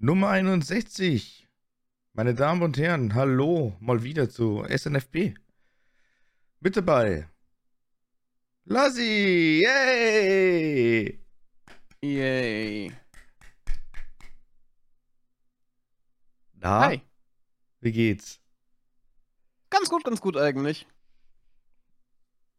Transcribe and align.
Nummer 0.00 0.28
61. 0.28 1.48
Meine 2.12 2.32
Damen 2.32 2.62
und 2.62 2.78
Herren, 2.78 3.16
hallo, 3.16 3.76
mal 3.80 4.04
wieder 4.04 4.30
zu 4.30 4.64
SNFP. 4.64 5.34
Mit 6.60 6.76
dabei. 6.76 7.28
Lassi, 8.64 9.64
yay! 9.64 11.18
Yay. 12.00 12.92
Na, 16.52 16.80
Hi. 16.86 17.02
wie 17.80 17.90
geht's? 17.90 18.38
Ganz 19.68 19.88
gut, 19.88 20.04
ganz 20.04 20.20
gut 20.20 20.36
eigentlich. 20.36 20.86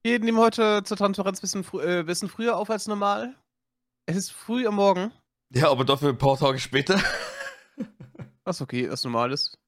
Wir 0.04 0.20
nehmen 0.20 0.40
heute 0.40 0.84
zur 0.84 0.98
Transparenz 0.98 1.40
ein 1.40 1.42
bisschen, 1.42 1.64
frü 1.64 2.00
äh, 2.00 2.04
bisschen 2.04 2.28
früher 2.28 2.58
auf 2.58 2.70
als 2.70 2.88
normal. 2.88 3.34
Es 4.08 4.18
ist 4.18 4.32
früh 4.34 4.68
am 4.68 4.76
Morgen. 4.76 5.14
Ja, 5.52 5.71
aber 5.71 5.86
dafür 5.86 6.10
ein 6.10 6.18
paar 6.18 6.38
Tage 6.38 6.60
später. 6.60 7.02
Was 8.50 8.61
okay, 8.61 8.89
was 8.89 9.04
normal 9.04 9.32
ist. 9.32 9.60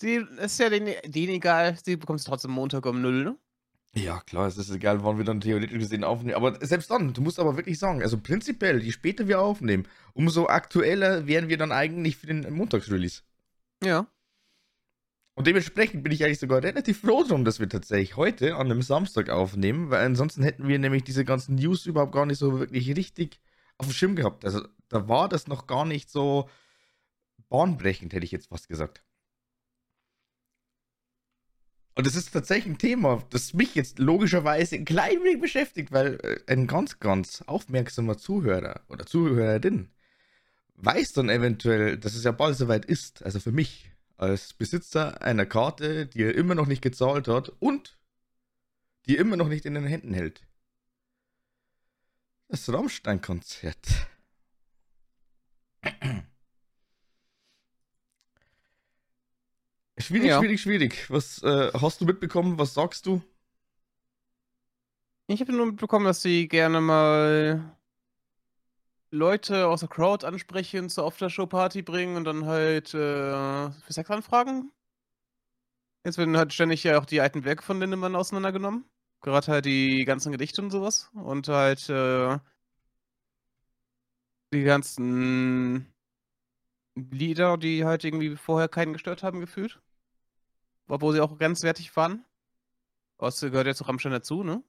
Sie 0.00 0.14
ist 0.14 0.58
ja 0.58 0.70
denen, 0.70 0.94
denen 1.04 1.34
egal, 1.34 1.76
sie 1.84 1.96
bekommt 1.96 2.20
es 2.20 2.24
trotzdem 2.24 2.52
Montag 2.52 2.86
um 2.86 3.02
0, 3.02 3.22
ne? 3.22 3.36
Ja, 3.92 4.20
klar, 4.20 4.46
es 4.46 4.56
ist 4.56 4.70
egal, 4.70 5.04
wann 5.04 5.18
wir 5.18 5.26
dann 5.26 5.42
theoretisch 5.42 5.78
gesehen 5.78 6.02
aufnehmen. 6.02 6.36
Aber 6.36 6.56
selbst 6.64 6.90
dann, 6.90 7.12
du 7.12 7.20
musst 7.20 7.38
aber 7.38 7.58
wirklich 7.58 7.78
sagen, 7.78 8.00
also 8.00 8.18
prinzipiell, 8.18 8.82
je 8.82 8.92
später 8.92 9.28
wir 9.28 9.42
aufnehmen, 9.42 9.86
umso 10.14 10.46
aktueller 10.46 11.26
wären 11.26 11.50
wir 11.50 11.58
dann 11.58 11.70
eigentlich 11.70 12.16
für 12.16 12.28
den 12.28 12.50
Montagsrelease. 12.50 13.24
Ja. 13.84 14.06
Und 15.34 15.46
dementsprechend 15.46 16.02
bin 16.02 16.12
ich 16.12 16.24
eigentlich 16.24 16.40
sogar 16.40 16.62
relativ 16.62 17.02
froh 17.02 17.24
drum, 17.24 17.44
dass 17.44 17.60
wir 17.60 17.68
tatsächlich 17.68 18.16
heute 18.16 18.56
an 18.56 18.70
einem 18.70 18.80
Samstag 18.80 19.28
aufnehmen, 19.28 19.90
weil 19.90 20.06
ansonsten 20.06 20.42
hätten 20.42 20.66
wir 20.66 20.78
nämlich 20.78 21.04
diese 21.04 21.26
ganzen 21.26 21.56
News 21.56 21.84
überhaupt 21.84 22.12
gar 22.12 22.24
nicht 22.24 22.38
so 22.38 22.58
wirklich 22.58 22.96
richtig 22.96 23.38
auf 23.76 23.86
dem 23.86 23.92
Schirm 23.92 24.16
gehabt. 24.16 24.46
Also 24.46 24.66
da 24.88 25.08
war 25.08 25.28
das 25.28 25.46
noch 25.46 25.66
gar 25.66 25.84
nicht 25.84 26.08
so 26.08 26.48
bahnbrechend, 27.50 28.14
hätte 28.14 28.24
ich 28.24 28.32
jetzt 28.32 28.48
fast 28.48 28.68
gesagt. 28.68 29.04
Und 31.94 32.06
es 32.06 32.16
ist 32.16 32.32
tatsächlich 32.32 32.74
ein 32.74 32.78
Thema, 32.78 33.22
das 33.28 33.52
mich 33.52 33.74
jetzt 33.74 33.98
logischerweise 33.98 34.76
ein 34.76 34.86
klein 34.86 35.22
wenig 35.22 35.42
beschäftigt, 35.42 35.92
weil 35.92 36.14
äh, 36.22 36.40
ein 36.50 36.66
ganz, 36.66 36.98
ganz 36.98 37.42
aufmerksamer 37.42 38.16
Zuhörer 38.16 38.80
oder 38.88 39.04
Zuhörerin 39.04 39.90
weiß 40.76 41.12
dann 41.12 41.28
eventuell, 41.28 41.98
dass 41.98 42.14
es 42.14 42.24
ja 42.24 42.32
bald 42.32 42.56
soweit 42.56 42.86
ist. 42.86 43.22
Also 43.22 43.38
für 43.38 43.52
mich 43.52 43.90
als 44.16 44.54
Besitzer 44.54 45.20
einer 45.22 45.46
Karte, 45.46 46.06
die 46.06 46.22
er 46.22 46.34
immer 46.34 46.54
noch 46.54 46.66
nicht 46.66 46.82
gezahlt 46.82 47.28
hat 47.28 47.50
und 47.58 47.98
die 49.06 49.16
er 49.16 49.20
immer 49.20 49.36
noch 49.36 49.48
nicht 49.48 49.66
in 49.66 49.74
den 49.74 49.84
Händen 49.84 50.14
hält. 50.14 50.46
Das 52.48 52.72
Rammstein-Konzert. 52.72 54.08
Schwierig, 60.00 60.28
Ja. 60.28 60.38
schwierig, 60.38 60.60
schwierig. 60.60 61.10
Was 61.10 61.42
äh, 61.42 61.70
hast 61.74 62.00
du 62.00 62.04
mitbekommen? 62.04 62.58
Was 62.58 62.74
sagst 62.74 63.06
du? 63.06 63.22
Ich 65.26 65.40
habe 65.40 65.52
nur 65.52 65.66
mitbekommen, 65.66 66.06
dass 66.06 66.22
sie 66.22 66.48
gerne 66.48 66.80
mal 66.80 67.76
Leute 69.12 69.66
aus 69.66 69.80
der 69.80 69.88
Crowd 69.88 70.26
ansprechen, 70.26 70.88
zur 70.88 71.06
Aftershow-Party 71.06 71.82
bringen 71.82 72.16
und 72.16 72.24
dann 72.24 72.46
halt 72.46 72.94
äh, 72.94 73.70
für 73.70 73.92
Sex 73.92 74.10
anfragen. 74.10 74.72
Jetzt 76.04 76.18
werden 76.18 76.36
halt 76.36 76.52
ständig 76.52 76.82
ja 76.84 76.98
auch 76.98 77.04
die 77.04 77.20
alten 77.20 77.44
Werke 77.44 77.62
von 77.62 77.78
Lindemann 77.78 78.16
auseinandergenommen. 78.16 78.84
Gerade 79.20 79.48
halt 79.48 79.64
die 79.66 80.04
ganzen 80.04 80.32
Gedichte 80.32 80.62
und 80.62 80.70
sowas. 80.70 81.10
Und 81.14 81.48
halt 81.48 81.88
äh, 81.90 82.38
die 84.52 84.62
ganzen 84.62 85.92
Lieder, 86.94 87.56
die 87.58 87.84
halt 87.84 88.04
irgendwie 88.04 88.36
vorher 88.36 88.68
keinen 88.68 88.92
gestört 88.92 89.22
haben, 89.22 89.40
gefühlt. 89.40 89.80
Obwohl 90.90 91.12
sie 91.14 91.20
auch 91.20 91.38
grenzwertig 91.38 91.94
waren. 91.96 92.24
Es 93.18 93.40
gehört 93.40 93.66
ja 93.66 93.74
zu 93.74 93.84
Rammstein 93.84 94.12
dazu, 94.12 94.42
ne? 94.42 94.62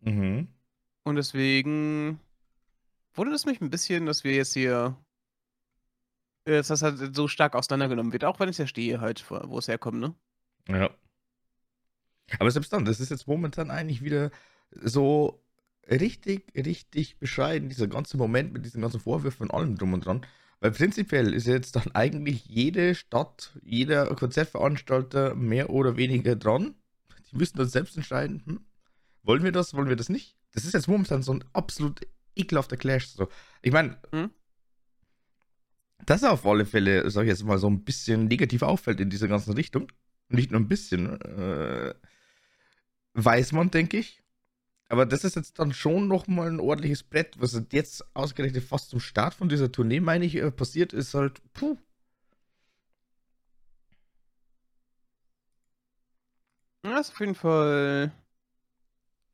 Mhm. 0.00 0.48
Und 1.04 1.16
deswegen 1.16 2.20
wundert 3.14 3.36
es 3.36 3.46
mich 3.46 3.60
ein 3.60 3.70
bisschen, 3.70 4.04
dass 4.06 4.24
wir 4.24 4.34
jetzt 4.34 4.52
hier, 4.52 4.96
äh, 6.44 6.52
dass 6.52 6.68
das 6.68 6.82
halt 6.82 7.14
so 7.14 7.28
stark 7.28 7.54
auseinandergenommen 7.54 8.12
wird. 8.12 8.24
Auch 8.24 8.40
wenn 8.40 8.48
ich 8.48 8.58
ja 8.58 8.66
stehe 8.66 9.00
halt, 9.00 9.30
wo 9.30 9.40
wo 9.48 9.58
es 9.58 9.68
herkommt, 9.68 10.00
ne? 10.00 10.14
Ja. 10.68 10.90
Aber 12.38 12.50
selbst 12.50 12.72
dann, 12.72 12.84
das 12.84 13.00
ist 13.00 13.10
jetzt 13.10 13.26
momentan 13.26 13.70
eigentlich 13.70 14.02
wieder 14.02 14.30
so 14.70 15.42
richtig, 15.88 16.52
richtig 16.54 17.18
bescheiden, 17.18 17.68
dieser 17.68 17.86
ganze 17.86 18.16
Moment 18.16 18.52
mit 18.52 18.64
diesen 18.64 18.82
ganzen 18.82 19.00
Vorwürfen 19.00 19.48
und 19.48 19.54
allem 19.56 19.76
drum 19.76 19.92
und 19.94 20.04
dran. 20.04 20.26
Weil 20.64 20.70
prinzipiell 20.70 21.34
ist 21.34 21.46
jetzt 21.46 21.76
dann 21.76 21.90
eigentlich 21.92 22.46
jede 22.46 22.94
Stadt, 22.94 23.52
jeder 23.62 24.06
Konzertveranstalter 24.14 25.34
mehr 25.34 25.68
oder 25.68 25.98
weniger 25.98 26.36
dran. 26.36 26.74
Die 27.30 27.36
müssen 27.36 27.58
das 27.58 27.72
selbst 27.72 27.98
entscheiden. 27.98 28.42
Hm? 28.46 28.60
Wollen 29.24 29.44
wir 29.44 29.52
das, 29.52 29.74
wollen 29.74 29.90
wir 29.90 29.96
das 29.96 30.08
nicht? 30.08 30.38
Das 30.54 30.64
ist 30.64 30.72
jetzt 30.72 30.88
momentan 30.88 31.22
so 31.22 31.34
ein 31.34 31.44
absolut 31.52 32.00
ekelhafter 32.34 32.78
Clash. 32.78 33.08
So. 33.08 33.28
Ich 33.60 33.72
meine, 33.72 33.98
Hm? 34.10 34.30
dass 36.06 36.22
er 36.22 36.32
auf 36.32 36.46
alle 36.46 36.64
Fälle, 36.64 37.10
sag 37.10 37.24
ich 37.24 37.28
jetzt 37.28 37.44
mal, 37.44 37.58
so 37.58 37.68
ein 37.68 37.84
bisschen 37.84 38.26
negativ 38.26 38.62
auffällt 38.62 39.00
in 39.00 39.10
dieser 39.10 39.28
ganzen 39.28 39.52
Richtung. 39.52 39.92
Nicht 40.30 40.50
nur 40.50 40.60
ein 40.62 40.68
bisschen, 40.68 41.20
äh, 41.20 41.92
weiß 43.12 43.52
man, 43.52 43.70
denke 43.70 43.98
ich. 43.98 44.22
Aber 44.94 45.06
das 45.06 45.24
ist 45.24 45.34
jetzt 45.34 45.58
dann 45.58 45.72
schon 45.72 46.06
nochmal 46.06 46.46
ein 46.46 46.60
ordentliches 46.60 47.02
Brett, 47.02 47.34
was 47.40 47.60
jetzt 47.72 48.04
ausgerechnet 48.14 48.62
fast 48.62 48.90
zum 48.90 49.00
Start 49.00 49.34
von 49.34 49.48
dieser 49.48 49.72
Tournee, 49.72 49.98
meine 49.98 50.24
ich, 50.24 50.36
äh, 50.36 50.52
passiert 50.52 50.92
ist 50.92 51.14
halt, 51.14 51.42
puh. 51.52 51.76
Ja, 56.84 57.00
ist 57.00 57.10
auf 57.10 57.18
jeden 57.18 57.34
Fall 57.34 58.12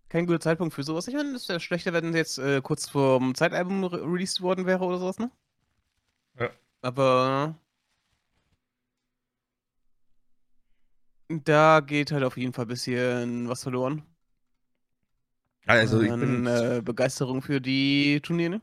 kein 0.08 0.24
guter 0.26 0.40
Zeitpunkt 0.40 0.72
für 0.72 0.82
sowas. 0.82 1.08
Ich 1.08 1.14
meine, 1.14 1.34
es 1.36 1.46
wäre 1.50 1.60
schlechter, 1.60 1.92
wenn 1.92 2.14
jetzt 2.14 2.38
äh, 2.38 2.62
kurz 2.62 2.88
vorm 2.88 3.34
Zeitalbum 3.34 3.84
re 3.84 4.00
released 4.02 4.40
worden 4.40 4.64
wäre 4.64 4.82
oder 4.82 4.98
sowas, 4.98 5.18
ne? 5.18 5.30
Ja. 6.38 6.50
Aber 6.82 7.54
da 11.28 11.80
geht 11.80 12.12
halt 12.12 12.24
auf 12.24 12.36
jeden 12.36 12.52
Fall 12.52 12.64
ein 12.66 12.68
bisschen 12.68 13.48
was 13.48 13.62
verloren. 13.62 14.02
Also 15.66 16.00
ich 16.00 16.08
bin 16.08 16.46
äh, 16.46 16.82
Begeisterung 16.84 17.42
für 17.42 17.60
die 17.60 18.20
Turniere. 18.22 18.60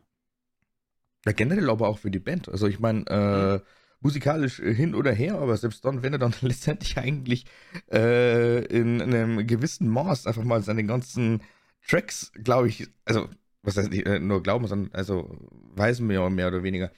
ja, 1.25 1.31
generell 1.31 1.69
aber 1.69 1.88
auch 1.88 2.00
für 2.00 2.12
die 2.12 2.19
Band. 2.19 2.50
Also 2.50 2.68
ich 2.68 2.80
meine, 2.80 3.06
äh, 3.08 3.59
musikalisch 4.00 4.59
äh, 4.59 4.74
hin 4.74 4.96
oder 4.96 5.12
her, 5.12 5.35
aber 5.35 5.58
selbst 5.58 5.84
dann, 5.85 6.03
wenn 6.03 6.13
er 6.13 6.19
dann 6.19 6.34
letztendlich 6.41 6.97
eigentlich 6.97 7.46
äh, 7.91 8.66
in, 8.66 9.02
einem 9.02 9.46
gewissen 9.47 9.88
Maß 9.90 10.28
einfach 10.28 10.44
mal 10.44 10.62
seine 10.63 10.85
ganzen 10.85 11.41
Tracks, 11.88 12.31
glaube 12.44 12.68
ich, 12.68 12.88
also 13.06 13.29
was 13.64 13.78
heißt 13.78 13.90
nicht 13.90 14.06
äh, 14.06 14.19
nur 14.19 14.44
glauben, 14.44 14.68
sondern 14.68 14.94
also 14.94 15.35
man 15.75 16.12
ja 16.12 16.29
mehr 16.29 16.47
oder 16.47 16.64
weniger, 16.64 16.91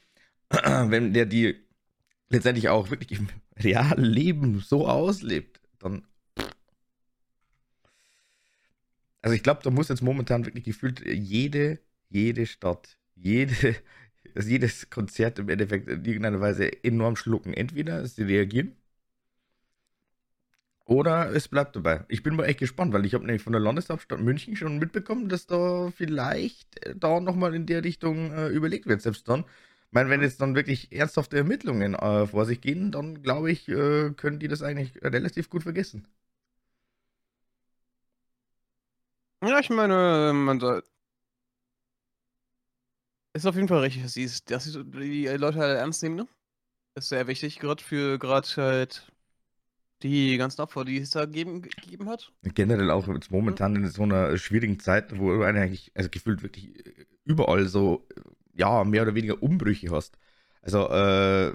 wenn 0.50 1.14
der 1.14 1.26
die 1.26 1.56
letztendlich 2.30 2.70
auch 2.70 2.90
wirklich 2.90 3.20
im 3.20 3.28
realen 3.58 4.04
Leben 4.04 4.60
so 4.60 4.88
auslebt, 4.88 5.60
dann 5.80 6.06
also 9.22 9.36
ich 9.36 9.44
glaube, 9.44 9.62
da 9.64 9.70
muss 9.72 9.90
jetzt 9.90 10.02
momentan 10.02 10.46
wirklich 10.46 10.66
gefühlt 10.66 11.06
jede, 11.06 11.80
jede 12.10 12.46
Stadt, 12.46 12.98
jede, 13.16 13.76
also 14.36 14.50
jedes 14.50 14.90
Konzert 14.90 15.40
im 15.40 15.50
Endeffekt 15.50 15.88
in 15.90 16.06
irgendeiner 16.06 16.42
Weise 16.42 16.84
enorm 16.84 17.16
schlucken. 17.16 17.54
Entweder 17.54 18.06
sie 18.08 18.24
reagieren 18.24 18.76
oder 20.86 21.30
es 21.36 21.48
bleibt 21.48 21.76
dabei. 21.76 22.04
Ich 22.08 22.24
bin 22.24 22.36
mal 22.36 22.46
echt 22.46 22.60
gespannt, 22.60 22.94
weil 22.94 23.06
ich 23.06 23.14
habe 23.14 23.24
nämlich 23.26 23.44
von 23.44 23.54
der 23.54 23.62
Landeshauptstadt 23.62 24.20
München 24.22 24.56
schon 24.56 24.80
mitbekommen, 24.80 25.30
dass 25.30 25.46
da 25.46 25.92
vielleicht 25.96 26.84
äh, 26.86 26.96
da 26.96 27.20
nochmal 27.20 27.54
in 27.54 27.66
der 27.68 27.84
Richtung 27.84 28.32
äh, 28.32 28.48
überlegt 28.48 28.88
wird. 28.88 29.02
Selbst 29.02 29.28
dann, 29.30 29.42
ich 29.42 29.92
meine, 29.92 30.10
wenn 30.10 30.22
jetzt 30.22 30.42
dann 30.42 30.56
wirklich 30.56 30.92
ernsthafte 30.92 31.38
Ermittlungen 31.38 31.94
äh, 31.94 32.26
vor 32.28 32.46
sich 32.46 32.60
gehen, 32.62 32.92
dann 32.92 33.22
glaube 33.22 33.52
ich, 33.52 33.68
äh, 33.70 34.12
können 34.18 34.40
die 34.40 34.48
das 34.48 34.64
eigentlich 34.64 34.94
relativ 35.04 35.50
gut 35.52 35.64
vergessen. 35.64 36.08
Ja, 39.44 39.60
ich 39.60 39.70
meine, 39.70 40.32
man 40.34 40.60
soll. 40.60 40.84
Ist 43.34 43.46
auf 43.46 43.56
jeden 43.56 43.68
Fall 43.68 43.80
richtig, 43.82 44.04
dass, 44.04 44.14
sie- 44.14 44.30
dass 44.46 44.66
sie 44.66 44.84
die 44.84 45.28
Leute 45.28 45.60
halt 45.60 45.78
ernst 45.78 46.02
nehmen, 46.04 46.16
ne? 46.16 46.28
Ist 46.96 47.10
sehr 47.10 47.28
wichtig, 47.28 47.60
gerade 47.60 47.84
für 47.84 48.20
gerade 48.20 48.48
halt 48.58 49.12
die 50.04 50.38
ganzen 50.38 50.62
Opfer, 50.62 50.86
die 50.86 50.98
es 50.98 51.12
da 51.12 51.26
geben, 51.26 51.62
gegeben 51.62 52.10
hat. 52.10 52.32
Generell 52.44 52.92
auch 52.92 53.08
jetzt 53.08 53.32
momentan 53.32 53.76
in 53.76 53.88
so 53.90 54.04
einer 54.04 54.38
schwierigen 54.38 54.80
Zeit, 54.80 55.18
wo 55.20 55.32
du 55.32 55.44
eigentlich, 55.44 55.92
also 55.96 56.10
gefühlt 56.10 56.44
wirklich 56.44 56.86
äh, 56.86 57.06
überall 57.26 57.68
so, 57.68 58.08
äh, 58.16 58.22
ja, 58.56 58.84
mehr 58.84 59.04
oder 59.04 59.16
weniger 59.16 59.42
Umbrüche 59.44 59.92
hast. 59.92 60.18
Also, 60.62 60.90
äh, 60.90 61.54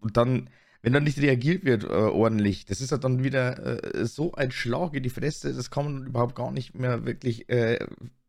und 0.00 0.16
dann, 0.16 0.50
wenn 0.86 0.92
dann 0.92 1.02
nicht 1.02 1.18
reagiert 1.18 1.64
wird 1.64 1.82
äh, 1.82 1.88
ordentlich, 1.88 2.64
das 2.64 2.80
ist 2.80 2.92
ja 2.92 2.96
dann 2.96 3.24
wieder 3.24 3.82
äh, 3.92 4.06
so 4.06 4.34
ein 4.34 4.52
Schlag 4.52 4.94
in 4.94 5.02
die 5.02 5.10
Fresse, 5.10 5.52
das 5.52 5.68
kann 5.68 5.84
man 5.84 6.06
überhaupt 6.06 6.36
gar 6.36 6.52
nicht 6.52 6.76
mehr 6.76 7.04
wirklich 7.04 7.48
äh, 7.48 7.84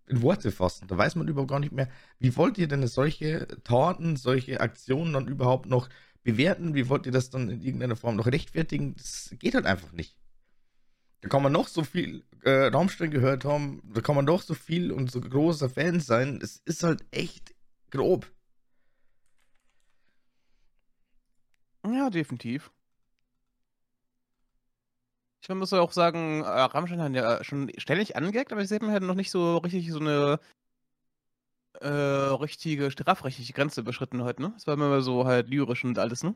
in 0.07 0.23
Worte 0.23 0.49
fassen. 0.51 0.87
Da 0.87 0.97
weiß 0.97 1.17
man 1.17 1.27
überhaupt 1.27 1.51
gar 1.51 1.59
nicht 1.59 1.71
mehr, 1.71 1.87
wie 2.17 2.35
wollt 2.35 2.57
ihr 2.57 2.67
denn 2.67 2.87
solche 2.87 3.45
Taten, 3.63 4.15
solche 4.15 4.59
Aktionen 4.59 5.13
dann 5.13 5.27
überhaupt 5.27 5.67
noch 5.67 5.87
bewerten? 6.23 6.73
Wie 6.73 6.89
wollt 6.89 7.05
ihr 7.05 7.11
das 7.11 7.29
dann 7.29 7.47
in 7.47 7.61
irgendeiner 7.61 7.95
Form 7.95 8.15
noch 8.15 8.25
rechtfertigen? 8.25 8.95
Das 8.95 9.35
geht 9.37 9.53
halt 9.53 9.67
einfach 9.67 9.91
nicht. 9.91 10.17
Da 11.21 11.29
kann 11.29 11.43
man 11.43 11.51
noch 11.51 11.67
so 11.67 11.83
viel 11.83 12.23
äh, 12.41 12.69
Raumstern 12.69 13.11
gehört 13.11 13.45
haben, 13.45 13.83
da 13.93 14.01
kann 14.01 14.15
man 14.15 14.25
doch 14.25 14.41
so 14.41 14.55
viel 14.55 14.91
und 14.91 15.11
so 15.11 15.21
großer 15.21 15.69
Fan 15.69 15.99
sein. 15.99 16.39
Es 16.41 16.57
ist 16.65 16.81
halt 16.81 17.05
echt 17.11 17.53
grob. 17.91 18.25
Ja, 21.93 22.09
definitiv. 22.09 22.71
Ich 25.41 25.49
muss 25.49 25.71
auch 25.73 25.91
sagen, 25.93 26.41
äh, 26.43 26.45
Rammstein 26.47 27.01
hat 27.01 27.13
ja 27.13 27.43
schon 27.43 27.71
ständig 27.77 28.15
angeckt, 28.15 28.51
aber 28.51 28.61
ich 28.61 28.67
sehe 28.69 28.79
mir 28.79 28.91
halt 28.91 29.03
noch 29.03 29.15
nicht 29.15 29.31
so 29.31 29.57
richtig 29.57 29.89
so 29.91 29.99
eine 29.99 30.39
äh, 31.81 31.87
richtige, 31.87 32.91
strafrechtliche 32.91 33.53
Grenze 33.53 33.81
überschritten 33.81 34.23
halt, 34.23 34.39
ne? 34.39 34.53
Es 34.57 34.67
war 34.67 34.73
immer 34.73 35.01
so 35.01 35.25
halt 35.25 35.47
lyrisch 35.49 35.83
und 35.85 35.99
alles, 35.99 36.23
ne? 36.23 36.35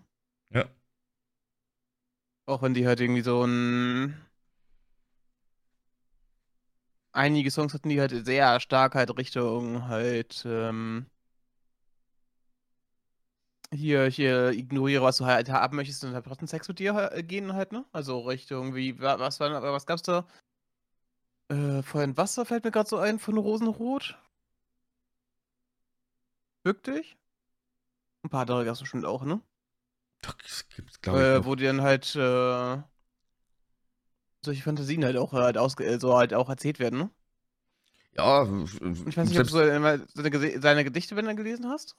Ja. 0.52 0.66
Auch 2.46 2.62
wenn 2.62 2.74
die 2.74 2.86
halt 2.88 3.00
irgendwie 3.00 3.22
so 3.22 3.44
ein 3.46 4.16
einige 7.14 7.52
Songs 7.52 7.74
hatten, 7.74 7.90
die 7.90 8.00
halt 8.00 8.26
sehr 8.26 8.60
stark 8.60 8.96
halt 8.96 9.16
Richtung 9.18 9.88
halt 9.88 10.44
ähm, 10.46 11.08
hier, 13.74 14.06
hier 14.08 14.50
ignoriere, 14.52 15.04
was 15.04 15.18
du 15.18 15.26
halt 15.26 15.50
haben 15.50 15.78
möchtest 15.78 16.04
und 16.04 16.14
halt 16.14 16.26
trotzdem 16.26 16.48
Sex 16.48 16.68
mit 16.68 16.80
dir 16.80 17.12
äh, 17.14 17.24
gehen 17.24 17.54
halt, 17.54 17.72
ne? 17.72 17.86
Also 17.92 18.20
Richtung, 18.20 18.76
wie, 18.76 19.00
was 19.00 19.40
war, 19.40 19.62
was 19.62 19.86
gab's 19.86 20.04
da? 20.04 20.26
Äh, 21.50 21.82
vorhin 21.82 22.18
Wasser 22.18 22.46
fällt 22.46 22.64
mir 22.64 22.72
gerade 22.72 22.90
so 22.90 22.98
ein 22.98 23.20
von 23.20 23.38
Rosenrot. 23.38 24.18
Wirklich? 26.64 27.18
Ein 28.24 28.30
paar 28.30 28.42
andere 28.42 28.66
gab's 28.66 28.82
bestimmt 28.82 29.06
auch, 29.06 29.24
ne? 29.24 29.42
Das 30.22 30.68
gibt's, 30.70 31.02
glaube 31.02 31.20
ich. 31.20 31.26
Äh, 31.26 31.46
wo 31.46 31.56
die 31.56 31.66
dann 31.66 31.82
halt 31.82 32.16
äh, 32.16 32.78
solche 34.44 34.64
Fantasien 34.64 35.04
halt 35.04 35.18
auch 35.18 35.34
halt 35.34 35.58
ausge 35.58 35.86
äh, 35.86 36.00
so 36.00 36.16
halt 36.16 36.34
auch 36.34 36.50
erzählt 36.50 36.80
werden, 36.80 37.00
ne? 37.00 37.10
Ja, 38.16 38.44
ich 38.44 39.18
weiß 39.18 39.30
nicht, 39.30 39.40
ob 39.40 39.48
du 39.48 39.54
seine, 39.54 40.06
seine 40.60 40.84
Gedichte, 40.84 41.16
wenn 41.16 41.26
du 41.26 41.36
gelesen 41.36 41.70
hast? 41.70 41.96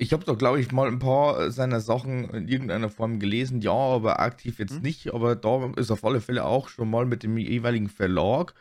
Ich 0.00 0.12
habe 0.12 0.24
doch, 0.24 0.38
glaube 0.38 0.60
ich, 0.60 0.70
mal 0.70 0.86
ein 0.86 1.00
paar 1.00 1.50
seiner 1.50 1.80
Sachen 1.80 2.30
in 2.30 2.46
irgendeiner 2.46 2.88
Form 2.88 3.18
gelesen, 3.18 3.60
ja, 3.60 3.72
aber 3.72 4.20
aktiv 4.20 4.60
jetzt 4.60 4.76
hm. 4.76 4.82
nicht. 4.82 5.12
Aber 5.12 5.34
da 5.34 5.72
ist 5.76 5.90
auf 5.90 6.04
alle 6.04 6.20
Fälle 6.20 6.44
auch 6.44 6.68
schon 6.68 6.88
mal 6.88 7.04
mit 7.04 7.24
dem 7.24 7.36
jeweiligen 7.36 7.88
Verlag 7.88 8.54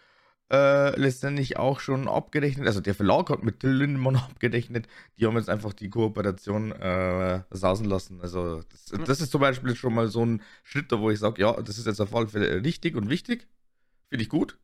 äh, 0.51 0.99
letztendlich 0.99 1.57
auch 1.57 1.79
schon 1.79 2.07
abgerechnet. 2.07 2.67
Also 2.67 2.81
der 2.81 2.95
Verlag 2.95 3.29
hat 3.29 3.43
mit 3.43 3.59
Till 3.59 3.71
Lindemann 3.71 4.15
abgerechnet. 4.15 4.87
Die 5.19 5.25
haben 5.27 5.37
jetzt 5.37 5.49
einfach 5.49 5.73
die 5.73 5.89
Kooperation 5.89 6.71
äh, 6.71 7.43
sausen 7.51 7.85
lassen. 7.85 8.19
Also 8.21 8.63
das, 8.71 9.05
das, 9.05 9.21
ist 9.21 9.31
zum 9.31 9.41
Beispiel 9.41 9.75
schon 9.75 9.93
mal 9.93 10.07
so 10.07 10.25
ein 10.25 10.41
Schritt, 10.63 10.91
wo 10.91 11.11
ich 11.11 11.19
sage, 11.19 11.41
ja, 11.41 11.53
das 11.61 11.77
ist 11.77 11.85
jetzt 11.85 12.01
auf 12.01 12.15
alle 12.15 12.27
Fälle 12.27 12.63
richtig 12.63 12.95
und 12.95 13.09
wichtig. 13.09 13.47
Finde 14.09 14.23
ich 14.23 14.29
gut. 14.29 14.57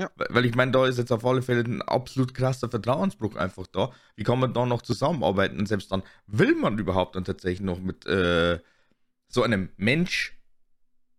Ja. 0.00 0.10
Weil 0.16 0.46
ich 0.46 0.54
meine, 0.54 0.72
da 0.72 0.86
ist 0.86 0.96
jetzt 0.96 1.12
auf 1.12 1.26
alle 1.26 1.42
Fälle 1.42 1.62
ein 1.62 1.82
absolut 1.82 2.32
krasser 2.32 2.70
Vertrauensbruch 2.70 3.36
einfach 3.36 3.66
da. 3.66 3.92
Wie 4.16 4.24
kann 4.24 4.40
man 4.40 4.54
da 4.54 4.64
noch 4.64 4.80
zusammenarbeiten? 4.80 5.58
Und 5.58 5.66
selbst 5.66 5.92
dann 5.92 6.02
will 6.26 6.54
man 6.54 6.78
überhaupt 6.78 7.16
dann 7.16 7.24
tatsächlich 7.24 7.60
noch 7.60 7.80
mit 7.80 8.06
äh, 8.06 8.60
so 9.28 9.42
einem 9.42 9.68
Mensch, 9.76 10.40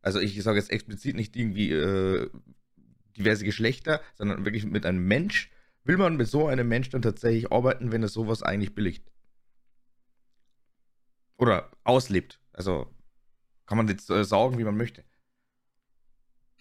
also 0.01 0.19
ich 0.19 0.41
sage 0.41 0.57
jetzt 0.57 0.71
explizit 0.71 1.15
nicht 1.15 1.35
irgendwie 1.35 1.71
äh, 1.71 2.27
diverse 3.15 3.45
Geschlechter, 3.45 4.01
sondern 4.15 4.45
wirklich 4.45 4.65
mit 4.65 4.87
einem 4.87 5.07
Mensch, 5.07 5.51
will 5.83 5.97
man 5.97 6.17
mit 6.17 6.27
so 6.27 6.47
einem 6.47 6.67
Mensch 6.67 6.89
dann 6.89 7.03
tatsächlich 7.03 7.51
arbeiten, 7.51 7.91
wenn 7.91 8.01
er 8.01 8.09
sowas 8.09 8.41
eigentlich 8.41 8.73
billigt? 8.73 9.05
Oder 11.37 11.69
auslebt. 11.83 12.39
Also 12.51 12.87
kann 13.67 13.77
man 13.77 13.87
jetzt 13.87 14.09
äh, 14.09 14.25
sagen, 14.25 14.57
wie 14.57 14.63
man 14.63 14.75
möchte. 14.75 15.03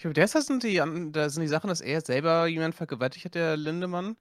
Ich 0.01 0.03
glaube, 0.03 0.15
derzeit 0.15 0.45
sind 0.45 0.63
die, 0.63 0.77
da 1.13 1.29
sind 1.29 1.43
die 1.43 1.49
Sachen, 1.49 1.69
dass 1.69 1.83
er 1.83 2.01
selber 2.01 2.47
jemanden 2.47 2.75
vergewaltigt 2.75 3.27
hat, 3.27 3.35
der 3.35 3.59
Lindemann. 3.59 4.17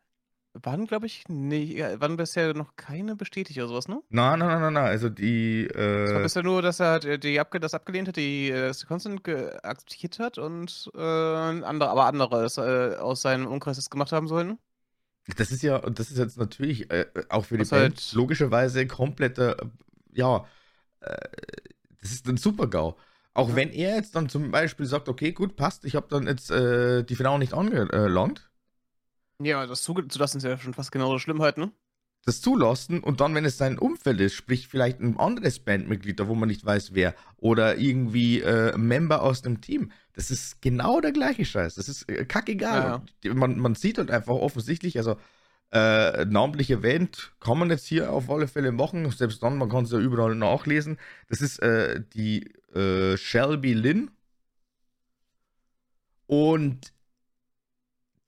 Waren, 0.51 0.87
glaube 0.87 1.05
ich, 1.05 1.29
nicht, 1.29 1.79
waren 2.01 2.17
bisher 2.17 2.53
noch 2.53 2.75
keine 2.75 3.15
bestätigt 3.15 3.57
oder 3.59 3.69
sowas, 3.69 3.87
ne? 3.87 4.01
Nein, 4.09 4.39
nein, 4.39 4.49
nein, 4.49 4.59
nein, 4.59 4.73
nein. 4.73 4.85
Also 4.87 5.07
die. 5.07 5.67
Äh... 5.67 6.03
Es 6.03 6.13
war 6.13 6.21
bisher 6.21 6.43
nur, 6.43 6.61
dass 6.61 6.81
er 6.81 6.87
halt 6.87 7.23
die 7.23 7.39
abge 7.39 7.61
das 7.61 7.73
abgelehnt 7.73 8.09
hat, 8.09 8.17
die 8.17 8.49
äh, 8.49 8.73
Constant 8.89 9.25
akzeptiert 9.25 10.19
hat 10.19 10.37
und 10.37 10.91
äh, 10.95 10.99
andere, 10.99 11.91
aber 11.91 12.07
anderes 12.07 12.57
äh, 12.57 12.97
aus 12.99 13.21
seinem 13.21 13.47
Umkreis 13.47 13.77
das 13.77 13.89
gemacht 13.89 14.11
haben 14.11 14.27
sollen. 14.27 14.57
Das 15.37 15.49
ist 15.49 15.63
ja, 15.63 15.79
das 15.79 16.11
ist 16.11 16.17
jetzt 16.17 16.37
natürlich 16.37 16.91
äh, 16.91 17.05
auch 17.29 17.45
für 17.45 17.55
die 17.55 17.61
Was 17.61 17.69
Band 17.69 17.95
halt 17.95 18.13
logischerweise 18.15 18.85
kompletter, 18.85 19.55
ja, 20.11 20.45
äh, 20.99 21.15
das 22.01 22.11
ist 22.11 22.27
ein 22.27 22.35
Super-GAU. 22.35 22.97
Auch 23.33 23.49
ja. 23.49 23.55
wenn 23.55 23.71
er 23.71 23.95
jetzt 23.95 24.15
dann 24.15 24.29
zum 24.29 24.51
Beispiel 24.51 24.85
sagt, 24.85 25.07
okay, 25.07 25.31
gut, 25.31 25.55
passt, 25.55 25.85
ich 25.85 25.95
habe 25.95 26.07
dann 26.09 26.27
jetzt 26.27 26.51
äh, 26.51 27.03
die 27.03 27.15
Frau 27.15 27.37
nicht 27.37 27.53
angelangt. 27.53 28.49
Ja, 29.41 29.65
das 29.65 29.83
zulassen 29.83 30.37
ist 30.37 30.43
ja 30.43 30.57
schon 30.57 30.73
fast 30.73 30.91
genauso 30.91 31.19
schlimm 31.19 31.41
halt, 31.41 31.57
ne? 31.57 31.71
Das 32.25 32.41
zulassen 32.41 32.99
und 32.99 33.21
dann, 33.21 33.33
wenn 33.33 33.45
es 33.45 33.57
sein 33.57 33.79
Umfeld 33.79 34.19
ist, 34.19 34.33
sprich 34.33 34.67
vielleicht 34.67 34.99
ein 34.99 35.17
anderes 35.17 35.59
Bandmitglied, 35.59 36.19
da 36.19 36.27
wo 36.27 36.35
man 36.35 36.49
nicht 36.49 36.65
weiß 36.65 36.93
wer, 36.93 37.15
oder 37.37 37.77
irgendwie 37.77 38.41
äh, 38.41 38.73
ein 38.73 38.81
Member 38.81 39.23
aus 39.23 39.41
dem 39.41 39.61
Team, 39.61 39.91
das 40.13 40.29
ist 40.29 40.61
genau 40.61 40.99
der 40.99 41.13
gleiche 41.13 41.45
Scheiß. 41.45 41.75
Das 41.75 41.87
ist 41.87 42.09
äh, 42.09 42.25
kackegal. 42.25 43.01
Ja. 43.23 43.33
Man, 43.33 43.57
man 43.57 43.75
sieht 43.75 43.97
halt 43.97 44.11
einfach 44.11 44.33
offensichtlich, 44.33 44.97
also 44.97 45.15
äh, 45.71 46.25
namentlich 46.25 46.71
erwähnt, 46.71 47.31
kann 47.39 47.59
man 47.59 47.69
jetzt 47.69 47.85
hier 47.85 48.11
auf 48.11 48.29
alle 48.29 48.47
Fälle 48.47 48.71
machen. 48.71 49.09
Selbst 49.11 49.43
dann, 49.43 49.57
man 49.57 49.69
kann 49.69 49.85
es 49.85 49.91
ja 49.91 49.99
überall 49.99 50.35
nachlesen. 50.35 50.97
Das 51.27 51.41
ist 51.41 51.59
äh, 51.59 52.01
die 52.13 52.51
äh, 52.73 53.17
Shelby 53.17 53.73
Lynn. 53.73 54.11
Und 56.25 56.93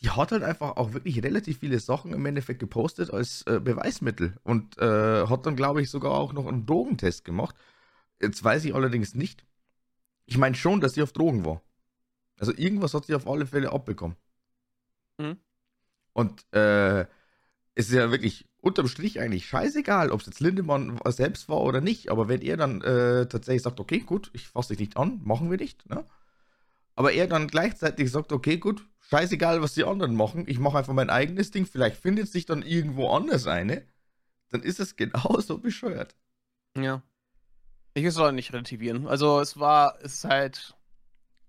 die 0.02 0.10
hat 0.10 0.32
halt 0.32 0.44
einfach 0.44 0.78
auch 0.78 0.94
wirklich 0.94 1.24
relativ 1.24 1.60
viele 1.60 1.80
Sachen 1.80 2.14
im 2.14 2.26
Endeffekt 2.26 2.60
gepostet 2.60 3.12
als 3.12 3.44
äh, 3.44 3.60
Beweismittel. 3.60 4.38
Und 4.44 4.78
äh, 4.80 5.28
hat 5.28 5.46
dann, 5.46 5.56
glaube 5.56 5.82
ich, 5.82 5.90
sogar 5.90 6.14
auch 6.14 6.34
noch 6.34 6.48
einen 6.48 6.66
Drogentest 6.66 7.26
gemacht. 7.26 7.56
Jetzt 8.20 8.44
weiß 8.44 8.66
ich 8.66 8.76
allerdings 8.76 9.16
nicht. 9.16 9.46
Ich 10.26 10.38
meine 10.38 10.56
schon, 10.56 10.82
dass 10.82 10.94
sie 10.94 11.02
auf 11.02 11.12
Drogen 11.12 11.46
war. 11.46 11.62
Also 12.40 12.54
irgendwas 12.56 12.94
hat 12.94 13.06
sie 13.06 13.16
auf 13.16 13.28
alle 13.28 13.46
Fälle 13.46 13.72
abbekommen. 13.72 14.18
Mhm. 15.18 15.38
Und 16.14 16.54
äh, 16.54 17.06
es 17.76 17.88
ist 17.90 17.96
ja 17.96 18.12
wirklich 18.12 18.48
unterm 18.60 18.88
Strich 18.88 19.20
eigentlich 19.20 19.48
scheißegal, 19.48 20.12
ob 20.12 20.20
es 20.22 20.28
jetzt 20.28 20.40
Lindemann 20.40 21.00
selbst 21.06 21.50
war 21.50 21.62
oder 21.62 21.82
nicht. 21.82 22.12
Aber 22.12 22.28
wenn 22.28 22.42
er 22.42 22.58
dann 22.58 22.82
äh, 22.82 23.28
tatsächlich 23.28 23.62
sagt, 23.62 23.80
okay, 23.80 24.00
gut, 24.00 24.30
ich 24.34 24.48
fasse 24.48 24.70
dich 24.70 24.80
nicht 24.80 24.98
an, 24.98 25.22
machen 25.24 25.50
wir 25.50 25.58
nicht, 25.58 25.90
ne? 25.90 26.06
Aber 26.96 27.14
er 27.14 27.28
dann 27.28 27.48
gleichzeitig 27.48 28.12
sagt, 28.12 28.34
okay, 28.34 28.58
gut, 28.58 28.86
scheißegal, 29.00 29.62
was 29.62 29.74
die 29.74 29.86
anderen 29.86 30.16
machen, 30.16 30.44
ich 30.48 30.60
mache 30.60 30.78
einfach 30.78 30.94
mein 30.94 31.10
eigenes 31.10 31.50
Ding, 31.50 31.66
vielleicht 31.66 31.96
findet 31.96 32.30
sich 32.30 32.46
dann 32.46 32.62
irgendwo 32.62 33.10
anders 33.10 33.48
eine, 33.48 33.88
dann 34.50 34.62
ist 34.62 34.80
es 34.80 34.96
genauso 34.98 35.58
bescheuert. 35.58 36.16
Ja. 36.78 37.02
Ich 37.94 38.04
will 38.04 38.10
es 38.10 38.18
auch 38.18 38.32
nicht 38.32 38.54
relativieren. 38.54 39.08
Also 39.08 39.40
es 39.40 39.60
war, 39.60 39.98
es 40.02 40.16
ist 40.16 40.24
halt, 40.26 40.76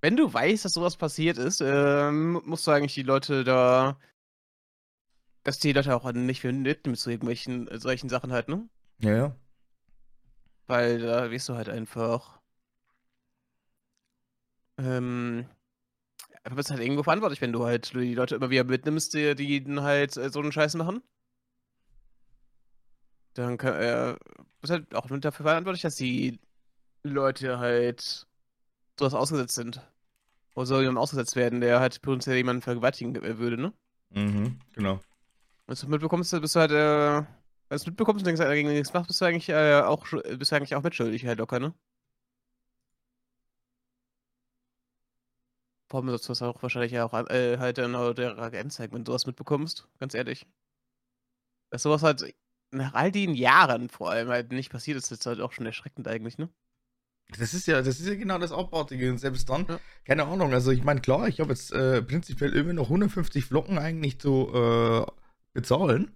wenn 0.00 0.16
du 0.16 0.32
weißt, 0.32 0.64
dass 0.64 0.72
sowas 0.72 0.96
passiert 0.96 1.38
ist, 1.38 1.60
äh, 1.60 2.10
musst 2.10 2.66
du 2.66 2.70
eigentlich 2.70 2.94
die 2.94 3.02
Leute 3.02 3.44
da 3.44 3.98
dass 5.42 5.58
die 5.58 5.72
Leute 5.72 5.94
auch 5.94 6.10
nicht 6.12 6.44
mitnehmen 6.44 6.96
zu 6.96 7.10
irgendwelchen 7.10 7.68
äh, 7.68 7.78
solchen 7.78 8.08
Sachen 8.08 8.32
halt, 8.32 8.48
ne? 8.48 8.68
Ja, 8.98 9.16
ja. 9.16 9.36
Weil 10.66 11.00
da 11.00 11.30
wirst 11.30 11.48
du 11.48 11.54
halt 11.54 11.68
einfach. 11.68 12.40
Ähm, 14.78 15.46
du 16.44 16.54
bist 16.54 16.70
halt 16.70 16.80
irgendwo 16.80 17.02
verantwortlich, 17.02 17.40
wenn 17.40 17.52
du 17.52 17.64
halt 17.64 17.92
die 17.92 18.14
Leute 18.14 18.36
immer 18.36 18.50
wieder 18.50 18.64
mitnimmst, 18.64 19.14
die, 19.14 19.34
die 19.34 19.64
halt 19.80 20.16
äh, 20.16 20.30
so 20.30 20.40
einen 20.40 20.52
Scheiß 20.52 20.74
machen. 20.74 21.02
Dann 23.34 23.56
kann, 23.58 23.74
äh, 23.74 24.16
bist 24.60 24.72
halt 24.72 24.94
auch 24.94 25.06
dafür 25.08 25.44
verantwortlich, 25.44 25.82
dass 25.82 25.96
die 25.96 26.38
Leute 27.02 27.58
halt 27.58 28.26
sowas 28.98 29.14
ausgesetzt 29.14 29.54
sind. 29.54 29.80
Oder 30.54 30.66
soll 30.66 30.82
jemand 30.82 30.98
ausgesetzt 30.98 31.34
werden, 31.34 31.60
der 31.60 31.80
halt 31.80 32.02
potenziell 32.02 32.36
jemanden 32.36 32.62
vergewaltigen 32.62 33.14
äh, 33.16 33.38
würde, 33.38 33.56
ne? 33.56 33.72
Mhm, 34.10 34.58
genau. 34.74 35.00
Wenn 35.66 35.76
du 35.76 35.88
mitbekommst, 35.88 36.40
bist 36.40 36.56
du 36.56 36.60
halt, 36.60 36.70
äh, 36.72 37.26
wenn 37.68 37.78
du 37.78 37.84
mitbekommst 37.86 38.20
und 38.22 38.26
denkst, 38.26 38.40
er 38.40 38.54
gegen 38.54 38.68
nichts 38.68 38.92
macht, 38.92 39.06
bist 39.06 39.20
du 39.20 39.24
eigentlich 39.24 39.48
äh, 39.48 39.80
auch 39.80 40.06
bist 40.38 40.52
du 40.52 40.56
eigentlich 40.56 40.74
auch 40.74 40.82
mitschuldig 40.82 41.26
halt 41.26 41.38
locker, 41.38 41.60
ne? 41.60 41.74
Vor 45.88 46.00
allem 46.00 46.08
sollst 46.08 46.26
du 46.26 46.30
das 46.30 46.42
auch 46.42 46.62
wahrscheinlich 46.62 46.98
auch 47.00 47.12
äh, 47.30 47.58
halt 47.58 47.78
in 47.78 47.92
der 47.92 48.16
Reagenz 48.16 48.76
zeigen, 48.76 48.94
wenn 48.94 49.04
du 49.04 49.12
sowas 49.12 49.26
mitbekommst, 49.26 49.88
ganz 49.98 50.14
ehrlich. 50.14 50.46
Dass 51.70 51.82
sowas 51.82 52.02
halt 52.02 52.34
nach 52.70 52.94
all 52.94 53.12
den 53.12 53.34
Jahren 53.34 53.88
vor 53.90 54.10
allem 54.10 54.28
halt 54.28 54.52
nicht 54.52 54.70
passiert 54.70 54.96
ist, 54.96 55.12
ist 55.12 55.26
halt 55.26 55.40
auch 55.40 55.52
schon 55.52 55.66
erschreckend 55.66 56.08
eigentlich, 56.08 56.38
ne? 56.38 56.48
Das 57.38 57.54
ist 57.54 57.66
ja, 57.66 57.80
das 57.80 58.00
ist 58.00 58.06
ja 58.06 58.14
genau 58.14 58.38
das 58.38 58.52
Abartige. 58.52 59.10
Und 59.10 59.18
selbst 59.18 59.48
dann, 59.48 59.66
ja. 59.68 59.80
keine 60.04 60.24
Ahnung, 60.24 60.52
also 60.52 60.70
ich 60.70 60.82
meine, 60.84 61.00
klar, 61.00 61.28
ich 61.28 61.40
habe 61.40 61.50
jetzt 61.50 61.72
äh, 61.72 62.02
prinzipiell 62.02 62.54
immer 62.54 62.72
noch 62.72 62.86
150 62.86 63.44
Flocken 63.44 63.78
eigentlich 63.78 64.18
zu 64.18 64.50
äh, 64.52 65.06
bezahlen. 65.52 66.10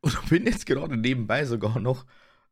Und 0.00 0.18
bin 0.30 0.46
jetzt 0.46 0.66
gerade 0.66 0.96
nebenbei 0.96 1.44
sogar 1.44 1.78
noch 1.80 2.06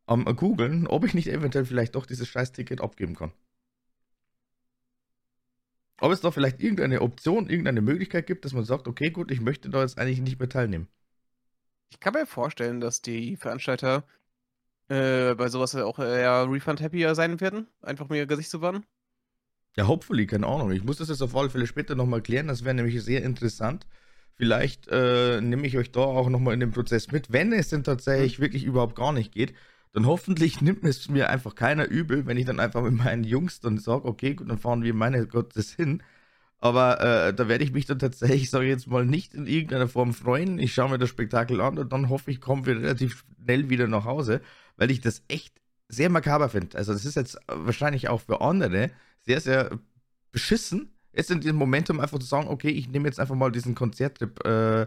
am 0.07 0.25
googeln, 0.25 0.87
ob 0.87 1.05
ich 1.05 1.15
nicht 1.15 1.29
eventuell 1.29 1.67
vielleicht 1.67 1.95
doch 1.95 2.07
dieses 2.07 2.29
Scheiß-Ticket 2.29 2.81
abgeben 2.81 3.15
kann. 3.15 3.33
Ob 6.01 6.13
es 6.13 6.21
da 6.21 6.31
vielleicht 6.31 6.61
irgendeine 6.61 7.03
Option, 7.03 7.51
irgendeine 7.51 7.83
Möglichkeit 7.83 8.27
gibt, 8.27 8.45
dass 8.45 8.53
man 8.53 8.65
sagt, 8.65 8.87
okay, 8.87 9.11
gut, 9.11 9.31
ich 9.31 9.41
möchte 9.41 9.69
da 9.69 9.83
jetzt 9.83 9.99
eigentlich 9.99 10.21
nicht 10.21 10.39
mehr 10.39 10.49
teilnehmen. 10.49 10.89
Ich 11.91 12.01
kann 12.01 12.15
mir 12.15 12.27
vorstellen, 12.27 12.81
dass 12.81 13.03
die 13.03 13.37
Veranstalter 13.37 14.05
äh, 14.89 15.35
bei 15.35 15.49
sowas 15.49 15.75
auch 15.75 15.99
eher 15.99 16.47
refund-happier 16.49 17.15
sein 17.15 17.41
werden, 17.41 17.67
einfach 17.83 18.09
mir 18.09 18.27
Gesicht 18.27 18.51
zu 18.51 18.61
wahren. 18.61 18.87
Ja, 19.77 19.87
hopefully, 19.87 20.27
keine 20.27 20.47
Ahnung. 20.47 20.71
Ich 20.71 20.85
muss 20.85 20.99
das 20.99 21.09
jetzt 21.09 21.23
auf 21.23 21.37
alle 21.37 21.51
Fälle 21.51 21.67
später 21.67 21.95
nochmal 21.95 22.23
klären. 22.23 22.49
Das 22.49 22.65
wäre 22.65 22.75
nämlich 22.75 23.03
sehr 23.03 23.23
interessant. 23.23 23.87
Vielleicht 24.39 24.87
äh, 24.89 25.41
nehme 25.41 25.67
ich 25.67 25.77
euch 25.77 25.91
da 25.91 26.01
auch 26.01 26.29
nochmal 26.29 26.55
in 26.55 26.61
den 26.61 26.71
Prozess 26.71 27.11
mit. 27.11 27.33
Wenn 27.33 27.53
es 27.53 27.71
denn 27.71 27.83
tatsächlich 27.83 28.39
mhm. 28.39 28.43
wirklich 28.43 28.65
überhaupt 28.65 28.95
gar 28.95 29.13
nicht 29.13 29.33
geht, 29.33 29.53
dann 29.93 30.07
hoffentlich 30.07 30.61
nimmt 30.63 30.85
es 30.85 31.09
mir 31.09 31.29
einfach 31.29 31.57
keiner 31.57 31.89
übel, 31.89 32.25
wenn 32.25 32.37
ich 32.37 32.47
dann 32.47 32.61
einfach 32.61 32.83
mit 32.83 32.93
meinen 32.93 33.25
Jungs 33.25 33.61
dann 33.61 33.79
sage, 33.79 34.05
okay, 34.07 34.35
gut, 34.35 34.49
dann 34.49 34.59
fahren 34.59 34.85
wir 34.85 34.95
meine 34.95 35.27
Gottes 35.27 35.73
hin. 35.73 36.05
Aber 36.61 37.01
äh, 37.01 37.35
da 37.35 37.49
werde 37.49 37.65
ich 37.65 37.73
mich 37.73 37.87
dann 37.87 37.99
tatsächlich, 37.99 38.51
sage 38.51 38.67
ich 38.67 38.71
jetzt 38.71 38.87
mal, 38.87 39.05
nicht 39.05 39.35
in 39.35 39.47
irgendeiner 39.47 39.89
Form 39.89 40.15
freuen. 40.15 40.59
Ich 40.61 40.73
schaue 40.73 40.91
mir 40.91 40.99
das 40.99 41.09
Spektakel 41.09 41.61
an 41.61 41.79
und 41.79 41.93
dann 41.93 42.09
hoffe 42.09 42.31
ich, 42.31 42.41
kommen 42.41 42.65
wir 42.65 42.77
relativ 42.77 43.25
schnell 43.43 43.71
wieder 43.71 43.89
nach 43.89 44.05
Hause, 44.05 44.41
weil 44.77 44.91
ich 44.93 45.01
das 45.01 45.23
echt 45.29 45.55
sehr 45.89 46.11
makaber 46.11 46.49
finde. 46.49 46.79
Also 46.79 46.93
das 46.93 47.05
ist 47.05 47.17
jetzt 47.17 47.39
wahrscheinlich 47.49 48.09
auch 48.09 48.21
für 48.21 48.41
andere 48.41 48.91
sehr, 49.23 49.41
sehr 49.41 49.79
beschissen, 50.31 50.93
jetzt 51.19 51.31
in 51.31 51.41
diesem 51.41 51.57
Momentum 51.57 52.01
einfach 52.01 52.19
zu 52.19 52.27
sagen, 52.27 52.49
okay, 52.49 52.71
ich 52.71 52.89
nehme 52.89 53.07
jetzt 53.07 53.21
einfach 53.21 53.35
mal 53.35 53.51
diesen 53.53 53.75
Konzerttrip 53.75 54.45
äh, 54.47 54.87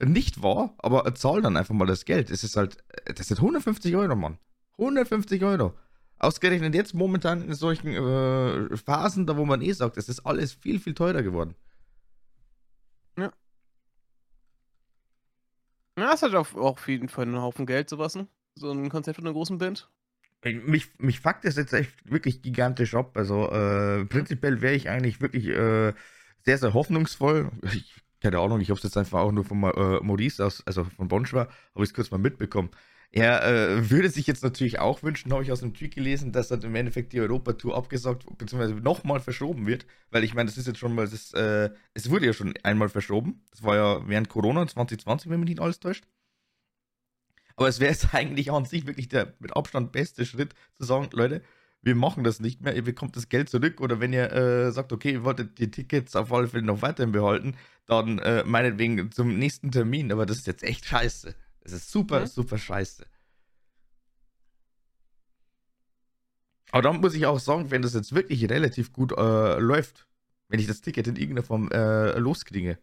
nicht 0.00 0.42
wahr, 0.42 0.74
aber 0.78 1.14
zahl 1.14 1.42
dann 1.42 1.56
einfach 1.56 1.74
mal 1.74 1.86
das 1.86 2.04
Geld. 2.04 2.30
Es 2.30 2.42
ist 2.42 2.56
halt, 2.56 2.78
das 3.14 3.28
sind 3.28 3.38
150 3.38 3.94
Euro, 3.94 4.16
Mann. 4.16 4.38
150 4.78 5.42
Euro. 5.44 5.74
Ausgerechnet 6.18 6.74
jetzt 6.74 6.94
momentan 6.94 7.42
in 7.42 7.54
solchen 7.54 7.88
äh, 7.88 8.76
Phasen, 8.76 9.26
da 9.26 9.36
wo 9.36 9.44
man 9.44 9.62
eh 9.62 9.72
sagt, 9.72 9.96
es 9.98 10.08
ist 10.08 10.20
alles 10.20 10.52
viel, 10.52 10.80
viel 10.80 10.94
teurer 10.94 11.22
geworden. 11.22 11.54
Ja. 13.16 13.32
Ja, 15.98 16.12
es 16.14 16.22
hat 16.22 16.34
auch 16.34 16.54
auf 16.54 16.88
jeden 16.88 17.08
Fall 17.08 17.26
einen 17.26 17.42
Haufen 17.42 17.66
Geld, 17.66 17.88
sowas, 17.88 18.14
ne? 18.14 18.26
So 18.54 18.70
ein 18.70 18.88
Konzert 18.88 19.16
von 19.16 19.26
einer 19.26 19.34
großen 19.34 19.58
Band. 19.58 19.88
Mich, 20.44 20.86
mich 20.98 21.20
fuckt 21.20 21.44
das 21.44 21.56
jetzt 21.56 21.72
echt 21.72 21.92
wirklich 22.10 22.42
gigantisch 22.42 22.94
ab. 22.94 23.16
Also, 23.16 23.50
äh, 23.50 24.04
prinzipiell 24.04 24.60
wäre 24.60 24.74
ich 24.74 24.88
eigentlich 24.88 25.20
wirklich 25.20 25.48
äh, 25.48 25.92
sehr, 26.44 26.58
sehr 26.58 26.74
hoffnungsvoll. 26.74 27.50
Ich, 27.74 27.94
keine 28.20 28.38
Ahnung, 28.40 28.60
ich 28.60 28.70
habe 28.70 28.78
es 28.78 28.84
jetzt 28.84 28.96
einfach 28.96 29.20
auch 29.20 29.32
nur 29.32 29.44
von 29.44 29.62
äh, 29.62 30.00
Maurice 30.00 30.44
aus, 30.44 30.66
also 30.66 30.84
von 30.84 31.06
Bonschwa, 31.08 31.40
habe 31.42 31.84
ich 31.84 31.90
es 31.90 31.94
kurz 31.94 32.10
mal 32.10 32.18
mitbekommen. 32.18 32.70
Er 33.10 33.42
äh, 33.44 33.90
würde 33.90 34.10
sich 34.10 34.26
jetzt 34.26 34.42
natürlich 34.42 34.80
auch 34.80 35.02
wünschen, 35.02 35.32
habe 35.32 35.42
ich 35.42 35.50
aus 35.50 35.62
einem 35.62 35.72
Tweet 35.72 35.94
gelesen, 35.94 36.30
dass 36.32 36.48
dann 36.48 36.62
im 36.62 36.74
Endeffekt 36.74 37.12
die 37.12 37.20
Europatour 37.20 37.76
abgesagt 37.76 38.26
bzw. 38.36 38.74
nochmal 38.80 39.20
verschoben 39.20 39.66
wird, 39.66 39.86
weil 40.10 40.24
ich 40.24 40.34
meine, 40.34 40.48
das 40.48 40.58
ist 40.58 40.66
jetzt 40.66 40.78
schon 40.78 40.94
mal 40.94 41.08
das, 41.08 41.32
äh, 41.32 41.70
es 41.94 42.10
wurde 42.10 42.26
ja 42.26 42.32
schon 42.34 42.54
einmal 42.64 42.88
verschoben. 42.90 43.44
Das 43.50 43.62
war 43.62 43.76
ja 43.76 44.08
während 44.08 44.28
Corona 44.28 44.66
2020, 44.66 45.30
wenn 45.30 45.40
mich 45.40 45.48
nicht 45.48 45.60
alles 45.60 45.80
täuscht. 45.80 46.04
Aber 47.58 47.68
es 47.68 47.80
wäre 47.80 47.90
jetzt 47.90 48.14
eigentlich 48.14 48.52
an 48.52 48.64
sich 48.64 48.86
wirklich 48.86 49.08
der 49.08 49.34
mit 49.40 49.54
Abstand 49.56 49.90
beste 49.90 50.24
Schritt 50.24 50.54
zu 50.78 50.84
sagen, 50.84 51.08
Leute, 51.12 51.42
wir 51.82 51.96
machen 51.96 52.22
das 52.22 52.38
nicht 52.38 52.60
mehr, 52.60 52.74
ihr 52.74 52.84
bekommt 52.84 53.16
das 53.16 53.28
Geld 53.28 53.48
zurück 53.48 53.80
oder 53.80 54.00
wenn 54.00 54.12
ihr 54.12 54.32
äh, 54.32 54.70
sagt, 54.70 54.92
okay, 54.92 55.12
ihr 55.12 55.24
wolltet 55.24 55.58
die 55.58 55.70
Tickets 55.70 56.14
auf 56.14 56.32
alle 56.32 56.46
Fälle 56.46 56.62
noch 56.62 56.82
weiterhin 56.82 57.12
behalten, 57.12 57.56
dann 57.86 58.20
äh, 58.20 58.44
meinetwegen 58.44 59.10
zum 59.10 59.36
nächsten 59.38 59.72
Termin, 59.72 60.12
aber 60.12 60.24
das 60.24 60.38
ist 60.38 60.46
jetzt 60.46 60.62
echt 60.62 60.84
scheiße. 60.84 61.34
Es 61.60 61.72
ist 61.72 61.90
super, 61.90 62.20
mhm. 62.20 62.26
super 62.26 62.58
scheiße. 62.58 63.04
Aber 66.70 66.82
dann 66.82 67.00
muss 67.00 67.14
ich 67.14 67.26
auch 67.26 67.40
sagen, 67.40 67.72
wenn 67.72 67.82
das 67.82 67.94
jetzt 67.94 68.14
wirklich 68.14 68.48
relativ 68.48 68.92
gut 68.92 69.12
äh, 69.16 69.58
läuft, 69.58 70.06
wenn 70.48 70.60
ich 70.60 70.66
das 70.68 70.80
Ticket 70.80 71.08
in 71.08 71.16
irgendeiner 71.16 71.46
Form 71.46 71.70
äh, 71.72 72.18
loskriege, 72.18 72.78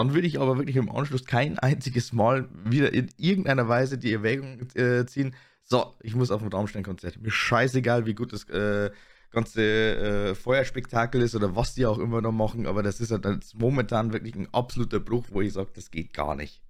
dann 0.00 0.14
würde 0.14 0.26
ich 0.26 0.40
aber 0.40 0.56
wirklich 0.56 0.76
im 0.76 0.90
Anschluss 0.90 1.26
kein 1.26 1.58
einziges 1.58 2.14
Mal 2.14 2.48
wieder 2.64 2.90
in 2.94 3.10
irgendeiner 3.18 3.68
Weise 3.68 3.98
die 3.98 4.14
Erwägung 4.14 4.66
äh, 4.74 5.04
ziehen, 5.04 5.34
so, 5.62 5.94
ich 6.00 6.14
muss 6.14 6.30
auf 6.30 6.42
ein 6.42 6.48
Raumstein-Konzert. 6.48 7.20
Mir 7.20 7.30
scheißegal, 7.30 8.06
wie 8.06 8.14
gut 8.14 8.32
das 8.32 8.48
äh, 8.48 8.90
ganze 9.30 9.62
äh, 9.62 10.34
Feuerspektakel 10.34 11.20
ist 11.20 11.34
oder 11.34 11.54
was 11.54 11.74
die 11.74 11.84
auch 11.84 11.98
immer 11.98 12.22
noch 12.22 12.32
machen, 12.32 12.66
aber 12.66 12.82
das 12.82 12.98
ist 13.00 13.10
halt 13.10 13.44
momentan 13.54 14.14
wirklich 14.14 14.34
ein 14.36 14.48
absoluter 14.54 15.00
Bruch, 15.00 15.26
wo 15.32 15.42
ich 15.42 15.52
sage, 15.52 15.68
das 15.74 15.90
geht 15.90 16.14
gar 16.14 16.34
nicht. 16.34 16.62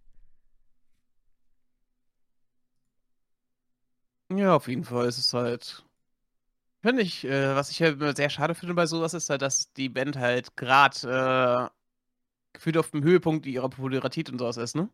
Ja, 4.32 4.56
auf 4.56 4.66
jeden 4.66 4.82
Fall 4.82 5.06
ist 5.06 5.18
es 5.18 5.32
halt. 5.32 5.84
Finde 6.82 7.02
ich, 7.02 7.25
äh, 7.25 7.54
was 7.54 7.70
ich 7.70 7.80
halt 7.80 8.16
sehr 8.16 8.30
schade 8.30 8.56
finde 8.56 8.75
bei 8.75 8.87
sowas, 8.87 9.14
ist 9.14 9.30
halt, 9.30 9.42
dass 9.42 9.72
die 9.75 9.88
Band 9.88 10.16
halt 10.16 10.56
gerade 10.56 11.70
äh, 11.70 11.79
gefühlt 12.52 12.76
auf 12.76 12.90
dem 12.90 13.02
Höhepunkt 13.02 13.47
ihrer 13.47 13.69
Popularität 13.69 14.30
und 14.30 14.38
sowas 14.38 14.57
ist, 14.57 14.76
ne? 14.76 14.88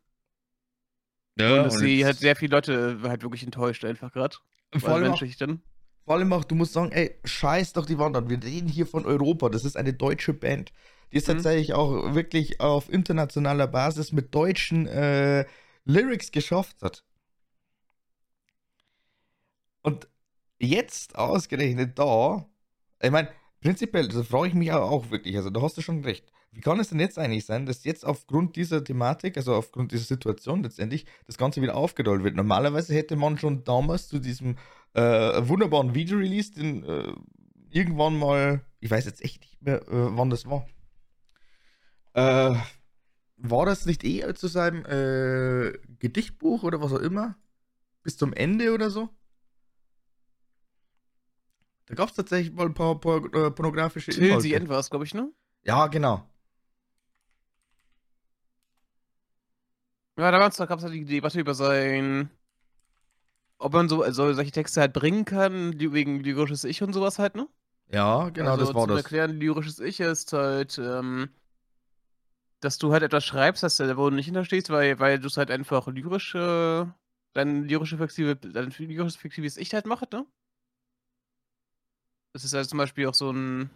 Ja, 1.39 1.59
und 1.59 1.65
dass 1.65 1.75
und 1.75 1.81
sie 1.81 2.05
halt 2.05 2.19
sehr 2.19 2.37
viele 2.37 2.57
Leute 2.57 2.99
halt 3.03 3.23
wirklich 3.23 3.43
enttäuscht, 3.43 3.85
einfach 3.85 4.13
gerade. 4.13 4.37
Vor 4.79 4.91
allem, 4.91 5.13
auch, 5.13 5.23
vor 6.05 6.15
allem 6.15 6.33
auch, 6.33 6.45
du 6.45 6.55
musst 6.55 6.73
sagen, 6.73 6.93
ey, 6.93 7.19
scheiß 7.25 7.75
doch 7.75 7.87
die 7.87 7.99
Wandern. 7.99 8.29
Wir 8.29 8.43
reden 8.43 8.69
hier 8.69 8.87
von 8.87 9.07
Europa. 9.07 9.49
Das 9.49 9.65
ist 9.65 9.77
eine 9.77 9.93
deutsche 9.93 10.33
Band, 10.33 10.73
die 11.13 11.19
es 11.19 11.27
mhm. 11.27 11.35
tatsächlich 11.35 11.75
auch 11.75 12.15
wirklich 12.15 12.61
auf 12.61 12.91
internationaler 12.91 13.67
Basis 13.67 14.13
mit 14.13 14.35
deutschen 14.35 14.87
äh, 14.87 15.47
Lyrics 15.85 16.33
geschafft 16.33 16.83
hat. 16.83 17.05
Und 19.83 20.09
jetzt 20.59 21.17
ausgerechnet 21.17 21.99
da, 21.99 22.49
ich 23.01 23.11
meine, 23.11 23.31
prinzipiell, 23.61 24.09
das 24.09 24.27
frage 24.27 24.49
ich 24.49 24.55
mich 24.55 24.73
auch 24.73 25.11
wirklich, 25.11 25.37
also 25.37 25.51
da 25.51 25.63
hast 25.63 25.77
du 25.77 25.83
schon 25.83 26.03
recht. 26.03 26.33
Wie 26.57 26.63
kann 26.63 26.81
es 26.81 26.89
denn 26.89 27.01
jetzt 27.01 27.19
eigentlich 27.19 27.45
sein, 27.45 27.67
dass 27.67 27.85
jetzt 27.85 28.07
aufgrund 28.07 28.57
dieser 28.57 28.83
Thematik, 28.83 29.37
also 29.37 29.55
aufgrund 29.55 29.93
dieser 29.93 30.05
Situation 30.05 30.63
letztendlich, 30.63 31.05
das 31.27 31.37
Ganze 31.37 31.61
wieder 31.61 31.77
aufgerollt 31.77 32.25
wird? 32.25 32.35
Normalerweise 32.35 32.95
hätte 32.95 33.15
man 33.15 33.37
schon 33.37 33.63
damals 33.65 34.09
zu 34.09 34.19
diesem 34.19 34.57
äh, 34.95 35.03
wunderbaren 35.47 35.95
Video-Release, 35.95 36.55
den 36.55 36.83
äh, 36.83 37.13
irgendwann 37.69 38.19
mal, 38.19 38.65
ich 38.81 38.91
weiß 38.91 39.05
jetzt 39.05 39.23
echt 39.23 39.43
nicht 39.43 39.61
mehr, 39.61 39.83
äh, 39.83 40.17
wann 40.17 40.31
das 40.31 40.47
war. 40.47 40.67
Äh, 42.15 42.59
war 43.37 43.67
das 43.67 43.85
nicht 43.85 44.03
eh 44.03 44.33
zu 44.33 44.49
seinem 44.49 44.87
äh, 44.87 45.77
Gedichtbuch 45.99 46.63
oder 46.63 46.81
was 46.81 46.95
auch 46.95 47.01
immer? 47.01 47.37
Bis 48.03 48.17
zum 48.17 48.33
Ende 48.33 48.73
oder 48.73 48.89
so? 48.89 49.11
Da 51.85 51.95
gab 51.97 52.09
es 52.09 52.15
tatsächlich 52.15 52.55
mal 52.55 52.65
ein 52.65 52.73
paar, 52.73 52.99
paar 52.99 53.23
äh, 53.35 53.51
pornografische 53.51 54.11
Till 54.11 54.25
Inhalte. 54.25 54.49
Till 54.49 54.69
war 54.71 54.79
es, 54.79 54.89
glaube 54.89 55.05
ich, 55.05 55.13
ne? 55.13 55.31
Ja, 55.63 55.89
genau. 55.89 56.27
Ja, 60.19 60.31
damals 60.31 60.57
gab 60.57 60.79
es 60.79 60.83
halt 60.85 60.95
die 60.95 61.05
Debatte 61.05 61.39
über 61.39 61.55
sein. 61.55 62.31
Ob 63.59 63.73
man 63.73 63.89
so 63.89 64.03
also 64.03 64.33
solche 64.33 64.51
Texte 64.51 64.81
halt 64.81 64.93
bringen 64.93 65.25
kann, 65.25 65.79
wegen 65.79 66.21
lyrisches 66.21 66.65
Ich 66.65 66.83
und 66.83 66.93
sowas 66.93 67.19
halt, 67.19 67.37
ne? 67.37 67.49
Ja, 67.91 68.29
genau, 68.31 68.53
also, 68.53 68.65
das 68.67 68.75
war 68.75 68.87
das. 68.87 68.97
erklären, 68.97 69.39
lyrisches 69.39 69.79
Ich 69.79 70.01
ist 70.01 70.33
halt, 70.33 70.79
ähm, 70.79 71.29
dass 72.61 72.79
du 72.79 72.93
halt 72.93 73.03
etwas 73.03 73.25
schreibst, 73.25 73.63
dass 73.63 73.77
du, 73.77 73.97
wo 73.97 74.11
du 74.11 74.17
nicht 74.17 74.27
hinterstehst, 74.27 74.71
weil, 74.71 74.99
weil 74.99 75.19
du 75.19 75.27
es 75.27 75.37
halt 75.37 75.51
einfach 75.51 75.87
lyrisch, 75.87 76.35
äh, 76.35 76.87
dein 77.33 77.65
lyrische 77.65 77.99
fiktive, 77.99 78.37
dein 78.37 78.71
lyrisches 78.71 79.17
fiktives 79.17 79.57
Ich 79.57 79.73
halt 79.75 79.87
macht, 79.87 80.13
ne? 80.13 80.27
Das 82.33 82.45
ist 82.45 82.53
halt 82.55 82.69
zum 82.69 82.79
Beispiel 82.79 83.07
auch 83.07 83.15
so 83.15 83.31
ein 83.31 83.71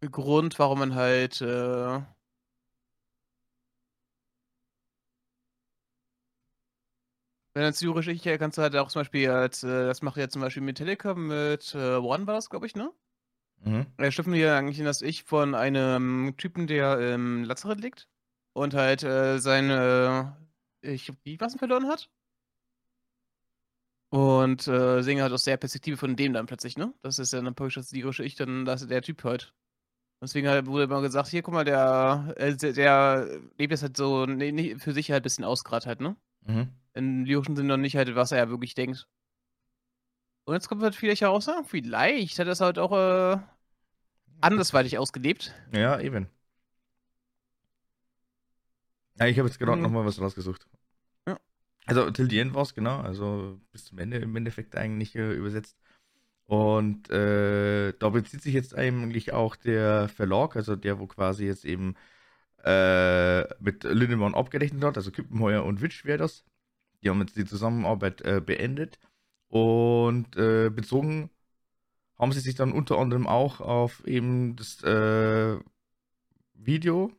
Grund, 0.00 0.58
warum 0.58 0.78
man 0.80 0.94
halt, 0.94 1.40
äh 1.40 2.00
wenn 7.60 7.72
du 7.72 7.84
lyrisch 7.84 8.08
ich 8.08 8.22
kannst 8.22 8.58
du 8.58 8.62
halt 8.62 8.76
auch 8.76 8.88
zum 8.88 9.00
Beispiel 9.00 9.28
äh, 9.28 9.48
das 9.50 10.02
macht 10.02 10.16
ja 10.16 10.28
zum 10.28 10.42
Beispiel 10.42 10.62
Metallica 10.62 11.14
mit 11.14 11.74
äh, 11.74 11.96
One 11.96 12.26
war 12.26 12.34
das, 12.34 12.50
glaube 12.50 12.66
ich, 12.66 12.74
ne? 12.74 12.90
Mhm. 13.62 13.86
Da 13.96 14.10
stiften 14.10 14.32
wir 14.32 14.54
eigentlich 14.56 14.78
in 14.78 14.84
das 14.84 15.02
Ich 15.02 15.24
von 15.24 15.54
einem 15.54 16.34
Typen, 16.38 16.66
der 16.66 17.14
im 17.14 17.44
Lazarett 17.44 17.80
liegt 17.80 18.08
und 18.54 18.74
halt 18.74 19.02
äh, 19.02 19.38
seine, 19.38 20.36
ich, 20.80 21.12
wie 21.24 21.38
was 21.40 21.56
verloren 21.56 21.88
hat. 21.88 22.08
Und 24.10 24.66
äh, 24.66 25.02
sehen 25.02 25.22
halt 25.22 25.32
aus 25.32 25.44
der 25.44 25.56
Perspektive 25.56 25.96
von 25.96 26.16
dem 26.16 26.32
dann 26.32 26.46
plötzlich, 26.46 26.76
ne? 26.76 26.92
Das 27.02 27.18
ist 27.20 27.32
ja 27.32 27.40
dann 27.40 27.54
praktisch 27.54 27.76
das 27.76 27.92
lyrische 27.92 28.24
Ich, 28.24 28.34
dann 28.34 28.64
das 28.64 28.86
der 28.88 29.02
Typ 29.02 29.22
halt. 29.22 29.54
Deswegen 30.20 30.48
halt 30.48 30.66
wurde 30.66 30.84
immer 30.84 31.00
gesagt, 31.00 31.28
hier, 31.28 31.42
guck 31.42 31.54
mal, 31.54 31.64
der, 31.64 32.34
äh, 32.36 32.56
der, 32.56 32.72
der 32.72 33.40
lebt 33.56 33.70
jetzt 33.70 33.82
halt 33.82 33.96
so 33.96 34.26
nee, 34.26 34.76
für 34.78 34.92
sich 34.92 35.10
halt 35.10 35.22
ein 35.22 35.24
bisschen 35.24 35.44
aus 35.44 35.64
gerade 35.64 35.86
halt, 35.86 36.00
ne? 36.00 36.16
Mhm. 36.46 36.68
Im 36.94 37.24
lyrischen 37.24 37.56
Sinne 37.56 37.68
noch 37.68 37.76
nicht 37.76 37.96
halt, 37.96 38.14
was 38.14 38.32
er 38.32 38.38
ja 38.38 38.48
wirklich 38.48 38.74
denkt. 38.74 39.06
Und 40.44 40.54
jetzt 40.54 40.68
kommt 40.68 40.82
halt 40.82 40.94
vielleicht 40.94 41.22
heraus, 41.22 41.46
ja, 41.46 41.62
vielleicht 41.64 42.38
hat 42.38 42.46
er 42.46 42.52
es 42.52 42.60
halt 42.60 42.78
auch, 42.78 42.92
äh, 42.92 43.38
andersweitig 44.40 44.98
ausgelebt. 44.98 45.54
Ja, 45.72 46.00
eben. 46.00 46.28
Ja, 49.18 49.26
ich 49.26 49.38
habe 49.38 49.48
jetzt 49.48 49.58
gerade 49.58 49.76
Mhm. 49.76 49.82
noch 49.82 49.90
mal 49.90 50.04
was 50.04 50.20
rausgesucht. 50.20 50.66
Ja. 51.28 51.38
Also 51.86 52.10
Till 52.10 52.28
the 52.30 52.38
End 52.38 52.54
war 52.54 52.62
es, 52.62 52.74
genau. 52.74 53.00
Also 53.00 53.60
bis 53.70 53.84
zum 53.84 53.98
Ende 53.98 54.18
im 54.18 54.34
Endeffekt 54.34 54.76
eigentlich 54.76 55.14
äh, 55.14 55.32
übersetzt. 55.32 55.76
Und 56.46 57.10
äh, 57.10 57.92
da 57.98 58.08
bezieht 58.08 58.42
sich 58.42 58.54
jetzt 58.54 58.74
eigentlich 58.74 59.32
auch 59.32 59.54
der 59.54 60.08
Verlag, 60.08 60.56
also 60.56 60.74
der, 60.74 60.98
wo 60.98 61.06
quasi 61.06 61.44
jetzt 61.46 61.64
eben 61.64 61.94
äh, 62.64 63.42
mit 63.62 63.84
Lindemann 63.84 64.34
abgerechnet 64.34 64.82
hat, 64.82 64.96
also 64.96 65.10
Kippenheuer 65.12 65.64
und 65.64 65.80
Witsch 65.80 66.04
wäre 66.04 66.18
das. 66.18 66.44
Die 67.02 67.10
haben 67.10 67.20
jetzt 67.20 67.36
die 67.36 67.44
Zusammenarbeit 67.44 68.22
äh, 68.22 68.40
beendet. 68.44 68.98
Und 69.48 70.36
äh, 70.36 70.70
bezogen 70.70 71.30
haben 72.18 72.32
sie 72.32 72.40
sich 72.40 72.54
dann 72.54 72.72
unter 72.72 72.98
anderem 72.98 73.26
auch 73.26 73.60
auf 73.60 74.06
eben 74.06 74.54
das 74.56 74.82
äh, 74.84 75.58
Video, 76.54 77.12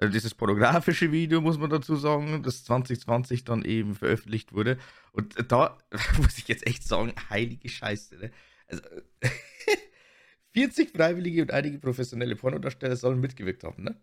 also 0.00 0.12
dieses 0.12 0.34
pornografische 0.34 1.12
Video, 1.12 1.42
muss 1.42 1.58
man 1.58 1.68
dazu 1.68 1.94
sagen, 1.94 2.42
das 2.42 2.64
2020 2.64 3.44
dann 3.44 3.64
eben 3.64 3.94
veröffentlicht 3.94 4.54
wurde. 4.54 4.78
Und 5.12 5.34
da 5.52 5.76
muss 6.22 6.38
ich 6.38 6.48
jetzt 6.48 6.66
echt 6.66 6.84
sagen, 6.84 7.12
heilige 7.28 7.68
Scheiße. 7.68 8.16
Ne? 8.16 8.30
Also, 8.66 8.82
40 10.52 10.90
Freiwillige 10.90 11.42
und 11.42 11.50
einige 11.50 11.78
professionelle 11.78 12.34
Pornodarsteller 12.34 12.96
sollen 12.96 13.20
mitgewirkt 13.20 13.62
haben. 13.62 13.84
Ne? 13.84 14.00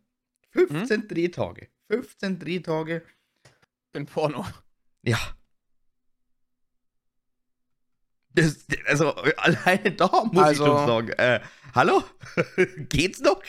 15 0.51 1.07
Drehtage. 1.07 1.69
15 1.89 2.37
Drehtage. 2.39 3.03
In 3.97 4.05
Porno. 4.05 4.45
Ja. 5.01 5.17
Das, 8.29 8.67
also 8.85 9.15
alleine 9.15 9.91
da 9.93 10.07
muss 10.25 10.37
Also- 10.43 10.63
ich 10.63 10.69
schon 10.69 10.87
sagen, 10.87 11.09
äh, 11.13 11.41
hallo? 11.73 12.03
Geht's 12.89 13.19
noch? 13.21 13.41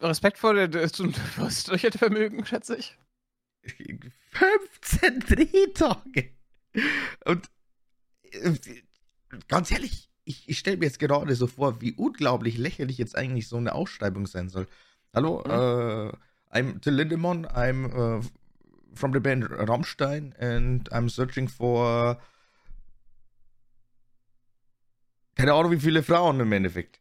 Respekt 0.00 0.38
vor 0.38 0.54
der, 0.54 0.66
das 0.66 0.92
Durchhaltevermögen, 0.92 2.44
schätze 2.44 2.76
ich. 2.76 2.98
15 4.32 5.20
Drehtage. 5.20 6.30
Und 7.24 7.48
äh, 8.32 8.52
ganz 9.46 9.70
ehrlich, 9.70 10.10
ich, 10.24 10.48
ich 10.48 10.58
stelle 10.58 10.78
mir 10.78 10.86
jetzt 10.86 10.98
gerade 10.98 11.34
so 11.36 11.46
vor, 11.46 11.80
wie 11.80 11.92
unglaublich 11.92 12.58
lächerlich 12.58 12.98
jetzt 12.98 13.14
eigentlich 13.16 13.46
so 13.46 13.56
eine 13.56 13.74
Ausschreibung 13.74 14.26
sein 14.26 14.48
soll. 14.48 14.66
Hallo, 15.14 15.42
äh, 15.44 16.12
I'm 16.50 16.80
Till 16.80 16.94
Lindemann, 16.94 17.44
I'm 17.46 17.84
uh, 17.92 18.22
from 18.94 19.12
the 19.12 19.20
band 19.20 19.44
Rammstein 19.50 20.34
and 20.38 20.88
I'm 20.90 21.08
searching 21.10 21.48
for 21.48 22.18
keine 25.34 25.52
Ahnung 25.54 25.72
wie 25.72 25.80
viele 25.80 26.02
Frauen 26.02 26.40
im 26.40 26.52
Endeffekt. 26.52 27.00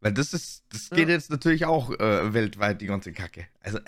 Weil 0.00 0.12
das 0.12 0.32
ist, 0.34 0.64
das 0.70 0.90
Ja. 0.90 0.96
geht 0.96 1.08
jetzt 1.08 1.30
natürlich 1.30 1.64
auch 1.66 1.90
äh, 1.90 2.32
weltweit, 2.34 2.80
die 2.80 2.86
ganze 2.86 3.12
Kacke. 3.12 3.46
Also 3.60 3.78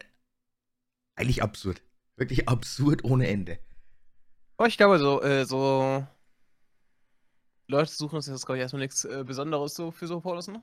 eigentlich 1.14 1.43
absurd. 1.43 1.83
Wirklich 2.16 2.49
absurd 2.49 3.05
ohne 3.05 3.26
Ende. 3.28 3.59
Aber 4.57 4.69
ich 4.69 4.76
glaube, 4.78 4.99
so, 4.99 5.23
äh, 5.23 5.45
so 5.45 6.07
Leute 7.68 7.90
suchen 7.90 8.16
uns 8.16 8.26
jetzt, 8.26 8.46
glaube 8.46 8.58
ich, 8.58 8.62
erstmal 8.62 8.82
nichts 8.82 9.04
äh, 9.04 9.25
Besonderes 9.25 9.75
so 9.75 9.90
für 9.90 10.06
so 10.06 10.20
Pornos, 10.20 10.49
ne? 10.49 10.62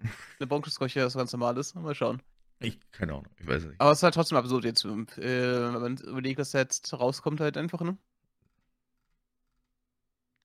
Eine 0.38 0.46
Bonk 0.46 0.66
ist, 0.66 0.78
glaube 0.78 0.88
ich, 0.88 0.96
was 0.96 1.14
ganz 1.14 1.32
Normales. 1.32 1.74
Mal 1.74 1.94
schauen. 1.94 2.22
Ich, 2.60 2.78
keine 2.92 3.12
Ahnung, 3.12 3.26
ich 3.38 3.46
weiß 3.46 3.64
nicht. 3.64 3.80
Aber 3.80 3.90
es 3.90 3.98
ist 3.98 4.02
halt 4.02 4.14
trotzdem 4.14 4.38
absurd 4.38 4.64
jetzt, 4.64 4.84
äh, 4.84 5.72
wenn 5.72 5.80
man 5.80 5.96
überlegt, 5.96 6.38
dass 6.38 6.52
jetzt 6.52 6.92
rauskommt 6.92 7.40
halt 7.40 7.56
einfach, 7.56 7.80
ne? 7.80 7.96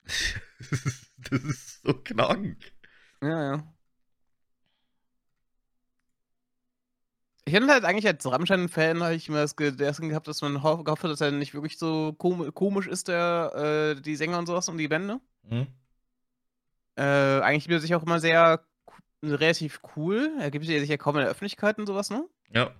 das, 0.04 0.72
ist, 0.86 1.12
das 1.18 1.44
ist 1.44 1.82
so 1.84 1.94
krank. 1.94 2.58
Ja, 3.22 3.56
ja. 3.56 3.74
Ich 7.46 7.54
hätte 7.54 7.68
halt 7.68 7.86
eigentlich 7.86 8.08
als 8.08 8.30
Rammstein-Fan 8.30 9.02
habe 9.02 9.16
ich 9.16 9.30
immer 9.30 9.40
das 9.40 9.56
Gedanken 9.56 10.10
gehabt, 10.10 10.28
dass 10.28 10.42
man 10.42 10.64
ho 10.64 10.84
gehofft 10.84 11.04
hat, 11.04 11.12
dass 11.12 11.22
er 11.22 11.32
nicht 11.32 11.54
wirklich 11.54 11.78
so 11.78 12.14
kom 12.18 12.54
komisch 12.54 12.88
ist, 12.88 13.08
der, 13.08 13.96
äh, 13.96 14.02
die 14.02 14.18
Sänger 14.18 14.38
und 14.38 14.48
sowas 14.48 14.68
und 14.68 14.78
die 14.78 14.90
Bände. 14.90 15.22
Hm? 15.48 15.68
Äh, 16.98 17.42
eigentlich 17.42 17.64
gibt 17.66 17.74
er 17.74 17.80
sich 17.80 17.96
auch 17.96 18.04
immer 18.04 18.20
sehr 18.20 18.64
relativ 19.24 19.82
cool. 19.96 20.32
Er 20.40 20.52
gibt 20.52 20.66
sich 20.66 20.90
ja 20.90 20.98
kaum 20.98 21.16
in 21.16 21.22
der 21.22 21.30
Öffentlichkeit 21.30 21.78
und 21.78 21.86
sowas, 21.86 22.10
ne? 22.10 22.28
Ja. 22.52 22.72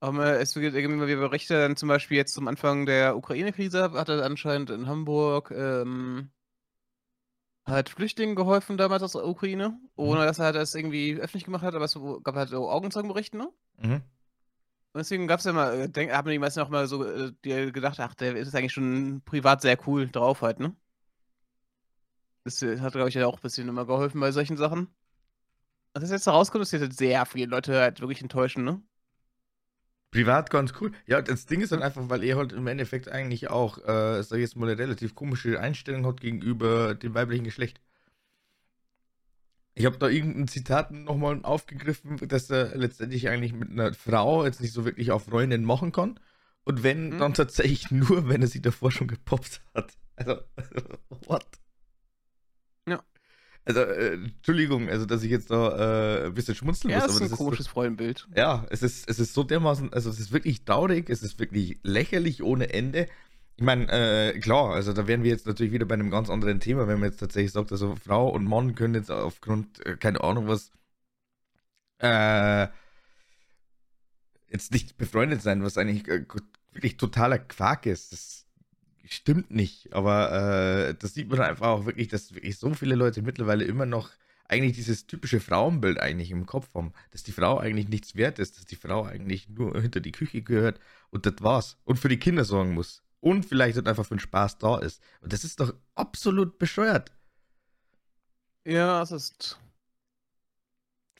Aber 0.00 0.40
es 0.40 0.54
gibt 0.54 0.74
immer 0.74 1.06
wieder 1.06 1.20
Berichte, 1.20 1.60
dann 1.60 1.76
zum 1.76 1.88
Beispiel 1.88 2.16
jetzt 2.16 2.32
zum 2.32 2.48
Anfang 2.48 2.86
der 2.86 3.16
Ukraine-Krise 3.16 3.92
hat 3.92 4.08
er 4.08 4.24
anscheinend 4.24 4.70
in 4.70 4.86
Hamburg 4.86 5.50
ähm, 5.50 6.30
halt 7.66 7.90
Flüchtlingen 7.90 8.34
geholfen 8.34 8.78
damals 8.78 9.02
aus 9.02 9.12
der 9.12 9.26
Ukraine, 9.26 9.78
ohne 9.96 10.24
dass 10.24 10.38
er 10.38 10.52
das 10.52 10.74
irgendwie 10.74 11.16
öffentlich 11.16 11.44
gemacht 11.44 11.62
hat, 11.62 11.74
aber 11.74 11.84
es 11.84 11.98
gab 12.22 12.34
halt 12.34 12.48
so 12.48 12.70
Augenzeugenberichte, 12.70 13.36
ne? 13.36 13.50
Mhm. 13.78 14.02
Und 14.92 14.98
deswegen 14.98 15.28
gab 15.28 15.38
es 15.38 15.44
ja 15.44 15.52
mal, 15.52 15.80
äh, 15.82 15.88
denk, 15.88 16.12
haben 16.12 16.30
die 16.30 16.38
meisten 16.38 16.60
auch 16.60 16.70
mal 16.70 16.86
so 16.86 17.06
äh, 17.06 17.32
gedacht, 17.70 18.00
ach, 18.00 18.14
der 18.14 18.36
ist 18.36 18.54
eigentlich 18.54 18.72
schon 18.72 19.22
privat 19.24 19.60
sehr 19.60 19.78
cool 19.86 20.08
drauf 20.08 20.40
halt, 20.40 20.60
ne? 20.60 20.74
Das 22.44 22.62
äh, 22.62 22.78
hat, 22.80 22.92
glaube 22.92 23.08
ich, 23.08 23.14
ja 23.14 23.26
auch 23.26 23.36
ein 23.38 23.42
bisschen 23.42 23.68
immer 23.68 23.86
geholfen 23.86 24.20
bei 24.20 24.32
solchen 24.32 24.56
Sachen. 24.56 24.88
Was 25.94 26.10
jetzt 26.10 26.26
da 26.26 26.32
rauskommt, 26.32 26.62
ist 26.62 26.72
jetzt 26.72 26.98
sehr 26.98 27.24
viele 27.26 27.46
Leute 27.46 27.78
halt 27.80 28.00
wirklich 28.00 28.22
enttäuschen, 28.22 28.64
ne? 28.64 28.82
Privat 30.12 30.50
ganz 30.50 30.72
cool. 30.80 30.92
Ja, 31.06 31.20
das 31.22 31.46
Ding 31.46 31.60
ist 31.60 31.70
halt 31.72 31.82
einfach, 31.82 32.08
weil 32.08 32.24
er 32.24 32.36
halt 32.36 32.52
im 32.52 32.66
Endeffekt 32.66 33.08
eigentlich 33.08 33.48
auch, 33.50 33.78
äh, 33.78 34.22
sag 34.22 34.36
ich 34.38 34.42
jetzt 34.42 34.56
mal, 34.56 34.68
eine 34.68 34.78
relativ 34.78 35.14
komische 35.14 35.60
Einstellung 35.60 36.04
hat 36.06 36.20
gegenüber 36.20 36.94
dem 36.94 37.14
weiblichen 37.14 37.44
Geschlecht. 37.44 37.80
Ich 39.74 39.86
habe 39.86 39.98
da 39.98 40.08
irgendein 40.08 40.48
Zitat 40.48 40.90
nochmal 40.90 41.40
aufgegriffen, 41.44 42.16
dass 42.28 42.50
er 42.50 42.76
letztendlich 42.76 43.28
eigentlich 43.28 43.52
mit 43.52 43.70
einer 43.70 43.94
Frau 43.94 44.44
jetzt 44.44 44.60
nicht 44.60 44.72
so 44.72 44.84
wirklich 44.84 45.10
auf 45.12 45.24
Freundin 45.24 45.64
machen 45.64 45.92
kann. 45.92 46.18
Und 46.64 46.82
wenn, 46.82 47.10
Mhm. 47.10 47.18
dann 47.18 47.34
tatsächlich 47.34 47.90
nur, 47.90 48.28
wenn 48.28 48.42
er 48.42 48.48
sie 48.48 48.60
davor 48.60 48.90
schon 48.90 49.08
gepoppt 49.08 49.62
hat. 49.74 49.96
Also, 50.16 50.40
what? 51.26 51.46
Ja. 53.74 53.82
Also, 53.82 53.92
äh, 53.92 54.14
Entschuldigung, 54.14 54.88
also 54.88 55.06
dass 55.06 55.22
ich 55.22 55.30
jetzt 55.30 55.50
da 55.50 56.22
äh, 56.24 56.26
ein 56.26 56.34
bisschen 56.34 56.54
schmunzeln 56.54 56.90
Ja, 56.90 56.98
muss, 56.98 57.06
das 57.06 57.16
ist 57.16 57.16
aber 57.16 57.24
ein 57.26 57.30
das 57.30 57.32
ist 57.32 57.38
komisches 57.38 57.66
Freundbild. 57.68 58.28
ja, 58.34 58.66
es 58.70 58.82
ist, 58.82 59.08
es 59.08 59.18
ist 59.18 59.34
so 59.34 59.42
dermaßen, 59.44 59.92
also 59.92 60.10
es 60.10 60.20
ist 60.20 60.32
wirklich 60.32 60.64
traurig, 60.64 61.10
es 61.10 61.22
ist 61.22 61.38
wirklich 61.38 61.78
lächerlich 61.82 62.42
ohne 62.42 62.72
Ende. 62.72 63.08
Ich 63.56 63.64
meine, 63.64 63.88
äh, 63.90 64.38
klar, 64.40 64.74
also 64.74 64.92
da 64.92 65.06
wären 65.06 65.22
wir 65.22 65.30
jetzt 65.30 65.46
natürlich 65.46 65.72
wieder 65.72 65.84
bei 65.86 65.94
einem 65.94 66.10
ganz 66.10 66.30
anderen 66.30 66.60
Thema, 66.60 66.88
wenn 66.88 66.98
man 67.00 67.10
jetzt 67.10 67.18
tatsächlich 67.20 67.52
sagt, 67.52 67.72
also 67.72 67.94
Frau 67.96 68.28
und 68.30 68.44
Mann 68.46 68.74
können 68.74 68.94
jetzt 68.94 69.10
aufgrund, 69.10 69.84
äh, 69.86 69.96
keine 69.96 70.22
Ahnung 70.22 70.48
was, 70.48 70.72
äh, 71.98 72.68
jetzt 74.48 74.72
nicht 74.72 74.96
befreundet 74.96 75.42
sein, 75.42 75.62
was 75.62 75.78
eigentlich 75.78 76.08
äh, 76.08 76.24
wirklich 76.72 76.96
totaler 76.96 77.38
Quark 77.38 77.86
ist. 77.86 78.12
Das 78.12 78.46
stimmt 79.12 79.50
nicht, 79.50 79.92
aber 79.92 80.88
äh, 80.88 80.94
das 80.94 81.14
sieht 81.14 81.28
man 81.28 81.40
einfach 81.40 81.66
auch 81.66 81.86
wirklich, 81.86 82.08
dass 82.08 82.34
wirklich 82.34 82.58
so 82.58 82.72
viele 82.74 82.94
Leute 82.94 83.22
mittlerweile 83.22 83.64
immer 83.64 83.86
noch 83.86 84.10
eigentlich 84.48 84.72
dieses 84.72 85.06
typische 85.06 85.40
Frauenbild 85.40 86.00
eigentlich 86.00 86.30
im 86.30 86.46
Kopf 86.46 86.74
haben, 86.74 86.92
dass 87.10 87.22
die 87.22 87.32
Frau 87.32 87.58
eigentlich 87.58 87.88
nichts 87.88 88.16
wert 88.16 88.38
ist, 88.38 88.56
dass 88.56 88.64
die 88.64 88.76
Frau 88.76 89.04
eigentlich 89.04 89.48
nur 89.48 89.74
hinter 89.80 90.00
die 90.00 90.12
Küche 90.12 90.42
gehört 90.42 90.80
und 91.10 91.26
das 91.26 91.34
war's 91.40 91.76
und 91.84 91.98
für 91.98 92.08
die 92.08 92.18
Kinder 92.18 92.44
sorgen 92.44 92.72
muss 92.72 93.02
und 93.20 93.44
vielleicht 93.44 93.76
halt 93.76 93.88
einfach 93.88 94.06
für 94.06 94.14
den 94.14 94.20
Spaß 94.20 94.58
da 94.58 94.78
ist. 94.78 95.02
Und 95.20 95.32
das 95.32 95.44
ist 95.44 95.60
doch 95.60 95.74
absolut 95.94 96.58
bescheuert. 96.58 97.12
Ja, 98.64 99.02
es 99.02 99.10
ist 99.10 99.58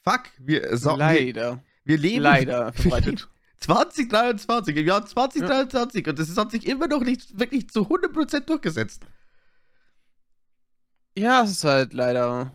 Fuck, 0.02 0.30
wir, 0.38 0.76
so, 0.78 0.90
wir, 0.90 0.96
leider, 0.96 1.62
wir 1.84 1.98
leben 1.98 2.22
leider 2.22 2.72
verbreitet. 2.72 3.28
2023, 3.60 4.76
im 4.76 4.86
Jahr 4.86 5.04
2023 5.06 6.06
und 6.08 6.18
das 6.18 6.36
hat 6.36 6.50
sich 6.50 6.66
immer 6.66 6.86
noch 6.88 7.02
nicht 7.02 7.38
wirklich 7.38 7.68
zu 7.68 7.88
100% 7.88 8.40
durchgesetzt. 8.46 9.04
Ja, 11.16 11.42
es 11.42 11.50
ist 11.50 11.64
halt 11.64 11.92
leider 11.92 12.52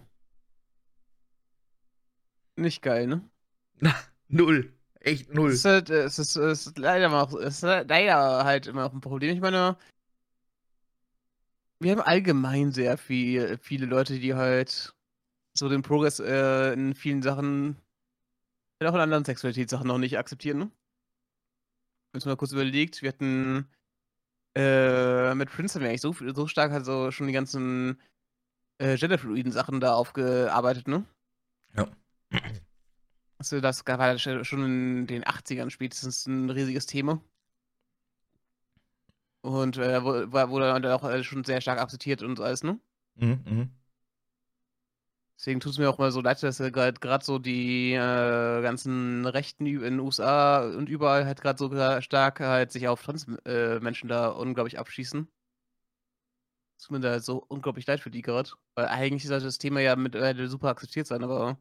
nicht 2.56 2.82
geil, 2.82 3.08
ne? 3.08 3.30
Null. 4.28 4.72
Echt 5.02 5.32
null. 5.34 5.50
Es 5.52 5.58
ist 5.58 5.66
halt, 5.66 5.90
äh, 5.92 6.04
es 6.04 6.18
ist, 6.18 6.36
es 6.36 6.68
ist 6.68 6.78
leider 6.80 7.10
mal, 7.10 7.22
auch- 7.22 7.34
es 7.36 7.58
ist 7.58 7.64
halt 7.64 7.90
leider 7.90 8.44
halt 8.44 8.66
immer 8.66 8.84
noch 8.84 8.94
ein 8.94 9.02
Problem. 9.02 9.36
Ich 9.36 9.42
meine, 9.42 9.78
wir 11.80 11.92
haben 11.92 12.02
allgemein 12.02 12.72
sehr 12.72 12.98
viel, 12.98 13.60
viele 13.62 13.86
Leute, 13.86 14.20
die 14.20 14.34
halt 14.34 14.96
so 15.54 15.70
den 15.70 15.84
Progress 15.84 16.20
äh, 16.20 16.74
in 16.74 16.96
vielen 16.96 17.22
Sachen, 17.22 17.76
auch 18.84 18.94
in 18.94 19.00
anderen 19.00 19.26
Sexualitätssachen 19.26 19.88
noch 19.88 19.98
nicht 20.00 20.18
akzeptieren, 20.18 20.58
ne? 20.58 20.72
Man 22.16 22.32
mal 22.32 22.38
kurz 22.38 22.54
überlegt, 22.54 23.02
wir 23.02 23.10
hatten 23.10 23.68
äh, 24.56 25.36
mit 25.36 25.50
Prince 25.50 25.76
haben 25.76 25.84
wir 25.84 25.90
eigentlich 25.90 26.02
so, 26.02 26.14
so 26.14 26.48
stark 26.48 26.72
halt 26.72 26.86
so 26.86 27.12
schon 27.12 27.28
die 27.28 27.34
ganzen 27.34 28.00
äh, 28.78 28.98
genderfluiden 28.98 29.52
Sachen 29.52 29.82
da 29.82 29.94
aufgearbeitet, 29.96 30.88
ne? 30.88 31.06
Ja. 31.76 31.88
Also 33.38 33.60
das 33.60 33.84
halt 33.86 34.22
schon 34.22 34.66
in 34.66 35.08
den 35.08 35.24
80ern 35.26 35.70
spätestens 35.70 36.26
ein 36.26 36.50
riesiges 36.50 36.86
Thema. 36.86 37.22
Und, 39.42 39.78
äh, 39.78 40.04
wu 40.04 40.32
war 40.32 40.50
wurde 40.50 40.68
dann 40.68 40.86
auch, 40.86 41.04
äh, 41.04 41.24
schon 41.24 41.44
sehr 41.44 41.62
stark 41.62 41.80
akzeptiert 41.80 42.24
und 42.24 42.40
alles, 42.40 42.64
ne? 42.64 42.80
Mhm, 43.16 43.44
mhm. 43.46 43.70
Deswegen 45.38 45.60
tut's 45.60 45.78
mir 45.78 45.90
auch 45.90 46.00
immer 46.00 46.12
so 46.12 46.22
leid, 46.22 46.42
dass, 46.44 46.60
äh, 46.60 46.72
grad 46.72 47.02
grad 47.02 47.24
so 47.24 47.40
die, 47.40 47.94
äh, 47.94 48.62
ganzen 48.62 49.26
Rechten 49.26 49.66
in 49.66 50.00
USA 50.00 50.66
und 50.66 50.88
überall 50.88 51.26
halt 51.26 51.42
grad 51.42 51.58
so 51.60 51.70
stark 52.02 52.40
halt 52.40 52.72
sich 52.72 52.88
auf 52.88 53.04
Trans 53.04 53.28
äh, 53.46 53.80
da 54.06 54.30
unglaublich 54.30 54.80
abschießen. 54.80 55.28
Tut 56.82 56.92
mir 56.92 57.00
da 57.00 57.20
so 57.20 57.44
unglaublich 57.48 57.88
leid 57.88 58.00
für 58.00 58.12
die 58.12 58.22
grad, 58.22 58.56
weil 58.76 58.88
eigentlich 58.88 59.28
sollte 59.28 59.46
das 59.46 59.58
Thema 59.58 59.82
ja 59.82 59.96
mittlerweile 59.96 60.48
super 60.48 60.70
akzeptiert 60.70 61.08
sein, 61.08 61.24
aber 61.24 61.58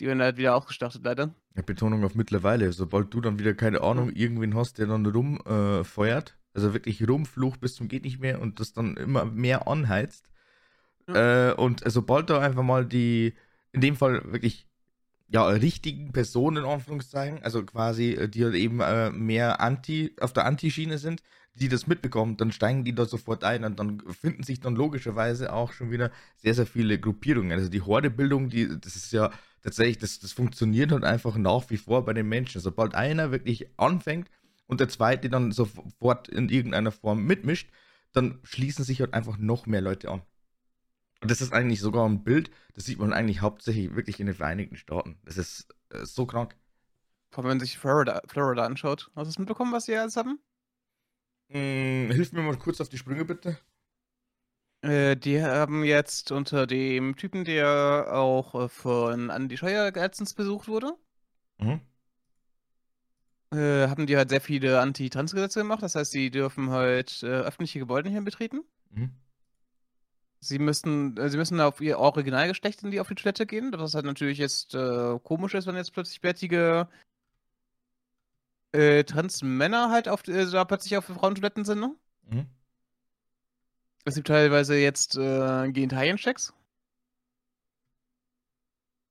die 0.00 0.06
werden 0.06 0.22
halt 0.22 0.36
wieder 0.36 0.54
ausgeschlachtet 0.54 1.04
leider. 1.04 1.34
Ja, 1.56 1.62
Betonung 1.62 2.04
auf 2.04 2.14
mittlerweile. 2.14 2.72
Sobald 2.72 3.12
du 3.12 3.20
dann 3.20 3.38
wieder, 3.38 3.54
keine 3.54 3.80
Ahnung, 3.80 4.10
irgendwen 4.10 4.54
hast, 4.54 4.78
der 4.78 4.86
dann 4.86 5.06
rum 5.06 5.40
äh, 5.44 5.82
also 6.54 6.74
wirklich 6.74 7.06
rumflucht 7.06 7.60
bis 7.60 7.74
zum 7.74 7.88
geht 7.88 8.04
nicht 8.04 8.20
mehr 8.20 8.40
und 8.40 8.60
das 8.60 8.72
dann 8.72 8.96
immer 8.96 9.24
mehr 9.24 9.66
anheizt. 9.66 10.28
Äh, 11.14 11.52
und 11.54 11.82
sobald 11.86 12.30
da 12.30 12.40
einfach 12.40 12.62
mal 12.62 12.84
die, 12.84 13.34
in 13.72 13.80
dem 13.80 13.96
Fall 13.96 14.22
wirklich, 14.32 14.66
ja, 15.28 15.46
richtigen 15.46 16.12
Personen, 16.12 16.64
in 16.64 16.70
Anführungszeichen, 16.70 17.42
also 17.42 17.64
quasi, 17.64 18.12
äh, 18.12 18.28
die 18.28 18.44
halt 18.44 18.54
eben 18.54 18.80
äh, 18.80 19.10
mehr 19.10 19.60
Anti, 19.60 20.14
auf 20.20 20.32
der 20.32 20.46
Anti-Schiene 20.46 20.98
sind, 20.98 21.22
die 21.54 21.68
das 21.68 21.86
mitbekommen, 21.86 22.36
dann 22.36 22.52
steigen 22.52 22.84
die 22.84 22.94
da 22.94 23.04
sofort 23.04 23.44
ein 23.44 23.64
und 23.64 23.78
dann 23.78 24.00
finden 24.12 24.42
sich 24.42 24.60
dann 24.60 24.76
logischerweise 24.76 25.52
auch 25.52 25.72
schon 25.72 25.90
wieder 25.90 26.10
sehr, 26.36 26.54
sehr 26.54 26.66
viele 26.66 26.98
Gruppierungen. 26.98 27.52
Also 27.52 27.68
die 27.68 27.82
Hordebildung, 27.82 28.48
die, 28.48 28.68
das 28.80 28.96
ist 28.96 29.12
ja 29.12 29.30
tatsächlich, 29.62 29.98
das, 29.98 30.20
das 30.20 30.32
funktioniert 30.32 30.92
halt 30.92 31.04
einfach 31.04 31.36
nach 31.36 31.68
wie 31.70 31.76
vor 31.76 32.04
bei 32.04 32.12
den 32.12 32.28
Menschen. 32.28 32.60
Sobald 32.60 32.94
einer 32.94 33.32
wirklich 33.32 33.68
anfängt 33.76 34.30
und 34.66 34.80
der 34.80 34.88
zweite 34.88 35.28
dann 35.28 35.52
sofort 35.52 36.28
in 36.28 36.48
irgendeiner 36.48 36.92
Form 36.92 37.24
mitmischt, 37.24 37.70
dann 38.12 38.38
schließen 38.44 38.84
sich 38.84 39.00
halt 39.00 39.14
einfach 39.14 39.36
noch 39.38 39.66
mehr 39.66 39.80
Leute 39.80 40.10
an. 40.10 40.22
Und 41.20 41.30
das 41.30 41.40
ist 41.40 41.52
eigentlich 41.52 41.80
sogar 41.80 42.08
ein 42.08 42.22
Bild, 42.22 42.50
das 42.74 42.84
sieht 42.84 42.98
man 42.98 43.12
eigentlich 43.12 43.40
hauptsächlich 43.40 43.94
wirklich 43.96 44.20
in 44.20 44.26
den 44.26 44.36
Vereinigten 44.36 44.76
Staaten. 44.76 45.18
Das 45.24 45.36
ist 45.36 45.66
äh, 45.90 46.04
so 46.04 46.26
krank. 46.26 46.54
Vor 47.30 47.42
allem, 47.44 47.50
wenn 47.50 47.56
man 47.58 47.66
sich 47.66 47.78
Florida, 47.78 48.22
Florida 48.26 48.64
anschaut. 48.64 49.10
Hast 49.16 49.26
du 49.26 49.30
es 49.30 49.38
mitbekommen, 49.38 49.72
was 49.72 49.86
die 49.86 49.92
jetzt 49.92 50.16
haben? 50.16 50.38
Hm, 51.50 52.10
hilf 52.12 52.32
mir 52.32 52.42
mal 52.42 52.56
kurz 52.56 52.80
auf 52.80 52.88
die 52.88 52.98
Sprünge, 52.98 53.24
bitte. 53.24 53.58
Äh, 54.82 55.16
die 55.16 55.42
haben 55.42 55.82
jetzt 55.82 56.30
unter 56.30 56.66
dem 56.66 57.16
Typen, 57.16 57.44
der 57.44 58.08
auch 58.12 58.54
äh, 58.54 58.68
von 58.68 59.30
Andi 59.30 59.56
Scheuer 59.56 59.90
letztens 59.90 60.34
besucht 60.34 60.68
wurde, 60.68 60.96
Mhm. 61.58 61.80
äh, 63.52 63.88
haben 63.88 64.06
die 64.06 64.16
halt 64.16 64.28
sehr 64.30 64.40
viele 64.40 64.80
Anti-Trans-Gesetze 64.80 65.60
gemacht. 65.60 65.82
Das 65.82 65.94
heißt, 65.94 66.12
sie 66.12 66.30
dürfen 66.30 66.70
halt 66.70 67.22
äh, 67.22 67.26
öffentliche 67.26 67.78
Gebäude 67.80 68.08
nicht 68.08 68.14
mehr 68.14 68.22
betreten. 68.22 68.62
Mhm. 68.90 69.10
Sie 70.40 70.58
müssen, 70.58 71.16
äh, 71.16 71.28
sie 71.28 71.36
müssen 71.36 71.60
auf 71.60 71.80
ihr 71.80 71.98
Originalgeschlecht 71.98 72.82
in 72.82 72.90
die 72.90 73.00
auf 73.00 73.08
die 73.08 73.14
Toilette 73.14 73.46
gehen. 73.46 73.72
Das 73.72 73.94
halt 73.94 74.04
natürlich 74.04 74.38
jetzt 74.38 74.74
äh, 74.74 75.18
komisch 75.22 75.54
ist, 75.54 75.66
wenn 75.66 75.76
jetzt 75.76 75.92
plötzlich 75.92 76.20
bärtige 76.20 76.88
äh, 78.72 79.04
Trans-Männer 79.04 79.90
halt 79.90 80.08
auf, 80.08 80.26
äh, 80.28 80.46
da 80.50 80.64
plötzlich 80.64 80.96
auf 80.96 81.06
Frauentoiletten 81.06 81.64
sind, 81.64 81.80
ne? 81.80 81.94
Mhm. 82.30 82.46
Es 84.04 84.14
gibt 84.14 84.28
teilweise 84.28 84.76
jetzt 84.76 85.16
äh, 85.16 85.70
Genitalien-Checks. 85.70 86.54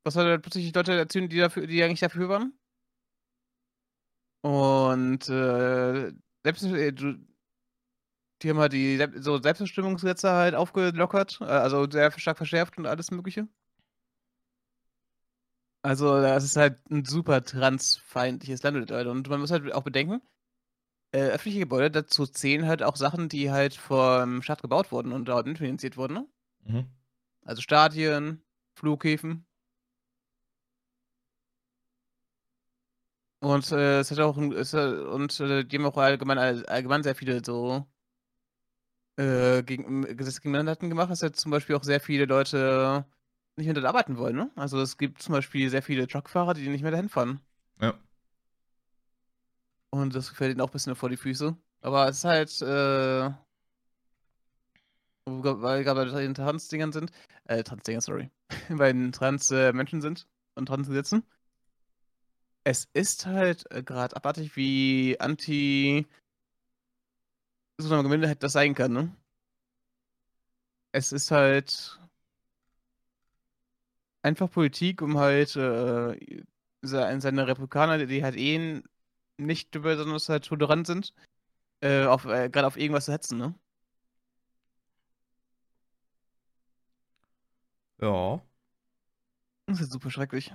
Was 0.03 0.15
halt 0.15 0.41
plötzlich 0.41 0.73
Leute 0.73 0.93
erzählen, 0.93 1.29
die 1.29 1.37
dafür, 1.37 1.67
die 1.67 1.83
eigentlich 1.83 1.99
dafür 1.99 2.29
waren. 2.29 2.53
Und 4.41 5.27
äh, 5.29 6.13
selbst, 6.43 6.63
äh, 6.63 6.93
du, 6.93 7.17
die 8.41 8.49
haben 8.49 8.59
halt 8.59 8.73
die 8.73 8.99
so 9.19 9.41
Selbstbestimmungsgesetze 9.41 10.31
halt 10.31 10.55
aufgelockert, 10.55 11.39
äh, 11.41 11.45
also 11.45 11.89
sehr 11.89 12.11
stark 12.19 12.37
verschärft 12.37 12.77
und 12.77 12.85
alles 12.87 13.11
Mögliche. 13.11 13.47
Also, 15.81 16.21
das 16.21 16.43
ist 16.43 16.57
halt 16.57 16.79
ein 16.91 17.05
super 17.05 17.43
transfeindliches 17.43 18.61
Land 18.63 18.77
mittlerweile. 18.77 19.11
Und 19.11 19.27
man 19.29 19.39
muss 19.39 19.51
halt 19.51 19.71
auch 19.73 19.83
bedenken, 19.83 20.21
äh, 21.13 21.19
öffentliche 21.29 21.59
Gebäude, 21.61 21.91
dazu 21.91 22.27
zählen 22.27 22.67
halt 22.67 22.83
auch 22.83 22.95
Sachen, 22.97 23.29
die 23.29 23.51
halt 23.51 23.75
vom 23.75 24.41
Staat 24.43 24.61
gebaut 24.63 24.91
wurden 24.93 25.11
und 25.13 25.25
dort 25.27 25.47
mitfinanziert 25.47 25.97
wurden, 25.97 26.15
ne? 26.15 26.27
Mhm. 26.65 26.87
Also 27.45 27.63
Stadien, 27.63 28.43
Flughäfen. 28.75 29.47
Und 33.39 33.71
äh, 33.71 33.99
es 33.99 34.11
hat 34.11 34.19
auch 34.19 34.37
ein, 34.37 34.51
es, 34.53 34.73
und 34.73 35.39
äh, 35.39 35.63
die 35.63 35.77
haben 35.77 35.85
auch 35.85 35.97
allgemein, 35.97 36.37
all- 36.39 36.65
allgemein 36.65 37.03
sehr 37.03 37.15
viele 37.15 37.43
so 37.45 37.85
äh, 39.17 39.63
gegen, 39.63 40.03
Gesetze 40.15 40.41
gegen 40.41 40.51
Minderheiten 40.51 40.89
gemacht, 40.89 41.11
dass 41.11 41.21
jetzt 41.21 41.39
zum 41.39 41.51
Beispiel 41.51 41.75
auch 41.75 41.83
sehr 41.83 41.99
viele 41.99 42.25
Leute 42.25 43.05
nicht 43.57 43.65
mehr 43.65 43.73
dort 43.73 43.87
arbeiten 43.87 44.17
wollen, 44.17 44.35
ne? 44.35 44.51
Also 44.55 44.79
es 44.79 44.97
gibt 44.97 45.21
zum 45.21 45.33
Beispiel 45.33 45.69
sehr 45.69 45.81
viele 45.81 46.07
Truckfahrer, 46.07 46.53
die 46.53 46.69
nicht 46.69 46.83
mehr 46.83 46.91
dahin 46.91 47.09
fahren. 47.09 47.41
Ja. 47.81 47.95
Und 49.89 50.15
das 50.15 50.29
fällt 50.29 50.51
ihnen 50.51 50.61
auch 50.61 50.69
ein 50.69 50.73
bisschen 50.73 50.95
vor 50.95 51.09
die 51.09 51.17
Füße. 51.17 51.57
Aber 51.81 52.07
es 52.07 52.17
ist 52.17 52.25
halt, 52.25 52.61
äh, 52.61 53.31
weil 55.25 55.83
gerade 55.83 56.11
bei 56.11 56.21
den 56.21 56.33
Trans-Dingern 56.35 56.91
sind, 56.91 57.11
äh, 57.45 57.63
Trans-Dingern, 57.63 58.01
sorry, 58.01 58.29
bei 58.69 58.91
den 58.91 59.11
Trans-Menschen 59.11 60.01
sind 60.01 60.27
und 60.55 60.67
Trans-Gesetzen. 60.67 61.23
Es 62.63 62.87
ist 62.93 63.25
halt 63.25 63.65
äh, 63.71 63.81
gerade 63.81 64.15
abartig, 64.15 64.55
wie 64.55 65.17
anti 65.19 66.05
so 67.77 67.93
eine 67.95 68.07
Minderheit 68.07 68.43
das 68.43 68.53
sein 68.53 68.73
kann, 68.75 68.93
ne? 68.93 69.15
Es 70.91 71.11
ist 71.13 71.31
halt 71.31 71.97
einfach 74.21 74.49
Politik, 74.51 75.01
um 75.01 75.17
halt 75.17 75.55
äh, 75.55 76.43
se- 76.81 77.17
seine 77.21 77.47
Republikaner, 77.47 78.05
die 78.05 78.23
halt 78.23 78.35
eh 78.37 78.81
nicht 79.37 79.71
besonders 79.71 80.29
halt 80.29 80.45
tolerant 80.45 80.87
sind, 80.87 81.13
äh, 81.81 82.05
auf, 82.05 82.25
äh, 82.25 82.49
gerade 82.51 82.67
auf 82.67 82.77
irgendwas 82.77 83.05
zu 83.07 83.13
hetzen, 83.13 83.37
ne? 83.39 83.55
Ja. 87.99 88.41
Das 89.65 89.79
ist 89.81 89.91
super 89.93 90.09
schrecklich. 90.11 90.51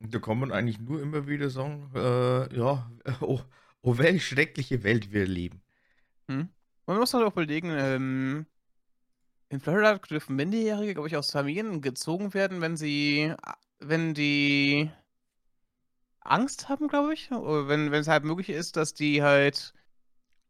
Da 0.00 0.18
kann 0.20 0.38
man 0.38 0.52
eigentlich 0.52 0.78
nur 0.80 1.00
immer 1.02 1.26
wieder 1.26 1.50
sagen, 1.50 1.90
äh, 1.94 2.54
ja, 2.56 2.90
oh, 3.20 3.40
oh, 3.84 3.98
welch 3.98 4.26
schreckliche 4.26 4.82
Welt 4.82 5.12
wir 5.12 5.26
leben. 5.26 5.62
Hm? 6.28 6.48
Man 6.86 6.98
muss 6.98 7.12
halt 7.14 7.24
auch 7.24 7.32
überlegen, 7.32 7.70
ähm, 7.70 8.46
in 9.50 9.60
Florida 9.60 9.98
dürfen 9.98 10.36
Minderjährige, 10.36 10.94
glaube 10.94 11.08
ich, 11.08 11.16
aus 11.16 11.30
Familien 11.30 11.82
gezogen 11.82 12.34
werden, 12.34 12.60
wenn 12.60 12.76
sie, 12.76 13.34
wenn 13.78 14.14
die 14.14 14.90
Angst 16.20 16.68
haben, 16.70 16.88
glaube 16.88 17.12
ich, 17.12 17.30
oder 17.30 17.68
wenn, 17.68 17.92
wenn 17.92 18.00
es 18.00 18.08
halt 18.08 18.24
möglich 18.24 18.48
ist, 18.48 18.76
dass 18.76 18.94
die 18.94 19.22
halt 19.22 19.74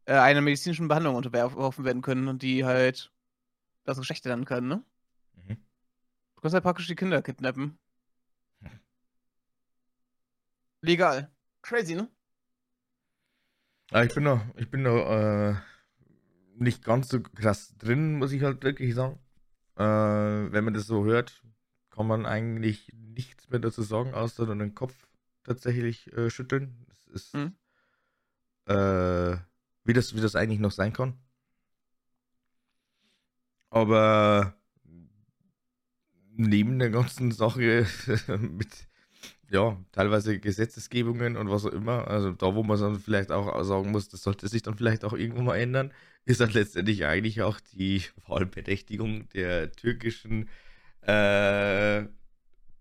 äh, 0.05 0.13
einer 0.13 0.41
medizinischen 0.41 0.87
Behandlung 0.87 1.15
unterworfen 1.15 1.83
werden 1.83 2.01
können 2.01 2.29
und 2.29 2.41
die 2.41 2.63
halt 2.63 3.11
das 3.83 3.97
Geschlecht 3.97 4.23
lernen 4.25 4.45
können, 4.45 4.67
ne? 4.67 4.83
Mhm. 5.35 5.57
Du 6.35 6.41
kannst 6.41 6.53
halt 6.53 6.63
praktisch 6.63 6.87
die 6.87 6.95
Kinder 6.95 7.21
kidnappen. 7.21 7.77
Legal. 10.81 11.31
Crazy, 11.61 11.95
ne? 11.95 12.14
Aber 13.91 14.05
ich 14.05 14.13
bin 14.13 14.25
da, 14.25 14.41
ich 14.57 14.69
bin 14.69 14.83
da 14.83 15.51
äh, 15.51 15.55
nicht 16.57 16.83
ganz 16.83 17.09
so 17.09 17.21
krass 17.21 17.75
drin, 17.77 18.17
muss 18.17 18.31
ich 18.31 18.43
halt 18.43 18.63
wirklich 18.63 18.95
sagen. 18.95 19.19
Äh, 19.77 19.83
wenn 19.83 20.63
man 20.65 20.73
das 20.73 20.87
so 20.87 21.05
hört, 21.05 21.43
kann 21.91 22.07
man 22.07 22.25
eigentlich 22.25 22.91
nichts 22.95 23.49
mehr 23.49 23.59
dazu 23.59 23.83
sagen, 23.83 24.13
außer 24.13 24.45
dann 24.45 24.59
den 24.59 24.75
Kopf 24.75 24.95
tatsächlich 25.43 26.11
äh, 26.13 26.29
schütteln. 26.29 26.85
Das 26.89 27.07
ist, 27.07 27.33
Mhm. 27.35 27.55
äh, 28.67 29.37
wie 29.83 29.93
das, 29.93 30.15
wie 30.15 30.21
das 30.21 30.35
eigentlich 30.35 30.59
noch 30.59 30.71
sein 30.71 30.93
kann. 30.93 31.17
Aber 33.69 34.55
neben 36.37 36.79
der 36.79 36.89
ganzen 36.89 37.31
Sache 37.31 37.85
mit, 38.39 38.87
ja, 39.51 39.77
teilweise 39.91 40.39
Gesetzesgebungen 40.39 41.37
und 41.37 41.49
was 41.49 41.65
auch 41.65 41.71
immer, 41.71 42.07
also 42.07 42.31
da, 42.31 42.55
wo 42.55 42.63
man 42.63 42.79
dann 42.79 42.99
vielleicht 42.99 43.31
auch 43.31 43.63
sagen 43.63 43.91
muss, 43.91 44.09
das 44.09 44.23
sollte 44.23 44.47
sich 44.47 44.61
dann 44.63 44.75
vielleicht 44.75 45.05
auch 45.05 45.13
irgendwann 45.13 45.45
mal 45.45 45.57
ändern, 45.57 45.91
ist 46.25 46.41
dann 46.41 46.49
letztendlich 46.51 47.05
eigentlich 47.05 47.41
auch 47.41 47.59
die 47.59 48.03
Wahlberechtigung 48.27 49.29
der 49.29 49.71
türkischen 49.71 50.49
äh, 51.01 52.05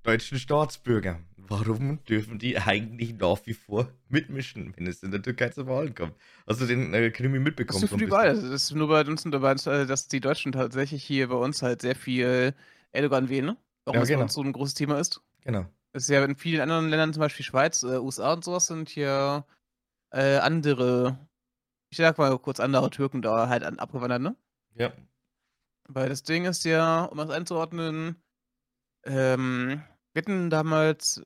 deutschen 0.03 0.39
Staatsbürger. 0.39 1.21
Warum 1.37 2.03
dürfen 2.05 2.39
die 2.39 2.59
eigentlich 2.59 3.15
nach 3.19 3.39
wie 3.45 3.53
vor 3.53 3.91
mitmischen, 4.09 4.73
wenn 4.77 4.87
es 4.87 5.03
in 5.03 5.11
der 5.11 5.21
Türkei 5.21 5.51
zur 5.51 5.67
Wahl 5.67 5.93
kommt? 5.93 6.15
Hast 6.47 6.61
du 6.63 6.67
den 6.67 6.95
äh, 6.95 7.11
Krimi 7.11 7.39
Das 7.39 7.45
mitbekommen? 7.45 7.87
so 7.87 7.97
ein 7.97 8.01
überall. 8.01 8.35
Das 8.35 8.43
ist 8.43 8.73
nur 8.75 8.89
bei 8.89 9.03
uns, 9.03 9.25
nur 9.27 9.41
bei 9.41 9.53
uns, 9.53 9.67
äh, 9.67 9.85
dass 9.87 10.09
die 10.09 10.21
Deutschen 10.21 10.53
tatsächlich 10.53 11.05
hier 11.05 11.29
bei 11.29 11.35
uns 11.37 11.63
halt 11.63 11.83
sehr 11.83 11.97
viel 11.97 12.55
Erdogan 12.93 13.29
wählen, 13.29 13.47
ne? 13.47 13.57
Warum 13.85 13.97
Ja, 13.97 14.01
das 14.01 14.09
genau. 14.09 14.27
so 14.29 14.43
ein 14.43 14.53
großes 14.53 14.75
Thema 14.75 14.99
ist. 14.99 15.21
Genau. 15.43 15.67
Ist 15.95 16.11
ja 16.11 16.23
in 16.25 16.37
vielen 16.37 16.61
anderen 16.61 16.89
Ländern, 16.89 17.13
zum 17.13 17.21
Beispiel 17.21 17.47
Schweiz, 17.47 17.83
äh, 17.83 17.99
USA 17.99 18.35
und 18.35 18.45
sowas, 18.45 18.67
sind 18.67 18.89
hier 18.89 19.47
äh, 20.11 20.37
andere 20.39 21.19
ich 21.95 21.99
sag 21.99 22.19
mal 22.19 22.37
kurz 22.39 22.59
andere 22.59 22.91
Türken 22.91 23.23
da 23.23 23.49
halt 23.49 23.63
an, 23.63 23.79
abgewandert, 23.79 24.21
ne? 24.21 24.37
Ja. 24.75 24.93
Weil 25.87 26.09
das 26.09 26.25
Ding 26.25 26.45
ist 26.45 26.65
ja, 26.65 27.05
um 27.05 27.19
das 27.19 27.31
einzuordnen, 27.31 28.17
ähm, 29.05 29.81
wir 30.13 30.23
hatten 30.23 30.51
damals 30.51 31.23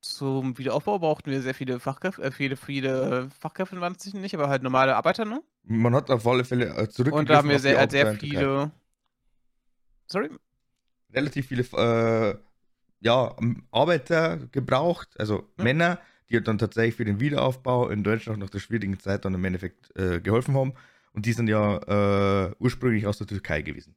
zum 0.00 0.56
Wiederaufbau 0.56 0.98
brauchten 0.98 1.30
wir 1.30 1.42
sehr 1.42 1.54
viele 1.54 1.78
Fachkräfte, 1.78 2.22
äh, 2.22 2.30
viele, 2.30 2.56
viele 2.56 3.28
Fachkräfte 3.38 3.78
waren 3.82 3.94
es 3.94 4.14
nicht, 4.14 4.34
aber 4.34 4.48
halt 4.48 4.62
normale 4.62 4.96
Arbeiter, 4.96 5.26
ne? 5.26 5.42
Man 5.64 5.94
hat 5.94 6.10
auf 6.10 6.26
alle 6.26 6.44
Fälle 6.44 6.68
äh, 6.68 6.88
zurückgegriffen 6.88 7.18
Und 7.18 7.28
da 7.28 7.36
haben 7.36 7.50
wir 7.50 7.58
sehr, 7.58 7.78
halt 7.78 7.90
sehr 7.90 8.14
viele. 8.14 8.70
Sorry? 10.06 10.30
relativ 11.12 11.46
viele 11.46 11.62
äh, 11.62 12.38
ja, 13.02 13.36
Arbeiter 13.70 14.38
gebraucht, 14.52 15.08
also 15.18 15.48
Ja. 15.58 15.64
Männer, 15.64 15.98
die 16.30 16.40
dann 16.42 16.58
tatsächlich 16.58 16.96
für 16.96 17.04
den 17.04 17.20
Wiederaufbau 17.20 17.88
in 17.88 18.02
Deutschland 18.04 18.38
nach 18.38 18.50
der 18.50 18.60
schwierigen 18.60 18.98
Zeit 18.98 19.24
dann 19.24 19.34
im 19.34 19.44
Endeffekt 19.44 19.94
äh, 19.96 20.20
geholfen 20.20 20.54
haben. 20.54 20.74
Und 21.12 21.26
die 21.26 21.32
sind 21.34 21.48
ja 21.48 22.46
äh, 22.46 22.54
ursprünglich 22.58 23.06
aus 23.06 23.18
der 23.18 23.26
Türkei 23.26 23.60
gewesen. 23.62 23.94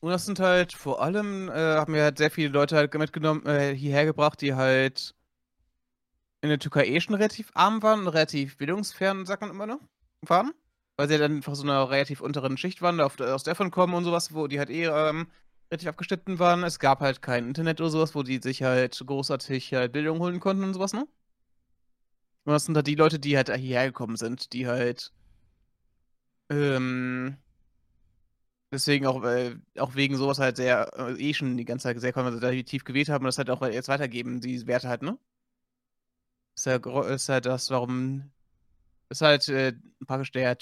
Und 0.00 0.10
das 0.10 0.24
sind 0.24 0.40
halt 0.40 0.72
vor 0.72 1.02
allem, 1.02 1.50
äh, 1.50 1.52
haben 1.52 1.92
wir 1.92 2.02
halt 2.02 2.18
sehr 2.18 2.30
viele 2.30 2.48
Leute 2.48 2.76
halt 2.76 2.92
mitgenommen, 2.94 3.44
äh, 3.46 3.74
hierher 3.74 4.06
gebracht, 4.06 4.40
die 4.40 4.54
halt 4.54 5.14
in 6.40 6.48
der 6.48 6.58
Türkei 6.58 6.86
eh 6.86 7.00
schon 7.00 7.14
relativ 7.14 7.50
arm 7.52 7.82
waren, 7.82 8.08
relativ 8.08 8.56
bildungsfern, 8.56 9.26
sagt 9.26 9.42
man 9.42 9.50
immer 9.50 9.66
noch, 9.66 9.80
waren. 10.22 10.52
Weil 10.96 11.08
sie 11.08 11.14
halt 11.14 11.24
einfach 11.24 11.54
so 11.54 11.64
einer 11.64 11.90
relativ 11.90 12.22
unteren 12.22 12.56
Schicht 12.56 12.80
waren, 12.80 12.98
aus 13.00 13.42
davon 13.42 13.70
kommen 13.70 13.92
und 13.92 14.04
sowas, 14.04 14.32
wo 14.32 14.46
die 14.46 14.58
halt 14.58 14.70
eh 14.70 14.86
ähm, 14.86 15.28
relativ 15.70 15.88
abgeschnitten 15.88 16.38
waren. 16.38 16.62
Es 16.64 16.78
gab 16.78 17.00
halt 17.00 17.22
kein 17.22 17.48
Internet 17.48 17.80
oder 17.80 17.90
sowas, 17.90 18.14
wo 18.14 18.22
die 18.22 18.40
sich 18.42 18.62
halt 18.62 19.02
großartig 19.04 19.72
halt 19.74 19.92
Bildung 19.92 20.18
holen 20.20 20.38
konnten 20.40 20.64
und 20.64 20.74
sowas, 20.74 20.92
ne? 20.92 21.06
Und 22.44 22.52
das 22.52 22.66
sind 22.66 22.76
halt 22.76 22.86
die 22.86 22.96
Leute, 22.96 23.18
die 23.18 23.34
halt 23.38 23.48
hierher 23.48 23.86
gekommen 23.86 24.16
sind, 24.16 24.52
die 24.52 24.66
halt 24.66 25.10
ähm, 26.50 27.36
deswegen 28.72 29.06
auch, 29.06 29.22
äh, 29.24 29.56
auch 29.78 29.94
wegen 29.94 30.16
sowas 30.16 30.38
halt 30.38 30.56
sehr, 30.56 30.90
äh, 30.98 31.12
eh 31.14 31.34
schon 31.34 31.56
die 31.56 31.64
ganze 31.64 31.84
Zeit 31.84 32.00
sehr 32.00 32.12
konservativ 32.12 32.84
gewählt 32.84 33.08
haben 33.08 33.24
und 33.24 33.28
das 33.28 33.38
halt 33.38 33.50
auch 33.50 33.62
jetzt 33.62 33.88
weitergeben, 33.88 34.40
die 34.40 34.66
Werte 34.66 34.88
halt, 34.88 35.02
ne? 35.02 35.18
Ist 36.56 36.66
gro- 36.82 37.02
ist 37.02 37.28
halt 37.28 37.46
das, 37.46 37.70
warum, 37.70 38.30
ist 39.10 39.22
halt 39.22 39.48
äh, 39.50 39.74
praktisch 40.06 40.32
der 40.32 40.58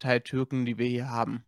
Teil 0.00 0.22
Türken, 0.22 0.66
die 0.66 0.78
wir 0.78 0.88
hier 0.88 1.10
haben. 1.10 1.45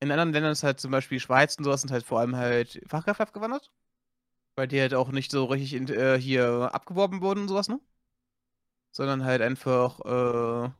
In 0.00 0.10
anderen 0.10 0.32
Ländern 0.32 0.52
ist 0.52 0.62
halt 0.62 0.80
zum 0.80 0.90
Beispiel 0.90 1.20
Schweiz 1.20 1.56
und 1.56 1.64
sowas 1.64 1.82
sind 1.82 1.90
halt 1.90 2.04
vor 2.04 2.20
allem 2.20 2.36
halt 2.36 2.82
Fachkräfte 2.88 3.22
abgewandert. 3.22 3.70
Weil 4.56 4.68
die 4.68 4.80
halt 4.80 4.94
auch 4.94 5.10
nicht 5.12 5.30
so 5.30 5.44
richtig 5.46 5.74
in, 5.74 5.88
äh, 5.88 6.18
hier 6.20 6.70
abgeworben 6.74 7.22
wurden 7.22 7.42
und 7.42 7.48
sowas, 7.48 7.68
ne? 7.68 7.80
Sondern 8.92 9.24
halt 9.24 9.42
einfach, 9.42 10.00
äh, 10.04 10.70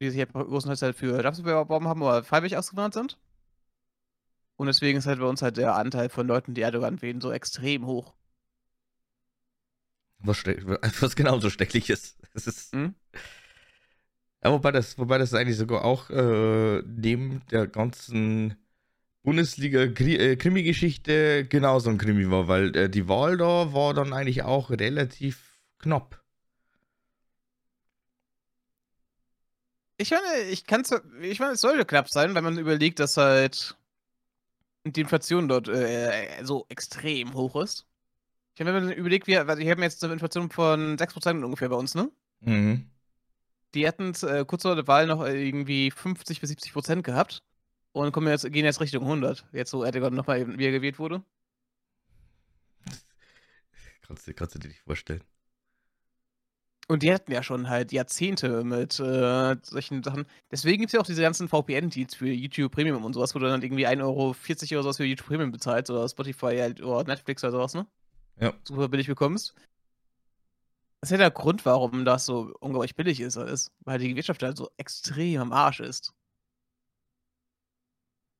die 0.00 0.10
sich 0.10 0.20
halt 0.20 0.32
größtenteils 0.32 0.82
halt 0.82 0.96
für 0.96 1.22
Jobs 1.22 1.42
beworben 1.42 1.88
haben 1.88 2.02
oder 2.02 2.24
freiwillig 2.24 2.56
ausgewandert 2.56 2.94
sind. 2.94 3.18
Und 4.56 4.66
deswegen 4.66 4.98
ist 4.98 5.06
halt 5.06 5.18
bei 5.18 5.26
uns 5.26 5.42
halt 5.42 5.56
der 5.58 5.74
Anteil 5.74 6.08
von 6.08 6.26
Leuten, 6.26 6.54
die 6.54 6.62
Erdogan 6.62 7.02
wählen, 7.02 7.20
so 7.20 7.32
extrem 7.32 7.86
hoch. 7.86 8.14
Was, 10.20 10.44
was 10.44 11.16
genauso 11.16 11.50
schrecklich 11.50 11.90
ist. 11.90 12.16
Das 12.32 12.46
ist 12.46 12.72
Hm? 12.72 12.94
Ja, 14.44 14.52
wobei, 14.52 14.72
das, 14.72 14.98
wobei 14.98 15.18
das 15.18 15.34
eigentlich 15.34 15.56
sogar 15.56 15.84
auch 15.84 16.10
äh, 16.10 16.82
neben 16.82 17.42
der 17.50 17.66
ganzen 17.66 18.56
Bundesliga-Krimi-Geschichte 19.22 21.46
genauso 21.48 21.90
ein 21.90 21.98
Krimi 21.98 22.30
war, 22.30 22.48
weil 22.48 22.76
äh, 22.76 22.90
die 22.90 23.08
Wahl 23.08 23.36
da 23.36 23.72
war 23.72 23.94
dann 23.94 24.12
eigentlich 24.12 24.42
auch 24.42 24.70
relativ 24.70 25.60
knapp. 25.78 26.20
Ich 29.96 30.10
meine, 30.10 30.50
ich 30.50 30.66
kann 30.66 30.82
ich 31.20 31.38
meine, 31.38 31.52
es 31.52 31.60
sollte 31.60 31.84
knapp 31.84 32.08
sein, 32.08 32.34
wenn 32.34 32.42
man 32.42 32.58
überlegt, 32.58 32.98
dass 32.98 33.16
halt 33.16 33.76
die 34.84 35.02
Inflation 35.02 35.46
dort 35.46 35.68
äh, 35.68 36.42
so 36.42 36.66
extrem 36.68 37.34
hoch 37.34 37.54
ist. 37.62 37.86
Ich 38.54 38.64
meine, 38.64 38.76
wenn 38.76 38.86
man 38.86 38.94
überlegt, 38.94 39.28
wir, 39.28 39.48
also 39.48 39.62
wir 39.62 39.70
haben 39.70 39.82
jetzt 39.82 40.02
eine 40.02 40.14
Inflation 40.14 40.50
von 40.50 40.98
6% 40.98 41.44
ungefähr 41.44 41.68
bei 41.68 41.76
uns, 41.76 41.94
ne? 41.94 42.10
Mhm. 42.40 42.91
Die 43.74 43.86
hatten 43.88 44.12
äh, 44.22 44.44
kurz 44.46 44.62
vor 44.62 44.74
der 44.76 44.86
Wahl 44.86 45.06
noch 45.06 45.24
irgendwie 45.24 45.90
50 45.90 46.40
bis 46.40 46.50
70 46.50 46.72
Prozent 46.72 47.04
gehabt 47.04 47.42
und 47.92 48.12
kommen 48.12 48.28
jetzt, 48.28 48.50
gehen 48.52 48.64
jetzt 48.64 48.80
Richtung 48.80 49.02
100. 49.04 49.46
Jetzt, 49.52 49.72
wo 49.72 49.82
Erdogan 49.82 50.14
nochmal 50.14 50.46
wieder 50.58 50.70
gewählt 50.70 50.98
wurde. 50.98 51.22
Kannst, 54.06 54.26
du- 54.26 54.34
kannst 54.34 54.54
du 54.54 54.58
dir 54.58 54.68
nicht 54.68 54.80
vorstellen. 54.80 55.22
Und 56.88 57.02
die 57.02 57.12
hatten 57.14 57.32
ja 57.32 57.42
schon 57.42 57.68
halt 57.70 57.92
Jahrzehnte 57.92 58.64
mit 58.64 58.98
äh, 58.98 59.56
solchen 59.62 60.02
Sachen. 60.02 60.26
Deswegen 60.50 60.78
gibt 60.80 60.88
es 60.88 60.92
ja 60.92 61.00
auch 61.00 61.06
diese 61.06 61.22
ganzen 61.22 61.48
VPN-Deals 61.48 62.16
für 62.16 62.28
YouTube 62.28 62.72
Premium 62.72 63.04
und 63.04 63.14
sowas, 63.14 63.34
wo 63.34 63.38
du 63.38 63.46
dann 63.46 63.62
irgendwie 63.62 63.86
1,40 63.86 64.02
Euro 64.02 64.30
oder 64.30 64.82
sowas 64.82 64.96
für 64.96 65.04
YouTube 65.04 65.28
Premium 65.28 65.52
bezahlst 65.52 65.90
oder 65.90 66.06
Spotify 66.08 66.56
halt, 66.58 66.82
oder 66.82 67.04
Netflix 67.04 67.42
oder 67.44 67.52
sowas, 67.52 67.74
ne? 67.74 67.86
Ja. 68.40 68.52
Super 68.64 68.88
billig 68.88 69.06
bekommst. 69.06 69.54
Das 71.02 71.08
ist 71.10 71.12
ja 71.12 71.18
der 71.18 71.30
Grund, 71.32 71.66
warum 71.66 72.04
das 72.06 72.24
so 72.26 72.54
unglaublich 72.60 72.94
billig 72.96 73.20
ist, 73.20 73.36
ist, 73.36 73.72
weil 73.80 73.98
die 73.98 74.16
Wirtschaft 74.16 74.42
halt 74.42 74.56
so 74.56 74.70
extrem 74.78 75.42
am 75.42 75.52
Arsch 75.52 75.80
ist. 75.80 76.14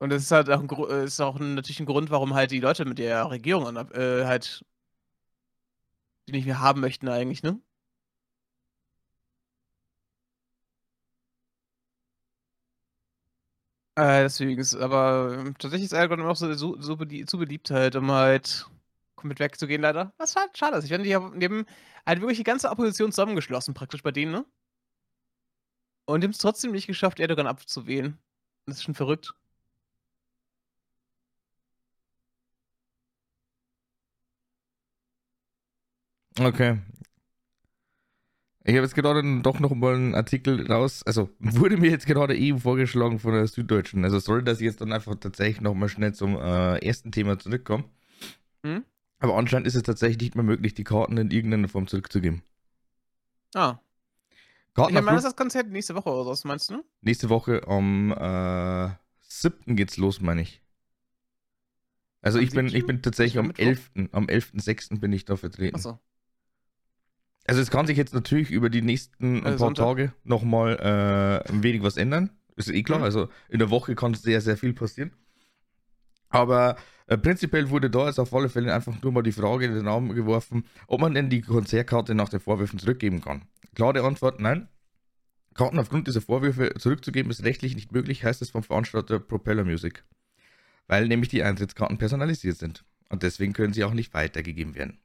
Und 0.00 0.10
das 0.10 0.22
ist 0.22 0.30
halt 0.32 0.50
auch, 0.50 0.60
ein, 0.60 0.68
äh, 0.90 1.04
ist 1.04 1.20
auch 1.20 1.38
natürlich 1.38 1.80
ein 1.80 1.86
Grund, 1.86 2.10
warum 2.10 2.34
halt 2.34 2.50
die 2.50 2.60
Leute 2.60 2.84
mit 2.84 2.98
der 2.98 3.30
Regierung 3.30 3.76
äh, 3.76 4.24
halt 4.26 4.64
die 6.26 6.32
nicht 6.32 6.46
mehr 6.46 6.58
haben 6.60 6.80
möchten 6.80 7.08
eigentlich, 7.08 7.44
ne? 7.44 7.60
Äh, 13.94 14.22
deswegen 14.22 14.58
ist 14.60 14.74
aber 14.74 15.36
ähm, 15.38 15.54
tatsächlich 15.58 15.86
ist 15.86 15.92
Erdogan 15.92 16.20
immer 16.20 16.28
noch 16.30 16.36
so, 16.36 16.52
so, 16.54 16.80
so 16.80 16.96
zu 16.96 17.38
beliebt 17.38 17.70
halt, 17.70 17.94
um 17.96 18.10
halt 18.10 18.66
komplett 19.22 19.40
wegzugehen, 19.40 19.80
leider. 19.82 20.12
Was 20.18 20.36
halt 20.36 20.56
schade 20.58 20.76
ist. 20.76 20.84
Ich 20.84 20.90
finde, 20.90 21.04
die 21.08 21.14
haben, 21.14 21.66
halt 22.06 22.20
wirklich 22.20 22.38
die 22.38 22.44
ganze 22.44 22.70
Opposition 22.70 23.12
zusammengeschlossen, 23.12 23.74
praktisch 23.74 24.02
bei 24.02 24.10
denen, 24.12 24.32
ne? 24.32 24.44
Und 26.04 26.20
die 26.20 26.26
haben 26.26 26.32
es 26.32 26.38
trotzdem 26.38 26.72
nicht 26.72 26.86
geschafft, 26.86 27.20
Erdogan 27.20 27.46
abzuwählen. 27.46 28.18
Das 28.66 28.76
ist 28.76 28.82
schon 28.84 28.94
verrückt. 28.94 29.34
Okay. 36.38 36.78
Ich 38.64 38.74
habe 38.74 38.84
jetzt 38.84 38.94
gerade 38.94 39.22
doch 39.42 39.58
noch 39.58 39.74
mal 39.74 39.94
einen 39.94 40.14
Artikel 40.14 40.70
raus, 40.70 41.02
also 41.04 41.30
wurde 41.40 41.76
mir 41.76 41.90
jetzt 41.90 42.06
gerade 42.06 42.36
eben 42.36 42.60
vorgeschlagen 42.60 43.18
von 43.18 43.32
der 43.32 43.46
Süddeutschen. 43.48 44.04
Also 44.04 44.20
sorry, 44.20 44.44
dass 44.44 44.60
ich 44.60 44.66
jetzt 44.66 44.80
dann 44.80 44.92
einfach 44.92 45.16
tatsächlich 45.16 45.60
noch 45.60 45.74
mal 45.74 45.88
schnell 45.88 46.14
zum 46.14 46.36
äh, 46.36 46.78
ersten 46.78 47.10
Thema 47.10 47.38
zurückkomme. 47.38 47.84
Hm? 48.64 48.84
Aber 49.22 49.36
anscheinend 49.38 49.66
ist 49.66 49.74
es 49.74 49.84
tatsächlich 49.84 50.20
nicht 50.20 50.34
mehr 50.34 50.44
möglich, 50.44 50.74
die 50.74 50.84
Karten 50.84 51.16
in 51.16 51.30
irgendeiner 51.30 51.68
Form 51.68 51.86
zurückzugeben. 51.86 52.42
Ah. 53.54 53.78
Ich 54.74 54.74
Karten 54.74 54.94
meine, 54.94 55.16
auf 55.16 55.16
das 55.16 55.24
ist 55.24 55.24
das 55.24 55.36
Konzert 55.36 55.68
nächste 55.70 55.94
Woche 55.94 56.10
oder 56.10 56.26
was 56.30 56.44
meinst 56.44 56.70
du? 56.70 56.84
nächste 57.00 57.28
Woche 57.28 57.66
am 57.68 58.12
äh, 58.12 58.90
7. 59.20 59.76
geht's 59.76 59.96
los, 59.96 60.20
meine 60.20 60.42
ich. 60.42 60.62
Also 62.20 62.38
Am 62.38 62.44
ich 62.44 62.50
bin, 62.52 62.66
7.? 62.68 62.76
ich 62.76 62.86
bin 62.86 63.02
tatsächlich 63.02 63.38
Am 63.38 63.46
am 63.46 63.48
Mittwoch? 63.48 63.64
11. 63.66 63.90
Am 64.12 64.26
11.6. 64.28 65.00
bin 65.00 65.12
ich 65.12 65.24
da 65.24 65.36
vertreten. 65.36 65.76
Achso. 65.76 65.98
Also 67.46 67.60
es 67.60 67.70
kann 67.70 67.86
sich 67.86 67.96
jetzt 67.96 68.14
natürlich 68.14 68.50
über 68.50 68.70
die 68.70 68.82
nächsten 68.82 69.44
ein 69.44 69.46
Also 69.46 69.58
paar 69.58 69.74
Sonntag? 69.74 69.84
Tage 69.84 70.12
nochmal 70.24 70.76
äh, 71.46 71.50
ein 71.50 71.62
wenig 71.62 71.82
was 71.82 71.96
ändern. 71.96 72.30
Ist 72.56 72.68
eh 72.70 72.82
klar. 72.82 72.98
Mhm. 72.98 73.04
Also 73.04 73.28
in 73.48 73.58
der 73.58 73.70
Woche 73.70 73.94
kann 73.94 74.14
sehr, 74.14 74.40
sehr 74.40 74.56
viel 74.56 74.72
passieren. 74.74 75.12
Aber 76.32 76.76
äh, 77.06 77.18
prinzipiell 77.18 77.70
wurde 77.70 77.90
da 77.90 78.06
jetzt 78.06 78.18
auf 78.18 78.34
alle 78.34 78.48
Fälle 78.48 78.74
einfach 78.74 79.00
nur 79.02 79.12
mal 79.12 79.22
die 79.22 79.32
Frage 79.32 79.66
in 79.66 79.74
den 79.74 79.86
Raum 79.86 80.14
geworfen, 80.14 80.64
ob 80.86 81.00
man 81.00 81.14
denn 81.14 81.30
die 81.30 81.42
Konzertkarte 81.42 82.14
nach 82.14 82.30
den 82.30 82.40
Vorwürfen 82.40 82.78
zurückgeben 82.78 83.20
kann. 83.20 83.42
Klare 83.74 84.02
Antwort, 84.02 84.40
nein. 84.40 84.68
Karten 85.54 85.78
aufgrund 85.78 86.08
dieser 86.08 86.22
Vorwürfe 86.22 86.72
zurückzugeben 86.78 87.30
ist 87.30 87.44
rechtlich 87.44 87.74
nicht 87.74 87.92
möglich, 87.92 88.24
heißt 88.24 88.40
es 88.40 88.50
vom 88.50 88.62
Veranstalter 88.62 89.20
Propeller 89.20 89.64
Music. 89.64 90.04
Weil 90.86 91.06
nämlich 91.06 91.28
die 91.28 91.42
Eintrittskarten 91.42 91.98
personalisiert 91.98 92.56
sind. 92.56 92.84
Und 93.10 93.22
deswegen 93.22 93.52
können 93.52 93.74
sie 93.74 93.84
auch 93.84 93.92
nicht 93.92 94.14
weitergegeben 94.14 94.74
werden. 94.74 94.98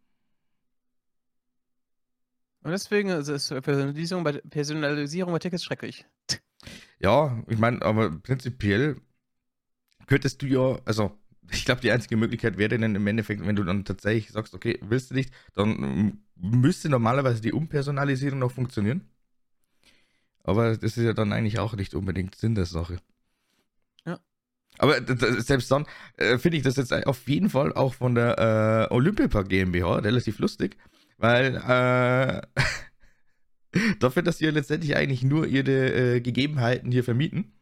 Und 2.64 2.72
deswegen 2.72 3.10
ist 3.10 3.28
es 3.28 3.50
Personalisierung 3.50 4.24
bei, 4.24 4.34
Personalisierung 4.34 5.34
bei 5.34 5.40
Tickets 5.40 5.64
schrecklich. 5.64 6.06
Ja, 7.00 7.44
ich 7.48 7.58
meine, 7.58 7.82
aber 7.82 8.10
prinzipiell 8.10 9.02
könntest 10.08 10.42
du 10.42 10.48
ja, 10.48 10.80
also 10.86 11.16
ich 11.52 11.66
glaube, 11.66 11.82
die 11.82 11.92
einzige 11.92 12.18
Möglichkeit 12.18 12.58
wäre 12.58 12.78
dann 12.78 12.96
im 12.96 13.08
Endeffekt, 13.08 13.46
wenn 13.46 13.56
du 13.56 13.64
dann 13.64 13.86
tatsächlich 13.86 14.32
sagst, 14.32 14.54
okay, 14.54 14.80
willst 14.82 15.12
du 15.12 15.16
nicht, 15.16 15.32
dann 15.54 15.70
ähm, 15.84 16.18
müsste 16.36 16.90
normalerweise 16.90 17.42
die 17.42 17.54
Umpersonalisierung 17.54 18.40
noch 18.40 18.52
funktionieren. 18.52 19.02
Aber 20.44 20.76
das 20.76 20.98
ist 20.98 21.04
ja 21.04 21.14
dann 21.14 21.34
eigentlich 21.34 21.60
auch 21.60 21.76
nicht 21.76 21.94
unbedingt 21.94 22.36
Sinn 22.36 22.56
der 22.56 22.66
Sache. 22.66 22.98
Ja. 24.06 24.20
Aber 24.78 24.96
selbst 25.42 25.70
dann 25.72 25.86
äh, 26.18 26.38
finde 26.38 26.58
ich 26.58 26.64
das 26.64 26.78
jetzt 26.78 26.94
auf 26.94 27.28
jeden 27.28 27.50
Fall 27.50 27.74
auch 27.74 27.94
von 27.94 28.16
der 28.16 28.90
äh, 28.90 28.94
Olympiapark 28.94 29.50
GmbH 29.50 29.98
relativ 29.98 30.40
lustig, 30.40 30.78
weil 31.18 31.56
äh, 31.56 32.42
dafür, 34.00 34.22
dass 34.24 34.38
sie 34.38 34.46
ja 34.46 34.52
letztendlich 34.52 34.96
eigentlich 34.96 35.24
nur 35.24 35.48
ihre 35.48 36.16
äh, 36.16 36.22
Gegebenheiten 36.22 36.92
hier 36.92 37.04
vermieten 37.04 37.57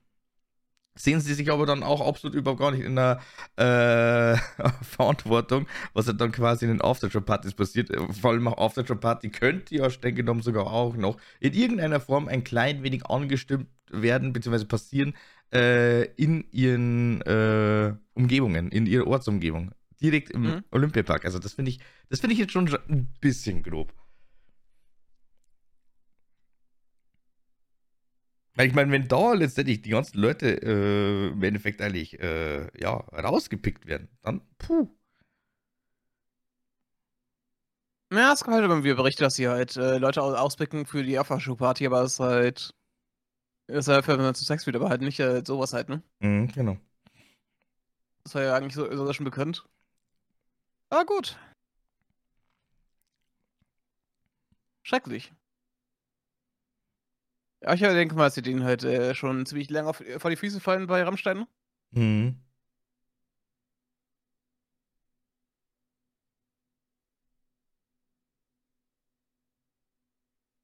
sehen 0.95 1.19
sie 1.19 1.33
sich 1.33 1.51
aber 1.51 1.65
dann 1.65 1.83
auch 1.83 2.05
absolut 2.05 2.35
überhaupt 2.35 2.61
gar 2.61 2.71
nicht 2.71 2.83
in 2.83 2.95
der 2.95 3.19
äh, 3.57 4.37
Verantwortung, 4.81 5.67
was 5.93 6.05
dann 6.05 6.31
quasi 6.31 6.65
in 6.65 6.71
den 6.71 6.81
Aftershow-Partys 6.81 7.53
passiert. 7.53 7.89
Vor 8.19 8.31
allem 8.31 8.47
auch 8.47 8.57
Aftershow-Party 8.57 9.29
könnte 9.29 9.75
ja 9.75 9.89
streng 9.89 10.15
genommen 10.15 10.41
sogar 10.41 10.67
auch 10.67 10.95
noch 10.95 11.17
in 11.39 11.53
irgendeiner 11.53 11.99
Form 11.99 12.27
ein 12.27 12.43
klein 12.43 12.83
wenig 12.83 13.05
angestimmt 13.05 13.67
werden, 13.91 14.33
beziehungsweise 14.33 14.65
passieren 14.65 15.15
äh, 15.53 16.05
in 16.15 16.45
ihren 16.51 17.21
äh, 17.21 17.93
Umgebungen, 18.13 18.69
in 18.69 18.85
ihrer 18.85 19.07
Ortsumgebung. 19.07 19.71
Direkt 20.01 20.29
im 20.31 20.41
mhm. 20.43 20.63
Olympiapark. 20.71 21.25
Also 21.25 21.39
das 21.39 21.53
finde 21.53 21.71
ich, 21.71 21.79
das 22.09 22.19
finde 22.19 22.33
ich 22.33 22.39
jetzt 22.39 22.51
schon 22.51 22.67
ein 22.89 23.07
bisschen 23.21 23.63
grob. 23.63 23.93
Ich 28.63 28.73
meine, 28.73 28.91
wenn 28.91 29.07
da 29.07 29.33
letztendlich 29.33 29.81
die 29.81 29.89
ganzen 29.89 30.17
Leute 30.17 30.61
äh, 30.61 31.27
im 31.31 31.43
Endeffekt 31.43 31.81
eigentlich 31.81 32.19
äh, 32.19 32.67
ja, 32.79 32.93
rausgepickt 32.93 33.85
werden, 33.85 34.09
dann 34.23 34.41
puh. 34.57 34.87
Ja, 38.13 38.31
es 38.33 38.43
kommt 38.43 38.55
halt 38.55 38.63
immer 38.65 38.83
wieder 38.83 38.95
Berichte, 38.95 39.23
dass 39.23 39.35
sie 39.35 39.47
halt 39.49 39.75
äh, 39.75 39.97
Leute 39.97 40.21
auspicken 40.21 40.85
für 40.85 41.03
die 41.03 41.17
Aftershow-Party, 41.17 41.85
aber 41.87 42.03
es 42.03 42.13
ist 42.13 42.19
halt. 42.19 42.73
Ist 43.67 43.87
halt, 43.87 44.07
wenn 44.07 44.17
man 44.21 44.35
zu 44.35 44.45
Sex 44.45 44.65
wird, 44.67 44.75
aber 44.75 44.89
halt 44.89 45.01
nicht 45.01 45.19
äh, 45.19 45.41
sowas 45.45 45.73
halt, 45.73 45.89
ne? 45.89 46.03
Mhm, 46.19 46.47
genau. 46.49 46.77
Das 48.23 48.35
war 48.35 48.43
ja 48.43 48.55
eigentlich 48.55 48.75
so, 48.75 48.95
sogar 48.95 49.13
schon 49.13 49.23
bekannt. 49.25 49.65
Aber 50.89 51.05
gut. 51.05 51.37
Schrecklich. 54.83 55.33
Ja, 57.65 57.73
ich 57.73 57.79
denke 57.81 58.15
mal, 58.15 58.25
dass 58.25 58.35
sie 58.35 58.41
denen 58.41 58.63
halt 58.63 58.83
äh, 58.83 59.13
schon 59.15 59.45
ziemlich 59.45 59.69
lange 59.69 59.89
auf, 59.89 60.01
vor 60.17 60.29
die 60.29 60.37
Füße 60.37 60.59
fallen 60.59 60.87
bei 60.87 61.03
Rammstein. 61.03 61.45
Mhm. 61.91 62.39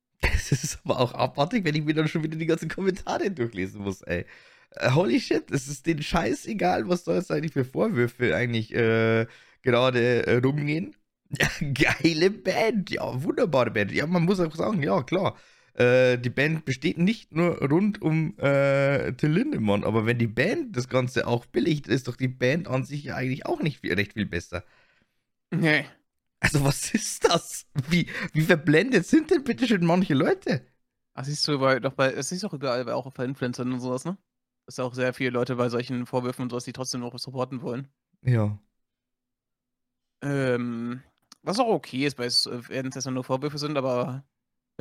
Es 0.21 0.51
ist 0.51 0.79
aber 0.83 0.99
auch 0.99 1.13
abartig, 1.13 1.63
wenn 1.65 1.75
ich 1.75 1.83
mir 1.83 1.93
dann 1.93 2.07
schon 2.07 2.23
wieder 2.23 2.37
die 2.37 2.45
ganzen 2.45 2.69
Kommentare 2.69 3.31
durchlesen 3.31 3.81
muss, 3.81 4.01
ey. 4.03 4.25
Äh, 4.71 4.91
holy 4.91 5.19
shit, 5.19 5.51
es 5.51 5.67
ist 5.67 5.85
denen 5.85 6.01
scheißegal, 6.03 6.87
was 6.87 7.03
da 7.03 7.15
jetzt 7.15 7.31
eigentlich 7.31 7.53
für 7.53 7.65
Vorwürfe 7.65 8.35
eigentlich 8.35 8.73
äh, 8.73 9.25
gerade 9.63 10.25
äh, 10.27 10.37
rumgehen. 10.37 10.95
Geile 11.73 12.29
Band, 12.31 12.91
ja, 12.91 13.23
wunderbare 13.23 13.71
Band. 13.71 13.91
Ja, 13.91 14.05
man 14.07 14.23
muss 14.23 14.39
auch 14.39 14.55
sagen, 14.55 14.83
ja, 14.83 15.01
klar. 15.03 15.37
Äh, 15.73 16.17
die 16.17 16.29
Band 16.29 16.65
besteht 16.65 16.97
nicht 16.97 17.31
nur 17.31 17.57
rund 17.61 18.01
um 18.01 18.37
äh, 18.37 19.13
Till 19.13 19.31
Lindemann, 19.31 19.83
aber 19.83 20.05
wenn 20.05 20.17
die 20.17 20.27
Band 20.27 20.75
das 20.75 20.89
Ganze 20.89 21.27
auch 21.27 21.45
billigt, 21.45 21.87
ist 21.87 22.07
doch 22.07 22.17
die 22.17 22.27
Band 22.27 22.67
an 22.67 22.83
sich 22.83 23.05
ja 23.05 23.15
eigentlich 23.15 23.45
auch 23.45 23.61
nicht 23.61 23.79
viel, 23.79 23.93
recht 23.93 24.13
viel 24.13 24.25
besser. 24.25 24.65
Nee. 25.51 25.85
Also 26.41 26.63
was 26.63 26.93
ist 26.93 27.23
das? 27.23 27.67
Wie, 27.89 28.09
wie 28.33 28.41
verblendet 28.41 29.05
sind 29.05 29.31
denn 29.31 29.43
bitte 29.43 29.67
schon 29.67 29.85
manche 29.85 30.13
Leute? 30.13 30.65
Ach, 31.13 31.23
siehst 31.23 31.47
du, 31.47 31.59
bei, 31.59 31.79
doch 31.79 31.93
bei, 31.93 32.11
es 32.11 32.29
siehst 32.29 32.43
du 32.43 32.47
auch 32.47 32.53
überall, 32.53 32.89
auch 32.89 33.11
bei 33.11 33.25
Influencern 33.25 33.71
und 33.71 33.79
sowas, 33.79 34.05
ne? 34.05 34.17
Dass 34.65 34.79
auch 34.79 34.93
sehr 34.93 35.13
viele 35.13 35.31
Leute 35.31 35.55
bei 35.55 35.69
solchen 35.69 36.05
Vorwürfen 36.05 36.43
und 36.43 36.49
sowas, 36.49 36.63
die 36.63 36.73
trotzdem 36.73 37.01
noch 37.01 37.17
supporten 37.17 37.61
wollen. 37.61 37.87
Ja. 38.23 38.57
Ähm, 40.21 41.01
was 41.43 41.59
auch 41.59 41.67
okay 41.67 42.05
ist, 42.05 42.17
weil 42.17 42.27
es, 42.27 42.45
äh, 42.45 42.69
wenn 42.69 42.87
es 42.87 43.03
ja 43.03 43.11
nur 43.11 43.23
Vorwürfe 43.23 43.57
sind, 43.57 43.77
aber 43.77 44.23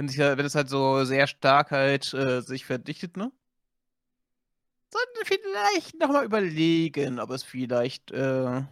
wenn, 0.01 0.09
sich, 0.09 0.19
wenn 0.19 0.47
es 0.47 0.55
halt 0.55 0.71
so 0.71 1.05
sehr 1.05 1.27
stark 1.27 1.73
halt 1.73 2.15
äh, 2.15 2.41
sich 2.41 2.65
verdichtet, 2.65 3.19
ne? 3.19 3.31
Sollten 4.91 5.27
vielleicht 5.27 6.01
nochmal 6.01 6.25
überlegen, 6.25 7.21
ob 7.21 7.29
es 7.29 7.43
vielleicht 7.43 8.11
äh, 8.11 8.63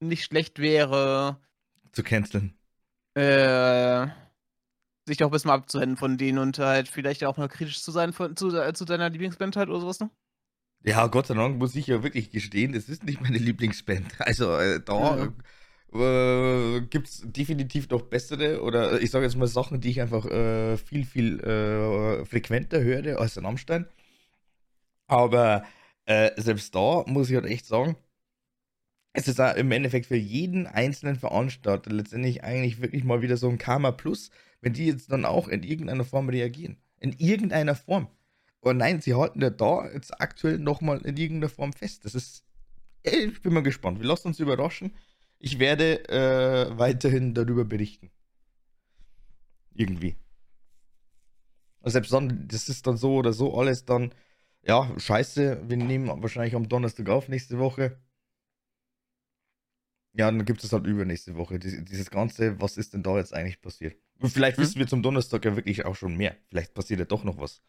nicht 0.00 0.24
schlecht 0.24 0.58
wäre. 0.58 1.40
Zu 1.92 2.02
canceln. 2.02 2.52
Äh, 3.14 4.08
sich 5.06 5.16
doch 5.16 5.28
ein 5.28 5.32
bisschen 5.32 5.50
abzuhängen 5.50 5.96
von 5.96 6.18
denen 6.18 6.36
und 6.38 6.58
halt 6.58 6.88
vielleicht 6.88 7.24
auch 7.24 7.38
mal 7.38 7.48
kritisch 7.48 7.82
zu 7.82 7.90
sein 7.90 8.12
von, 8.12 8.36
zu, 8.36 8.54
äh, 8.54 8.74
zu 8.74 8.84
deiner 8.84 9.08
Lieblingsband 9.08 9.56
halt 9.56 9.70
oder 9.70 9.80
sowas, 9.80 10.00
ne? 10.00 10.10
Ja, 10.84 11.06
Gott 11.06 11.28
sei 11.28 11.34
Dank 11.34 11.58
muss 11.58 11.74
ich 11.74 11.86
ja 11.86 12.02
wirklich 12.02 12.30
gestehen, 12.30 12.74
das 12.74 12.90
ist 12.90 13.04
nicht 13.04 13.22
meine 13.22 13.38
Lieblingsband. 13.38 14.20
Also 14.20 14.54
äh, 14.54 14.82
da 14.84 15.16
ja 15.16 15.32
äh, 15.94 16.80
gibt 16.82 17.08
es 17.08 17.22
definitiv 17.24 17.88
noch 17.88 18.02
bessere 18.02 18.62
oder 18.62 19.00
ich 19.00 19.10
sage 19.10 19.24
jetzt 19.24 19.36
mal 19.36 19.46
Sachen, 19.46 19.80
die 19.80 19.90
ich 19.90 20.00
einfach 20.00 20.26
äh, 20.26 20.76
viel, 20.76 21.04
viel 21.04 21.40
äh, 21.40 22.24
frequenter 22.24 22.80
höre 22.82 23.18
als 23.20 23.36
in 23.36 23.46
Amstein. 23.46 23.86
Aber 25.06 25.64
äh, 26.06 26.30
selbst 26.40 26.74
da 26.74 27.04
muss 27.06 27.30
ich 27.30 27.36
halt 27.36 27.46
echt 27.46 27.66
sagen, 27.66 27.96
es 29.12 29.26
ist 29.28 29.38
im 29.40 29.72
Endeffekt 29.72 30.06
für 30.06 30.16
jeden 30.16 30.66
einzelnen 30.66 31.16
Veranstalter 31.16 31.90
letztendlich 31.90 32.44
eigentlich 32.44 32.80
wirklich 32.80 33.04
mal 33.04 33.22
wieder 33.22 33.36
so 33.36 33.48
ein 33.48 33.58
Karma 33.58 33.90
Plus, 33.90 34.30
wenn 34.60 34.74
die 34.74 34.86
jetzt 34.86 35.10
dann 35.10 35.24
auch 35.24 35.48
in 35.48 35.62
irgendeiner 35.62 36.04
Form 36.04 36.28
reagieren. 36.28 36.76
In 37.00 37.12
irgendeiner 37.12 37.74
Form. 37.74 38.08
Und 38.60 38.76
nein, 38.76 39.00
sie 39.00 39.14
halten 39.14 39.40
ja 39.40 39.50
da 39.50 39.88
jetzt 39.92 40.20
aktuell 40.20 40.58
nochmal 40.58 41.00
in 41.02 41.16
irgendeiner 41.16 41.48
Form 41.48 41.72
fest. 41.72 42.04
Das 42.04 42.14
ist, 42.14 42.44
ich 43.02 43.40
bin 43.42 43.52
mal 43.54 43.62
gespannt. 43.62 44.00
Wir 44.00 44.06
lassen 44.06 44.28
uns 44.28 44.40
überraschen. 44.40 44.92
Ich 45.38 45.58
werde 45.58 46.08
äh, 46.08 46.78
weiterhin 46.78 47.34
darüber 47.34 47.64
berichten. 47.64 48.10
Irgendwie. 49.74 50.16
Also 51.80 51.94
selbst 51.94 52.12
dann, 52.12 52.48
das 52.48 52.68
ist 52.68 52.86
dann 52.86 52.96
so 52.96 53.14
oder 53.14 53.32
so 53.32 53.56
alles 53.56 53.84
dann, 53.84 54.12
ja, 54.62 54.92
scheiße, 54.98 55.68
wir 55.68 55.76
nehmen 55.76 56.08
wahrscheinlich 56.22 56.56
am 56.56 56.68
Donnerstag 56.68 57.08
auf 57.08 57.28
nächste 57.28 57.58
Woche. 57.58 58.00
Ja, 60.14 60.26
dann 60.30 60.44
gibt 60.44 60.64
es 60.64 60.72
halt 60.72 60.86
übernächste 60.86 61.36
Woche. 61.36 61.60
Dieses 61.60 62.10
Ganze, 62.10 62.60
was 62.60 62.76
ist 62.76 62.92
denn 62.92 63.04
da 63.04 63.16
jetzt 63.18 63.32
eigentlich 63.32 63.60
passiert? 63.60 63.96
Und 64.18 64.30
vielleicht 64.30 64.56
hm? 64.56 64.64
wissen 64.64 64.78
wir 64.80 64.88
zum 64.88 65.02
Donnerstag 65.02 65.44
ja 65.44 65.54
wirklich 65.54 65.84
auch 65.84 65.94
schon 65.94 66.16
mehr. 66.16 66.36
Vielleicht 66.48 66.74
passiert 66.74 66.98
ja 66.98 67.06
doch 67.06 67.22
noch 67.22 67.38
was. 67.38 67.62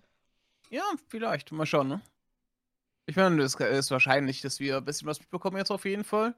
Ja, 0.72 0.84
vielleicht. 1.08 1.52
Mal 1.52 1.68
schauen, 1.68 1.90
ne? 1.90 2.02
Ich 3.06 3.16
meine, 3.16 3.42
es 3.44 3.56
ist 3.56 3.92
wahrscheinlich, 3.92 4.42
dass 4.42 4.60
wir 4.60 4.78
ein 4.78 4.86
bisschen 4.86 5.08
was 5.08 5.20
mitbekommen 5.20 5.58
jetzt 5.58 5.72
auf 5.72 5.86
jeden 5.86 6.04
Fall. 6.04 6.36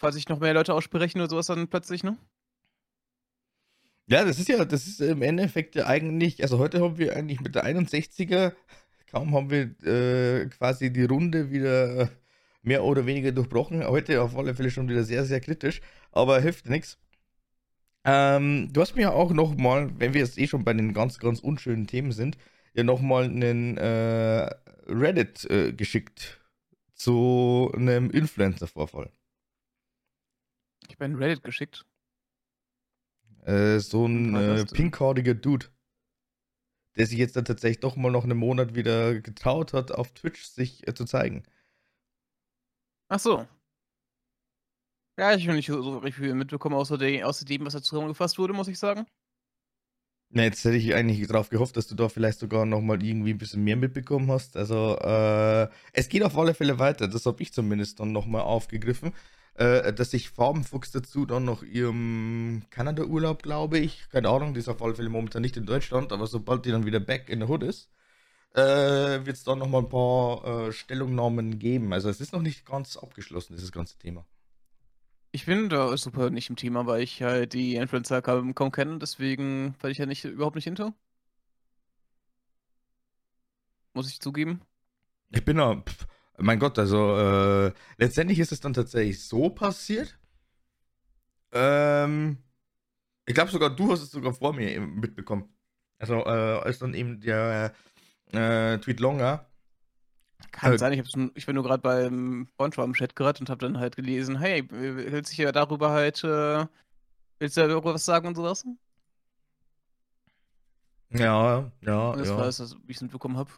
Falls 0.00 0.14
sich 0.14 0.30
noch 0.30 0.40
mehr 0.40 0.54
Leute 0.54 0.72
aussprechen 0.72 1.20
oder 1.20 1.28
sowas 1.28 1.46
dann 1.46 1.68
plötzlich, 1.68 2.02
ne? 2.02 2.16
Ja, 4.06 4.24
das 4.24 4.38
ist 4.38 4.48
ja, 4.48 4.64
das 4.64 4.86
ist 4.86 5.02
im 5.02 5.20
Endeffekt 5.20 5.74
ja 5.76 5.86
eigentlich, 5.86 6.42
also 6.42 6.58
heute 6.58 6.80
haben 6.80 6.96
wir 6.96 7.14
eigentlich 7.14 7.42
mit 7.42 7.54
der 7.54 7.66
61er, 7.66 8.54
kaum 9.10 9.34
haben 9.34 9.50
wir 9.50 9.76
äh, 9.86 10.46
quasi 10.46 10.90
die 10.90 11.04
Runde 11.04 11.50
wieder 11.50 12.08
mehr 12.62 12.82
oder 12.82 13.04
weniger 13.04 13.30
durchbrochen. 13.30 13.86
Heute 13.86 14.22
auf 14.22 14.34
alle 14.36 14.54
Fälle 14.54 14.70
schon 14.70 14.88
wieder 14.88 15.04
sehr, 15.04 15.26
sehr 15.26 15.40
kritisch, 15.40 15.82
aber 16.12 16.40
hilft 16.40 16.68
nichts. 16.70 16.98
Ähm, 18.04 18.70
du 18.72 18.80
hast 18.80 18.96
mir 18.96 19.02
ja 19.02 19.12
auch 19.12 19.32
nochmal, 19.32 19.90
wenn 19.98 20.14
wir 20.14 20.22
jetzt 20.22 20.38
eh 20.38 20.46
schon 20.46 20.64
bei 20.64 20.72
den 20.72 20.94
ganz, 20.94 21.18
ganz 21.18 21.40
unschönen 21.40 21.86
Themen 21.86 22.12
sind, 22.12 22.38
ja 22.72 22.84
nochmal 22.84 23.24
einen 23.24 23.76
äh, 23.76 24.48
Reddit 24.88 25.44
äh, 25.50 25.74
geschickt 25.74 26.40
zu 26.94 27.70
einem 27.76 28.10
Influencer-Vorfall. 28.10 29.10
Ich 30.90 30.98
bin 30.98 31.14
Reddit 31.14 31.44
geschickt. 31.44 31.86
Äh, 33.44 33.78
so 33.78 34.06
ein 34.06 34.34
äh, 34.34 34.64
pinkhaariger 34.66 35.34
Dude, 35.34 35.66
der 36.96 37.06
sich 37.06 37.16
jetzt 37.16 37.36
dann 37.36 37.44
tatsächlich 37.44 37.78
doch 37.78 37.94
mal 37.94 38.10
noch 38.10 38.24
einen 38.24 38.36
Monat 38.36 38.74
wieder 38.74 39.20
getraut 39.20 39.72
hat, 39.72 39.92
auf 39.92 40.10
Twitch 40.12 40.42
sich 40.42 40.86
äh, 40.88 40.94
zu 40.94 41.04
zeigen. 41.04 41.44
Ach 43.08 43.20
so. 43.20 43.46
Ja, 45.16 45.34
ich 45.34 45.46
habe 45.46 45.56
nicht 45.56 45.68
so, 45.68 45.80
so 45.80 46.00
viel 46.10 46.34
mitbekommen, 46.34 46.74
außer, 46.74 46.98
de 46.98 47.22
außer 47.22 47.44
dem, 47.44 47.64
was 47.64 47.74
da 47.74 47.82
zusammengefasst 47.82 48.38
wurde, 48.38 48.52
muss 48.52 48.68
ich 48.68 48.78
sagen. 48.78 49.06
Na, 50.30 50.42
jetzt 50.42 50.64
hätte 50.64 50.76
ich 50.76 50.94
eigentlich 50.94 51.26
darauf 51.28 51.50
gehofft, 51.50 51.76
dass 51.76 51.86
du 51.86 51.94
da 51.94 52.08
vielleicht 52.08 52.40
sogar 52.40 52.66
noch 52.66 52.80
mal 52.80 53.02
irgendwie 53.02 53.30
ein 53.30 53.38
bisschen 53.38 53.62
mehr 53.62 53.76
mitbekommen 53.76 54.30
hast. 54.30 54.56
Also, 54.56 54.96
äh, 54.98 55.68
es 55.92 56.08
geht 56.08 56.24
auf 56.24 56.36
alle 56.36 56.54
Fälle 56.54 56.80
weiter. 56.80 57.06
Das 57.06 57.26
habe 57.26 57.42
ich 57.42 57.52
zumindest 57.52 58.00
dann 58.00 58.12
noch 58.12 58.26
mal 58.26 58.42
aufgegriffen 58.42 59.12
äh, 59.60 59.92
dass 59.92 60.10
sich 60.12 60.30
Farbenfuchs 60.30 60.90
dazu 60.90 61.26
dann 61.26 61.44
noch 61.44 61.62
ihrem 61.62 62.62
Kanada-Urlaub, 62.70 63.42
glaube 63.42 63.78
ich, 63.78 64.08
keine 64.08 64.30
Ahnung, 64.30 64.54
die 64.54 64.60
ist 64.60 64.68
auf 64.68 64.80
alle 64.80 64.94
Fälle 64.94 65.10
momentan 65.10 65.42
nicht 65.42 65.58
in 65.58 65.66
Deutschland, 65.66 66.12
aber 66.12 66.26
sobald 66.26 66.64
die 66.64 66.70
dann 66.70 66.86
wieder 66.86 66.98
back 66.98 67.28
in 67.28 67.40
the 67.40 67.46
hood 67.46 67.62
ist, 67.62 67.90
äh, 68.54 68.60
wird 68.62 69.36
es 69.36 69.44
dann 69.44 69.58
noch 69.58 69.68
mal 69.68 69.80
ein 69.80 69.90
paar 69.90 70.68
äh, 70.68 70.72
Stellungnahmen 70.72 71.58
geben. 71.58 71.92
Also 71.92 72.08
es 72.08 72.22
ist 72.22 72.32
noch 72.32 72.40
nicht 72.40 72.64
ganz 72.64 72.96
abgeschlossen, 72.96 73.54
dieses 73.54 73.70
ganze 73.70 73.98
Thema. 73.98 74.24
Ich 75.30 75.44
bin 75.44 75.68
da 75.68 75.94
super 75.98 76.30
nicht 76.30 76.48
im 76.48 76.56
Thema, 76.56 76.86
weil 76.86 77.02
ich 77.02 77.22
halt 77.22 77.52
die 77.52 77.74
Influencer 77.74 78.22
kaum, 78.22 78.54
kaum 78.54 78.72
kenne, 78.72 78.98
deswegen 78.98 79.74
weil 79.80 79.90
ich 79.90 79.98
ja 79.98 80.06
nicht 80.06 80.24
überhaupt 80.24 80.56
nicht 80.56 80.64
hinter. 80.64 80.94
Muss 83.92 84.08
ich 84.08 84.20
zugeben. 84.20 84.62
Ich 85.32 85.44
bin 85.44 85.58
da, 85.58 85.76
pff, 85.76 86.06
mein 86.40 86.58
Gott, 86.58 86.78
also 86.78 87.16
äh, 87.68 87.72
letztendlich 87.98 88.38
ist 88.38 88.52
es 88.52 88.60
dann 88.60 88.72
tatsächlich 88.74 89.24
so 89.26 89.50
passiert. 89.50 90.18
Ähm, 91.52 92.38
Ich 93.26 93.34
glaube 93.34 93.50
sogar, 93.50 93.70
du 93.76 93.92
hast 93.92 94.02
es 94.02 94.10
sogar 94.12 94.34
vor 94.34 94.52
mir 94.54 94.80
mitbekommen. 94.80 95.54
Also, 95.98 96.14
äh, 96.26 96.28
als 96.64 96.78
dann 96.80 96.94
eben 96.94 97.20
der 97.20 97.74
äh, 98.32 98.78
Tweet 98.80 99.00
Longer. 99.00 99.46
Kann 100.52 100.76
Äh, 100.76 100.78
sein, 100.78 100.92
ich, 100.92 101.00
ich 101.34 101.46
bin 101.46 101.54
nur 101.54 101.64
gerade 101.64 101.82
beim 101.82 102.48
Freundschwarm-Chat 102.56 103.14
gerade 103.16 103.40
und 103.40 103.50
habe 103.50 103.60
dann 103.66 103.78
halt 103.78 103.96
gelesen, 103.96 104.38
hey, 104.38 104.66
willst 104.70 105.28
du 105.28 105.30
sich 105.30 105.38
ja 105.38 105.52
darüber 105.52 105.90
halt, 105.90 106.24
äh, 106.24 106.66
willst 107.40 107.56
du 107.58 107.68
darüber 107.68 107.94
was 107.94 108.04
sagen 108.06 108.28
und 108.28 108.36
sowas? 108.36 108.64
Ja, 111.10 111.70
ja, 111.82 112.14
Und 112.14 112.20
das 112.20 112.34
ja. 112.34 112.36
war 112.36 112.46
es, 112.48 112.60
was 112.60 112.76
ich 112.88 112.96
es 112.96 113.02
mitbekommen 113.02 113.36
habe. 113.36 113.50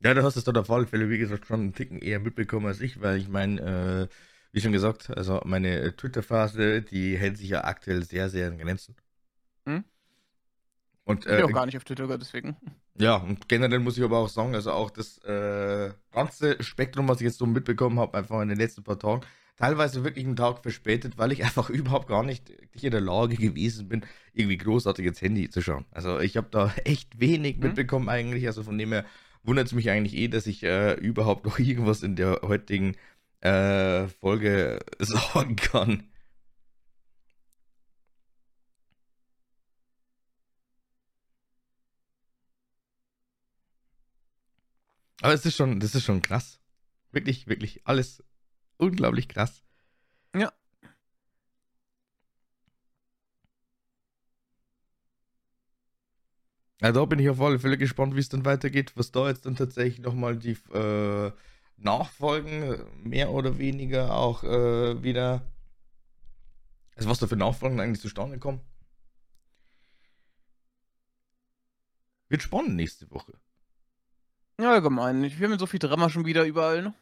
Ja, 0.00 0.14
du 0.14 0.22
hast 0.22 0.36
es 0.36 0.44
dann 0.44 0.56
auf 0.56 0.70
alle 0.70 0.86
Fälle, 0.86 1.10
wie 1.10 1.18
gesagt, 1.18 1.46
schon 1.46 1.60
einen 1.60 1.74
Ticken 1.74 2.00
eher 2.00 2.20
mitbekommen 2.20 2.66
als 2.66 2.80
ich, 2.80 3.00
weil 3.00 3.18
ich 3.18 3.28
meine, 3.28 4.08
äh, 4.10 4.14
wie 4.52 4.60
schon 4.60 4.72
gesagt, 4.72 5.10
also 5.10 5.40
meine 5.44 5.80
äh, 5.80 5.92
Twitter-Phase, 5.92 6.82
die 6.82 7.16
hält 7.18 7.36
sich 7.36 7.48
ja 7.50 7.64
aktuell 7.64 8.04
sehr, 8.04 8.28
sehr 8.30 8.48
in 8.48 8.58
Grenzen. 8.58 8.94
Hm? 9.66 9.78
Und 11.04 11.26
Ich 11.28 11.36
bin 11.36 11.44
auch 11.44 11.50
äh, 11.50 11.52
gar 11.52 11.64
nicht 11.66 11.76
auf 11.76 11.84
Twitter, 11.84 12.18
deswegen. 12.18 12.56
ja, 12.98 13.16
und 13.16 13.48
generell 13.48 13.78
muss 13.78 13.96
ich 13.96 14.04
aber 14.04 14.18
auch 14.18 14.28
sagen, 14.28 14.54
also 14.54 14.72
auch 14.72 14.90
das 14.90 15.18
äh, 15.24 15.92
ganze 16.10 16.60
Spektrum, 16.62 17.08
was 17.08 17.20
ich 17.20 17.26
jetzt 17.26 17.38
so 17.38 17.46
mitbekommen 17.46 17.98
habe, 18.00 18.18
einfach 18.18 18.40
in 18.42 18.48
den 18.48 18.58
letzten 18.58 18.82
paar 18.82 18.98
Tagen, 18.98 19.20
teilweise 19.56 20.02
wirklich 20.04 20.26
einen 20.26 20.34
Tag 20.36 20.62
verspätet, 20.62 21.16
weil 21.16 21.30
ich 21.32 21.44
einfach 21.44 21.70
überhaupt 21.70 22.08
gar 22.08 22.22
nicht 22.24 22.50
in 22.50 22.90
der 22.90 23.00
Lage 23.00 23.36
gewesen 23.36 23.88
bin, 23.88 24.04
irgendwie 24.32 24.58
großartig 24.58 25.06
ins 25.06 25.22
Handy 25.22 25.48
zu 25.48 25.62
schauen. 25.62 25.86
Also 25.92 26.18
ich 26.20 26.36
habe 26.36 26.48
da 26.50 26.72
echt 26.84 27.20
wenig 27.20 27.58
Hm? 27.60 27.78
mitbekommen 27.78 28.08
eigentlich, 28.08 28.46
also 28.48 28.62
von 28.64 28.76
dem 28.78 28.92
her 28.92 29.04
wundert 29.48 29.66
es 29.66 29.72
mich 29.72 29.90
eigentlich 29.90 30.14
eh, 30.16 30.28
dass 30.28 30.46
ich 30.46 30.62
äh, 30.62 30.94
überhaupt 30.94 31.44
noch 31.46 31.58
irgendwas 31.60 32.02
in 32.02 32.16
der 32.16 32.40
heutigen 32.42 32.96
äh, 33.40 34.08
Folge 34.08 34.80
sagen 35.00 35.56
kann. 35.56 36.04
Aber 45.20 45.32
es 45.34 45.44
ist 45.44 45.56
schon, 45.56 45.80
das 45.80 45.94
ist 45.94 46.04
schon 46.04 46.22
krass. 46.22 46.60
Wirklich, 47.12 47.46
wirklich 47.48 47.80
alles 47.86 48.22
unglaublich 48.78 49.28
krass. 49.28 49.62
Ja. 50.34 50.52
Ja, 56.80 56.92
da 56.92 57.04
bin 57.04 57.18
ich 57.18 57.28
auf 57.28 57.40
alle 57.40 57.58
Fälle 57.58 57.76
gespannt, 57.76 58.14
wie 58.14 58.20
es 58.20 58.28
dann 58.28 58.44
weitergeht, 58.44 58.92
was 58.96 59.10
da 59.10 59.28
jetzt 59.28 59.46
dann 59.46 59.56
tatsächlich 59.56 59.98
nochmal 60.00 60.36
die 60.36 60.56
äh, 60.72 61.32
Nachfolgen 61.76 62.84
mehr 63.02 63.30
oder 63.30 63.58
weniger 63.58 64.14
auch 64.14 64.44
äh, 64.44 65.02
wieder. 65.02 65.42
Also 66.96 67.08
was 67.08 67.18
da 67.18 67.26
für 67.26 67.36
Nachfolgen 67.36 67.80
eigentlich 67.80 68.00
zustande 68.00 68.38
kommen. 68.38 68.60
Wird 72.28 72.42
spannend 72.42 72.76
nächste 72.76 73.10
Woche. 73.10 73.32
Ja, 74.60 74.72
allgemein. 74.72 75.24
Ich 75.24 75.38
will 75.40 75.48
mit 75.48 75.60
so 75.60 75.66
viel 75.66 75.80
Drama 75.80 76.10
schon 76.10 76.26
wieder 76.26 76.44
überall, 76.44 76.82
ne? 76.82 76.94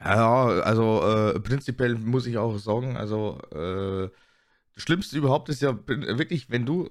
Ja, 0.00 0.46
also 0.62 1.02
äh, 1.34 1.40
prinzipiell 1.40 1.96
muss 1.96 2.26
ich 2.26 2.38
auch 2.38 2.56
sagen, 2.58 2.96
also 2.96 3.38
äh, 3.52 4.10
das 4.74 4.82
Schlimmste 4.84 5.18
überhaupt 5.18 5.48
ist 5.48 5.62
ja 5.62 5.78
wirklich, 5.86 6.50
wenn 6.50 6.66
du 6.66 6.88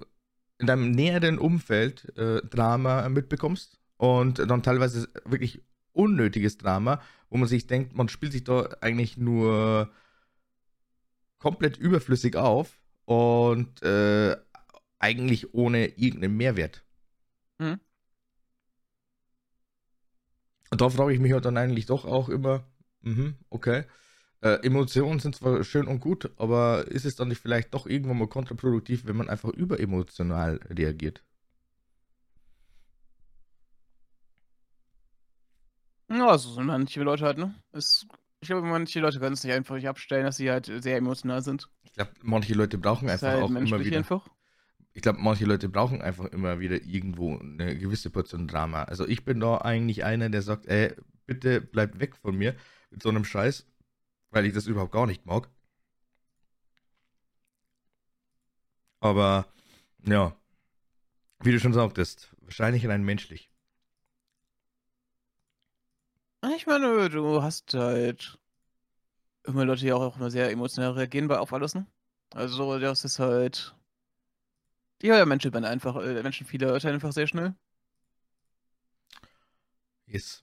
in 0.58 0.66
deinem 0.66 0.90
näheren 0.90 1.38
Umfeld 1.38 2.16
äh, 2.18 2.40
Drama 2.46 3.08
mitbekommst 3.08 3.78
und 3.96 4.38
dann 4.38 4.62
teilweise 4.62 5.08
wirklich 5.24 5.62
unnötiges 5.92 6.58
Drama, 6.58 7.00
wo 7.30 7.38
man 7.38 7.48
sich 7.48 7.66
denkt, 7.66 7.94
man 7.94 8.08
spielt 8.08 8.32
sich 8.32 8.44
da 8.44 8.68
eigentlich 8.80 9.16
nur 9.16 9.90
komplett 11.38 11.76
überflüssig 11.76 12.36
auf 12.36 12.80
und 13.04 13.82
äh, 13.82 14.36
eigentlich 14.98 15.54
ohne 15.54 15.86
irgendeinen 15.86 16.36
Mehrwert. 16.36 16.84
Mhm. 17.58 17.80
Und 20.70 20.80
da 20.80 20.90
frage 20.90 21.14
ich 21.14 21.20
mich 21.20 21.32
halt 21.32 21.44
dann 21.44 21.56
eigentlich 21.56 21.86
doch 21.86 22.04
auch 22.04 22.28
immer, 22.28 22.64
mhm, 23.00 23.36
okay, 23.48 23.84
äh, 24.40 24.64
Emotionen 24.64 25.18
sind 25.18 25.34
zwar 25.34 25.62
schön 25.64 25.86
und 25.86 26.00
gut, 26.00 26.30
aber 26.36 26.86
ist 26.88 27.04
es 27.04 27.16
dann 27.16 27.28
nicht 27.28 27.40
vielleicht 27.40 27.74
doch 27.74 27.86
irgendwann 27.86 28.18
mal 28.18 28.28
kontraproduktiv, 28.28 29.06
wenn 29.06 29.16
man 29.16 29.28
einfach 29.28 29.50
überemotional 29.50 30.60
reagiert? 30.70 31.24
Ja, 36.10 36.38
so 36.38 36.52
sind 36.52 36.66
manche 36.66 37.02
Leute 37.02 37.24
halt, 37.24 37.38
ne? 37.38 37.54
Es, 37.72 38.06
ich 38.40 38.48
glaube, 38.48 38.66
manche 38.66 39.00
Leute 39.00 39.18
können 39.18 39.34
es 39.34 39.44
nicht 39.44 39.52
einfach 39.52 39.74
nicht 39.74 39.88
abstellen, 39.88 40.24
dass 40.24 40.36
sie 40.36 40.50
halt 40.50 40.66
sehr 40.66 40.96
emotional 40.96 41.42
sind. 41.42 41.68
Ich 41.82 41.92
glaube, 41.92 42.12
manche 42.22 42.54
Leute 42.54 42.78
brauchen 42.78 43.10
einfach 43.10 43.26
halt 43.28 43.42
auch 43.42 43.50
immer 43.50 43.84
wieder. 43.84 43.98
einfach. 43.98 44.26
Ich 44.94 45.02
glaube, 45.02 45.18
manche 45.20 45.44
Leute 45.44 45.68
brauchen 45.68 46.00
einfach 46.00 46.24
immer 46.26 46.60
wieder 46.60 46.82
irgendwo 46.82 47.38
eine 47.38 47.76
gewisse 47.76 48.10
Portion 48.10 48.48
Drama. 48.48 48.84
Also 48.84 49.06
ich 49.06 49.24
bin 49.24 49.38
da 49.40 49.58
eigentlich 49.58 50.04
einer, 50.04 50.30
der 50.30 50.42
sagt, 50.42 50.66
ey, 50.66 50.94
bitte 51.26 51.60
bleibt 51.60 52.00
weg 52.00 52.16
von 52.16 52.36
mir 52.36 52.56
mit 52.90 53.02
so 53.02 53.10
einem 53.10 53.24
Scheiß, 53.24 53.66
weil 54.30 54.46
ich 54.46 54.54
das 54.54 54.66
überhaupt 54.66 54.92
gar 54.92 55.06
nicht 55.06 55.26
mag. 55.26 55.48
Aber 59.00 59.46
ja, 60.04 60.36
wie 61.40 61.52
du 61.52 61.60
schon 61.60 61.72
sagtest, 61.72 62.34
wahrscheinlich 62.40 62.86
rein 62.86 63.04
menschlich. 63.04 63.50
Ich 66.56 66.66
meine, 66.66 67.08
du 67.08 67.42
hast 67.42 67.74
halt 67.74 68.38
immer 69.44 69.64
Leute, 69.64 69.82
die 69.82 69.92
auch, 69.92 70.16
immer 70.16 70.30
sehr 70.30 70.50
emotional 70.50 70.92
reagieren 70.92 71.28
bei 71.28 71.38
auf 71.38 71.52
alles, 71.52 71.74
ne? 71.74 71.86
Also, 72.34 72.78
das 72.78 73.04
ist 73.04 73.18
halt. 73.18 73.74
Ja, 75.02 75.16
der 75.16 75.26
Mensch 75.26 75.48
bin 75.50 75.64
einfach, 75.64 75.96
äh, 75.96 76.22
Menschen 76.22 76.46
viele 76.46 76.72
urteilen 76.72 76.94
einfach 76.94 77.12
sehr 77.12 77.26
schnell. 77.26 77.54
Yes. 80.06 80.42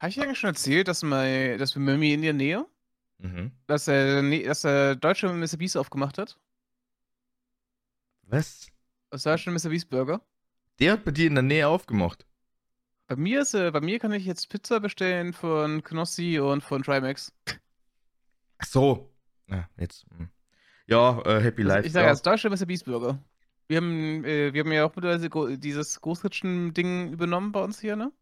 Habe 0.00 0.08
ich 0.10 0.14
dir 0.14 0.22
eigentlich 0.24 0.38
schon 0.38 0.50
erzählt, 0.50 0.88
dass, 0.88 1.02
mein, 1.02 1.58
dass 1.58 1.74
wir 1.74 1.80
Mimi 1.82 2.12
in 2.14 2.22
der 2.22 2.32
Nähe, 2.32 2.66
Mhm. 3.20 3.50
dass 3.66 3.88
er, 3.88 4.22
dass 4.44 4.64
er 4.64 4.94
deutsche 4.94 5.28
Mr. 5.32 5.56
Beast 5.56 5.76
aufgemacht 5.76 6.18
hat? 6.18 6.38
Was? 8.22 8.68
Das 9.10 9.22
deutsche 9.24 9.50
Mr. 9.50 9.70
Beast 9.70 9.88
Burger. 9.90 10.20
Der 10.78 10.92
hat 10.92 11.04
bei 11.04 11.10
dir 11.10 11.26
in 11.26 11.34
der 11.34 11.42
Nähe 11.42 11.66
aufgemacht. 11.66 12.26
Bei 13.08 13.16
mir 13.16 13.40
ist, 13.40 13.54
äh, 13.54 13.70
bei 13.70 13.80
mir 13.80 13.98
kann 13.98 14.12
ich 14.12 14.24
jetzt 14.26 14.48
Pizza 14.50 14.80
bestellen 14.80 15.32
von 15.32 15.82
Knossi 15.82 16.38
und 16.38 16.62
von 16.62 16.82
Trimax. 16.82 17.32
Ach 18.58 18.66
so. 18.66 19.14
Ja, 19.48 19.68
jetzt. 19.78 20.04
hm. 20.16 20.28
Ja, 20.86 21.20
äh, 21.22 21.40
Happy 21.40 21.62
Also, 21.62 21.74
Life. 21.74 21.86
ich 21.86 21.92
sage 21.92 22.04
ja. 22.06 22.10
als 22.10 22.22
deutsche 22.22 22.50
Mr. 22.50 22.66
Beast 22.66 22.84
Burger. 22.84 23.18
Wir 23.66 23.78
haben, 23.78 24.24
äh, 24.24 24.52
wir 24.52 24.60
haben 24.62 24.72
ja 24.72 24.84
auch 24.84 24.94
mittlerweile 24.94 25.58
dieses 25.58 26.00
Großritschen-Ding 26.00 27.12
übernommen 27.12 27.50
bei 27.52 27.62
uns 27.64 27.80
hier, 27.80 27.96
ne? 27.96 28.12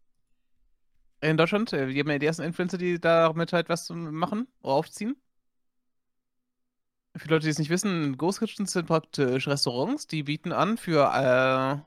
In 1.21 1.37
Deutschland. 1.37 1.73
Äh, 1.73 1.87
Wir 1.89 2.01
haben 2.01 2.09
ja 2.11 2.19
die 2.19 2.25
ersten 2.25 2.43
Influencer, 2.43 2.77
die 2.77 2.99
damit 2.99 3.53
halt 3.53 3.69
was 3.69 3.89
machen 3.89 4.47
oder 4.61 4.73
aufziehen. 4.73 5.15
Für 7.15 7.29
Leute, 7.29 7.45
die 7.45 7.49
es 7.49 7.57
nicht 7.59 7.71
wissen, 7.71 8.15
Großritschen 8.17 8.67
sind 8.67 8.85
praktisch 8.87 9.47
Restaurants, 9.47 10.05
die 10.05 10.23
bieten 10.23 10.51
an, 10.51 10.77
für 10.77 11.01
äh, 11.13 11.81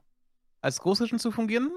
als 0.60 0.80
Großritschen 0.80 1.20
zu 1.20 1.32
fungieren, 1.32 1.70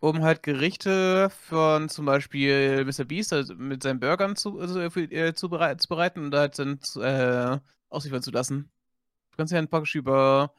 um 0.00 0.22
halt 0.22 0.42
Gerichte 0.42 1.30
von 1.48 1.88
zum 1.90 2.06
Beispiel 2.06 2.84
Mr. 2.84 3.04
Beast 3.04 3.32
also 3.32 3.54
mit 3.56 3.82
seinen 3.82 4.00
Burgern 4.00 4.36
zu, 4.36 4.60
also 4.60 4.90
für, 4.90 5.02
äh, 5.12 5.34
zu, 5.34 5.50
berei 5.50 5.74
zu 5.76 5.88
bereiten 5.88 6.26
und 6.26 6.34
halt 6.34 6.58
dann 6.58 6.80
äh, 7.02 7.60
ausliefern 7.90 8.22
zu 8.22 8.30
lassen. 8.32 8.70
Du 9.32 9.38
kannst 9.38 9.52
ja 9.52 9.58
dann 9.60 9.68
praktisch 9.68 9.96
über 9.96 10.54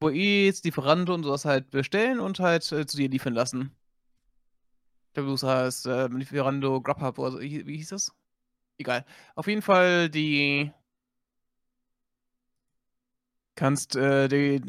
Boez, 0.00 0.62
Lieferando 0.64 1.14
und 1.14 1.24
sowas 1.24 1.44
halt 1.46 1.70
bestellen 1.70 2.20
und 2.20 2.40
halt 2.40 2.70
äh, 2.72 2.86
zu 2.86 2.96
dir 2.98 3.08
liefern 3.08 3.34
lassen. 3.34 3.76
Glaube, 5.14 5.30
das 5.30 5.42
heißt 5.42 5.86
äh, 5.86 6.06
Lieferando, 6.08 6.80
Grubhub 6.80 7.18
oder 7.18 7.32
so. 7.32 7.40
Wie 7.40 7.66
wie 7.66 7.76
hieß 7.76 7.90
das? 7.90 8.12
Egal. 8.78 9.04
Auf 9.34 9.46
jeden 9.46 9.62
Fall 9.62 10.08
die 10.08 10.72
kannst 13.54 13.96
äh, 13.96 14.28
die 14.28 14.60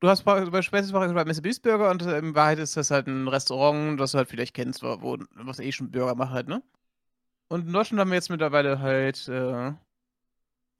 du 0.00 0.08
hast 0.08 0.24
bei 0.24 0.62
Spezies 0.62 0.92
bei 0.92 1.24
Mr. 1.24 1.40
Beast 1.40 1.62
Burger 1.62 1.90
und 1.90 2.02
äh, 2.02 2.18
in 2.18 2.34
Wahrheit 2.34 2.58
ist 2.58 2.76
das 2.76 2.90
halt 2.90 3.06
ein 3.06 3.28
Restaurant, 3.28 3.98
das 3.98 4.12
du 4.12 4.18
halt 4.18 4.28
vielleicht 4.28 4.54
kennst, 4.54 4.82
wo, 4.82 5.00
wo 5.00 5.18
was 5.34 5.60
eh 5.60 5.72
schon 5.72 5.90
Burger 5.90 6.14
macht 6.14 6.32
halt, 6.32 6.48
ne? 6.48 6.62
Und 7.48 7.66
in 7.66 7.72
Deutschland 7.72 8.00
haben 8.00 8.10
wir 8.10 8.16
jetzt 8.16 8.30
mittlerweile 8.30 8.80
halt 8.80 9.28
äh, 9.28 9.72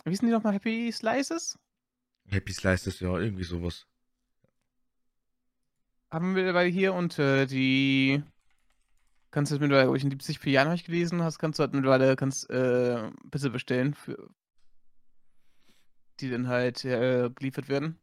wie 0.04 0.10
hießen 0.10 0.28
die 0.28 0.32
nochmal? 0.32 0.52
Happy 0.52 0.92
Slices? 0.92 1.58
Happy 2.28 2.52
Slices, 2.52 3.00
ja, 3.00 3.18
irgendwie 3.18 3.44
sowas. 3.44 3.86
Haben 6.14 6.28
wir 6.28 6.44
mittlerweile 6.44 6.70
hier 6.70 6.94
und 6.94 7.18
äh, 7.18 7.46
die 7.46 8.22
kannst 9.32 9.50
du 9.50 9.56
jetzt 9.56 9.60
mittlerweile, 9.62 9.86
glaub 9.86 9.96
ich, 9.96 10.04
in 10.04 10.10
70 10.10 10.38
vier 10.38 10.52
Jahren 10.52 10.68
habe 10.68 10.76
ich 10.76 10.84
gelesen, 10.84 11.22
hast, 11.22 11.40
kannst 11.40 11.58
du 11.58 11.62
halt 11.62 11.74
mittlerweile 11.74 12.14
kannst, 12.14 12.48
äh, 12.50 13.10
Pizza 13.32 13.50
bestellen, 13.50 13.94
für, 13.94 14.30
die 16.20 16.30
dann 16.30 16.46
halt 16.46 16.84
äh, 16.84 17.30
geliefert 17.34 17.68
werden. 17.68 17.98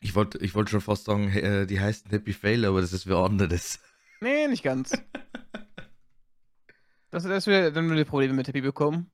Ich 0.00 0.14
wollte 0.14 0.36
ich 0.38 0.54
wollt 0.54 0.68
schon 0.68 0.82
fast 0.82 1.06
sagen, 1.06 1.30
äh, 1.30 1.66
die 1.66 1.80
heißen 1.80 2.10
Happy 2.10 2.34
Fail, 2.34 2.66
aber 2.66 2.82
das 2.82 2.92
ist 2.92 3.06
wer 3.06 3.16
anderes. 3.16 3.80
Nee, 4.20 4.46
nicht 4.46 4.62
ganz. 4.62 4.92
Das 7.10 7.24
ist 7.24 7.46
wieder 7.46 7.70
dann 7.70 7.88
wieder 7.88 8.04
Probleme 8.04 8.34
mit 8.34 8.48
Happy 8.48 8.60
bekommen. 8.60 9.08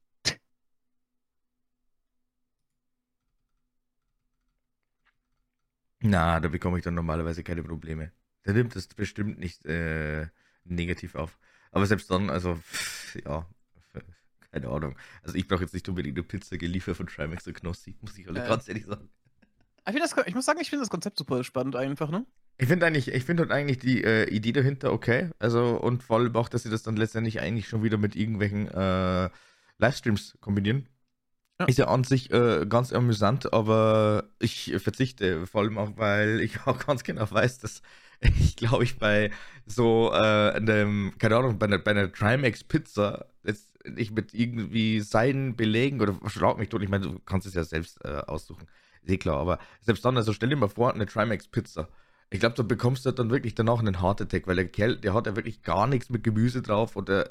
Na, 6.03 6.40
da 6.40 6.48
bekomme 6.48 6.78
ich 6.78 6.84
dann 6.84 6.94
normalerweise 6.94 7.44
keine 7.44 7.62
Probleme. 7.62 8.11
Der 8.47 8.55
nimmt 8.55 8.74
das 8.74 8.86
bestimmt 8.88 9.38
nicht 9.38 9.64
äh, 9.66 10.26
negativ 10.64 11.14
auf. 11.14 11.38
Aber 11.72 11.86
selbst 11.86 12.11
dann, 12.11 12.30
also, 12.30 12.57
pff, 12.57 13.16
ja, 13.24 13.47
keine 14.53 14.68
Ahnung. 14.68 14.97
Also 15.22 15.36
ich 15.36 15.47
brauche 15.47 15.62
jetzt 15.62 15.74
nicht 15.74 15.88
unbedingt 15.88 16.16
eine 16.16 16.24
Pizza 16.24 16.57
geliefert 16.59 16.97
von 16.97 17.07
Trimax 17.07 17.47
und 17.47 17.55
Knossi, 17.55 17.97
muss 18.01 18.16
ich 18.18 18.28
alle 18.28 18.45
Äh. 18.45 18.49
ganz 18.49 18.68
ehrlich 18.68 18.86
sagen. 18.86 19.09
Ich, 19.88 19.97
das, 19.97 20.14
ich 20.26 20.34
muss 20.34 20.45
sagen, 20.45 20.61
ich 20.61 20.70
finde 20.70 20.82
das 20.82 20.91
Konzept 20.91 21.18
super 21.18 21.43
spannend 21.43 21.74
einfach, 21.74 22.11
ne? 22.11 22.26
Ich 22.59 22.68
finde 22.68 22.84
eigentlich, 22.86 23.09
ich 23.09 23.24
finde 23.24 23.45
halt 23.45 23.53
eigentlich 23.53 23.78
die 23.78 24.05
äh, 24.05 24.28
Idee 24.28 24.53
dahinter 24.53 24.93
okay. 24.93 25.30
Also 25.38 25.80
und 25.80 26.03
vor 26.03 26.18
allem 26.18 26.36
auch, 26.36 26.49
dass 26.51 26.62
sie 26.64 26.70
das 26.70 26.82
dann 26.82 26.97
letztendlich 26.97 27.41
eigentlich 27.41 27.66
schon 27.68 27.82
wieder 27.82 27.97
mit 27.97 28.14
irgendwelchen 28.14 28.68
äh, 28.68 29.30
Livestreams 29.78 30.36
kombinieren. 30.41 30.86
Ja. 31.59 31.66
Ist 31.66 31.78
ja 31.78 31.88
an 31.88 32.05
sich 32.05 32.30
äh, 32.30 32.66
ganz 32.68 32.93
amüsant, 32.93 33.53
aber 33.53 34.24
ich 34.38 34.74
verzichte 34.78 35.47
vor 35.47 35.62
allem 35.62 35.78
auch, 35.78 35.97
weil 35.97 36.41
ich 36.41 36.61
auch 36.66 36.78
ganz 36.86 37.03
genau 37.03 37.30
weiß, 37.30 37.59
dass 37.61 37.80
ich 38.38 38.56
glaube 38.56 38.84
ich 38.84 38.98
bei 38.98 39.30
so 39.66 40.10
äh, 40.12 40.52
einem, 40.52 41.14
keine 41.18 41.36
Ahnung, 41.36 41.58
bei 41.58 41.66
einer, 41.66 41.78
bei 41.78 41.92
einer 41.92 42.12
Trimax 42.12 42.64
Pizza 42.64 43.26
jetzt 43.44 43.70
nicht 43.86 44.12
mit 44.12 44.34
irgendwie 44.34 45.00
seinen 45.00 45.56
Belegen 45.56 46.00
oder 46.00 46.18
schlag 46.28 46.58
mich 46.58 46.68
tot, 46.68 46.82
ich 46.82 46.88
meine, 46.88 47.06
du 47.06 47.18
kannst 47.20 47.46
es 47.46 47.54
ja 47.54 47.64
selbst 47.64 48.04
äh, 48.04 48.22
aussuchen. 48.26 48.66
Eh 49.06 49.16
klar, 49.16 49.38
aber 49.38 49.58
selbst 49.80 50.04
dann, 50.04 50.16
also 50.16 50.32
stell 50.32 50.50
dir 50.50 50.56
mal 50.56 50.68
vor, 50.68 50.92
eine 50.92 51.06
Trimax 51.06 51.48
Pizza. 51.48 51.88
Ich 52.28 52.38
glaube, 52.38 52.54
da 52.54 52.62
bekommst 52.62 53.06
du 53.06 53.10
dann 53.10 53.30
wirklich 53.30 53.54
danach 53.54 53.80
einen 53.80 54.00
Heart 54.00 54.22
Attack, 54.22 54.46
weil 54.46 54.56
der 54.56 54.68
Kerl, 54.68 54.96
der 54.98 55.14
hat 55.14 55.26
ja 55.26 55.34
wirklich 55.34 55.62
gar 55.62 55.86
nichts 55.86 56.10
mit 56.10 56.22
Gemüse 56.22 56.62
drauf 56.62 56.94
oder 56.94 57.26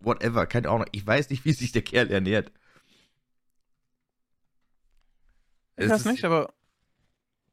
whatever, 0.00 0.46
keine 0.46 0.68
Ahnung. 0.70 0.86
Ich 0.92 1.06
weiß 1.06 1.28
nicht, 1.30 1.44
wie 1.44 1.52
sich 1.52 1.72
der 1.72 1.82
Kerl 1.82 2.10
ernährt. 2.10 2.52
Ich 5.76 5.90
weiß 5.90 6.04
nicht, 6.06 6.24
aber 6.24 6.54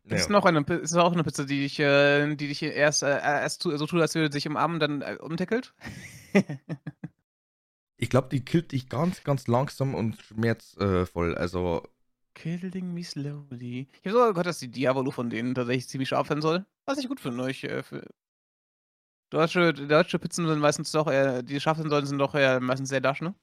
das 0.07 0.21
ist 0.21 0.27
Ja. 0.29 0.33
noch 0.33 0.45
eine, 0.45 0.59
ist 0.61 0.95
auch 0.95 1.13
eine 1.13 1.23
Pizza, 1.23 1.45
die 1.45 1.59
dich, 1.61 1.79
äh, 1.79 2.27
die 2.35 2.47
dich 2.47 2.63
erst, 2.63 3.03
äh, 3.03 3.09
erst 3.19 3.63
so 3.63 3.85
tut, 3.85 4.01
als 4.01 4.15
würde 4.15 4.31
sich 4.31 4.47
umarmen, 4.47 4.79
dann 4.79 5.01
äh, 5.01 5.17
umdeckelt. 5.19 5.73
Ich 7.99 8.11
glaube, 8.11 8.27
die 8.29 8.45
killt 8.45 8.73
dich 8.73 8.89
ganz, 8.89 9.23
ganz 9.23 9.47
langsam 9.47 9.95
und 9.95 10.21
schmerzvoll. 10.21 11.33
Also, 11.35 11.81
Killing 12.35 12.93
me 12.93 13.03
slowly. 13.03 13.87
Ich 13.91 13.99
habe 14.05 14.11
sogar 14.11 14.29
gehört, 14.33 14.45
dass 14.45 14.59
die 14.59 14.69
Diavolo 14.69 15.09
von 15.09 15.31
denen 15.31 15.55
tatsächlich 15.55 15.89
ziemlich 15.89 16.09
scharf 16.09 16.27
sein 16.27 16.39
soll. 16.43 16.63
Was 16.85 16.99
ich 16.99 17.07
gut 17.07 17.19
finde. 17.19 17.49
Ich, 17.49 17.63
äh, 17.63 17.81
für 17.81 18.05
deutsche, 19.31 19.73
deutsche 19.73 20.19
Pizzen 20.19 20.47
sind 20.47 20.59
meistens 20.59 20.91
doch 20.91 21.07
eher, 21.07 21.41
die 21.41 21.59
scharf 21.59 21.79
sein 21.79 21.89
sollen, 21.89 22.05
sind 22.05 22.19
doch 22.19 22.35
eher 22.35 22.59
meistens 22.59 22.89
sehr 22.89 23.01
lasch, 23.01 23.21
ne? 23.21 23.33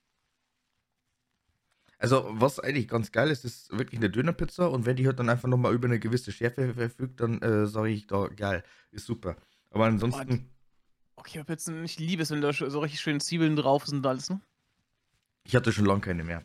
Also, 2.12 2.26
was 2.30 2.60
eigentlich 2.60 2.88
ganz 2.88 3.12
geil 3.12 3.30
ist, 3.30 3.44
ist 3.44 3.70
wirklich 3.76 3.98
eine 3.98 4.10
Dönerpizza 4.10 4.66
und 4.66 4.86
wenn 4.86 4.96
die 4.96 5.06
halt 5.06 5.18
dann 5.18 5.28
einfach 5.28 5.48
nochmal 5.48 5.74
über 5.74 5.86
eine 5.86 5.98
gewisse 5.98 6.32
Schärfe 6.32 6.74
verfügt, 6.74 7.20
dann 7.20 7.40
äh, 7.42 7.66
sage 7.66 7.90
ich 7.90 8.06
da, 8.06 8.28
geil, 8.28 8.62
ist 8.90 9.06
super. 9.06 9.36
Aber 9.70 9.86
ansonsten, 9.86 10.50
Okay, 11.16 11.38
bei 11.38 11.44
Pizzen, 11.44 11.84
ich 11.84 11.98
liebe 11.98 12.22
es, 12.22 12.30
wenn 12.30 12.40
da 12.40 12.52
so 12.52 12.80
richtig 12.80 13.00
schön 13.00 13.20
Zwiebeln 13.20 13.56
drauf 13.56 13.86
sind 13.86 13.98
und 13.98 14.06
alles, 14.06 14.30
ne? 14.30 14.40
ich 15.44 15.54
hatte 15.54 15.72
schon 15.72 15.84
lange 15.84 16.00
keine 16.00 16.24
mehr. 16.24 16.44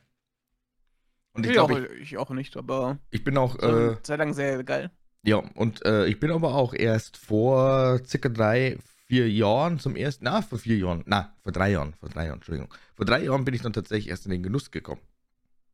Und 1.33 1.43
ich 1.43 1.49
ich, 1.49 1.53
glaube, 1.53 1.73
auch, 1.73 1.93
ich, 1.95 2.01
ich 2.01 2.17
auch 2.17 2.29
nicht, 2.31 2.55
aber 2.57 2.99
ich 3.11 3.23
bin 3.23 3.37
auch, 3.37 3.57
so 3.59 3.91
äh, 3.91 4.01
Zeit 4.03 4.19
lang 4.19 4.33
sehr 4.33 4.63
geil. 4.63 4.91
Ja, 5.23 5.37
und 5.37 5.85
äh, 5.85 6.05
ich 6.05 6.19
bin 6.19 6.31
aber 6.31 6.55
auch 6.55 6.73
erst 6.73 7.17
vor 7.17 7.99
circa 8.05 8.29
drei, 8.29 8.77
vier 9.05 9.29
Jahren 9.29 9.79
zum 9.79 9.95
ersten, 9.95 10.25
na, 10.25 10.41
vor 10.41 10.59
vier 10.59 10.77
Jahren, 10.77 11.03
na, 11.05 11.35
vor 11.41 11.51
drei 11.51 11.71
Jahren, 11.71 11.93
vor 11.93 12.09
drei 12.09 12.25
Jahren, 12.25 12.35
Entschuldigung. 12.35 12.73
Vor 12.95 13.05
drei 13.05 13.23
Jahren 13.23 13.45
bin 13.45 13.53
ich 13.53 13.61
dann 13.61 13.73
tatsächlich 13.73 14.09
erst 14.09 14.25
in 14.25 14.31
den 14.31 14.43
Genuss 14.43 14.71
gekommen. 14.71 15.01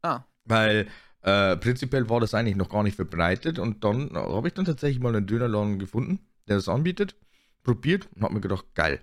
Ah, 0.05 0.23
Weil 0.43 0.87
äh, 1.21 1.57
prinzipiell 1.57 2.09
war 2.09 2.19
das 2.19 2.33
eigentlich 2.33 2.55
noch 2.55 2.69
gar 2.69 2.83
nicht 2.83 2.95
verbreitet 2.95 3.57
und 3.59 3.83
dann 3.83 4.13
habe 4.13 4.47
ich 4.47 4.53
dann 4.53 4.65
tatsächlich 4.65 5.01
mal 5.01 5.15
einen 5.15 5.25
Dönerladen 5.25 5.79
gefunden, 5.79 6.19
der 6.47 6.57
das 6.57 6.69
anbietet, 6.69 7.15
probiert 7.63 8.07
und 8.15 8.23
habe 8.23 8.35
mir 8.35 8.41
gedacht, 8.41 8.65
geil. 8.75 9.01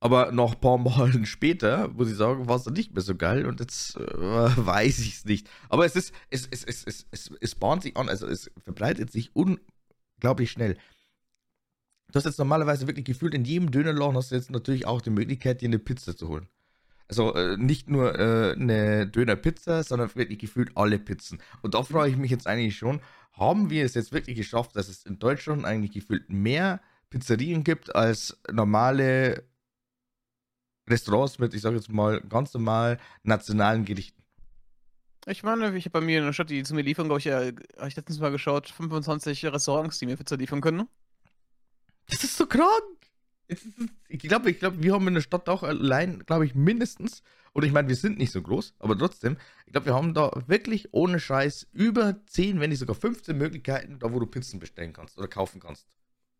Aber 0.00 0.32
noch 0.32 0.54
ein 0.54 0.60
paar 0.60 0.78
Malen 0.78 1.24
später, 1.34 1.88
muss 1.88 2.10
ich 2.10 2.16
sagen, 2.16 2.48
war 2.48 2.56
es 2.56 2.64
dann 2.64 2.74
nicht 2.74 2.92
mehr 2.92 3.02
so 3.02 3.14
geil 3.14 3.46
und 3.46 3.60
jetzt 3.60 3.96
äh, 3.96 4.00
weiß 4.02 4.98
ich 5.00 5.14
es 5.14 5.24
nicht. 5.24 5.48
Aber 5.68 5.86
es 5.86 5.96
ist, 5.96 6.12
es, 6.30 6.46
es, 6.50 6.64
es, 6.64 6.84
es, 6.84 7.06
es, 7.10 7.30
es 7.40 7.54
bahnt 7.54 7.82
sich 7.82 7.96
an, 7.96 8.08
also 8.08 8.26
es 8.26 8.50
verbreitet 8.64 9.12
sich 9.12 9.30
unglaublich 9.34 10.50
schnell. 10.50 10.76
Du 12.12 12.16
hast 12.16 12.24
jetzt 12.24 12.38
normalerweise 12.38 12.86
wirklich 12.86 13.06
gefühlt, 13.06 13.34
in 13.34 13.44
jedem 13.44 13.70
Dönerladen 13.70 14.16
hast 14.16 14.30
du 14.30 14.34
jetzt 14.36 14.50
natürlich 14.50 14.86
auch 14.86 15.00
die 15.00 15.10
Möglichkeit, 15.10 15.60
dir 15.60 15.68
eine 15.68 15.78
Pizza 15.78 16.16
zu 16.16 16.28
holen. 16.28 16.48
Also 17.08 17.34
äh, 17.34 17.56
nicht 17.56 17.88
nur 17.88 18.18
äh, 18.18 18.52
eine 18.52 19.06
Dönerpizza, 19.06 19.82
sondern 19.82 20.14
wirklich 20.14 20.38
gefühlt 20.38 20.72
alle 20.74 20.98
Pizzen. 20.98 21.40
Und 21.62 21.74
da 21.74 21.82
frage 21.82 22.10
ich 22.10 22.16
mich 22.16 22.30
jetzt 22.30 22.46
eigentlich 22.46 22.76
schon, 22.76 23.00
haben 23.32 23.68
wir 23.70 23.84
es 23.84 23.94
jetzt 23.94 24.12
wirklich 24.12 24.36
geschafft, 24.36 24.76
dass 24.76 24.88
es 24.88 25.04
in 25.04 25.18
Deutschland 25.18 25.64
eigentlich 25.64 25.92
gefühlt 25.92 26.30
mehr 26.30 26.80
Pizzerien 27.10 27.62
gibt 27.62 27.94
als 27.94 28.40
normale 28.50 29.44
Restaurants 30.88 31.38
mit, 31.38 31.54
ich 31.54 31.62
sage 31.62 31.76
jetzt 31.76 31.90
mal, 31.90 32.20
ganz 32.22 32.54
normal 32.54 32.98
nationalen 33.22 33.84
Gerichten? 33.84 34.24
ich 35.26 35.42
meine, 35.42 35.74
ich 35.76 35.86
habe 35.86 36.00
bei 36.00 36.04
mir 36.04 36.18
in 36.18 36.26
der 36.26 36.32
Stadt, 36.32 36.50
die 36.50 36.62
zu 36.64 36.74
mir 36.74 36.82
liefern, 36.82 37.06
glaube 37.06 37.20
ich, 37.20 37.26
äh, 37.26 37.54
habe 37.78 37.88
ich 37.88 37.96
letztens 37.96 38.18
mal 38.20 38.30
geschaut, 38.30 38.68
25 38.68 39.46
Restaurants, 39.46 39.98
die 39.98 40.06
mir 40.06 40.16
Pizza 40.16 40.36
liefern 40.36 40.60
können. 40.60 40.78
ne? 40.78 40.88
Das 42.10 42.24
ist 42.24 42.36
so 42.36 42.46
krank. 42.46 43.03
Ich 44.08 44.20
glaube, 44.20 44.50
ich 44.50 44.58
glaube, 44.58 44.82
wir 44.82 44.94
haben 44.94 45.08
in 45.08 45.14
der 45.14 45.20
Stadt 45.20 45.48
auch 45.48 45.62
allein, 45.62 46.20
glaube 46.26 46.46
ich, 46.46 46.54
mindestens, 46.54 47.22
und 47.52 47.64
ich 47.64 47.72
meine, 47.72 47.88
wir 47.88 47.96
sind 47.96 48.18
nicht 48.18 48.32
so 48.32 48.42
groß, 48.42 48.74
aber 48.78 48.96
trotzdem, 48.98 49.36
ich 49.66 49.72
glaube, 49.72 49.86
wir 49.86 49.94
haben 49.94 50.14
da 50.14 50.30
wirklich 50.46 50.92
ohne 50.92 51.20
Scheiß 51.20 51.68
über 51.72 52.24
10, 52.26 52.60
wenn 52.60 52.70
nicht 52.70 52.78
sogar 52.80 52.96
15 52.96 53.36
Möglichkeiten, 53.36 53.98
da 53.98 54.12
wo 54.12 54.20
du 54.20 54.26
Pizzen 54.26 54.60
bestellen 54.60 54.92
kannst 54.92 55.18
oder 55.18 55.28
kaufen 55.28 55.60
kannst. 55.60 55.86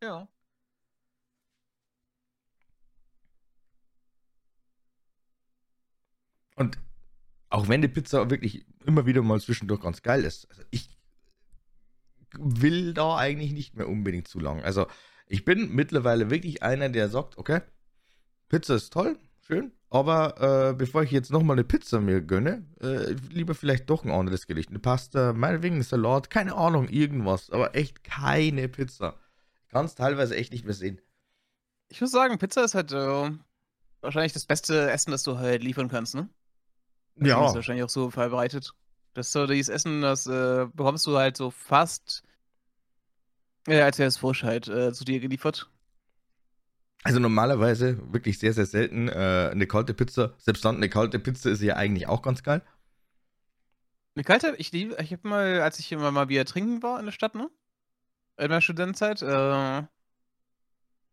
Ja. 0.02 0.28
Und 6.56 6.78
auch 7.48 7.68
wenn 7.68 7.82
die 7.82 7.88
Pizza 7.88 8.30
wirklich 8.30 8.66
immer 8.84 9.06
wieder 9.06 9.22
mal 9.22 9.40
zwischendurch 9.40 9.80
ganz 9.80 10.02
geil 10.02 10.24
ist, 10.24 10.48
also 10.50 10.62
ich 10.70 10.88
will 12.38 12.94
da 12.94 13.16
eigentlich 13.16 13.52
nicht 13.52 13.76
mehr 13.76 13.88
unbedingt 13.88 14.28
zu 14.28 14.40
lang. 14.40 14.62
Also 14.62 14.86
ich 15.26 15.44
bin 15.44 15.74
mittlerweile 15.74 16.30
wirklich 16.30 16.62
einer, 16.62 16.88
der 16.88 17.08
sagt, 17.08 17.38
okay, 17.38 17.60
Pizza 18.48 18.74
ist 18.74 18.92
toll, 18.92 19.18
schön, 19.40 19.72
aber 19.90 20.70
äh, 20.70 20.74
bevor 20.74 21.02
ich 21.02 21.10
jetzt 21.10 21.30
nochmal 21.30 21.54
eine 21.54 21.64
Pizza 21.64 22.00
mir 22.00 22.20
gönne, 22.20 22.66
äh, 22.80 23.12
lieber 23.30 23.54
vielleicht 23.54 23.88
doch 23.90 24.04
ein 24.04 24.10
anderes 24.10 24.46
Gericht. 24.46 24.70
Eine 24.70 24.78
Pasta, 24.78 25.32
meinetwegen 25.32 25.76
ein 25.76 25.82
Salat, 25.82 26.30
keine 26.30 26.54
Ahnung, 26.54 26.88
irgendwas, 26.88 27.50
aber 27.50 27.74
echt 27.74 28.04
keine 28.04 28.68
Pizza. 28.68 29.14
Kann 29.68 29.86
es 29.86 29.94
teilweise 29.94 30.36
echt 30.36 30.52
nicht 30.52 30.64
mehr 30.64 30.74
sehen. 30.74 31.00
Ich 31.88 32.00
muss 32.00 32.10
sagen, 32.10 32.38
Pizza 32.38 32.64
ist 32.64 32.74
halt 32.74 32.92
äh, 32.92 33.30
wahrscheinlich 34.00 34.32
das 34.32 34.46
beste 34.46 34.90
Essen, 34.90 35.10
das 35.10 35.22
du 35.22 35.38
halt 35.38 35.62
liefern 35.62 35.88
kannst, 35.88 36.14
ne? 36.14 36.28
Deswegen 37.16 37.44
Ist 37.44 37.54
wahrscheinlich 37.54 37.84
auch 37.84 37.90
so 37.90 38.10
verbreitet. 38.10 38.72
Das 39.14 39.26
ist 39.26 39.32
so 39.32 39.46
dieses 39.46 39.68
Essen, 39.68 40.02
das 40.02 40.26
äh, 40.26 40.66
bekommst 40.72 41.06
du 41.06 41.16
halt 41.16 41.36
so 41.36 41.50
fast, 41.50 42.24
äh, 43.66 43.80
als 43.80 43.98
wäre 43.98 44.08
es 44.08 44.18
frisch 44.18 44.42
halt 44.42 44.68
äh, 44.68 44.92
zu 44.92 45.04
dir 45.04 45.20
geliefert. 45.20 45.70
Also 47.02 47.20
normalerweise 47.20 47.98
wirklich 48.12 48.38
sehr, 48.38 48.54
sehr 48.54 48.66
selten 48.66 49.08
äh, 49.08 49.50
eine 49.52 49.66
kalte 49.66 49.92
Pizza. 49.92 50.32
Selbst 50.38 50.64
dann 50.64 50.76
eine 50.76 50.88
kalte 50.88 51.18
Pizza 51.18 51.50
ist 51.50 51.60
ja 51.60 51.76
eigentlich 51.76 52.08
auch 52.08 52.22
ganz 52.22 52.42
geil. 52.42 52.62
Eine 54.14 54.24
kalte, 54.24 54.54
ich 54.58 54.72
liebe, 54.72 54.96
ich 55.02 55.12
habe 55.12 55.28
mal, 55.28 55.60
als 55.60 55.78
ich 55.78 55.92
immer 55.92 56.10
mal 56.10 56.26
Bier 56.26 56.46
trinken 56.46 56.82
war 56.82 56.98
in 56.98 57.04
der 57.04 57.12
Stadt, 57.12 57.34
ne? 57.34 57.50
In 58.38 58.48
meiner 58.48 58.60
Studentenzeit, 58.60 59.22
äh, 59.22 59.82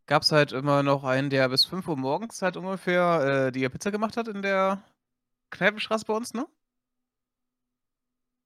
gab 0.05 0.23
es 0.23 0.31
halt 0.31 0.51
immer 0.51 0.83
noch 0.83 1.03
einen, 1.03 1.29
der 1.29 1.49
bis 1.49 1.65
5 1.65 1.87
Uhr 1.87 1.97
morgens 1.97 2.41
halt 2.41 2.57
ungefähr 2.57 3.47
äh, 3.47 3.51
die 3.51 3.67
Pizza 3.69 3.91
gemacht 3.91 4.17
hat 4.17 4.27
in 4.27 4.41
der 4.41 4.83
Kneipenstraße 5.49 6.05
bei 6.05 6.13
uns, 6.13 6.33
ne? 6.33 6.47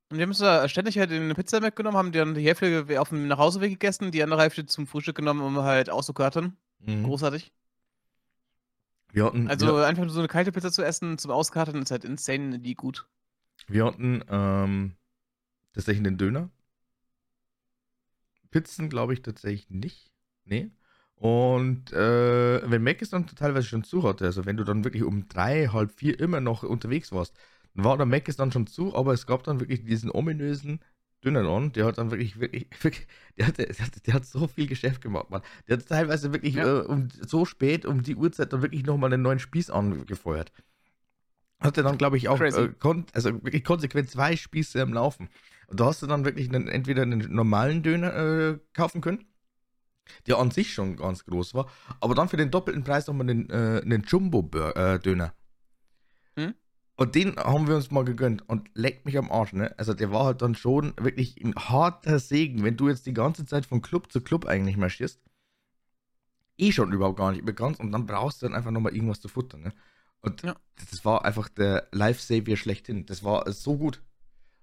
Und 0.10 0.18
die 0.18 0.22
haben 0.24 0.30
uns 0.30 0.38
da 0.40 0.68
ständig 0.70 0.98
halt 1.00 1.12
eine 1.12 1.34
Pizza 1.36 1.60
mitgenommen, 1.62 1.98
haben 1.98 2.12
dann 2.12 2.36
die 2.36 2.46
Hälfte 2.46 3.00
auf 3.02 3.10
dem 3.10 3.28
Nachhauseweg 3.28 3.72
gegessen, 3.72 4.12
die 4.12 4.24
andere 4.24 4.42
Hälfte 4.42 4.66
zum 4.66 4.88
Frühstück 4.88 5.16
genommen, 5.18 5.42
um 5.42 5.58
halt 5.64 5.90
auszukarten. 5.90 6.58
Mhm. 6.80 7.04
Großartig. 7.04 7.52
Wir 9.12 9.26
hatten, 9.26 9.48
Also 9.48 9.68
wir, 9.68 9.88
einfach 9.88 10.04
nur 10.04 10.12
so 10.14 10.20
eine 10.20 10.28
kalte 10.28 10.52
Pizza 10.52 10.72
zu 10.72 10.84
essen 10.84 11.18
zum 11.18 11.32
Auskarten 11.32 11.82
ist 11.82 11.92
halt 11.92 12.04
insane 12.06 12.60
die 12.60 12.76
gut. 12.76 13.08
wir 13.68 13.86
hatten 13.86 14.24
ähm, 14.30 14.96
tatsächlich 15.74 16.06
einen 16.06 16.18
Döner. 16.18 16.50
Pizzen 18.52 18.90
glaube 18.90 19.14
ich 19.14 19.22
tatsächlich 19.22 19.70
nicht. 19.70 20.12
Nee. 20.46 20.72
Und 21.16 21.94
äh, 21.94 22.70
wenn 22.70 22.84
Mac 22.84 23.02
es 23.02 23.10
dann 23.10 23.28
teilweise 23.28 23.68
schon 23.68 23.84
zu 23.84 24.04
hatte, 24.04 24.26
also 24.26 24.46
wenn 24.46 24.58
du 24.58 24.64
dann 24.64 24.84
wirklich 24.84 25.04
um 25.04 25.28
drei, 25.30 25.68
halb 25.68 25.92
vier 25.92 26.20
immer 26.20 26.42
noch 26.42 26.64
unterwegs 26.64 27.12
warst, 27.12 27.36
war 27.76 27.98
der 27.98 28.06
Mac 28.06 28.28
es 28.28 28.38
dann 28.38 28.52
schon 28.52 28.68
zu, 28.68 28.96
aber 28.96 29.14
es 29.14 29.28
gab 29.28 29.44
dann 29.44 29.60
wirklich 29.60 29.84
diesen 29.84 30.10
ominösen 30.12 30.80
Dönerladen, 31.24 31.72
der 31.72 31.86
hat 31.86 31.98
dann 31.98 32.12
wirklich, 32.12 32.40
wirklich, 32.40 32.68
wirklich 32.82 33.08
der, 33.38 33.48
hat, 33.48 33.58
der, 33.58 33.68
hat, 33.68 34.08
der 34.08 34.14
hat 34.14 34.26
so 34.26 34.48
viel 34.48 34.68
Geschäft 34.68 35.02
gemacht, 35.02 35.30
Mann. 35.30 35.42
Der 35.68 35.78
hat 35.78 35.88
teilweise 35.88 36.32
wirklich 36.34 36.56
Ja. 36.56 36.82
äh, 36.82 36.82
um, 36.82 37.10
so 37.10 37.46
spät 37.46 37.86
um 37.86 38.04
die 38.04 38.16
Uhrzeit 38.16 38.54
dann 38.54 38.62
wirklich 38.62 38.86
nochmal 38.86 39.12
einen 39.12 39.24
neuen 39.24 39.40
Spieß 39.40 39.70
angefeuert. 39.70 40.52
Hatte 41.60 41.84
dann, 41.84 41.98
glaube 41.98 42.18
ich, 42.18 42.28
auch 42.30 42.40
äh, 42.40 42.74
also 43.14 43.34
wirklich 43.44 43.64
konsequent 43.64 44.10
zwei 44.10 44.36
Spieße 44.36 44.82
am 44.82 44.94
Laufen. 44.94 45.30
Und 45.68 45.80
da 45.80 45.86
hast 45.86 46.02
du 46.02 46.08
dann 46.08 46.26
wirklich 46.26 46.50
einen, 46.50 46.68
entweder 46.68 47.02
einen 47.02 47.34
normalen 47.34 47.82
Döner 47.82 48.14
äh, 48.16 48.60
kaufen 48.74 49.02
können, 49.02 49.26
der 50.28 50.38
an 50.38 50.52
sich 50.52 50.74
schon 50.74 50.96
ganz 50.96 51.26
groß 51.26 51.56
war, 51.56 51.70
aber 52.02 52.14
dann 52.14 52.30
für 52.30 52.38
den 52.38 52.52
doppelten 52.52 52.84
Preis 52.84 53.08
nochmal 53.08 53.30
einen, 53.30 53.50
äh, 53.50 53.82
einen 53.84 54.04
Jumbo-Döner. 54.04 55.34
Hm? 56.38 56.54
Und 56.98 57.16
den 57.16 57.36
haben 57.36 57.68
wir 57.68 57.76
uns 57.76 57.92
mal 57.92 58.06
gegönnt 58.06 58.48
und 58.48 58.70
leckt 58.74 59.06
mich 59.06 59.18
am 59.18 59.30
Arsch, 59.32 59.52
ne? 59.52 59.78
Also 59.78 59.94
der 59.94 60.12
war 60.12 60.26
halt 60.26 60.42
dann 60.42 60.56
schon 60.56 60.94
wirklich 60.98 61.36
ein 61.44 61.54
harter 61.56 62.20
Segen, 62.20 62.64
wenn 62.64 62.78
du 62.78 62.88
jetzt 62.88 63.06
die 63.06 63.14
ganze 63.14 63.46
Zeit 63.46 63.66
von 63.66 63.82
Club 63.82 64.12
zu 64.12 64.22
Club 64.22 64.46
eigentlich 64.46 64.78
marschierst. 64.78 65.22
Eh 66.58 66.72
schon 66.72 66.94
überhaupt 66.94 67.18
gar 67.18 67.32
nicht 67.34 67.46
bekannt 67.46 67.82
und 67.82 67.92
dann 67.92 68.06
brauchst 68.06 68.42
du 68.42 68.46
dann 68.46 68.56
einfach 68.56 68.72
nochmal 68.72 68.96
irgendwas 68.96 69.20
zu 69.20 69.28
futtern, 69.28 69.62
ne? 69.62 69.74
Und 70.22 70.42
Ja. 70.44 70.56
das 70.90 71.04
war 71.04 71.26
einfach 71.26 71.50
der 71.50 71.88
Lifesavior 71.92 72.58
schlechthin. 72.58 73.06
Das 73.06 73.24
war 73.24 73.52
so 73.52 73.78
gut. 73.78 74.02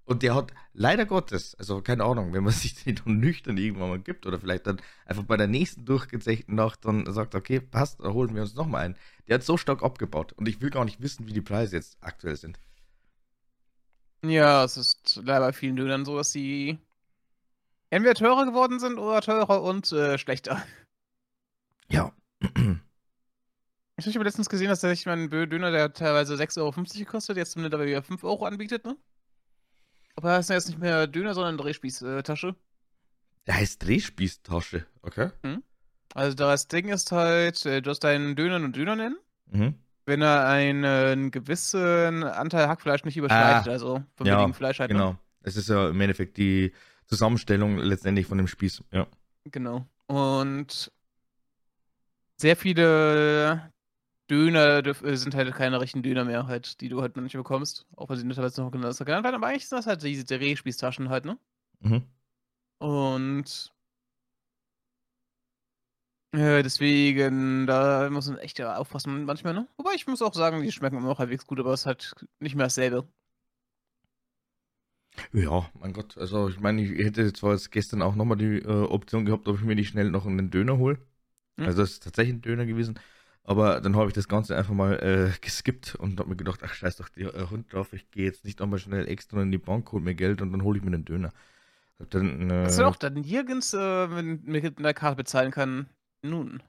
Und 0.05 0.23
der 0.23 0.35
hat 0.35 0.53
leider 0.73 1.07
Gottes, 1.07 1.55
also 1.57 1.81
keine 1.81 2.05
Ahnung, 2.05 2.33
wenn 2.33 2.45
man 2.45 2.53
sich 2.53 2.83
den 2.83 2.97
dann 2.97 3.21
nüchtern 3.21 3.57
irgendwann 3.57 3.89
mal 3.89 4.01
gibt 4.01 4.27
oder 4.27 4.39
vielleicht 4.39 4.67
dann 4.67 4.81
einfach 5.07 5.25
bei 5.25 5.37
der 5.37 5.47
nächsten 5.47 5.85
durchgezechten 5.85 6.55
Nacht 6.55 6.85
dann 6.85 7.11
sagt, 7.13 7.35
okay, 7.35 7.61
passt, 7.61 8.01
dann 8.01 8.13
holen 8.13 8.35
wir 8.35 8.43
uns 8.43 8.55
nochmal 8.55 8.85
einen. 8.85 8.97
Der 9.29 9.37
hat 9.37 9.45
so 9.45 9.57
stark 9.57 9.83
abgebaut 9.83 10.33
und 10.33 10.49
ich 10.49 10.61
will 10.61 10.71
gar 10.71 10.85
nicht 10.85 11.01
wissen, 11.01 11.27
wie 11.27 11.33
die 11.33 11.41
Preise 11.41 11.77
jetzt 11.77 11.99
aktuell 12.01 12.37
sind. 12.37 12.59
Ja, 14.25 14.65
es 14.65 14.77
ist 14.77 15.21
leider 15.25 15.47
bei 15.47 15.53
vielen 15.53 15.77
Dönern 15.77 16.05
so, 16.05 16.17
dass 16.17 16.31
sie 16.33 16.79
entweder 17.91 18.15
teurer 18.15 18.45
geworden 18.47 18.79
sind 18.79 18.99
oder 18.99 19.21
teurer 19.21 19.63
und 19.63 19.91
äh, 19.93 20.19
schlechter. 20.19 20.63
Ja. 21.91 22.13
Ich 24.05 24.17
habe 24.17 24.25
letztens 24.25 24.49
gesehen, 24.49 24.69
dass 24.69 24.81
tatsächlich 24.81 25.07
mein 25.07 25.31
Döner, 25.31 25.71
der 25.71 25.93
teilweise 25.93 26.35
6,50 26.35 26.59
Euro 26.59 26.73
gekostet, 26.73 27.37
jetzt 27.37 27.57
mittlerweile 27.57 27.91
wieder 27.91 28.03
5 28.03 28.25
Euro 28.25 28.47
anbietet, 28.47 28.85
ne? 28.85 28.97
Aber 30.17 30.31
das 30.37 30.47
ist 30.47 30.51
jetzt 30.51 30.69
nicht 30.69 30.79
mehr 30.79 31.07
Döner, 31.07 31.35
sondern 31.35 31.57
Drehspießtasche. 31.59 32.55
Der 33.47 33.55
heißt 33.57 33.85
Drehspießtasche, 33.85 34.87
okay? 35.03 35.31
Also 36.15 36.37
das 36.37 36.69
Ding 36.69 36.89
ist 36.91 37.11
halt, 37.13 37.65
äh, 37.67 37.81
du 37.83 37.91
hast 37.91 38.01
deinen 38.01 38.37
Döner 38.37 38.59
nur 38.59 38.69
Döner 38.71 38.95
nennen, 38.97 39.17
Mhm. 39.47 39.75
wenn 40.07 40.23
er 40.23 40.47
einen, 40.47 41.31
gewissen 41.31 42.23
Anteil 42.25 42.69
Hackfleisch 42.69 43.05
nicht 43.05 43.17
überschreitet, 43.17 43.69
Ah, 43.69 43.71
also 43.73 44.03
vom 44.17 44.27
ja, 44.27 44.37
billigen 44.37 44.55
Fleisch 44.55 44.79
halt. 44.81 44.91
ne? 44.91 44.97
Genau. 44.97 45.17
Es 45.43 45.57
ist 45.57 45.69
ja 45.69 45.89
im 45.89 46.01
Endeffekt 46.01 46.37
die 46.37 46.73
Zusammenstellung 47.07 47.79
letztendlich 47.79 48.27
von 48.27 48.39
dem 48.39 48.47
Spieß. 48.47 48.85
Ja. 48.93 49.07
Genau. 49.45 49.87
Und 50.07 50.93
sehr 52.37 52.57
viele 52.57 53.73
Döner 54.31 54.85
äh, 54.87 55.17
sind 55.17 55.35
halt 55.35 55.55
keine 55.55 55.81
richtigen 55.81 56.03
Döner 56.03 56.25
mehr, 56.25 56.47
halt, 56.47 56.81
die 56.81 56.89
du 56.89 57.03
halt 57.03 57.17
noch 57.17 57.23
nicht 57.23 57.37
bekommst. 57.37 57.87
Auch 57.97 58.09
wenn 58.09 58.17
sie 58.19 58.29
teilweise 58.29 58.63
noch 58.63 58.71
genannt 58.73 58.99
werden. 59.01 59.35
Aber 59.35 59.47
eigentlich 59.47 59.69
sind 59.69 59.79
das 59.79 59.87
halt 59.87 60.03
diese 60.03 60.25
Drehspießtaschen 60.25 61.09
halt, 61.09 61.25
ne? 61.25 61.39
Mhm. 61.81 62.07
Und 62.81 63.73
äh, 66.33 66.63
deswegen, 66.63 67.67
da 67.67 68.09
muss 68.11 68.29
man 68.29 68.39
echt 68.39 68.61
aufpassen 68.63 69.25
manchmal, 69.25 69.55
ne? 69.55 69.69
Wobei 69.77 69.93
ich 69.95 70.07
muss 70.07 70.23
auch 70.23 70.35
sagen, 70.35 70.63
die 70.63 70.73
schmecken 70.73 70.97
immer 70.97 71.09
noch 71.09 71.19
halbwegs 71.19 71.47
gut, 71.47 71.61
aber 71.61 71.73
es 71.73 71.81
ist 71.81 71.87
halt 71.87 72.15
nicht 72.41 72.55
mehr 72.55 72.67
dasselbe. 72.67 73.07
Ja, 75.33 75.71
mein 75.79 75.93
Gott. 75.93 76.17
Also 76.19 76.49
ich 76.49 76.59
meine, 76.61 76.83
ich 76.83 77.05
hätte 77.05 77.33
zwar 77.33 77.53
jetzt 77.53 77.71
gestern 77.71 78.03
auch 78.03 78.15
nochmal 78.15 78.37
die 78.39 78.59
äh, 78.59 78.67
Option 78.85 79.25
gehabt, 79.25 79.47
ob 79.49 79.57
ich 79.59 79.63
mir 79.65 79.75
nicht 79.75 79.89
schnell 79.89 80.11
noch 80.11 80.27
einen 80.27 80.51
Döner 80.51 80.79
hole. 80.79 80.99
Mhm. 81.59 81.65
Also 81.67 81.83
das 81.83 81.93
ist 81.93 82.05
tatsächlich 82.05 82.37
ein 82.37 82.43
Döner 82.43 82.67
gewesen. 82.67 82.99
Aber 83.45 83.81
dann 83.81 83.97
habe 83.97 84.09
ich 84.09 84.15
das 84.15 84.29
Ganze 84.29 84.57
einfach 84.57 84.75
mal 84.75 84.95
äh, 85.03 85.33
geskippt 85.41 85.97
und 85.97 86.19
habe 86.21 86.31
mir 86.31 86.37
gedacht, 86.37 86.61
ach 86.65 86.75
scheiß 86.75 86.97
doch 86.97 87.09
der 87.09 87.35
äh, 87.35 87.47
Hund 87.51 87.73
drauf, 87.73 87.93
ich 87.93 88.11
gehe 88.11 88.25
jetzt 88.25 88.45
nicht 88.45 88.61
nochmal 88.61 88.79
schnell 88.79 89.09
extra 89.09 89.43
in 89.43 89.51
die 89.51 89.59
Bank, 89.59 89.91
hol 89.91 90.01
mir 90.01 90.15
Geld 90.15 90.41
und 90.43 90.53
dann 90.53 90.63
hole 90.63 90.79
ich 90.79 90.85
mir 90.85 90.93
einen 90.93 91.05
Döner. 91.05 91.33
Dann, 92.11 92.51
äh, 92.51 92.65
Dass 92.65 92.77
du 92.77 92.87
auch 92.87 92.97
dann 92.97 93.15
nirgends 93.15 93.75
äh, 93.75 94.07
mit, 94.07 94.47
mit 94.47 94.79
einer 94.79 94.95
Karte 94.95 95.17
bezahlen 95.17 95.51
kann. 95.51 95.87
Nun. 96.23 96.63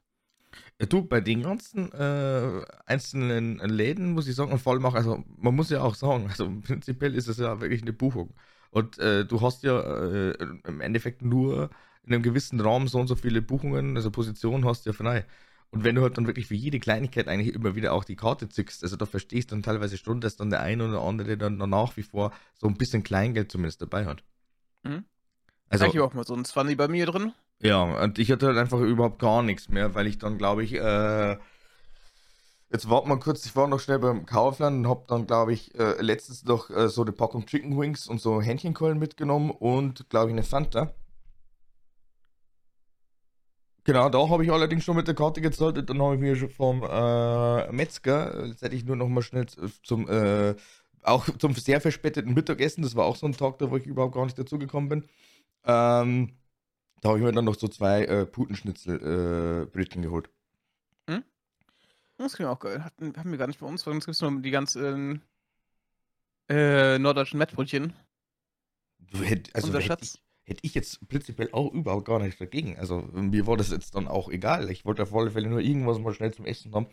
Ja, 0.80 0.86
du, 0.88 1.03
bei 1.03 1.21
den 1.21 1.43
ganzen 1.43 1.91
äh, 1.91 2.65
einzelnen 2.86 3.59
Läden 3.59 4.13
muss 4.13 4.28
ich 4.28 4.36
sagen, 4.36 4.51
und 4.51 4.59
vor 4.59 4.74
allem 4.74 4.86
auch, 4.86 4.95
also 4.95 5.24
man 5.38 5.55
muss 5.55 5.69
ja 5.69 5.82
auch 5.82 5.95
sagen, 5.95 6.28
also 6.28 6.51
prinzipiell 6.65 7.15
ist 7.15 7.28
es 7.28 7.38
ja 7.38 7.61
wirklich 7.61 7.82
eine 7.82 7.93
Buchung. 7.93 8.34
Und 8.71 8.97
äh, 8.97 9.26
du 9.26 9.41
hast 9.41 9.63
ja 9.63 9.80
äh, 9.80 10.32
im 10.65 10.82
Endeffekt 10.82 11.21
nur 11.21 11.69
in 12.03 12.13
einem 12.13 12.24
gewissen 12.24 12.59
Raum 12.59 12.88
so 12.88 12.99
und 12.99 13.07
so 13.07 13.15
viele 13.15 13.41
Buchungen, 13.41 13.95
also 13.95 14.11
Positionen 14.11 14.65
hast 14.65 14.86
du 14.86 14.89
ja 14.89 14.93
frei. 14.93 15.26
Und 15.74 15.84
wenn 15.84 15.95
du 15.95 16.03
halt 16.03 16.19
dann 16.19 16.28
wirklich 16.28 16.45
für 16.45 16.53
jede 16.53 16.80
Kleinigkeit 16.80 17.28
eigentlich 17.28 17.55
immer 17.55 17.74
wieder 17.74 17.93
auch 17.93 18.03
die 18.03 18.15
Karte 18.15 18.47
zückst, 18.47 18.84
also 18.84 18.95
da 18.95 19.07
verstehst 19.07 19.49
du 19.49 19.55
dann 19.55 19.63
teilweise 19.63 19.97
schon, 19.97 20.21
dass 20.21 20.36
dann 20.36 20.51
der 20.51 20.61
eine 20.61 20.88
oder 20.88 21.01
andere 21.01 21.36
dann 21.36 21.57
nach 21.57 21.97
wie 21.97 22.03
vor 22.03 22.32
so 22.53 22.67
ein 22.67 22.76
bisschen 22.76 23.03
Kleingeld 23.03 23.51
zumindest 23.51 23.82
dabei 23.82 24.05
hat. 24.05 24.24
Mhm. 24.84 25.05
Also, 25.69 25.86
ich 25.86 25.95
habe 25.95 26.05
auch 26.05 26.13
mal 26.13 26.26
so 26.26 26.36
ein 26.36 26.45
20 26.45 26.78
bei 26.78 26.88
mir 26.88 27.07
drin. 27.07 27.34
ja, 27.59 27.82
und 27.82 28.19
ich 28.19 28.32
hatte 28.32 28.45
halt 28.45 28.57
einfach 28.59 28.80
überhaupt 28.82 29.17
gar 29.17 29.41
nichts 29.41 29.67
mehr, 29.67 29.95
weil 29.95 30.05
ich 30.05 30.19
dann, 30.19 30.38
glaube 30.38 30.63
ich, 30.63 30.76
äh, 30.76 31.38
jetzt 32.69 32.88
warte 32.88 33.09
mal 33.09 33.17
kurz, 33.19 33.43
ich 33.47 33.55
war 33.55 33.67
noch 33.67 33.80
schnell 33.80 33.97
beim 33.97 34.28
Kaufland 34.28 34.86
und 34.86 34.88
hab 34.88 35.07
dann, 35.07 35.26
glaube 35.26 35.53
ich, 35.53 35.74
äh, 35.74 35.99
letztens 35.99 36.45
noch 36.45 36.69
äh, 36.69 36.88
so 36.88 37.01
eine 37.01 37.13
Packung 37.13 37.47
Chicken 37.47 37.80
Wings 37.80 38.07
und 38.07 38.21
so 38.21 38.43
Hähnchenkeulen 38.43 38.99
mitgenommen 38.99 39.49
und, 39.49 40.07
glaube 40.11 40.30
ich, 40.30 40.34
eine 40.34 40.43
Fanta. 40.43 40.93
Genau, 43.86 44.09
da 44.09 44.29
habe 44.29 44.45
ich 44.45 44.51
allerdings 44.51 44.84
schon 44.86 44.95
mit 44.95 45.07
der 45.07 45.15
Karte 45.15 45.41
gezahlt 45.41 45.77
und 45.77 45.89
dann 45.89 46.01
habe 46.01 46.15
ich 46.15 46.21
mir 46.21 46.36
schon 46.36 46.49
vom 46.49 46.84
äh, 46.84 47.71
Metzger 47.71 48.45
letztendlich 48.47 48.86
nur 48.86 48.95
noch 48.95 49.09
mal 49.09 49.21
schnell 49.21 49.45
zum, 49.84 50.09
äh, 50.09 50.55
auch 51.01 51.27
zum 51.38 51.53
sehr 51.53 51.81
verspäteten 51.81 52.34
Mittagessen, 52.34 52.84
das 52.84 52.95
war 52.95 53.05
auch 53.05 53.17
so 53.17 53.25
ein 53.25 53.34
Tag, 53.34 53.57
da 53.57 53.69
wo 53.69 53.77
ich 53.77 53.86
überhaupt 53.86 54.15
gar 54.15 54.23
nicht 54.23 54.39
dazugekommen 54.39 54.89
bin, 54.89 55.03
ähm, 55.65 56.38
da 57.01 57.09
habe 57.09 57.19
ich 57.19 57.25
mir 57.25 57.34
dann 57.34 57.45
noch 57.45 57.55
so 57.55 57.67
zwei 57.67 58.05
äh, 58.05 58.25
Putenschnitzel 58.25 59.65
äh, 59.65 59.65
Brötchen 59.65 60.01
geholt. 60.01 60.29
Das 62.17 62.36
klingt 62.36 62.49
auch 62.49 62.59
geil. 62.59 62.84
Hatten, 62.84 63.15
haben 63.17 63.31
wir 63.31 63.38
gar 63.38 63.47
nicht 63.47 63.59
bei 63.59 63.65
uns, 63.65 63.84
bei 63.84 63.91
uns 63.91 64.05
gibt 64.05 64.15
es 64.15 64.21
nur 64.21 64.41
die 64.41 64.51
ganzen 64.51 65.21
äh, 66.49 66.97
norddeutschen 66.99 67.38
Mettbrötchen. 67.38 67.93
Du 68.99 69.19
hätt, 69.23 69.53
also 69.53 69.67
Unser 69.67 69.79
hätte 69.79 69.88
Schatz. 69.88 70.19
Ich, 70.46 70.50
hätt 70.50 70.60
ich 70.64 70.74
jetzt 70.76 71.08
prinzipiell 71.08 71.50
auch 71.54 71.72
überhaupt 71.74 72.06
gar 72.06 72.20
nichts 72.20 72.39
dagegen. 72.39 72.78
Also 72.78 73.02
mir 73.14 73.48
war 73.48 73.58
das 73.58 73.72
jetzt 73.72 73.96
dann 73.96 74.08
auch 74.08 74.30
egal. 74.30 74.70
Ich 74.72 74.86
wollte 74.86 75.04
auf 75.04 75.14
alle 75.16 75.32
Fälle 75.32 75.50
nur 75.50 75.60
irgendwas 75.62 76.00
mal 76.00 76.14
schnell 76.14 76.34
zum 76.34 76.46
Essen 76.46 76.74
haben. 76.74 76.88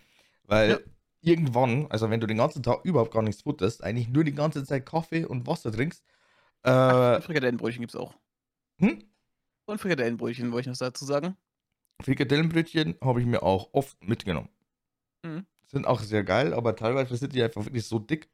Weil 0.45 0.71
Ja. 0.73 0.79
irgendwann, 1.23 1.87
also 1.91 2.11
wenn 2.11 2.21
du 2.21 2.27
den 2.27 2.39
ganzen 2.39 2.63
Tag 2.63 2.85
überhaupt 2.85 3.13
gar 3.13 3.23
nichts 3.23 3.43
futterst, 3.43 3.85
eigentlich 3.85 4.09
nur 4.09 4.25
die 4.25 4.35
ganze 4.35 4.65
Zeit 4.65 4.87
Kaffee 4.87 5.25
und 5.25 5.47
Wasser 5.47 5.73
trinkst, 5.73 6.05
Ach, 6.87 7.05
äh, 7.15 7.17
und 7.17 7.25
Frikadellenbrötchen 7.25 7.81
gibt 7.81 7.95
es 7.95 8.01
auch. 8.01 8.15
hm? 8.81 8.99
Und 9.65 9.79
Frikadellenbrötchen 9.81 10.53
wollte 10.53 10.69
ich 10.69 10.79
noch 10.81 10.87
dazu 10.87 11.07
sagen. 11.07 11.35
Frikadellenbrötchen 12.03 12.97
habe 13.03 13.21
ich 13.21 13.27
mir 13.27 13.43
auch 13.43 13.71
oft 13.73 14.05
mitgenommen. 14.07 14.51
Mhm. 15.25 15.47
Sind 15.67 15.87
auch 15.87 16.01
sehr 16.01 16.25
geil, 16.25 16.53
aber 16.53 16.75
teilweise 16.77 17.17
sind 17.17 17.35
die 17.35 17.43
einfach 17.43 17.65
wirklich 17.65 17.87
so 17.87 17.99
dick, 17.99 18.29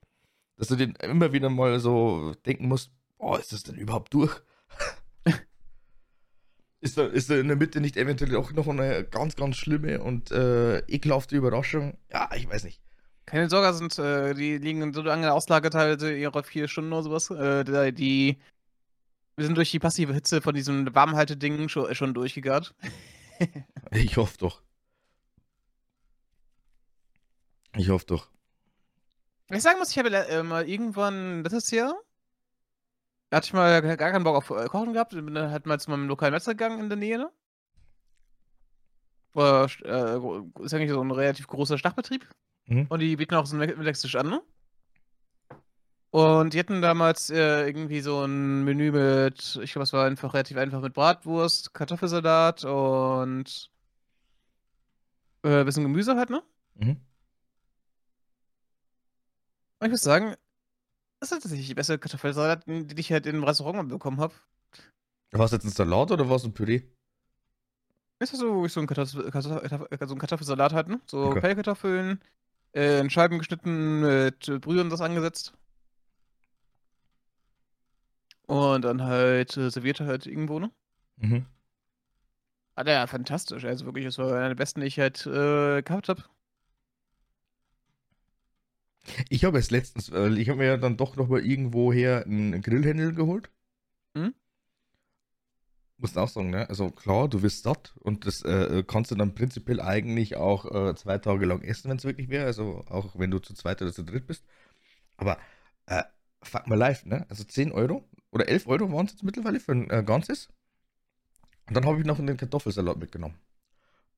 dass 0.57 0.69
du 0.69 0.77
den 0.77 0.95
immer 0.97 1.33
wieder 1.33 1.51
mal 1.51 1.81
so 1.81 2.35
denken 2.47 2.69
musst, 2.69 2.93
oh, 3.19 3.37
ist 3.37 3.53
das 3.53 3.62
denn 3.64 3.77
überhaupt 3.77 4.14
durch? 4.14 4.43
Ist, 6.87 6.97
da, 6.99 7.07
ist 7.07 7.28
da 7.28 7.37
in 7.37 7.49
der 7.49 7.57
Mitte 7.57 7.80
nicht 7.80 7.97
eventuell 7.97 8.37
auch 8.37 8.53
noch 8.53 8.68
eine 8.68 9.05
ganz, 9.05 9.34
ganz 9.37 9.57
schlimme 9.57 10.01
und 10.01 10.30
äh, 10.30 10.78
ekelhafte 10.87 11.37
Überraschung? 11.37 11.99
Ja, 12.12 12.30
ich 12.34 12.49
weiß 12.49 12.64
nicht. 12.64 12.80
Keine 13.26 13.51
Sorge, 13.51 13.74
sind, 13.74 13.99
äh, 13.99 14.34
die 14.34 14.57
liegen 14.57 14.93
so 14.95 15.03
lange 15.03 15.26
in 15.26 15.32
Auslage 15.32 15.70
teilweise 15.70 16.16
ihrer 16.16 16.45
vier 16.45 16.68
Stunden 16.68 16.93
oder 16.93 17.03
sowas. 17.03 17.30
Äh, 17.30 17.93
die, 17.93 18.39
wir 19.37 19.47
sind 19.47 19.57
durch 19.57 19.72
die 19.72 19.80
passive 19.80 20.14
Hitze 20.14 20.41
von 20.41 20.55
diesem 20.55 20.95
Warmhalteding 20.95 21.68
schon, 21.68 21.93
schon 21.95 22.14
durchgegart. 22.14 22.74
Ich 23.93 24.16
hoffe 24.16 24.39
doch. 24.39 24.62
Ich 27.76 27.91
hoffe 27.91 28.07
doch. 28.07 28.30
Ich 29.51 29.62
sagen 29.62 29.78
muss, 29.78 29.91
ich 29.91 29.99
habe 29.99 30.09
äh, 30.09 30.43
mal 30.43 30.66
irgendwann 30.66 31.43
letztes 31.45 31.70
Jahr 31.70 31.95
hatte 33.37 33.47
ich 33.47 33.53
mal 33.53 33.80
gar 33.80 34.11
keinen 34.11 34.24
Bock 34.24 34.37
auf 34.37 34.51
äh, 34.51 34.66
Kochen 34.66 34.93
gehabt. 34.93 35.12
Bin 35.12 35.34
dann 35.34 35.51
halt 35.51 35.66
mal 35.66 35.78
zu 35.78 35.91
meinem 35.91 36.09
lokalen 36.09 36.32
Metzger 36.32 36.55
gegangen 36.55 36.80
in 36.80 36.89
der 36.89 36.99
Nähe. 36.99 37.18
Ne? 37.18 37.30
War, 39.34 39.64
äh, 39.84 40.64
ist 40.64 40.74
eigentlich 40.74 40.91
so 40.91 41.03
ein 41.03 41.11
relativ 41.11 41.47
großer 41.47 41.78
Stachbetrieb. 41.78 42.26
Mhm. 42.66 42.87
Und 42.89 43.01
die 43.01 43.16
bieten 43.16 43.34
auch 43.34 43.47
so 43.47 43.57
einen 43.57 43.78
Mittagstisch 43.78 44.16
an, 44.16 44.28
ne? 44.28 44.43
Und 46.11 46.55
die 46.55 46.59
hatten 46.59 46.80
damals 46.80 47.28
äh, 47.28 47.66
irgendwie 47.66 48.01
so 48.01 48.24
ein 48.24 48.64
Menü 48.64 48.91
mit, 48.91 49.59
ich 49.62 49.72
glaube, 49.72 49.82
es 49.82 49.93
war 49.93 50.07
einfach 50.07 50.32
relativ 50.32 50.57
einfach 50.57 50.80
mit 50.80 50.95
Bratwurst, 50.95 51.74
Kartoffelsalat 51.74 52.64
und 52.64 53.70
äh, 55.43 55.64
bisschen 55.64 55.82
Gemüse 55.82 56.16
halt, 56.16 56.30
ne? 56.30 56.43
Mhm. 56.76 57.01
Und 59.78 59.87
ich 59.87 59.91
muss 59.91 60.01
sagen, 60.01 60.37
Das 61.27 61.33
ist 61.39 61.43
tatsächlich 61.43 61.66
die 61.66 61.74
beste 61.74 61.99
Kartoffelsalat, 61.99 62.62
die 62.68 63.01
ich 63.01 63.11
halt 63.11 63.27
im 63.27 63.43
Restaurant 63.43 63.77
mal 63.77 63.85
bekommen 63.85 64.20
habe. 64.20 64.33
War 65.33 65.47
es 65.47 65.51
jetzt 65.51 65.64
ein 65.64 65.70
Salat 65.70 66.12
oder 66.12 66.29
war 66.29 66.37
es 66.37 66.45
ein 66.45 66.55
Püree? 66.55 66.83
Ist 68.20 68.33
das 68.33 68.39
so, 68.39 68.68
so 68.68 68.79
ein, 68.79 68.87
Kartoffel, 68.87 69.29
Kartoffel, 69.33 69.89
so 70.07 70.14
ein 70.14 70.18
Kartoffelsalat 70.20 70.72
halt, 70.72 70.87
ne? 70.87 71.01
So 71.07 71.24
Okay. 71.24 71.41
Pellkartoffeln, 71.41 72.20
äh, 72.77 73.01
in 73.01 73.11
Scheiben 73.11 73.39
geschnitten, 73.39 74.03
mit 74.03 74.61
Brühe 74.61 74.81
und 74.81 74.91
das 74.91 75.01
angesetzt. 75.01 75.53
Und 78.47 78.85
dann 78.85 79.03
halt 79.03 79.57
äh, 79.57 79.68
serviert 79.68 79.99
halt 79.99 80.27
irgendwo, 80.27 80.61
ne? 80.61 80.70
Mhm. 81.16 81.45
Ah, 82.77 82.85
der 82.85 83.05
fantastisch. 83.09 83.64
Also 83.64 83.85
wirklich, 83.85 84.05
das 84.05 84.18
war 84.18 84.33
einer 84.33 84.51
der 84.51 84.55
besten, 84.55 84.81
die 84.81 84.87
ich 84.87 85.01
halt 85.01 85.27
äh, 85.27 85.83
gehabt 85.83 86.09
habe. 86.09 86.22
Ich 89.28 89.44
habe 89.44 89.59
es 89.59 89.70
letztens, 89.70 90.09
äh, 90.09 90.28
ich 90.34 90.48
habe 90.48 90.59
mir 90.59 90.66
ja 90.66 90.76
dann 90.76 90.96
doch 90.96 91.16
noch 91.16 91.28
mal 91.28 91.44
irgendwoher 91.44 92.24
einen 92.24 92.61
Grillhändel 92.62 93.14
geholt. 93.14 93.50
Mhm. 94.14 94.34
Muss 95.98 96.16
auch 96.16 96.28
sagen, 96.28 96.50
ne? 96.50 96.68
Also 96.68 96.90
klar, 96.90 97.28
du 97.28 97.42
wirst 97.42 97.62
satt 97.62 97.94
und 98.00 98.26
das 98.26 98.42
äh, 98.42 98.84
kannst 98.86 99.11
du 99.11 99.14
dann 99.14 99.34
prinzipiell 99.34 99.80
eigentlich 99.80 100.36
auch 100.36 100.66
äh, 100.66 100.94
zwei 100.94 101.18
Tage 101.18 101.46
lang 101.46 101.62
essen, 101.62 101.88
wenn 101.88 101.96
es 101.96 102.04
wirklich 102.04 102.28
wäre. 102.28 102.44
Also 102.46 102.84
auch 102.88 103.18
wenn 103.18 103.30
du 103.30 103.38
zu 103.38 103.54
zweit 103.54 103.80
oder 103.80 103.92
zu 103.92 104.04
dritt 104.04 104.26
bist. 104.26 104.44
Aber 105.16 105.38
äh, 105.86 106.02
fuck 106.42 106.66
mal 106.66 106.76
live, 106.76 107.07
ne? 107.07 107.26
Also 107.30 107.44
10 107.44 107.72
Euro 107.72 108.09
oder 108.30 108.48
11 108.48 108.66
Euro 108.66 108.92
waren 108.92 109.07
es 109.07 109.12
jetzt 109.12 109.22
mittlerweile 109.22 109.61
für 109.61 109.72
ein 109.72 109.90
äh, 109.90 110.02
ganzes. 110.04 110.48
Und 111.68 111.74
dann 111.74 111.86
habe 111.86 111.98
ich 111.98 112.07
noch 112.07 112.18
einen 112.18 112.36
Kartoffelsalat 112.36 112.98
mitgenommen. 112.98 113.38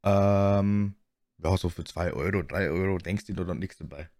Ähm, 0.02 0.94
ja, 1.42 1.56
so 1.56 1.68
für 1.68 1.84
2 1.84 2.12
Euro, 2.12 2.42
3 2.42 2.70
Euro 2.70 2.98
denkst 2.98 3.26
du 3.26 3.34
dir 3.34 3.44
dann 3.44 3.58
nichts 3.58 3.78
dabei. 3.78 4.10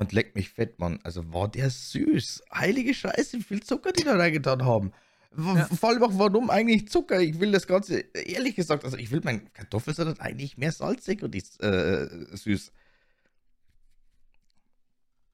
Und 0.00 0.12
leck 0.12 0.34
mich 0.34 0.48
fett, 0.48 0.78
Mann. 0.78 0.98
Also 1.04 1.30
war 1.30 1.46
der 1.46 1.68
süß. 1.68 2.44
Heilige 2.54 2.94
Scheiße, 2.94 3.36
wie 3.36 3.42
viel 3.42 3.62
Zucker 3.62 3.92
die 3.92 4.02
da 4.02 4.16
reingetan 4.16 4.64
haben. 4.64 4.92
Ja. 5.36 5.66
Vor 5.66 5.90
allem 5.90 6.02
auch, 6.02 6.12
warum 6.14 6.48
eigentlich 6.48 6.88
Zucker? 6.88 7.20
Ich 7.20 7.38
will 7.38 7.52
das 7.52 7.66
Ganze, 7.66 8.00
ehrlich 8.14 8.56
gesagt, 8.56 8.86
also 8.86 8.96
ich 8.96 9.10
will 9.10 9.20
meinen 9.22 9.52
Kartoffelsalat 9.52 10.18
eigentlich 10.22 10.56
mehr 10.56 10.72
salzig 10.72 11.22
und 11.22 11.34
nicht 11.34 11.62
äh, 11.62 12.08
süß. 12.34 12.72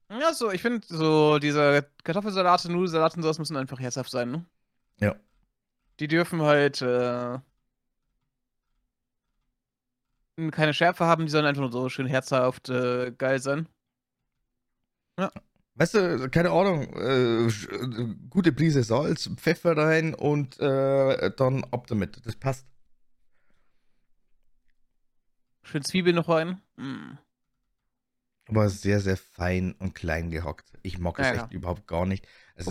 Ja, 0.09 0.33
so, 0.33 0.51
ich 0.51 0.61
finde, 0.61 0.85
so 0.85 1.39
diese 1.39 1.89
Kartoffelsalate, 2.03 2.69
Nudelsalate 2.69 3.15
und 3.15 3.23
sowas 3.23 3.39
müssen 3.39 3.55
einfach 3.55 3.79
herzhaft 3.79 4.11
sein, 4.11 4.31
ne? 4.31 4.45
Ja. 4.99 5.15
Die 6.01 6.09
dürfen 6.09 6.41
halt 6.41 6.81
äh, 6.81 7.39
keine 10.51 10.73
Schärfe 10.73 11.05
haben, 11.05 11.25
die 11.25 11.31
sollen 11.31 11.45
einfach 11.45 11.61
nur 11.61 11.71
so 11.71 11.87
schön 11.87 12.05
herzhaft 12.05 12.67
äh, 12.67 13.13
geil 13.17 13.39
sein. 13.39 13.69
Weißt 15.75 15.93
du, 15.93 16.29
keine 16.29 16.49
Ahnung, 16.51 16.91
äh, 16.95 17.45
äh, 17.45 18.15
gute 18.29 18.51
Prise 18.51 18.81
Salz, 18.83 19.29
Pfeffer 19.35 19.77
rein 19.77 20.15
und 20.15 20.59
äh, 20.59 21.31
dann 21.35 21.63
ab 21.65 21.85
damit. 21.87 22.25
Das 22.25 22.35
passt. 22.35 22.65
Schön 25.63 25.83
Zwiebeln 25.83 26.15
noch 26.15 26.29
rein. 26.29 26.61
Mm. 26.77 27.17
Aber 28.47 28.69
sehr, 28.69 29.01
sehr 29.01 29.17
fein 29.17 29.75
und 29.77 29.93
klein 29.93 30.31
gehackt. 30.31 30.71
Ich 30.81 30.97
mag 30.97 31.19
es 31.19 31.27
Ja, 31.27 31.33
echt 31.33 31.51
ja. 31.51 31.57
überhaupt 31.57 31.85
gar 31.85 32.05
nicht. 32.05 32.25
Es, 32.55 32.67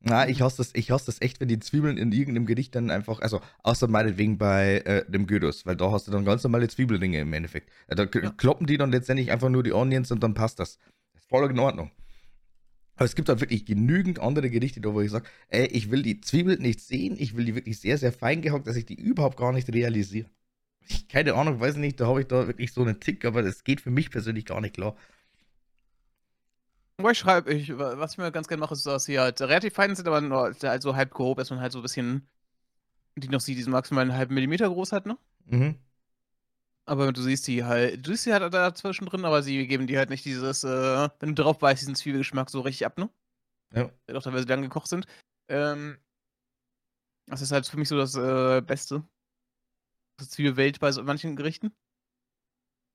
na, 0.00 0.28
ich 0.28 0.40
hasse 0.40 0.58
das, 0.58 0.70
ich 0.74 0.90
hasse 0.90 1.06
das 1.06 1.20
echt, 1.20 1.40
wenn 1.40 1.48
die 1.48 1.58
Zwiebeln 1.58 1.98
in 1.98 2.12
irgendeinem 2.12 2.46
Gericht 2.46 2.74
dann 2.74 2.90
einfach, 2.90 3.20
also 3.20 3.40
außer 3.62 3.88
meinetwegen 3.88 4.38
bei 4.38 4.78
äh, 4.78 5.10
dem 5.10 5.26
Gyros, 5.26 5.66
weil 5.66 5.76
da 5.76 5.90
hast 5.92 6.06
du 6.08 6.12
dann 6.12 6.24
ganz 6.24 6.42
normale 6.44 6.68
Zwiebelringe 6.68 7.20
im 7.20 7.32
Endeffekt. 7.32 7.70
Äh, 7.88 7.94
Da 7.94 8.04
Ja. 8.04 8.30
kloppen 8.30 8.66
die 8.66 8.78
dann 8.78 8.90
letztendlich 8.90 9.30
einfach 9.30 9.48
nur 9.48 9.62
die 9.62 9.72
Onions 9.72 10.10
und 10.10 10.22
dann 10.22 10.34
passt 10.34 10.58
das. 10.58 10.78
Voll 11.28 11.50
in 11.50 11.58
Ordnung. 11.58 11.90
Aber 12.96 13.04
es 13.04 13.14
gibt 13.14 13.28
halt 13.28 13.40
wirklich 13.40 13.66
genügend 13.66 14.18
andere 14.20 14.48
Gerichte, 14.48 14.80
da 14.80 14.94
wo 14.94 15.00
ich 15.00 15.10
sage, 15.10 15.28
ey, 15.48 15.66
ich 15.66 15.90
will 15.90 16.02
die 16.02 16.20
Zwiebeln 16.20 16.62
nicht 16.62 16.80
sehen, 16.80 17.16
ich 17.18 17.36
will 17.36 17.44
die 17.44 17.54
wirklich 17.54 17.78
sehr, 17.78 17.98
sehr 17.98 18.12
fein 18.12 18.40
gehackt, 18.40 18.66
dass 18.66 18.76
ich 18.76 18.86
die 18.86 18.94
überhaupt 18.94 19.36
gar 19.36 19.52
nicht 19.52 19.68
realisiere. 19.68 20.30
Ich, 20.80 21.08
keine 21.08 21.34
Ahnung, 21.34 21.60
weiß 21.60 21.76
nicht, 21.76 22.00
da 22.00 22.06
habe 22.06 22.20
ich 22.22 22.26
da 22.26 22.46
wirklich 22.46 22.72
so 22.72 22.82
einen 22.82 23.00
Tick, 23.00 23.24
aber 23.24 23.42
das 23.42 23.64
geht 23.64 23.80
für 23.80 23.90
mich 23.90 24.10
persönlich 24.10 24.46
gar 24.46 24.60
nicht 24.60 24.74
klar. 24.74 24.96
Ich 26.98 27.18
schreibe, 27.18 27.52
ich, 27.52 27.76
was 27.76 28.12
ich 28.12 28.18
mir 28.18 28.32
ganz 28.32 28.48
gerne 28.48 28.60
mache, 28.60 28.72
ist, 28.72 28.86
dass 28.86 29.04
sie 29.04 29.18
halt 29.18 29.40
relativ 29.42 29.74
fein 29.74 29.94
sind, 29.94 30.08
aber 30.08 30.22
nur 30.22 30.54
halt 30.62 30.82
so 30.82 30.96
halb 30.96 31.12
grob, 31.12 31.36
dass 31.36 31.50
man 31.50 31.60
halt 31.60 31.72
so 31.72 31.80
ein 31.80 31.82
bisschen 31.82 32.26
die 33.16 33.28
noch 33.28 33.40
sieht, 33.40 33.56
die 33.56 33.62
sind 33.62 33.72
maximal 33.72 34.02
einen 34.02 34.14
halben 34.14 34.34
Millimeter 34.34 34.68
groß 34.68 34.92
halt, 34.92 35.06
ne? 35.06 35.16
Mhm. 35.46 35.76
Aber 36.88 37.12
du 37.12 37.20
siehst 37.20 37.46
die 37.48 37.64
halt, 37.64 38.06
du 38.06 38.12
siehst 38.12 38.26
die 38.26 38.32
halt 38.32 38.54
da 38.54 38.74
zwischendrin, 38.74 39.24
aber 39.24 39.42
sie 39.42 39.66
geben 39.66 39.88
dir 39.88 39.98
halt 39.98 40.08
nicht 40.08 40.24
dieses, 40.24 40.62
äh, 40.62 41.08
wenn 41.18 41.34
du 41.34 41.42
drauf 41.42 41.58
beißt, 41.58 41.82
diesen 41.82 41.96
Zwiebelgeschmack 41.96 42.48
so 42.48 42.60
richtig 42.60 42.86
ab, 42.86 42.96
ne? 42.96 43.10
Ja. 43.74 43.90
Doch 44.06 44.22
teilweise 44.22 44.46
lang 44.46 44.62
gekocht 44.62 44.86
sind. 44.86 45.06
Ähm, 45.48 45.98
das 47.26 47.42
ist 47.42 47.50
halt 47.50 47.66
für 47.66 47.76
mich 47.76 47.88
so 47.88 47.96
das 47.96 48.14
äh, 48.14 48.60
Beste. 48.60 49.02
Das 50.18 50.30
Zwiebelwelt 50.30 50.78
bei 50.78 50.92
so 50.92 51.02
manchen 51.02 51.34
Gerichten. 51.34 51.74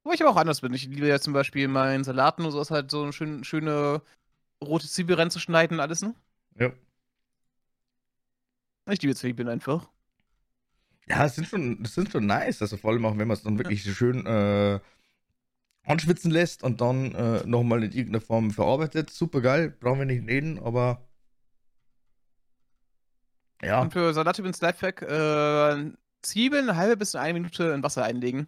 Wo 0.04 0.14
ich 0.14 0.22
aber 0.22 0.32
auch 0.32 0.38
anders 0.38 0.62
bin. 0.62 0.74
Ich 0.74 0.88
liebe 0.88 1.08
ja 1.08 1.20
zum 1.20 1.34
Beispiel 1.34 1.68
meinen 1.68 2.06
Salaten 2.06 2.46
und 2.46 2.52
sowas 2.52 2.72
halt 2.72 2.89
so 2.89 3.04
eine 3.04 3.14
schön, 3.14 3.44
schöne 3.44 4.02
rote 4.64 4.88
Zwiebel 4.88 5.18
reinzuschneiden 5.18 5.78
und 5.78 5.82
alles, 5.82 6.02
ne? 6.02 6.16
Ja. 6.56 6.72
Ich 8.89 9.02
liebe 9.02 9.16
Zwiebeln 9.16 9.50
einfach. 9.50 9.89
Ja, 11.08 11.26
es 11.26 11.36
sind 11.36 11.47
schon, 11.47 11.84
das 11.84 11.95
sind 11.95 12.12
schon 12.12 12.26
nice. 12.26 12.62
Also 12.62 12.78
vor 12.78 12.91
allem 12.91 13.06
auch, 13.06 13.18
wenn 13.18 13.28
man 13.28 13.36
es 13.36 13.43
dann 13.43 13.58
wirklich 13.58 13.84
so 13.84 13.91
schön 13.91 14.26
äh, 14.26 14.80
anschwitzen 15.84 16.32
lässt 16.32 16.64
und 16.64 16.82
dann 16.82 17.14
äh, 17.16 17.45
nochmal 17.45 17.84
in 17.84 17.91
irgendeiner 17.91 18.22
Form 18.22 18.52
verarbeitet. 18.52 19.10
Super 19.10 19.41
geil, 19.41 19.70
brauchen 19.80 19.99
wir 19.99 20.06
nicht 20.06 20.28
reden, 20.28 20.60
aber 20.60 21.08
ja, 23.64 23.82
Und 23.82 23.93
für 23.93 24.14
Salat 24.14 24.39
übrigens 24.39 24.62
Lifehack, 24.62 25.02
äh, 25.04 25.91
Zwiebeln 26.24 26.70
eine 26.70 26.78
halbe 26.78 26.97
bis 26.97 27.16
eine 27.16 27.34
Minute 27.34 27.66
in 27.66 27.84
Wasser 27.84 28.04
einlegen. 28.04 28.47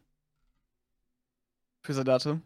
Für 1.83 1.93
Salate. 1.93 2.41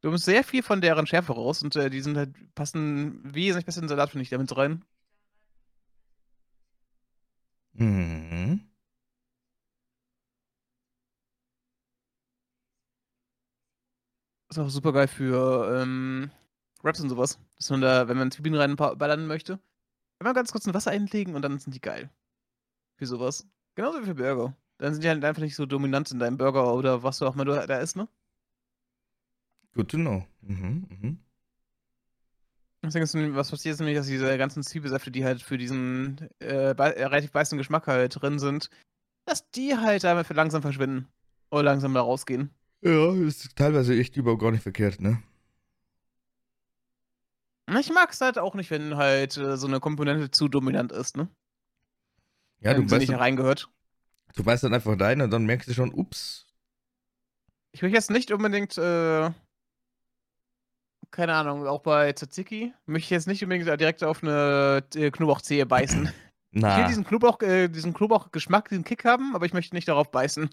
Du 0.00 0.08
nimmst 0.08 0.24
sehr 0.24 0.42
viel 0.42 0.62
von 0.62 0.80
deren 0.80 1.06
Schärfe 1.06 1.32
raus 1.32 1.62
und 1.62 1.76
äh, 1.76 1.88
die 1.88 2.00
sind 2.00 2.16
halt, 2.16 2.34
passen 2.54 3.20
wesentlich 3.34 3.66
besser 3.66 3.78
in 3.78 3.84
den 3.84 3.88
Salat, 3.90 4.10
finde 4.10 4.22
ich, 4.24 4.30
damit 4.30 4.56
rein. 4.56 4.84
Mhm. 7.74 8.68
Ist 14.48 14.58
auch 14.58 14.68
super 14.68 14.92
geil 14.92 15.08
für 15.08 15.80
ähm, 15.80 16.30
Wraps 16.82 17.00
und 17.00 17.08
sowas. 17.08 17.38
Dass 17.56 17.70
man 17.70 17.80
da, 17.80 18.08
wenn 18.08 18.18
man 18.18 18.30
Zwiebeln 18.30 18.54
reinballern 18.54 19.26
möchte, 19.26 19.58
wenn 20.18 20.26
man 20.26 20.34
ganz 20.34 20.52
kurz 20.52 20.66
in 20.66 20.74
Wasser 20.74 20.90
einlegen 20.90 21.34
und 21.34 21.42
dann 21.42 21.58
sind 21.58 21.74
die 21.74 21.80
geil. 21.80 22.10
Für 22.96 23.06
sowas. 23.06 23.46
Genauso 23.74 24.02
wie 24.02 24.06
für 24.06 24.14
Burger. 24.14 24.56
Dann 24.78 24.92
sind 24.92 25.04
die 25.04 25.08
halt 25.08 25.24
einfach 25.24 25.42
nicht 25.42 25.56
so 25.56 25.64
dominant 25.64 26.10
in 26.10 26.18
deinem 26.18 26.36
Burger 26.36 26.74
oder 26.74 27.02
was 27.02 27.22
auch 27.22 27.34
immer 27.34 27.44
du 27.44 27.52
da 27.66 27.78
isst, 27.78 27.96
ne? 27.96 28.08
good 29.74 29.88
to 29.88 29.96
know. 29.96 30.24
Mhm, 30.42 30.86
mhm. 30.90 31.18
Deswegen 32.84 33.04
ist 33.04 33.14
nämlich- 33.14 33.36
was 33.36 33.50
passiert 33.50 33.74
ist 33.74 33.78
nämlich, 33.80 33.96
dass 33.96 34.06
diese 34.06 34.36
ganzen 34.38 34.62
Zwiebelsäfte, 34.62 35.10
die 35.10 35.24
halt 35.24 35.40
für 35.42 35.56
diesen 35.56 36.28
äh, 36.40 36.74
bei, 36.74 36.90
äh, 36.90 37.04
relativ 37.04 37.30
beißenden 37.32 37.58
Geschmack 37.58 37.86
halt 37.86 38.20
drin 38.20 38.38
sind, 38.38 38.70
dass 39.24 39.48
die 39.50 39.76
halt 39.76 40.02
damit 40.04 40.26
für 40.26 40.34
langsam 40.34 40.62
verschwinden. 40.62 41.06
Oder 41.50 41.62
langsam 41.64 41.94
da 41.94 42.00
rausgehen. 42.00 42.50
Ja, 42.80 43.12
ist 43.14 43.54
teilweise 43.56 43.94
echt 43.96 44.16
überhaupt 44.16 44.40
gar 44.42 44.50
nicht 44.50 44.62
verkehrt, 44.62 45.00
ne? 45.00 45.22
Ich 47.78 47.90
mag 47.92 48.10
es 48.10 48.20
halt 48.20 48.38
auch 48.38 48.54
nicht, 48.54 48.70
wenn 48.70 48.96
halt 48.96 49.36
äh, 49.36 49.56
so 49.56 49.66
eine 49.66 49.78
Komponente 49.80 50.30
zu 50.30 50.48
dominant 50.48 50.90
ist, 50.92 51.16
ne? 51.16 51.28
Ja, 52.60 52.72
wenn 52.76 52.86
du 52.86 52.90
weißt, 52.90 53.00
nicht 53.08 53.18
reingehört. 53.18 53.68
du 54.34 54.44
weißt 54.44 54.64
dann 54.64 54.74
einfach 54.74 54.98
rein 54.98 55.20
und 55.20 55.30
dann 55.30 55.46
merkst 55.46 55.68
du 55.68 55.74
schon, 55.74 55.92
ups. 55.94 56.46
Ich 57.70 57.82
möchte 57.82 57.96
jetzt 57.96 58.10
nicht 58.10 58.32
unbedingt, 58.32 58.76
äh, 58.78 59.30
keine 61.12 61.34
Ahnung, 61.34 61.66
auch 61.66 61.80
bei 61.82 62.12
Tzatziki, 62.12 62.72
möchte 62.86 63.06
ich 63.06 63.10
jetzt 63.10 63.26
nicht 63.28 63.42
unbedingt 63.44 63.66
direkt 63.80 64.02
auf 64.04 64.22
eine 64.22 64.82
äh, 64.94 65.10
Knoblauchzehe 65.10 65.66
beißen. 65.66 66.10
Ich 66.64 66.76
will 66.76 66.84
Na, 66.84 66.88
diesen 66.88 67.04
Knoblauch, 67.04 67.40
äh, 67.42 67.68
diesen 67.68 67.94
Knoblauchgeschmack, 67.94 68.68
diesen 68.68 68.84
Kick 68.84 69.04
haben, 69.04 69.34
aber 69.34 69.46
ich 69.46 69.52
möchte 69.54 69.74
nicht 69.74 69.88
darauf 69.88 70.10
beißen. 70.10 70.50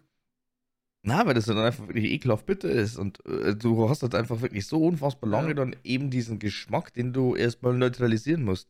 na, 1.02 1.26
weil 1.26 1.34
das 1.34 1.46
dann 1.46 1.58
einfach 1.58 1.88
wirklich 1.88 2.06
ekelhaft 2.12 2.46
bitter 2.46 2.70
ist 2.70 2.98
und 2.98 3.26
äh, 3.26 3.56
du 3.56 3.90
hast 3.90 4.02
halt 4.04 4.16
einfach 4.16 4.42
wirklich 4.42 4.68
so 4.68 4.84
unfassbar 4.86 5.30
lange 5.30 5.50
Ja. 5.50 5.54
dann 5.54 5.76
eben 5.84 6.10
diesen 6.10 6.40
Geschmack, 6.40 6.94
den 6.94 7.14
du 7.14 7.36
erstmal 7.36 7.74
neutralisieren 7.74 8.44
musst. 8.44 8.70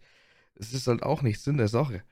Das 0.56 0.74
ist 0.74 0.88
halt 0.88 1.04
auch 1.04 1.22
nicht 1.24 1.42
Sinn 1.42 1.58
der 1.58 1.68
Sache. 1.70 2.04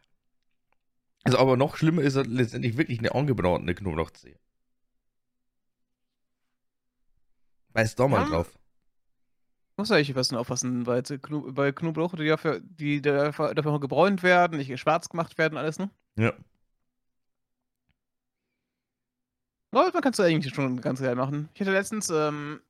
Also, 1.24 1.38
aber 1.38 1.58
noch 1.58 1.78
schlimmer 1.78 2.02
ist 2.02 2.16
halt 2.16 2.28
letztendlich 2.28 2.78
wirklich 2.78 3.00
eine 3.00 3.14
angebratene 3.14 3.76
Knoblauchzehe. 3.76 4.40
Beiß 7.74 7.96
da 7.96 8.08
mal 8.08 8.24
Ja. 8.24 8.30
drauf. 8.30 8.57
Muss 9.78 9.90
ja 9.90 9.98
ich 9.98 10.16
was 10.16 10.34
aufpassen, 10.34 10.86
Kno 11.22 11.52
bei 11.52 11.72
Knoblauch, 11.72 12.16
die 12.16 12.28
dafür, 12.28 12.60
die 12.62 13.02
dafür, 13.02 13.54
dafür 13.54 13.80
gebräunt 13.80 14.24
werden, 14.24 14.58
nicht 14.58 14.80
schwarz 14.80 15.08
gemacht 15.08 15.38
werden, 15.38 15.58
alles, 15.58 15.78
ne? 15.78 15.92
Ja. 16.18 16.34
Aber 19.72 19.92
man 19.94 20.02
kann 20.02 20.14
es 20.14 20.20
eigentlich 20.20 20.54
schon 20.56 20.82
ganz 20.82 21.00
geil 21.02 21.16
machen. 21.16 21.50
Ich 21.54 21.62
hatte 21.62 21.72
letztens, 21.72 22.10
ähm, 22.10 22.62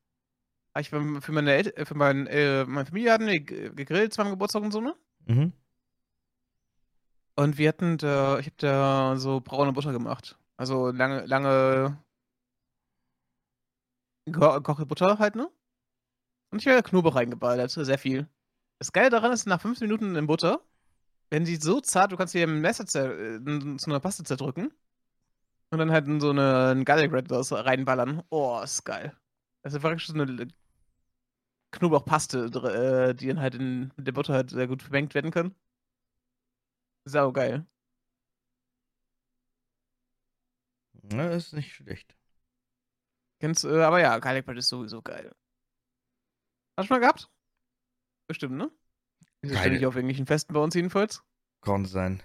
ich 0.77 0.89
für 0.89 1.21
für 1.21 1.31
meine 1.31 1.53
El 1.53 1.85
für 1.85 1.95
mein, 1.95 2.27
äh 2.27 2.65
meine 2.65 2.85
Familie 2.85 3.11
hatten 3.13 3.27
wir 3.27 3.39
gegrillt 3.41 4.13
zu 4.13 4.21
meinem 4.21 4.31
Geburtstag 4.31 4.63
und 4.63 4.71
so, 4.71 4.81
ne? 4.81 4.95
Mhm. 5.27 5.53
Und 7.35 7.57
wir 7.57 7.69
hatten 7.69 7.97
da 7.97 8.39
ich 8.39 8.47
habe 8.47 8.55
da 8.57 9.15
so 9.17 9.39
braune 9.41 9.71
Butter 9.73 9.93
gemacht. 9.93 10.37
Also 10.57 10.91
lange 10.91 11.25
lange 11.25 11.97
Ge 14.25 14.33
gekochte 14.55 14.85
Butter 14.85 15.19
halt, 15.19 15.35
ne? 15.35 15.49
Und 16.53 16.59
ich 16.61 16.67
habe 16.67 16.81
Knoblauch 16.83 17.15
reingeballert, 17.15 17.71
sehr 17.71 17.97
viel. 17.97 18.27
Das 18.79 18.91
Geile 18.93 19.09
daran 19.09 19.31
ist, 19.31 19.47
nach 19.47 19.61
15 19.61 19.87
Minuten 19.87 20.15
in 20.15 20.27
Butter 20.27 20.61
werden 21.31 21.45
die 21.45 21.57
so 21.57 21.81
zart, 21.81 22.11
du 22.13 22.17
kannst 22.17 22.35
mit 22.35 22.43
dem 22.43 22.61
Messer 22.61 22.85
zu 22.87 23.89
'ner 23.89 23.99
Paste 24.01 24.23
zerdrücken 24.25 24.71
und 25.71 25.79
dann 25.79 25.91
halt 25.91 26.07
in 26.07 26.21
so 26.21 26.33
'ne 26.33 26.71
'n 26.75 26.85
Garlic 26.85 27.11
Bread 27.11 27.27
reinballern. 27.31 28.23
Oh, 28.31 28.61
ist 28.63 28.85
geil. 28.85 29.13
Das 29.63 29.73
ist 29.73 29.81
praktisch 29.81 30.07
so 30.07 30.13
'ne 30.15 30.47
Knoblauchpaste 31.73 32.45
äh, 33.09 33.13
die 33.15 33.27
dann 33.27 33.39
halt 33.41 33.55
in 33.55 33.91
der 33.97 34.11
Butter 34.13 34.33
halt 34.33 34.49
sehr 34.51 34.67
gut 34.67 34.81
vermengt 34.83 35.13
werden 35.15 35.31
kann. 35.31 35.53
Saugeil. 37.07 37.67
Ja, 41.11 41.29
ist 41.29 41.53
nicht 41.53 41.73
schlecht. 41.73 42.13
Kennst 43.41 43.65
äh, 43.65 43.81
aber 43.83 43.99
ja, 44.01 44.17
Garlic 44.19 44.45
Bread 44.45 44.57
ist 44.57 44.69
sowieso 44.69 45.01
geil. 45.01 45.31
Hast 46.77 46.89
du 46.91 46.93
mal 46.93 46.99
gehabt? 46.99 47.27
Bestimmt, 48.29 48.55
ne? 48.55 48.69
Ist 49.41 49.51
ständig 49.57 49.79
Keine 49.79 49.87
auf 49.87 49.95
irgendwelchen 49.95 50.27
Festen 50.27 50.53
bei 50.53 50.59
uns 50.59 50.75
jedenfalls. 50.75 51.23
Kann 51.63 51.85
sein. 51.85 52.21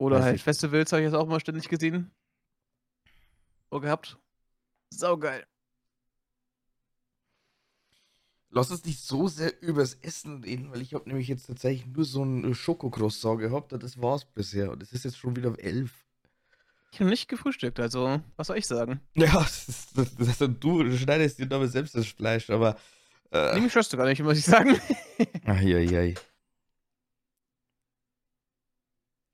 Oder 0.00 0.16
Weiß 0.16 0.24
halt 0.24 0.36
ich 0.36 0.42
Festivals 0.42 0.92
habe 0.92 1.02
ich 1.02 1.06
jetzt 1.06 1.14
auch 1.14 1.26
mal 1.26 1.40
ständig 1.40 1.68
gesehen. 1.68 2.12
Oder 3.72 3.80
gehabt. 3.80 4.18
Saugeil. 4.90 5.46
Lass 8.54 8.70
uns 8.70 8.84
nicht 8.84 9.00
so 9.00 9.28
sehr 9.28 9.62
übers 9.62 9.94
Essen 10.02 10.44
reden, 10.44 10.70
weil 10.70 10.82
ich 10.82 10.92
habe 10.92 11.08
nämlich 11.08 11.26
jetzt 11.26 11.46
tatsächlich 11.46 11.86
nur 11.86 12.04
so 12.04 12.22
'n, 12.22 12.52
äh, 12.52 12.54
Schokocroissant 12.54 13.40
gehabt 13.40 13.72
und 13.72 13.82
das 13.82 14.00
war's 14.00 14.26
bisher 14.26 14.70
und 14.70 14.82
es 14.82 14.92
ist 14.92 15.04
jetzt 15.04 15.16
schon 15.16 15.36
wieder 15.36 15.58
11. 15.58 16.04
Ich 16.92 17.00
habe 17.00 17.08
nicht 17.08 17.26
gefrühstückt, 17.28 17.80
also 17.80 18.20
was 18.36 18.48
soll 18.48 18.58
ich 18.58 18.66
sagen? 18.66 19.00
Ja, 19.14 19.32
das 19.40 19.68
ist 19.68 19.96
das 19.96 20.14
das 20.16 20.38
du 20.38 20.96
schneidest 20.98 21.38
dir 21.38 21.46
damit 21.46 21.70
selbst 21.72 21.94
das 21.94 22.06
Fleisch, 22.06 22.50
aber, 22.50 22.76
Äh 23.32 23.58
mich 23.60 23.70
störst 23.72 23.92
du 23.92 23.96
gar 23.96 24.06
nicht, 24.06 24.22
muss 24.22 24.38
ich 24.38 24.44
sagen. 24.44 24.78
Ei, 25.46 25.74
ei, 25.76 25.98
ei. 25.98 26.14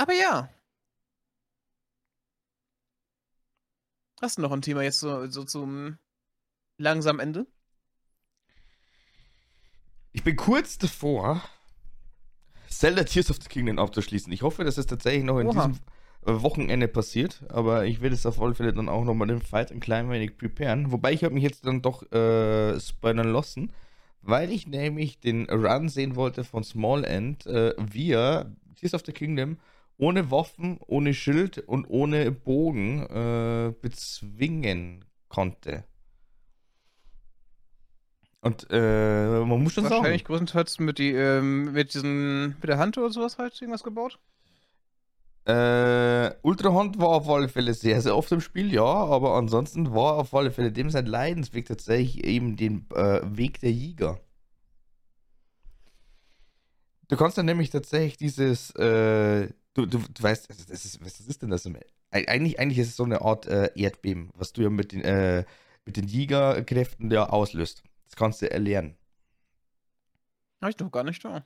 Aber 0.01 0.12
ja. 0.14 0.49
Hast 4.20 4.36
du 4.38 4.42
noch 4.42 4.51
'n 4.53 4.62
Thema 4.62 4.82
jetzt 4.82 4.99
so 5.01 5.26
so 5.28 5.44
zum 5.44 5.99
langsamen 6.78 7.20
Ende? 7.20 7.46
Ich 10.12 10.24
bin 10.24 10.36
kurz 10.36 10.78
davor, 10.78 11.42
Zelda 12.68 13.05
Tears 13.05 13.30
of 13.30 13.38
the 13.42 13.49
Kingdom 13.49 13.78
abzuschließen. 13.78 14.32
Ich 14.32 14.42
hoffe, 14.42 14.64
dass 14.64 14.78
es 14.78 14.86
tatsächlich 14.86 15.24
noch 15.24 15.38
in 15.38 15.46
Oha. 15.49 15.68
diesem, 15.68 15.78
Wochenende 16.22 16.88
passiert, 16.88 17.42
aber 17.49 17.86
ich 17.86 18.03
werde 18.03 18.14
es 18.14 18.26
auf 18.26 18.40
alle 18.42 18.55
Fälle 18.55 18.74
dann 18.74 18.88
auch 18.90 19.05
noch 19.05 19.14
mal 19.14 19.26
den 19.26 19.40
Fight 19.40 19.70
'n 19.70 19.80
klein 19.80 20.11
wenig 20.11 20.36
preparen. 20.36 20.90
Wobei 20.92 21.12
ich 21.12 21.24
habe 21.24 21.32
mich 21.32 21.44
jetzt 21.44 21.64
dann 21.64 21.80
doch, 21.80 22.03
äh, 22.12 22.78
spoilern 22.80 23.32
lassen, 23.32 23.72
weil 24.29 24.53
ich 24.53 24.66
nämlich 24.66 25.18
den 25.20 25.49
Run 25.49 25.89
sehen 25.89 26.14
wollte 26.14 26.45
von 26.45 26.62
Small 26.62 27.05
End, 27.05 27.47
äh, 27.47 27.74
er 27.95 28.53
Tears 28.76 28.95
of 28.95 29.03
the 29.07 29.12
Kingdom 29.12 29.57
ohne 29.97 30.31
Waffen, 30.31 30.79
ohne 30.87 31.14
Schild 31.14 31.59
und 31.59 31.87
ohne 31.89 32.31
Bogen, 32.31 33.03
äh, 33.03 33.72
bezwingen 33.81 35.05
konnte. 35.29 35.85
Und, 38.41 38.68
äh, 38.70 39.41
man 39.41 39.62
muss 39.62 39.72
schon 39.72 39.85
sagen 39.85 39.97
Wahrscheinlich 39.97 40.24
größtenteils 40.24 40.79
mit 40.79 40.99
die 40.99 41.11
ähm, 41.11 41.72
mit 41.72 41.95
diesen 41.95 42.51
mit 42.61 42.68
der 42.68 42.79
Hand 42.79 42.97
oder 42.97 43.11
so 43.11 43.20
was 43.20 43.39
halt 43.39 43.61
irgendwas 43.61 43.83
gebaut? 43.83 44.20
Äh, 45.49 46.34
Ultrahand 46.42 46.99
war 46.99 47.09
auf 47.09 47.28
alle 47.30 47.49
Fälle 47.49 47.72
sehr, 47.72 48.03
sehr 48.03 48.14
oft 48.14 48.30
im 48.32 48.42
Spiel, 48.42 48.70
ja, 48.70 48.84
aber 48.84 49.34
ansonsten 49.34 49.94
war 49.94 50.16
auf 50.18 50.34
alle 50.34 50.51
Fälle 50.51 50.72
dem 50.72 50.90
sein 50.90 51.07
Leidensweg 51.07 51.64
tatsächlich 51.64 52.22
eben 52.24 52.57
den, 52.57 52.84
äh, 52.94 53.20
Weg 53.24 53.59
der 53.61 53.72
Jäger. 53.72 54.20
Du 57.11 57.16
kannst 57.16 57.38
dann 57.38 57.46
nämlich 57.46 57.70
tatsächlich 57.70 58.18
dieses, 58.18 58.70
äh 58.76 59.49
du 59.74 59.86
du 59.86 59.99
du 59.99 60.22
weißt, 60.22 60.51
also 60.51 60.64
das 60.68 60.84
ist 60.84 61.03
was 61.05 61.20
ist 61.20 61.40
denn 61.42 61.49
das 61.51 61.66
eigentlich 62.11 62.59
eigentlich 62.61 62.78
ist 62.78 62.88
es 62.88 62.96
so 62.96 63.07
'ne 63.07 63.22
Art, 63.22 63.46
äh, 63.46 63.70
Erdbeben, 63.74 64.30
was 64.34 64.53
du 64.53 64.62
ja 64.62 64.70
mit 64.70 64.92
den, 64.92 65.03
äh 65.03 65.44
mit 65.86 65.96
den 65.96 66.07
Jägerkräften 66.07 67.11
ja 67.11 67.26
auslöst. 67.30 67.82
Das 68.07 68.16
kannst 68.16 68.42
du 68.42 68.51
erlernen. 68.51 68.99
Habe 70.62 70.70
ich 70.70 70.78
noch 70.78 70.90
gar 70.90 71.05
nicht 71.05 71.24
da. 71.24 71.44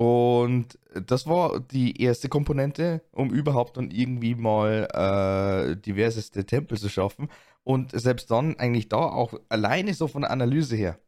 Und 0.00 0.78
das 0.94 1.26
war 1.26 1.60
die 1.60 2.00
erste 2.00 2.30
Komponente, 2.30 3.02
um 3.12 3.28
überhaupt 3.34 3.76
dann 3.76 3.90
irgendwie 3.90 4.34
mal, 4.34 4.88
äh, 4.94 5.76
diverseste 5.76 6.46
Tempel 6.46 6.78
zu 6.78 6.88
schaffen. 6.88 7.28
Und 7.64 7.90
selbst 7.92 8.30
dann 8.30 8.56
eigentlich 8.58 8.88
da 8.88 8.96
auch 8.96 9.34
alleine 9.50 9.92
so 9.92 10.08
von 10.08 10.22
der 10.22 10.30
Analyse 10.30 10.74
her. 10.74 10.98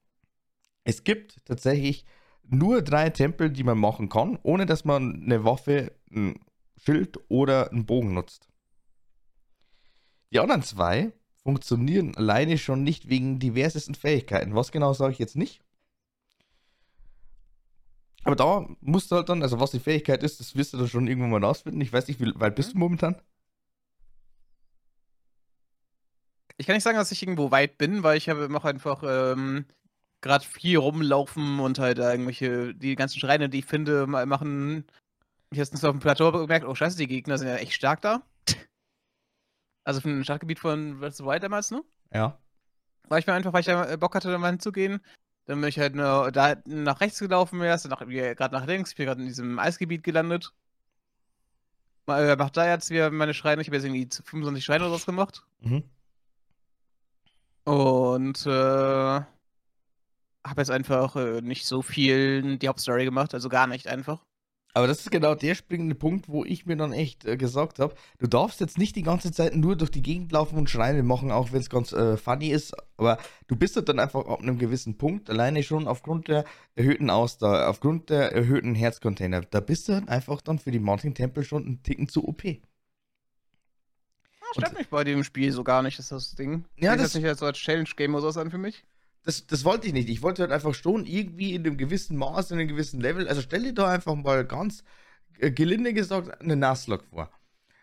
Es 0.85 1.05
gibt 1.05 1.45
tatsächlich 1.47 2.07
nur 2.49 2.83
3 2.83 3.11
Tempel, 3.11 3.51
die 3.51 3.65
man 3.65 3.79
machen 3.79 4.09
kann, 4.09 4.39
ohne 4.45 4.67
dass 4.67 4.85
man 4.85 5.21
'ne 5.21 5.45
Waffe, 5.45 5.93
'n 6.13 6.37
Schild 6.79 7.19
oder 7.31 7.73
'n 7.73 7.87
Bogen 7.87 8.15
nutzt. 8.15 8.49
Die 10.33 10.41
anderen 10.41 10.63
2 10.63 11.13
funktionieren 11.43 12.17
alleine 12.17 12.57
schon 12.57 12.83
nicht 12.83 13.11
wegen 13.11 13.39
diversesten 13.39 13.95
Fähigkeiten. 13.95 14.55
Was 14.55 14.73
genau, 14.73 14.95
sage 14.95 15.13
ich 15.13 15.19
jetzt 15.19 15.37
nicht. 15.37 15.61
Aber 18.25 18.37
da 18.37 18.67
musst 18.81 19.11
du 19.11 19.17
halt 19.17 19.29
dann 19.29 19.43
also, 19.43 19.59
was 19.59 19.73
die 19.73 19.81
Fähigkeit 19.81 20.23
ist, 20.23 20.39
das 20.41 20.55
wirst 20.55 20.73
du 20.73 20.79
dann 20.79 20.89
schon 20.89 21.09
irgendwann 21.09 21.31
mal 21.31 21.45
rausfinden. 21.45 21.81
Ich 21.81 21.93
weiß 21.93 22.07
nicht, 22.09 22.21
wie 22.21 22.33
weit 22.37 22.55
bist 22.55 22.69
Mhm. 22.71 22.73
du 22.75 22.79
momentan? 22.79 23.23
Ich 26.59 26.67
kann 26.67 26.75
nicht 26.75 26.85
sagen, 26.85 26.99
dass 26.99 27.13
ich 27.13 27.23
irgendwo 27.23 27.51
weit 27.51 27.79
bin, 27.79 28.03
weil 28.03 28.17
ich 28.19 28.29
habe 28.29 28.49
mache 28.49 28.69
einfach, 28.69 29.03
ähm, 29.07 29.65
grad 30.23 30.45
viel 30.45 30.79
rumlaufen 30.79 31.61
und 31.61 31.79
halt 31.79 31.99
da 31.99 32.13
irgendwelche 32.13 32.75
die 32.75 32.95
ganzen 32.97 33.21
Schreine, 33.21 33.49
die 33.49 33.61
ich 33.61 33.67
finde, 33.67 34.07
ma 34.07 34.25
machen 34.27 34.85
ich 35.53 35.59
habe 35.59 35.63
letztens 35.63 35.85
auf'm 35.85 36.01
Plateau 36.01 36.33
gemerkt: 36.33 36.67
„Oh 36.67 36.75
scheiße, 36.75 36.99
die 36.99 37.09
Gegner 37.09 37.39
sind 37.39 37.49
ja 37.49 37.57
echt 37.57 37.75
stark 37.75 38.03
da.“ 38.03 38.23
Also, 39.87 40.01
für 40.01 40.09
'n 40.11 40.23
Stadtgebiet 40.25 40.59
von 40.61 40.99
Breath 41.01 41.11
of 41.13 41.17
the 41.17 41.25
Wild 41.25 41.43
damals, 41.43 41.71
ne? 41.71 41.83
Ja. 42.13 42.39
Weil 43.09 43.21
ich 43.21 43.27
mir 43.27 43.35
einfach 43.35 43.53
weil 43.53 43.61
ich 43.61 43.67
da, 43.67 43.91
äh, 43.93 43.97
Bock 43.97 44.15
hatte, 44.15 44.31
da 44.31 44.39
mal 44.39 44.51
hinzugehen. 44.51 45.01
Dann 45.47 45.61
bin 45.61 45.69
ich 45.69 45.79
halt, 45.79 45.95
ne, 45.95 46.31
da 46.33 46.57
nach 46.67 47.01
rechts 47.01 47.19
gelaufen 47.19 47.61
erst, 47.63 47.85
dann 47.85 47.91
grad 48.37 48.53
nach 48.53 48.67
links. 48.67 48.91
Ich 48.91 48.97
bin 48.97 49.07
grad 49.07 49.19
in 49.19 49.27
diesem 49.27 49.59
Eisgebiet 49.59 50.05
gelandet. 50.05 50.53
Mal 52.07 52.29
äh, 52.29 52.37
mache 52.37 52.53
da 52.53 52.67
jetzt 52.67 52.91
wieder 52.91 53.11
meine 53.11 53.35
Schreine. 53.35 53.63
Ich 53.63 53.69
habe 53.69 53.77
jetzt 53.77 53.85
irgendwie 53.85 54.09
z 54.09 54.25
25 54.27 54.65
Schreine 54.65 54.85
oder 54.85 54.95
was 54.95 55.07
gemacht. 55.07 55.45
Mhm. 55.61 55.85
Und, 57.65 58.47
äh, 58.47 58.51
habe 60.45 60.61
jetzt 60.61 60.71
einfach, 60.71 61.17
äh, 61.17 61.41
nicht 61.41 61.67
so 61.67 61.83
viel 61.83 62.59
die 62.59 62.69
Hauptstory 62.69 63.05
gemacht, 63.05 63.35
also 63.35 63.49
gar 63.49 63.67
nicht 63.67 63.87
einfach. 63.87 64.25
Aber 64.75 64.87
das 64.87 65.01
ist 65.01 65.11
genau 65.11 65.35
der 65.35 65.55
springende 65.55 65.95
Punkt, 65.95 66.29
wo 66.31 66.45
ich 66.47 66.65
mir 66.65 66.77
dann 66.77 66.95
echt, 66.95 67.27
äh, 67.27 67.37
gesagt 67.37 67.79
habe: 67.79 67.95
„Du 68.19 68.27
darfst 68.27 68.59
jetzt 68.61 68.79
nicht 68.79 68.97
die 68.97 69.03
ganze 69.03 69.31
Zeit 69.31 69.55
nur 69.55 69.77
durch 69.77 69.91
die 69.91 70.01
Gegend 70.03 70.33
laufen 70.33 70.57
und 70.57 70.71
Schreine 70.71 71.03
machen, 71.03 71.31
auch 71.31 71.53
wenn's 71.53 71.69
ganz, 71.69 71.93
äh, 71.93 72.17
funny 72.17 72.49
ist, 72.49 72.75
aber 72.97 73.19
du 73.49 73.57
bist 73.57 73.77
halt 73.77 73.89
dann 73.91 73.99
einfach 73.99 74.25
ab 74.27 74.41
'nem 74.43 74.59
gewissen 74.59 74.97
Punkt 74.97 75.29
alleine 75.29 75.63
schon 75.63 75.87
aufgrund 75.87 76.29
der 76.29 76.45
erhöhten 76.75 77.11
Ausdauer, 77.11 77.69
aufgrund 77.69 78.09
der 78.09 78.33
erhöhten 78.33 78.75
Herzcontainer. 78.75 79.43
Da 79.43 79.61
bist 79.61 79.89
du 79.89 79.95
halt 79.95 80.09
einfach 80.09 80.41
dann 80.41 80.59
für 80.59 80.71
die 80.71 80.79
manchen 80.81 81.15
Tempel 81.15 81.45
schon 81.45 81.67
'n 81.67 81.83
Ticken 81.83 82.09
zu 82.09 82.27
OP. 82.27 82.43
Ja, 82.45 82.57
stört 84.55 84.71
Und 84.73 84.79
mich 84.79 84.89
bei 84.89 85.05
dem 85.05 85.23
Spiel 85.25 85.53
so 85.53 85.65
gar 85.65 85.83
nicht, 85.83 85.99
ist 85.99 86.13
das 86.13 86.35
Ding. 86.35 86.65
Ja, 86.77 86.97
das 86.97 87.07
jetzt 87.07 87.17
nicht 87.17 87.27
als 87.27 87.41
so 87.41 87.47
als 87.47 87.59
Challenge-Game 87.59 88.15
oder 88.15 88.23
so 88.23 88.29
was 88.29 88.37
an 88.39 88.51
für 88.51 88.59
mich. 88.59 88.85
Das 89.27 89.47
das 89.47 89.65
wollte 89.65 89.87
ich 89.87 89.93
nicht. 89.93 90.09
Ich 90.09 90.23
wollte 90.23 90.43
halt 90.43 90.53
einfach 90.53 90.75
schon 90.75 91.07
irgendwie 91.07 91.55
in 91.55 91.63
'nem 91.63 91.77
gewissen 91.77 92.17
Maß, 92.17 92.51
in 92.51 92.57
'nem 92.59 92.69
gewissen 92.69 93.01
Level 93.01 93.29
also, 93.29 93.41
stell 93.41 93.63
dir 93.63 93.73
da 93.73 93.89
einfach 93.89 94.15
mal 94.17 94.45
ganz, 94.45 94.83
äh, 95.39 95.51
gelinde 95.53 95.93
gesagt 95.95 96.43
'ne 96.45 96.57
Nuzlocke 96.57 97.05
vor. 97.07 97.31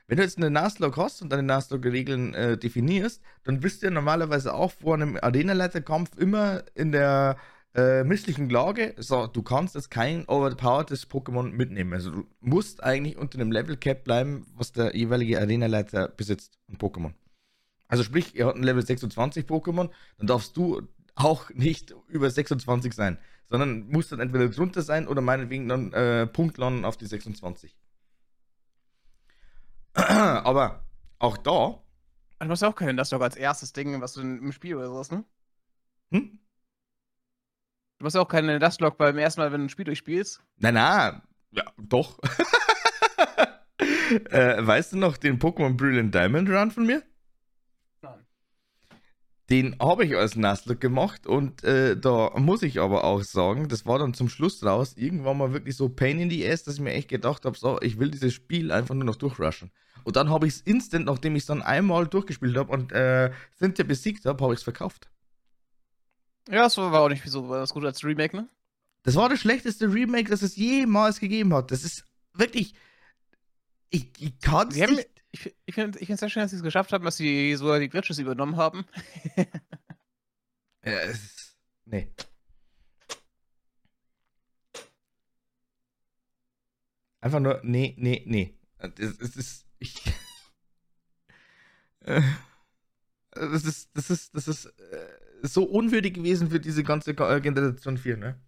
Wenn 0.08 0.18
du 0.18 0.24
jetzt 0.24 0.40
'ne 0.40 0.50
Nuzlocke 0.52 1.02
hast 1.04 1.22
und 1.22 1.32
deine 1.32 1.44
Nuzlocke-Regeln, 1.44 2.34
äh, 2.36 2.58
definierst, 2.58 3.22
dann 3.46 3.60
bist 3.62 3.84
du 3.84 3.88
ja 3.88 3.92
normalerweise 3.92 4.54
auch 4.54 4.72
vor 4.74 4.98
'nem 4.98 5.18
Arenaleiterkampf 5.22 6.18
immer 6.18 6.64
in 6.76 6.92
der, 6.94 7.38
äh, 7.76 8.04
misslichen 8.06 8.50
Lage. 8.50 8.96
So, 8.98 9.28
du 9.28 9.44
kannst 9.44 9.76
jetzt 9.76 9.92
kein 9.92 10.26
overpowertes 10.28 11.10
Pokémon 11.10 11.52
mitnehmen. 11.52 11.94
Also, 11.94 12.12
du 12.12 12.26
musst 12.42 12.84
eigentlich 12.84 13.18
unter 13.18 13.38
'nem 13.40 13.52
Level 13.52 13.78
Cap 13.78 14.04
bleiben, 14.06 14.46
was 14.56 14.72
der 14.74 14.96
jeweilige 14.96 15.40
Arenaleiter 15.42 16.10
besitzt 16.10 16.60
an 16.70 16.78
Pokémon. 16.78 17.14
Also, 17.90 18.04
sprich, 18.04 18.38
er 18.40 18.48
hat 18.48 18.56
'n 18.58 18.64
Level 18.64 18.86
26 18.86 19.46
Pokémon, 19.48 19.90
dann 20.20 20.28
darfst 20.28 20.58
du 20.58 20.84
auch 21.20 21.50
nicht 21.52 21.94
über 22.08 22.30
26 22.30 22.94
sein, 22.94 23.18
sondern 23.50 23.88
musst 23.90 24.12
dann 24.12 24.20
entweder 24.20 24.50
drunter 24.50 24.82
sein 24.82 25.08
oder 25.08 25.22
meinetwegen 25.22 25.68
dann, 25.68 25.94
äh, 25.94 26.28
Punkt 26.28 26.58
landen 26.58 26.86
auf 26.86 26.98
die 26.98 27.06
26. 27.06 27.78
Aber 29.94 30.86
auch 31.20 31.38
da 31.38 31.84
Du 32.40 32.50
hast 32.50 32.62
ja 32.62 32.70
auch 32.70 32.76
keinen 32.76 32.96
Nuzlocke 32.96 33.26
als 33.26 33.36
erstes 33.36 33.74
Ding, 33.74 34.00
was 34.00 34.14
du 34.14 34.22
im 34.22 34.54
Spiel 34.54 34.76
oder 34.76 34.88
so 34.88 34.96
was, 34.96 35.12
ne? 35.12 35.26
Hm? 36.12 36.40
Du 37.98 38.06
machst 38.06 38.16
ja 38.16 38.22
auch 38.22 38.30
keine 38.30 38.60
Dustlog 38.60 38.98
beim 38.98 39.18
ersten 39.18 39.42
Mal, 39.42 39.52
wenn 39.52 39.60
du 39.60 39.66
ein 39.66 39.70
Spiel 39.70 39.84
durchspielst. 39.84 40.42
Na, 40.58 40.72
na, 40.72 41.22
ja, 41.52 41.66
doch. 41.78 42.18
äh, 44.30 44.66
weißt 44.66 44.94
du 44.94 44.98
noch 44.98 45.18
den 45.18 45.38
Pokémon 45.38 45.76
Brilliant 45.76 46.16
Diamond 46.16 46.50
Run 46.50 46.72
von 46.72 46.86
mir? 46.86 47.04
Den 49.50 49.76
habe 49.80 50.06
ich 50.06 50.16
als 50.16 50.36
Nuzlocke 50.36 50.80
gemacht 50.80 51.26
und 51.26 51.64
äh, 51.64 51.98
da 51.98 52.32
muss 52.38 52.62
ich 52.62 52.80
aber 52.80 53.04
auch 53.04 53.24
sagen, 53.24 53.68
das 53.68 53.86
war 53.86 53.98
dann 53.98 54.14
zum 54.14 54.30
Schluss 54.30 54.64
raus 54.64 54.94
irgendwann 54.96 55.38
mal 55.38 55.54
wirklich 55.54 55.76
so 55.76 55.90
Pain 55.90 56.20
in 56.20 56.30
the 56.30 56.48
Ass, 56.48 56.64
dass 56.64 56.76
ich 56.76 56.82
mir 56.82 56.94
echt 56.94 57.08
gedacht 57.08 57.46
habe, 57.46 57.58
so, 57.58 57.80
ich 57.82 57.98
will 57.98 58.12
dieses 58.12 58.34
Spiel 58.34 58.72
einfach 58.72 58.94
nur 58.94 59.06
noch 59.06 59.16
durchrushen. 59.16 59.72
Und 60.04 60.16
dann 60.16 60.30
habe 60.30 60.48
ich 60.48 60.54
es 60.54 60.62
instant, 60.62 61.06
nachdem 61.06 61.36
ich 61.36 61.44
es 61.44 61.48
dann 61.48 61.62
einmal 61.62 62.08
durchgespielt 62.08 62.58
habe 62.58 62.72
und 62.72 62.92
äh, 62.92 63.32
Cynthia 63.58 63.86
besiegt 63.86 64.26
habe, 64.26 64.44
habe 64.44 64.54
ich 64.54 64.60
es 64.60 64.64
verkauft. 64.64 65.10
Ja, 66.48 66.64
das 66.64 66.78
war 66.78 67.02
auch 67.02 67.10
nicht 67.10 67.24
so 67.26 67.50
was 67.50 67.74
gut 67.74 67.86
als 67.86 68.04
Remake, 68.04 68.36
ne? 68.36 68.48
Das 69.04 69.16
war 69.16 69.30
das 69.30 69.40
schlechteste 69.40 69.92
Remake, 69.92 70.30
das 70.30 70.42
es 70.42 70.56
jemals 70.56 71.20
gegeben 71.20 71.54
hat. 71.54 71.72
Das 71.72 71.84
ist 71.84 72.06
wirklich. 72.34 72.74
Ich, 73.90 74.10
ich 74.20 74.40
kann 74.40 74.68
es 74.70 74.76
nicht. 74.76 75.19
Ich 75.32 75.56
ich 75.66 75.76
finde 75.76 76.00
es 76.00 76.20
sehr 76.20 76.30
schön, 76.30 76.42
dass 76.42 76.52
sie 76.52 76.58
es 76.58 76.64
geschafft 76.64 76.92
haben, 76.94 77.06
dass 77.06 77.18
sie 77.18 77.56
sogar 77.56 77.80
die 77.80 77.90
Glitches 77.90 78.20
übernommen 78.20 78.58
haben. 78.58 78.86
Ja, 80.84 80.92
es 81.02 81.24
ist, 81.24 81.58
nee. 81.86 82.10
Einfach 87.22 87.40
nur, 87.40 87.60
nee, 87.64 87.96
nee, 87.98 88.24
nee. 88.26 88.58
Es, 88.78 89.20
es 89.20 89.36
ist, 89.36 89.66
ich. 89.80 89.96
Äh, 92.06 92.22
Das 93.32 93.64
ist, 93.66 93.90
das 93.94 94.10
ist, 94.10 94.36
das 94.36 94.48
ist 94.48 94.66
äh, 94.66 95.08
so 95.44 95.64
unwürdig 95.64 96.16
gewesen 96.16 96.50
für 96.50 96.60
diese 96.60 96.84
ganze 96.84 97.14
Ga- 97.14 97.36
äh, 97.36 97.42
Generation 97.42 97.98
4, 97.98 98.18
ne? 98.18 98.40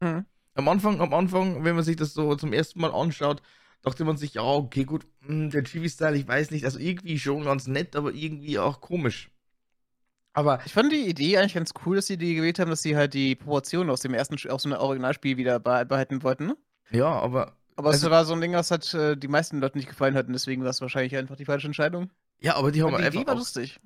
Mhm. 0.00 0.26
Am 0.54 0.68
Anfang, 0.68 1.00
am 1.00 1.14
Anfang, 1.14 1.64
wenn 1.64 1.76
man 1.76 1.84
sich 1.84 1.96
das 1.96 2.14
so 2.14 2.34
zum 2.36 2.52
ersten 2.52 2.80
Mal 2.80 2.92
anschaut, 2.92 3.42
dachte 3.82 4.04
man 4.04 4.16
sich, 4.16 4.34
ja, 4.34 4.42
okay, 4.42 4.84
gut, 4.84 5.06
hm, 5.26 5.50
der 5.50 5.64
Chibi-Style, 5.64 6.16
ich 6.16 6.26
weiß 6.28 6.50
nicht, 6.50 6.64
also 6.64 6.78
irgendwie 6.78 7.18
schon 7.18 7.44
ganz 7.44 7.66
nett, 7.66 7.96
aber 7.96 8.12
irgendwie 8.12 8.58
auch 8.58 8.80
komisch. 8.80 9.30
Aber 10.32 10.60
Ich 10.64 10.72
fand 10.72 10.92
die 10.92 11.08
Idee 11.08 11.38
eigentlich 11.38 11.54
ganz 11.54 11.72
cool, 11.84 11.96
dass 11.96 12.06
sie 12.06 12.16
die 12.18 12.34
gewählt 12.34 12.58
haben, 12.58 12.70
dass 12.70 12.82
sie 12.82 12.96
halt 12.96 13.14
die 13.14 13.34
Proportionen 13.34 13.90
aus 13.90 14.00
dem 14.00 14.14
ersten, 14.14 14.36
aus 14.50 14.62
dem 14.62 14.72
Originalspiel 14.72 15.36
wieder 15.36 15.56
beh- 15.56 15.84
behalten 15.84 16.22
wollten, 16.22 16.46
ne? 16.48 16.56
ja, 16.90 17.06
aber 17.08 17.56
Aber 17.76 17.90
Also- 17.90 18.06
es 18.06 18.10
war 18.10 18.24
so 18.24 18.34
ein 18.34 18.40
Ding, 18.40 18.52
was 18.52 18.70
halt 18.70 18.92
äh, 18.94 19.16
die 19.16 19.28
meisten 19.28 19.60
Leuten 19.60 19.78
nicht 19.78 19.88
gefallen 19.88 20.14
hat 20.14 20.26
und 20.26 20.32
deswegen 20.32 20.62
war 20.62 20.70
es 20.70 20.80
wahrscheinlich 20.80 21.16
einfach 21.16 21.36
die 21.36 21.44
falsche 21.44 21.66
Entscheidung. 21.68 22.10
ja, 22.40 22.56
aber 22.56 22.70
die 22.72 22.82
haben 22.82 22.90
die 22.96 23.02
einfach 23.02 23.20
Idee 23.20 23.26
war 23.26 23.34
auch, 23.34 23.38
lustig. 23.38 23.80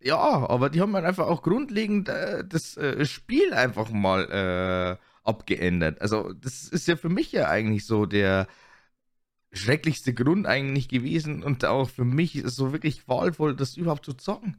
ja, 0.00 0.16
aber 0.18 0.68
die 0.70 0.80
haben 0.80 0.94
halt 0.94 1.04
einfach 1.06 1.26
auch 1.26 1.42
grundlegend 1.42 2.08
äh, 2.08 2.44
das 2.46 2.76
äh, 2.76 3.04
Spiel 3.06 3.52
einfach 3.54 3.90
mal 3.90 4.98
äh, 5.00 5.28
abgeändert. 5.28 6.00
Also 6.02 6.32
das 6.34 6.68
ist 6.68 6.86
ja 6.88 6.96
für 6.96 7.08
mich 7.08 7.32
ja 7.32 7.48
eigentlich 7.48 7.86
so 7.86 8.04
der 8.06 8.46
schrecklichste 9.54 10.12
Grund 10.14 10.46
eigentlich 10.46 10.88
gewesen 10.88 11.42
und 11.42 11.64
auch 11.64 11.88
für 11.88 12.04
mich 12.04 12.36
ist 12.36 12.56
so 12.56 12.72
wirklich 12.72 13.04
qualvoll, 13.04 13.54
das 13.54 13.76
überhaupt 13.76 14.04
zu 14.04 14.14
zocken. 14.14 14.56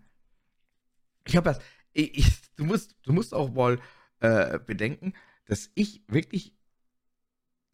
Ich 1.27 1.35
habe 1.35 1.49
das, 1.49 1.59
ich, 1.93 2.17
ich, 2.17 2.27
du 2.55 2.65
musst, 2.65 2.95
du 3.03 3.13
musst 3.13 3.33
auch 3.33 3.53
mal 3.53 3.79
äh, 4.19 4.59
bedenken, 4.59 5.13
dass 5.45 5.69
ich 5.75 6.01
wirklich 6.07 6.53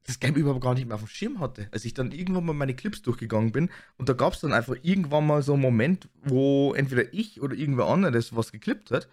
das 0.04 0.20
Game 0.20 0.36
überhaupt 0.36 0.62
gar 0.62 0.74
nicht 0.74 0.88
mehr 0.88 0.96
auf 0.96 1.04
dem 1.04 1.08
Schirm 1.08 1.40
hatte. 1.40 1.68
Als 1.72 1.86
ich 1.86 1.94
dann 1.94 2.12
irgendwann 2.12 2.46
mal 2.46 2.54
meine 2.54 2.76
Clips 2.76 3.02
durchgegangen 3.04 3.52
bin 3.52 3.70
und 3.98 4.10
da 4.10 4.14
gab 4.14 4.34
es 4.34 4.40
dann 4.40 4.54
einfach 4.54 4.76
irgendwann 4.82 5.28
mal 5.28 5.44
so 5.44 5.54
einen 5.54 5.62
Moment, 5.62 6.10
wo 6.24 6.74
entweder 6.74 7.14
ich 7.14 7.42
oder 7.42 7.56
irgendwer 7.56 7.88
anderes 7.88 8.36
was 8.36 8.52
geklippt 8.52 8.92
hat. 8.92 9.08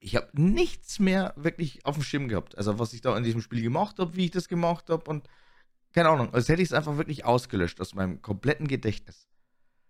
Ich 0.00 0.16
habe 0.16 0.28
nichts 0.32 0.98
mehr 0.98 1.32
wirklich 1.36 1.86
auf 1.86 1.94
dem 1.94 2.02
Schirm 2.02 2.28
gehabt. 2.28 2.58
Also 2.58 2.78
was 2.78 2.92
ich 2.92 3.00
da 3.00 3.16
in 3.16 3.24
diesem 3.24 3.40
Spiel 3.40 3.62
gemacht 3.62 3.98
habe, 3.98 4.16
wie 4.16 4.26
ich 4.26 4.30
das 4.32 4.48
gemacht 4.48 4.90
habe 4.90 5.08
und 5.08 5.28
keine 5.94 6.08
Ahnung, 6.08 6.34
als 6.34 6.48
hätte 6.48 6.60
ich 6.60 6.68
es 6.68 6.72
einfach 6.74 6.96
wirklich 6.96 7.24
ausgelöscht 7.24 7.80
aus 7.80 7.94
meinem 7.94 8.20
kompletten 8.20 8.66
Gedächtnis. 8.68 9.28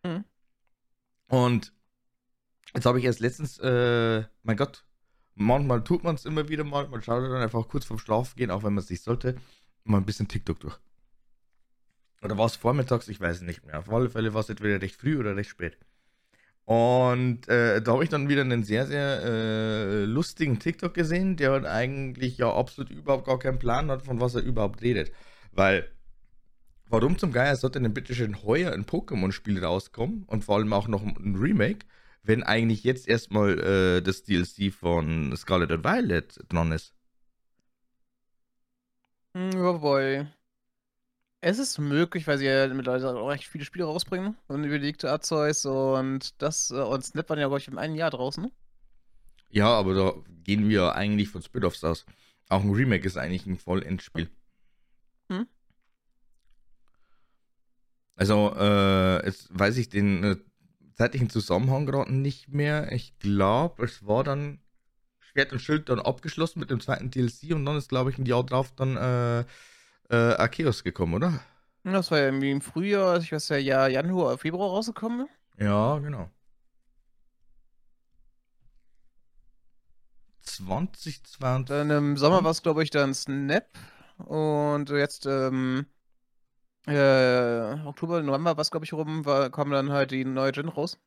Mhm. 0.05 0.25
Und 1.29 1.73
jetzt 2.75 2.87
habe 2.87 2.99
ich 2.99 3.05
erst 3.05 3.21
letztens, 3.21 3.59
äh, 3.59 4.25
mein 4.43 4.57
Gott, 4.57 4.85
manchmal 5.35 5.83
tut 5.83 6.05
man 6.05 6.15
es 6.15 6.27
immer 6.27 6.49
wieder 6.49 6.63
mal, 6.63 6.87
man 6.89 7.03
schaut 7.03 7.25
dann 7.25 7.43
einfach 7.43 7.67
kurz 7.69 7.87
vorm 7.87 7.99
Schlafen 7.99 8.37
gehen, 8.37 8.51
auch 8.51 8.63
wenn 8.63 8.75
man 8.75 8.85
es 8.85 8.91
nicht 8.91 9.03
sollte, 9.03 9.37
mal 9.85 9.97
ein 9.97 10.05
bisschen 10.05 10.29
TikTok 10.29 10.61
durch. 10.61 10.79
Oder 12.23 12.39
war 12.39 12.47
es 12.47 12.57
vormittags? 12.57 13.09
Ich 13.09 13.21
weiß 13.21 13.37
es 13.37 13.43
nicht 13.43 13.65
mehr. 13.65 13.79
Auf 13.79 13.91
alle 13.91 14.09
Fälle 14.09 14.33
war 14.33 14.41
es 14.41 14.49
entweder 14.49 14.81
recht 14.81 14.97
früh 14.97 15.19
oder 15.19 15.37
recht 15.37 15.51
spät. 15.51 15.77
Und 16.65 17.47
äh, 17.49 17.83
da 17.83 17.93
habe 17.93 18.05
ich 18.05 18.11
dann 18.11 18.29
wieder 18.31 18.41
einen 18.41 18.65
sehr, 18.65 18.87
sehr 18.87 19.23
äh, 19.23 20.05
lustigen 20.05 20.59
TikTok 20.59 20.95
gesehen, 20.95 21.37
der 21.37 21.51
halt 21.51 21.67
eigentlich 21.67 22.39
ja 22.39 22.51
absolut 22.51 22.91
überhaupt 22.91 23.27
gar 23.27 23.39
keinen 23.39 23.59
Plan 23.59 23.91
hat, 23.91 24.03
von 24.03 24.21
was 24.21 24.35
er 24.35 24.43
überhaupt 24.43 24.81
redet. 24.81 25.13
Weil, 25.53 25.91
warum 26.89 27.19
zum 27.19 27.33
Geier 27.33 27.57
sollte 27.57 27.81
denn 27.81 27.95
bitte 27.95 28.15
schön 28.15 28.43
heuer 28.43 28.73
ein 28.73 28.87
Pokémon-Spiel 28.87 29.63
rauskommen 29.65 30.25
und 30.27 30.45
vor 30.45 30.57
allem 30.57 30.73
auch 30.73 30.89
noch 30.89 31.03
ein 31.03 31.37
Remake, 31.37 31.87
wenn 32.23 32.43
eigentlich 32.43 32.85
jetzt 32.85 33.09
erstmal 33.09 33.59
äh, 33.59 34.03
das 34.03 34.23
DLC 34.25 34.71
von 34.73 35.37
Scarlet 35.37 35.73
and 35.73 35.85
Violet 35.85 36.41
dran 36.49 36.73
ist? 36.73 36.95
Hm, 39.35 39.51
Ja, 39.53 39.75
wobei. 39.75 40.27
Es 41.41 41.59
ist 41.61 41.79
möglich, 41.79 42.27
weil 42.27 42.39
sie 42.39 42.47
ja 42.47 42.67
mittlerweile 42.75 43.17
auch 43.17 43.29
recht 43.29 43.47
viele 43.47 43.65
Spiele 43.65 43.85
rausbringen. 43.85 44.37
Und 44.49 44.65
überlegte 44.65 45.11
Arceus 45.13 45.65
und 45.67 46.41
das 46.43 46.71
äh, 46.73 46.75
und 46.81 47.05
Snap 47.05 47.29
waren 47.29 47.39
ja, 47.39 47.47
glaube 47.47 47.59
ich, 47.61 47.69
im 47.69 47.79
einen 47.79 47.95
Jahr 47.95 48.11
draußen. 48.11 48.43
ne? 48.45 48.51
Ja, 49.51 49.69
aber 49.69 49.95
da 49.95 50.13
gehen 50.43 50.69
wir 50.69 50.95
eigentlich 50.97 51.29
von 51.31 51.41
Spin-Offs 51.43 51.83
aus. 51.85 52.05
Auch 52.51 52.63
ein 52.63 52.73
Remake 52.73 53.07
ist 53.07 53.17
eigentlich 53.17 53.47
ein 53.47 53.57
Vollendspiel. 53.57 54.29
Hm. 55.31 55.47
Also, 58.17 58.55
äh, 58.57 59.27
jetzt 59.27 59.49
weiß 59.51 59.77
ich 59.77 59.89
den 59.89 60.25
äh, 60.25 60.37
zeitlichen 60.95 61.31
Zusammenhang 61.31 61.87
gerade 61.87 62.15
nicht 62.15 62.49
mehr. 62.49 62.93
Ich 62.93 63.19
glaube, 63.19 63.85
es 63.85 64.07
war 64.07 64.25
dann 64.25 64.61
Schwert 65.19 65.53
und 65.53 65.59
Schild 65.59 65.89
dann 65.89 65.99
abgeschlossen 65.99 66.61
mit 66.61 66.71
dem 66.71 66.81
zweiten 66.81 67.11
DLC 67.11 67.55
und 67.55 67.67
dann 67.67 67.77
ist, 67.77 67.89
glaube 67.89 68.11
ich, 68.11 68.19
ein 68.19 68.27
Jahr 68.27 68.45
drauf 68.45 68.73
dann 68.77 68.97
äh, 68.97 69.41
äh, 70.11 70.35
Arceus 70.37 70.85
gekommen, 70.85 71.15
oder? 71.15 71.41
Das 71.83 72.11
war 72.11 72.19
ja 72.19 72.27
irgendwie 72.27 72.51
im 72.51 72.61
Frühjahr, 72.61 73.19
ich 73.19 73.33
weiß 73.33 73.51
ja, 73.51 73.57
ja 73.59 73.89
Januar, 73.89 74.39
Februar 74.39 74.71
rausgekommen. 74.71 75.29
Ja, 75.59 75.99
genau. 75.99 76.31
2020. 80.43 81.67
Dann 81.67 81.91
im 81.91 82.17
Sommer 82.17 82.45
war 82.45 82.51
es, 82.51 82.63
glaube 82.63 82.83
ich, 82.83 82.91
dann 82.91 83.13
Snap. 83.15 83.67
Und 84.19 84.91
jetzt, 84.91 85.27
ähm, 85.27 85.87
äh, 86.87 87.87
Oktober, 87.87 88.23
November 88.23 88.57
war 88.57 88.61
es, 88.63 88.71
glaube 88.71 88.85
ich, 88.85 88.93
rum, 88.93 89.25
war, 89.25 89.51
kam 89.51 89.71
dann 89.71 89.91
halt 89.91 90.11
die 90.11 90.25
neue 90.25 90.53
Gen 90.53 90.69
raus. 90.69 90.99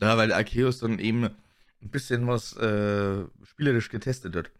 Ja, 0.00 0.16
weil 0.16 0.32
Arceus 0.32 0.78
dann 0.80 0.98
eben 0.98 1.24
ein 1.24 1.90
bisschen 1.90 2.26
was 2.26 2.56
äh, 2.56 3.24
spielerisch 3.44 3.88
getestet 3.88 4.36
hat. 4.36 4.50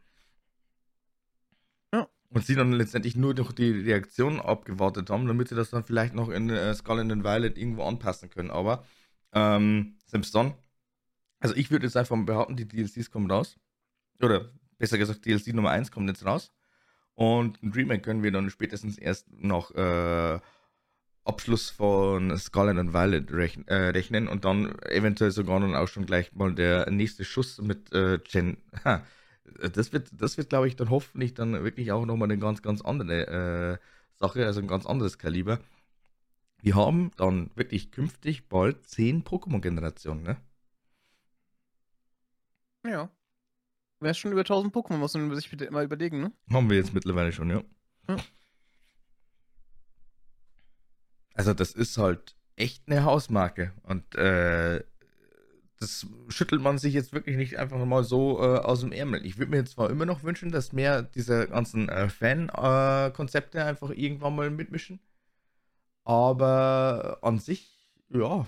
Ja. 1.92 2.08
Und 2.30 2.44
sie 2.46 2.54
dann 2.54 2.72
letztendlich 2.72 3.16
nur 3.16 3.34
noch 3.34 3.52
die 3.52 3.70
Reaktion 3.70 4.40
abgewartet 4.40 5.10
haben, 5.10 5.26
damit 5.26 5.48
sie 5.48 5.54
das 5.54 5.70
dann 5.70 5.84
vielleicht 5.84 6.14
noch 6.14 6.28
in 6.30 6.48
äh, 6.50 6.74
Scarlet 6.74 7.10
and 7.12 7.24
Violet 7.24 7.58
irgendwo 7.58 7.84
anpassen 7.84 8.30
können. 8.30 8.50
Aber 8.50 8.84
ähm, 9.32 9.98
selbst 10.06 10.34
dann, 10.34 10.54
also 11.40 11.54
ich 11.54 11.70
würde 11.70 11.86
jetzt 11.86 11.96
einfach 11.96 12.16
behaupten, 12.24 12.56
die 12.56 12.66
DLCs 12.66 13.10
kommen 13.10 13.30
raus. 13.30 13.58
Oder 14.22 14.50
besser 14.78 14.98
gesagt, 14.98 15.24
DLC 15.26 15.48
Nummer 15.48 15.70
1 15.70 15.90
kommt 15.90 16.08
jetzt 16.08 16.24
raus. 16.24 16.52
Und 17.16 17.62
ein 17.62 17.72
Remake 17.72 18.02
können 18.02 18.22
wir 18.22 18.30
dann 18.30 18.50
spätestens 18.50 18.98
erst 18.98 19.26
nach 19.32 19.70
äh, 19.72 20.38
Abschluss 21.24 21.70
von 21.70 22.36
Scarlet 22.38 22.78
and 22.78 22.92
Violet 22.92 23.32
rechn 23.32 23.66
äh, 23.66 23.88
rechnen 23.88 24.28
und 24.28 24.44
dann 24.44 24.78
eventuell 24.82 25.30
sogar 25.30 25.58
dann 25.58 25.74
auch 25.74 25.88
schon 25.88 26.06
gleich 26.06 26.32
mal 26.34 26.54
der 26.54 26.88
nächste 26.90 27.24
Schuss 27.24 27.58
mit 27.60 27.92
äh, 27.92 28.18
Gen. 28.18 28.58
Ha, 28.84 29.02
das 29.74 29.92
wird, 29.92 30.10
das 30.12 30.36
wird, 30.36 30.50
glaube 30.50 30.68
ich, 30.68 30.76
dann 30.76 30.90
hoffentlich 30.90 31.34
dann 31.34 31.52
wirklich 31.64 31.90
auch 31.90 32.04
nochmal 32.04 32.30
eine 32.30 32.38
ganz, 32.38 32.62
ganz 32.62 32.82
andere 32.82 33.78
äh, 33.78 33.78
Sache, 34.18 34.44
also 34.46 34.60
ein 34.60 34.68
ganz 34.68 34.86
anderes 34.86 35.18
Kaliber. 35.18 35.58
Wir 36.60 36.74
haben 36.74 37.12
dann 37.16 37.50
wirklich 37.54 37.92
künftig 37.92 38.48
bald 38.48 38.86
10 38.86 39.24
Pokémon-Generationen, 39.24 40.22
ne? 40.22 40.36
Ja. 42.84 43.10
Wäre 44.00 44.14
schon 44.14 44.32
über 44.32 44.42
1000 44.42 44.74
Pokémon, 44.74 44.98
muss 44.98 45.14
man 45.14 45.34
sich 45.34 45.50
bitte 45.50 45.64
immer 45.64 45.82
überlegen, 45.82 46.20
ne? 46.20 46.32
Haben 46.52 46.68
wir 46.68 46.76
jetzt 46.76 46.92
mittlerweile 46.92 47.32
schon, 47.32 47.50
ja. 47.50 47.62
Ja. 48.08 48.16
Also 51.34 51.54
das 51.54 51.72
ist 51.72 51.98
halt 51.98 52.34
echt 52.56 52.82
eine 52.86 53.04
Hausmarke 53.04 53.72
und 53.82 54.14
äh, 54.14 54.82
das 55.78 56.06
schüttelt 56.28 56.62
man 56.62 56.78
sich 56.78 56.94
jetzt 56.94 57.12
wirklich 57.12 57.36
nicht 57.36 57.58
einfach 57.58 57.84
mal 57.84 58.02
so 58.02 58.40
äh, 58.40 58.58
aus 58.58 58.80
dem 58.80 58.92
Ärmel. 58.92 59.24
Ich 59.26 59.38
würde 59.38 59.50
mir 59.50 59.58
jetzt 59.58 59.72
zwar 59.72 59.90
immer 59.90 60.06
noch 60.06 60.22
wünschen, 60.22 60.50
dass 60.50 60.72
mehr 60.72 61.02
dieser 61.02 61.46
ganzen 61.46 61.88
äh, 61.88 62.08
Fan-Konzepte 62.08 63.62
einfach 63.62 63.90
irgendwann 63.90 64.36
mal 64.36 64.50
mitmischen, 64.50 65.00
aber 66.04 67.18
an 67.22 67.38
sich, 67.38 67.90
ja, 68.08 68.46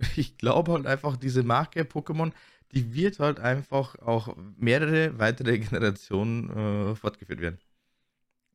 ich 0.16 0.38
glaube 0.38 0.72
halt 0.72 0.86
einfach, 0.86 1.16
diese 1.16 1.44
Marke 1.44 1.82
Pokémon, 1.82 2.32
die 2.72 2.94
wird 2.94 3.18
halt 3.18 3.40
einfach 3.40 3.96
auch 3.96 4.36
mehrere 4.56 5.18
weitere 5.18 5.58
Generationen 5.58 6.90
äh, 6.90 6.94
fortgeführt 6.94 7.40
werden. 7.40 7.58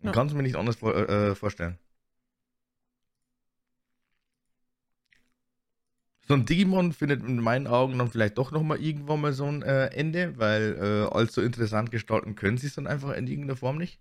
Ja. 0.02 0.12
Kannst 0.12 0.34
du 0.34 0.38
mir 0.38 0.44
nicht 0.44 0.56
anders 0.56 0.78
vor, 0.78 0.96
äh, 0.96 1.36
vorstellen. 1.36 1.78
So 6.26 6.36
ein 6.36 6.46
Digimon 6.46 6.94
findet 6.94 7.22
in 7.22 7.42
meinen 7.42 7.68
Augen 7.68 7.98
dann 7.98 8.10
vielleicht 8.10 8.38
doch 8.38 8.52
nochmal 8.52 8.80
irgendwann 8.80 9.20
mal 9.20 9.34
so 9.34 9.46
ein 9.46 9.62
äh, 9.62 9.88
Ende, 9.88 10.38
weil 10.38 10.78
äh, 10.80 11.14
allzu 11.14 11.42
interessant 11.42 11.92
gestalten 11.92 12.36
können 12.36 12.58
sie 12.58 12.68
es 12.68 12.76
dann 12.76 12.88
einfach 12.88 13.12
in 13.12 13.28
irgendeiner 13.28 13.58
Form 13.58 13.78
nicht. 13.78 14.00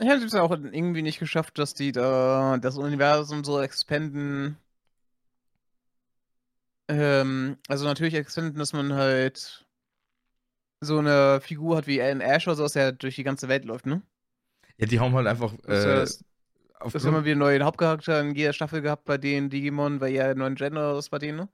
Ich 0.00 0.06
hätte 0.06 0.24
es 0.24 0.34
auch 0.34 0.50
irgendwie 0.50 1.02
nicht 1.02 1.18
geschafft, 1.18 1.58
dass 1.58 1.74
die 1.74 1.92
da 1.92 2.58
das 2.60 2.78
Universum 2.78 3.44
so 3.44 3.60
expanden. 3.60 4.56
Ähm, 6.88 7.56
also 7.68 7.84
natürlich 7.86 8.14
expanden, 8.14 8.58
dass 8.58 8.72
man 8.74 8.92
halt 8.94 9.66
so 10.80 10.98
eine 10.98 11.40
Figur 11.40 11.76
hat 11.76 11.86
wie 11.86 12.02
Alan 12.02 12.20
Ash 12.20 12.46
oder 12.48 12.56
so, 12.56 12.62
dass 12.64 12.74
er 12.76 12.90
durch 12.92 13.14
die 13.16 13.22
ganze 13.24 13.48
Welt 13.48 13.64
läuft, 13.64 13.86
ne? 13.86 14.02
Ja, 14.78 14.86
die 14.86 15.00
haben 15.00 15.14
halt 15.14 15.26
einfach. 15.26 15.52
Das 15.66 15.84
Äh, 16.04 16.06
heißt, 16.08 16.24
das 16.92 17.06
haben 17.06 17.14
wir 17.14 17.24
wieder 17.26 17.36
neue 17.36 17.62
Hauptcharakter 17.64 18.20
in 18.22 18.34
jeder 18.36 18.52
Staffel 18.54 18.82
gehabt 18.82 19.04
bei 19.06 19.18
den 19.18 19.50
Digimon, 19.50 20.00
weil 20.00 20.12
ja 20.14 20.34
neuen 20.34 20.54
Gen 20.56 20.74
oder 20.74 20.96
was 20.96 21.08
bei 21.10 21.18
denen, 21.18 21.38
ne? 21.38 21.48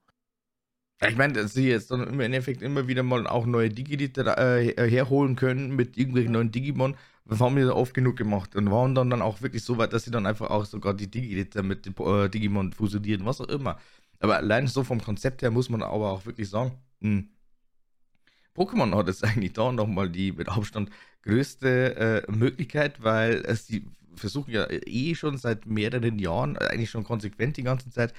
Ja, 1.01 1.09
ich 1.09 1.17
meine, 1.17 1.33
dass 1.33 1.53
sie 1.53 1.67
jetzt 1.69 1.91
dann 1.91 2.07
im 2.07 2.19
Endeffekt 2.21 2.61
immer 2.61 2.87
wieder 2.87 3.03
mal 3.03 3.27
auch 3.27 3.45
neue 3.45 3.69
Digidite 3.69 4.21
äh, 4.37 4.89
herholen 4.89 5.35
können 5.35 5.75
mit 5.75 5.97
irgendwelchen 5.97 6.31
neuen 6.33 6.51
Digimon. 6.51 6.95
Das 7.25 7.39
haben 7.41 7.55
wir 7.57 7.75
oft 7.75 7.93
genug 7.93 8.15
gemacht 8.15 8.55
und 8.55 8.71
waren 8.71 8.95
dann, 8.95 9.09
dann 9.09 9.21
auch 9.21 9.41
wirklich 9.41 9.63
so 9.63 9.77
weit, 9.77 9.91
dass 9.93 10.05
sie 10.05 10.11
dann 10.11 10.25
einfach 10.25 10.49
auch 10.49 10.63
sogar 10.65 10.93
die 10.93 11.07
Digidite 11.09 11.63
mit 11.63 11.85
den 11.85 11.95
äh, 11.97 12.29
Digimon 12.29 12.71
fusionieren, 12.71 13.25
was 13.25 13.41
auch 13.41 13.47
immer. 13.49 13.77
Aber 14.19 14.37
allein 14.37 14.67
so 14.67 14.83
vom 14.83 15.01
Konzept 15.01 15.41
her 15.41 15.51
muss 15.51 15.69
man 15.69 15.83
aber 15.83 16.11
auch 16.11 16.25
wirklich 16.25 16.49
sagen, 16.49 16.71
mh, 16.99 17.09
hm, 17.09 17.29
Pokémon 18.55 18.95
hat 18.95 19.07
jetzt 19.07 19.23
eigentlich 19.25 19.53
da 19.53 19.71
nochmal 19.71 20.09
die 20.09 20.31
mit 20.31 20.49
Abstand 20.49 20.89
größte 21.23 22.25
äh, 22.27 22.31
Möglichkeit, 22.31 23.03
weil 23.03 23.43
es 23.45 23.65
die 23.65 23.85
versuchen 24.15 24.51
ja 24.51 24.65
eh 24.69 25.13
schon 25.15 25.37
seit 25.37 25.65
mehreren 25.65 26.19
Jahren, 26.19 26.57
eigentlich 26.57 26.89
schon 26.89 27.03
konsequent 27.03 27.57
die 27.57 27.63
ganze 27.63 27.89
Zeit, 27.89 28.13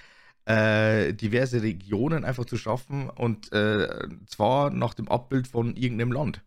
äh, 0.45 1.15
diverse 1.15 1.63
Regionen 1.63 2.25
einfach 2.25 2.45
zu 2.45 2.57
schaffen 2.57 3.09
und 3.11 3.53
äh, 3.53 4.09
zwar 4.27 4.71
nach 4.71 4.95
dem 4.95 5.09
Abbild 5.09 5.49
von 5.49 5.75
irgendeinem 5.75 6.13
Land. 6.13 6.43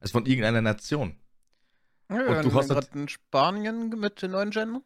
Also 0.00 0.12
von 0.12 0.26
irgendeiner 0.26 0.60
Nation. 0.60 1.16
Ja, 2.10 2.26
und 2.26 2.44
du 2.44 2.54
hast 2.54 2.70
halt, 2.70 2.94
in 2.94 3.08
Spanien 3.08 3.88
mit 3.88 4.20
den 4.20 4.32
neuen 4.32 4.50
Gen? 4.50 4.82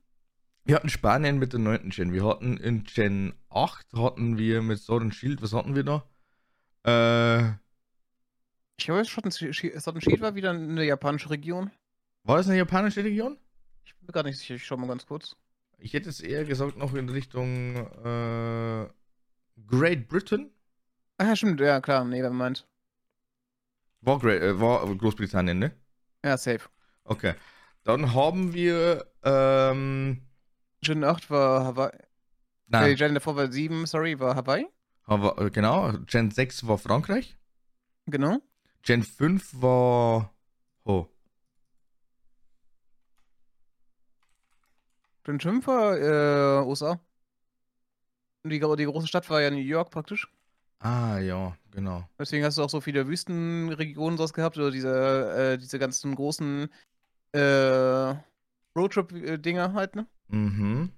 Wir 0.66 0.74
hatten 0.74 0.88
Spanien 0.88 1.38
mit 1.38 1.52
der 1.52 1.60
neunten 1.60 1.90
Gen. 1.90 2.12
Wir 2.12 2.26
hatten 2.26 2.56
in 2.56 2.82
Gen 2.82 3.34
8 3.50 3.86
hatten 3.94 4.36
wir 4.36 4.62
mit 4.62 4.80
Sword 4.80 5.04
and 5.04 5.14
Shield, 5.14 5.40
was 5.40 5.52
hatten 5.52 5.76
wir 5.76 5.84
da? 5.84 6.04
Äh, 6.84 7.52
ich 8.76 8.84
glaube, 8.84 9.04
Sword 9.04 9.26
and 9.26 9.54
Shield 9.54 10.20
war 10.20 10.34
wieder 10.34 10.50
eine 10.50 10.84
japanische 10.84 11.30
Region. 11.30 11.70
War 12.24 12.38
das 12.38 12.48
eine 12.48 12.56
japanische 12.56 13.04
Region? 13.04 13.38
Ich 13.84 13.94
bin 13.94 14.08
gar 14.08 14.24
nicht 14.24 14.38
sicher, 14.38 14.56
ich 14.56 14.66
schau 14.66 14.76
mal 14.76 14.88
ganz 14.88 15.06
kurz. 15.06 15.36
Ich 15.78 15.92
hätte 15.92 16.08
es 16.08 16.18
eher 16.20 16.44
gesagt 16.44 16.76
noch 16.76 16.94
in 16.94 17.08
Richtung 17.10 17.76
äh, 18.04 18.88
Great 19.68 20.08
Britain. 20.08 20.50
Ah, 21.18 21.26
ja, 21.26 21.36
stimmt, 21.36 21.60
ja 21.60 21.80
klar, 21.80 22.04
nee, 22.04 22.20
wer 22.20 22.30
meint. 22.30 22.66
War, 24.00 24.18
Great, 24.18 24.42
äh, 24.42 24.60
war 24.60 24.84
Großbritannien, 24.96 25.60
ne? 25.60 25.76
Ja, 26.24 26.36
safe. 26.36 26.68
Okay. 27.04 27.34
Dann 27.84 28.14
haben 28.14 28.52
wir 28.52 29.06
ähm, 29.22 30.25
Gen 30.86 31.02
8 31.02 31.30
war 31.30 31.64
Hawaii. 31.64 31.98
Nein. 32.68 32.92
Äh, 32.92 32.94
Gen 32.94 33.14
davor 33.14 33.34
war 33.34 33.50
7, 33.50 33.86
sorry, 33.86 34.20
war 34.20 34.36
Hawaii. 34.36 34.66
Hawaii. 35.08 35.50
Genau. 35.50 35.92
Gen 36.06 36.30
6 36.30 36.66
war 36.68 36.78
Frankreich. 36.78 37.36
Genau. 38.06 38.38
Gen 38.82 39.02
5 39.02 39.50
war. 39.60 40.32
Oh. 40.84 41.06
Gen 45.24 45.40
5 45.40 45.66
war 45.66 45.98
äh, 45.98 46.64
USA. 46.64 47.00
Die, 48.44 48.60
die 48.60 48.84
große 48.84 49.08
Stadt 49.08 49.28
war 49.28 49.42
ja 49.42 49.50
New 49.50 49.56
York 49.56 49.90
praktisch. 49.90 50.28
Ah, 50.78 51.18
ja, 51.18 51.56
genau. 51.72 52.08
Deswegen 52.16 52.44
hast 52.44 52.58
du 52.58 52.62
auch 52.62 52.70
so 52.70 52.80
viele 52.80 53.08
Wüstenregionen 53.08 54.18
sowas 54.18 54.32
gehabt, 54.32 54.56
oder 54.56 54.70
diese, 54.70 55.54
äh, 55.54 55.58
diese 55.58 55.80
ganzen 55.80 56.14
großen 56.14 56.68
äh, 57.32 58.14
Roadtrip-Dinger 58.76 59.72
halt, 59.72 59.96
ne? 59.96 60.06
Mhm. 60.28 60.92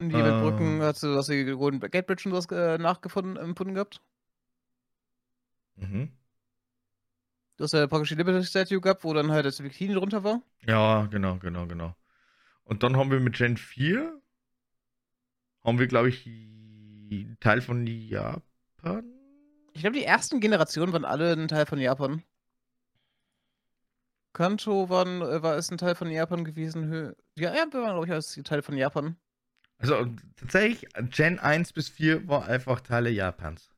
Die 0.00 0.14
äh. 0.14 0.24
Weltbrücken 0.24 0.80
hast 0.82 1.02
du, 1.02 1.16
hast 1.16 1.28
du 1.28 1.44
die 1.44 1.52
Golden 1.52 1.80
Gate 1.80 2.06
Bridge 2.06 2.22
und 2.26 2.32
sowas 2.32 2.46
äh, 2.50 2.78
nachgefunden, 2.78 3.36
empfunden 3.36 3.74
gehabt? 3.74 4.00
Mhm. 5.76 6.12
Du 7.56 7.64
hast 7.64 7.72
ja 7.72 7.86
praktisch 7.88 8.10
die 8.10 8.14
Liberty 8.14 8.44
Statue 8.44 8.80
gehabt, 8.80 9.02
wo 9.02 9.12
dann 9.12 9.32
halt 9.32 9.44
das 9.44 9.58
Bikini 9.60 9.94
drunter 9.94 10.22
war. 10.22 10.42
Ja, 10.66 11.06
genau, 11.06 11.38
genau, 11.38 11.66
genau. 11.66 11.96
Und 12.62 12.84
dann 12.84 12.96
haben 12.96 13.10
wir 13.10 13.18
mit 13.18 13.36
Gen 13.36 13.56
4, 13.56 14.20
haben 15.64 15.78
wir, 15.78 15.88
glaube 15.88 16.10
ich, 16.10 16.28
Teil 17.40 17.60
von 17.60 17.86
Japan. 17.86 19.04
Ich 19.72 19.80
glaube, 19.80 19.96
die 19.96 20.04
ersten 20.04 20.40
Generationen 20.40 20.92
waren 20.92 21.04
alle 21.04 21.32
ein 21.32 21.48
Teil 21.48 21.66
von 21.66 21.78
Japan. 21.80 22.22
Kanto 24.38 24.88
waren, 24.88 25.20
äh, 25.20 25.42
war 25.42 25.56
ist 25.56 25.72
ein 25.72 25.78
Teil 25.78 25.96
von 25.96 26.08
Japan 26.08 26.44
gewesen. 26.44 27.12
Ja, 27.34 27.52
ja, 27.52 27.66
wir 27.72 27.82
waren, 27.82 27.94
glaube 27.94 28.06
ich, 28.06 28.12
als 28.12 28.40
Teil 28.44 28.62
von 28.62 28.76
Japan. 28.76 29.16
Also 29.78 30.06
tatsächlich, 30.36 30.88
Gen 31.10 31.40
1 31.40 31.72
bis 31.72 31.88
4 31.88 32.28
war 32.28 32.46
einfach 32.46 32.80
Teile 32.80 33.10
Japans. 33.10 33.68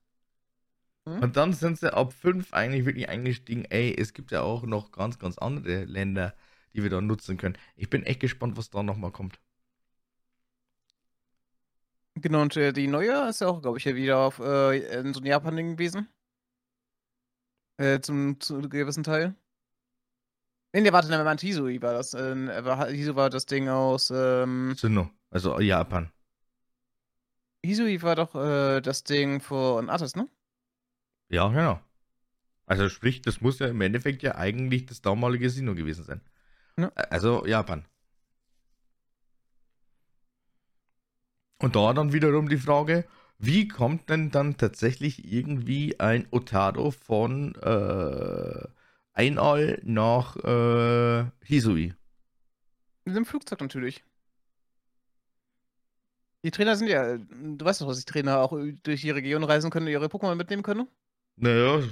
Mhm. 1.06 1.20
Und 1.20 1.36
dann 1.38 1.54
sind 1.54 1.78
sie 1.78 1.90
ab 1.90 2.12
5 2.12 2.52
eigentlich 2.52 2.84
wirklich 2.84 3.08
eingestiegen, 3.08 3.64
ey, 3.70 3.96
es 3.98 4.12
gibt 4.12 4.32
ja 4.32 4.42
auch 4.42 4.64
noch 4.64 4.92
ganz, 4.92 5.18
ganz 5.18 5.38
andere 5.38 5.84
Länder, 5.84 6.34
die 6.74 6.82
wir 6.82 6.90
da 6.90 7.00
nutzen 7.00 7.38
können. 7.38 7.56
Ich 7.74 7.88
bin 7.88 8.02
echt 8.02 8.20
gespannt, 8.20 8.58
was 8.58 8.68
da 8.68 8.82
nochmal 8.82 9.12
kommt. 9.12 9.40
Genau, 12.16 12.42
und 12.42 12.54
äh, 12.58 12.74
die 12.74 12.86
neue 12.86 13.30
ist 13.30 13.40
ja 13.40 13.46
auch, 13.46 13.62
glaube 13.62 13.78
ich, 13.78 13.86
ja 13.86 13.94
wieder 13.94 14.18
auf, 14.18 14.40
äh, 14.40 14.76
in 15.00 15.14
so 15.14 15.20
einem 15.20 15.26
Japan-Ding 15.26 15.76
gewesen. 15.76 16.06
Äh, 17.78 18.00
zum, 18.00 18.38
zum 18.40 18.68
gewissen 18.68 19.04
Teil. 19.04 19.34
Nee, 20.72 20.82
nee, 20.82 20.92
warte, 20.92 21.08
nein, 21.08 21.24
meint 21.24 21.40
Hisui 21.40 21.82
war 21.82 21.94
das. 21.94 22.14
Äh, 22.14 22.64
war, 22.64 22.88
Hisui 22.88 23.16
war 23.16 23.28
das 23.28 23.46
Ding 23.46 23.68
aus. 23.68 24.12
Ähm, 24.14 24.74
Sinnoh, 24.76 25.10
also 25.30 25.58
Japan. 25.60 26.10
Hisui 27.64 28.00
war 28.02 28.14
doch 28.14 28.34
äh, 28.34 28.80
das 28.80 29.02
Ding 29.02 29.40
von 29.40 29.90
Artis, 29.90 30.14
ne? 30.14 30.28
Ja, 31.28 31.48
genau. 31.48 31.80
Also 32.66 32.88
sprich, 32.88 33.20
das 33.20 33.40
muss 33.40 33.58
ja 33.58 33.66
im 33.66 33.80
Endeffekt 33.80 34.22
ja 34.22 34.36
eigentlich 34.36 34.86
das 34.86 35.02
damalige 35.02 35.50
Sino 35.50 35.74
gewesen 35.74 36.04
sein. 36.04 36.20
Ja. 36.78 36.90
Also 36.94 37.44
Japan. 37.46 37.84
Und 41.58 41.76
da 41.76 41.92
dann 41.92 42.12
wiederum 42.12 42.48
die 42.48 42.56
Frage, 42.56 43.04
wie 43.38 43.68
kommt 43.68 44.08
denn 44.08 44.30
dann 44.30 44.56
tatsächlich 44.56 45.30
irgendwie 45.30 45.98
ein 45.98 46.26
Otado 46.30 46.90
von 46.90 47.54
äh, 47.56 48.68
Einall 49.20 49.78
nach 49.82 50.34
äh, 50.36 51.30
Hisui? 51.44 51.92
Mit 53.04 53.14
dem 53.14 53.26
Flugzeug 53.26 53.60
natürlich. 53.60 54.02
Die 56.42 56.50
Trainer 56.50 56.74
sind 56.74 56.88
ja, 56.88 57.18
du 57.18 57.62
weißt 57.62 57.82
doch, 57.82 57.88
dass 57.88 57.98
die 57.98 58.10
Trainer 58.10 58.38
auch 58.38 58.56
durch 58.82 59.02
die 59.02 59.10
Region 59.10 59.44
reisen 59.44 59.70
können 59.70 59.84
und 59.84 59.92
ihre 59.92 60.06
Pokémon 60.06 60.36
mitnehmen 60.36 60.62
können? 60.62 60.88
Naja. 61.36 61.82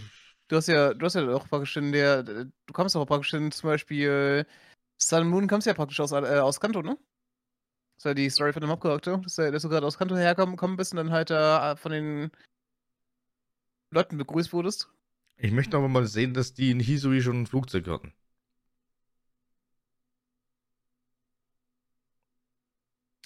Du 0.48 0.56
hast 0.56 0.68
ja, 0.68 0.94
du 0.94 1.04
hast 1.04 1.16
ja 1.16 1.28
auch 1.28 1.46
praktisch 1.46 1.76
in 1.76 1.92
der, 1.92 2.22
du 2.22 2.50
kommst 2.72 2.96
auch 2.96 3.04
praktisch 3.04 3.34
in 3.34 3.52
zum 3.52 3.68
Beispiel 3.68 4.46
Sun 4.96 5.28
Moon 5.28 5.48
kommst 5.48 5.66
ja 5.66 5.74
praktisch 5.74 6.00
aus, 6.00 6.12
äh, 6.12 6.38
aus 6.38 6.60
Kanto, 6.60 6.80
ne? 6.80 6.96
Das 7.96 8.04
ja 8.04 8.14
die 8.14 8.30
Story 8.30 8.54
von 8.54 8.62
dem 8.62 8.70
Hauptcharakter, 8.70 9.18
dass, 9.18 9.34
dass 9.34 9.62
du 9.62 9.68
gerade 9.68 9.86
aus 9.86 9.98
Kanto 9.98 10.16
hergekommen 10.16 10.78
bist 10.78 10.92
und 10.92 10.96
dann 10.96 11.10
halt 11.10 11.30
äh, 11.30 11.76
von 11.76 11.92
den 11.92 12.30
Leuten 13.90 14.16
begrüßt 14.16 14.54
wurdest. 14.54 14.88
Ich 15.38 15.52
möchte 15.52 15.76
aber 15.76 15.88
mal 15.88 16.06
sehen, 16.06 16.34
dass 16.34 16.52
die 16.54 16.70
in 16.70 16.80
Hisui 16.80 17.22
schon 17.22 17.42
ein 17.42 17.46
Flugzeug 17.46 17.86
hatten. 17.88 18.12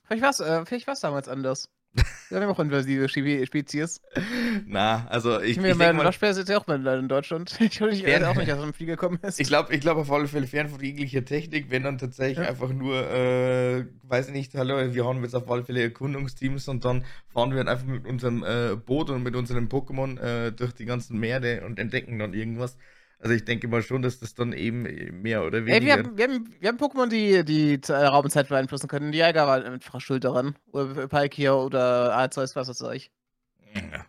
Vielleicht 0.04 0.22
war 0.22 0.30
es 0.30 0.40
äh, 0.40 0.66
vielleicht 0.66 0.86
damals 1.00 1.28
anders. 1.28 1.70
Wir 2.28 2.36
haben 2.36 2.44
ja 2.44 2.50
auch 2.50 2.58
invasive 2.60 3.08
Spezies. 3.08 4.00
Na, 4.66 5.06
also 5.08 5.40
ich. 5.40 5.56
Ich, 5.56 5.64
ich 5.64 5.74
meine, 5.76 5.98
Waschbär 5.98 6.30
ist 6.30 6.48
ja 6.48 6.58
auch 6.58 6.66
mal 6.66 6.86
in 6.98 7.08
Deutschland. 7.08 7.58
Ich 7.60 7.80
weiß 7.80 8.00
fern, 8.00 8.24
auch 8.24 8.34
nicht, 8.34 8.48
dass 8.48 8.58
er 8.58 8.64
im 8.64 8.74
Flieger 8.74 8.96
gekommen 8.96 9.18
ist. 9.22 9.40
Ich 9.40 9.48
glaube, 9.48 9.74
ich 9.74 9.80
glaube 9.80 10.02
auf 10.02 10.10
alle 10.10 10.28
Fälle 10.28 10.46
fern 10.46 10.68
von 10.68 10.80
jeglicher 10.80 11.24
Technik, 11.24 11.70
wenn 11.70 11.84
dann 11.84 11.98
tatsächlich 11.98 12.38
ja. 12.38 12.48
einfach 12.50 12.70
nur, 12.70 13.10
äh, 13.10 13.86
weiß 14.02 14.28
ich 14.28 14.34
nicht, 14.34 14.54
hallo, 14.54 14.92
wir 14.92 15.06
haben 15.06 15.22
jetzt 15.22 15.34
auf 15.34 15.50
alle 15.50 15.64
Fälle 15.64 15.82
Erkundungsteams 15.82 16.68
und 16.68 16.84
dann 16.84 17.04
fahren 17.32 17.54
wir 17.54 17.66
einfach 17.66 17.86
mit 17.86 18.06
unserem 18.06 18.44
äh, 18.44 18.76
Boot 18.76 19.10
und 19.10 19.22
mit 19.22 19.36
unserem 19.36 19.68
Pokémon 19.68 20.20
äh, 20.20 20.52
durch 20.52 20.72
die 20.72 20.84
ganzen 20.84 21.18
Meere 21.18 21.64
und 21.64 21.78
entdecken 21.78 22.18
dann 22.18 22.34
irgendwas. 22.34 22.76
Also 23.22 23.36
ich 23.36 23.44
denke 23.44 23.68
mal 23.68 23.82
schon, 23.82 24.02
dass 24.02 24.18
das 24.18 24.34
dann 24.34 24.52
eben 24.52 24.82
mehr 25.22 25.44
oder 25.44 25.64
weniger. 25.64 25.76
Ey, 25.76 25.82
wir 25.82 25.92
haben, 25.92 26.18
wir 26.18 26.24
haben, 26.24 26.54
wir 26.58 26.68
haben 26.68 26.78
Pokémon, 26.78 27.08
die, 27.08 27.44
die 27.44 27.80
äh, 27.88 27.92
Raum 27.92 28.24
und 28.24 28.30
Zeit 28.30 28.48
beeinflussen 28.48 28.88
können. 28.88 29.12
Die 29.12 29.18
Jäger 29.18 29.46
waren 29.46 29.62
einfach 29.62 30.00
schuld 30.00 30.24
daran. 30.24 30.56
Oder 30.72 31.06
Palkia 31.06 31.54
oder 31.54 32.14
Arceus, 32.16 32.56
was 32.56 32.68
weiß 32.68 32.82
ich. 32.96 33.12
Ja. 33.74 34.04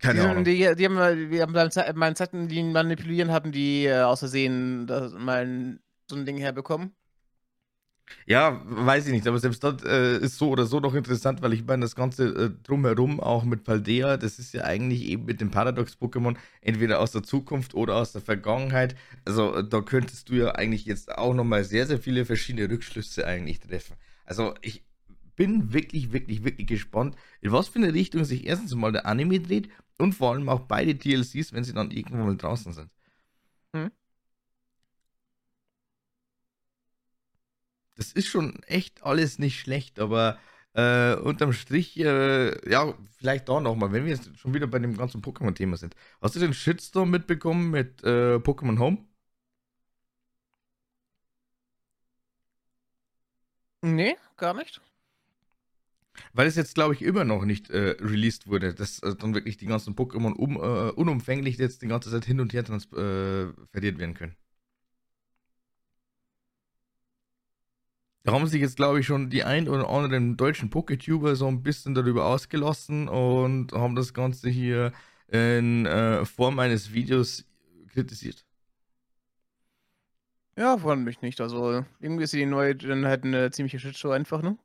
Keine 0.00 0.20
die, 0.20 0.26
Ahnung. 0.26 0.44
Die, 0.44 0.74
die, 0.76 0.86
haben, 0.86 1.30
die 1.30 1.42
haben 1.42 1.52
beim, 1.52 1.70
Ze 1.70 1.92
beim 1.94 2.14
Zeitenlinien 2.14 2.72
manipulieren, 2.72 3.30
haben 3.30 3.52
die 3.52 3.86
äh, 3.86 4.02
aus 4.02 4.20
Versehen 4.20 4.86
das, 4.86 5.12
mal 5.12 5.78
so 6.08 6.16
ein 6.16 6.24
Ding 6.24 6.38
herbekommen. 6.38 6.94
Ja, 8.26 8.62
weiß 8.64 9.06
ich 9.06 9.12
nicht, 9.12 9.26
aber 9.26 9.38
selbst 9.38 9.62
das 9.64 9.82
äh, 9.84 10.18
ist 10.18 10.38
so 10.38 10.50
oder 10.50 10.66
so 10.66 10.80
noch 10.80 10.94
interessant, 10.94 11.42
weil 11.42 11.52
ich 11.52 11.64
meine, 11.64 11.82
das 11.82 11.94
Ganze 11.94 12.28
äh, 12.28 12.50
drumherum, 12.62 13.20
auch 13.20 13.44
mit 13.44 13.64
Paldea, 13.64 14.16
das 14.16 14.38
ist 14.38 14.54
ja 14.54 14.64
eigentlich 14.64 15.04
eben 15.04 15.24
mit 15.24 15.40
dem 15.40 15.50
Paradox-Pokémon 15.50 16.36
entweder 16.60 17.00
aus 17.00 17.12
der 17.12 17.22
Zukunft 17.22 17.74
oder 17.74 17.96
aus 17.96 18.12
der 18.12 18.22
Vergangenheit. 18.22 18.96
Also 19.24 19.54
äh, 19.54 19.68
da 19.68 19.80
könntest 19.80 20.28
du 20.28 20.34
ja 20.34 20.52
eigentlich 20.54 20.86
jetzt 20.86 21.16
auch 21.16 21.34
nochmal 21.34 21.64
sehr, 21.64 21.86
sehr 21.86 21.98
viele 21.98 22.24
verschiedene 22.24 22.70
Rückschlüsse 22.70 23.26
eigentlich 23.26 23.60
treffen. 23.60 23.96
Also 24.24 24.54
ich 24.62 24.84
bin 25.36 25.72
wirklich, 25.72 26.12
wirklich, 26.12 26.44
wirklich 26.44 26.66
gespannt, 26.66 27.16
in 27.40 27.52
was 27.52 27.68
für 27.68 27.78
eine 27.78 27.94
Richtung 27.94 28.24
sich 28.24 28.46
erstens 28.46 28.74
mal 28.74 28.92
der 28.92 29.06
Anime 29.06 29.40
dreht 29.40 29.68
und 29.98 30.14
vor 30.14 30.32
allem 30.32 30.48
auch 30.48 30.60
beide 30.60 30.94
DLCs, 30.94 31.52
wenn 31.52 31.64
sie 31.64 31.74
dann 31.74 31.90
irgendwann 31.90 32.26
mal 32.26 32.36
draußen 32.36 32.72
sind. 32.72 32.90
Hm? 33.74 33.90
Das 37.96 38.12
ist 38.12 38.28
schon 38.28 38.62
echt 38.64 39.02
alles 39.02 39.38
nicht 39.38 39.58
schlecht, 39.60 39.98
aber 39.98 40.38
äh, 40.74 41.14
unterm 41.16 41.52
Strich, 41.52 41.98
äh, 41.98 42.70
ja, 42.70 42.94
vielleicht 43.16 43.48
da 43.48 43.60
nochmal, 43.60 43.92
wenn 43.92 44.04
wir 44.04 44.12
jetzt 44.12 44.38
schon 44.38 44.54
wieder 44.54 44.66
bei 44.68 44.78
dem 44.78 44.96
ganzen 44.96 45.20
Pokémon-Thema 45.22 45.76
sind. 45.76 45.96
Hast 46.20 46.36
du 46.36 46.40
den 46.40 46.54
Shitstorm 46.54 47.10
mitbekommen 47.10 47.70
mit 47.70 48.02
äh, 48.04 48.36
Pokémon 48.36 48.78
Home? 48.78 48.98
Nee, 53.82 54.16
gar 54.36 54.54
nicht. 54.54 54.80
Weil 56.32 56.46
es 56.46 56.56
jetzt, 56.56 56.74
glaube 56.74 56.94
ich, 56.94 57.02
immer 57.02 57.24
noch 57.24 57.44
nicht 57.44 57.70
äh, 57.70 57.96
released 58.00 58.46
wurde, 58.46 58.74
dass 58.74 59.00
äh, 59.00 59.14
dann 59.16 59.34
wirklich 59.34 59.56
die 59.56 59.66
ganzen 59.66 59.94
Pokémon 59.94 60.32
um, 60.32 60.56
äh, 60.56 60.90
unumfänglich 60.90 61.58
jetzt 61.58 61.82
die 61.82 61.88
ganze 61.88 62.10
Zeit 62.10 62.24
hin 62.24 62.40
und 62.40 62.52
her 62.52 62.64
transferiert 62.64 63.54
äh, 63.74 63.98
werden 63.98 64.14
können. 64.14 64.36
Da 68.24 68.32
haben 68.34 68.46
sich 68.46 68.60
jetzt, 68.60 68.76
glaube 68.76 69.00
ich, 69.00 69.06
schon 69.06 69.30
die 69.30 69.42
ein 69.44 69.68
oder 69.68 69.88
anderen 69.88 70.36
deutschen 70.36 70.68
Poketuber 70.68 71.34
so 71.34 71.46
ein 71.46 71.62
bisschen 71.62 71.94
darüber 71.94 72.26
ausgelassen 72.26 73.08
und 73.08 73.72
haben 73.72 73.94
das 73.94 74.12
Ganze 74.12 74.50
hier 74.50 74.92
in 75.28 75.86
äh, 75.86 76.26
Form 76.26 76.58
eines 76.58 76.92
Videos 76.92 77.46
kritisiert. 77.88 78.44
Ja, 80.58 80.82
wundert 80.82 81.06
mich 81.06 81.22
nicht. 81.22 81.40
Also, 81.40 81.84
irgendwie 82.00 82.24
ist 82.24 82.32
die 82.32 82.44
neue 82.44 82.74
dann 82.74 83.06
halt 83.06 83.24
eine 83.24 83.50
ziemliche 83.50 83.78
Shitshow 83.78 84.10
einfach, 84.10 84.42
ne? 84.42 84.58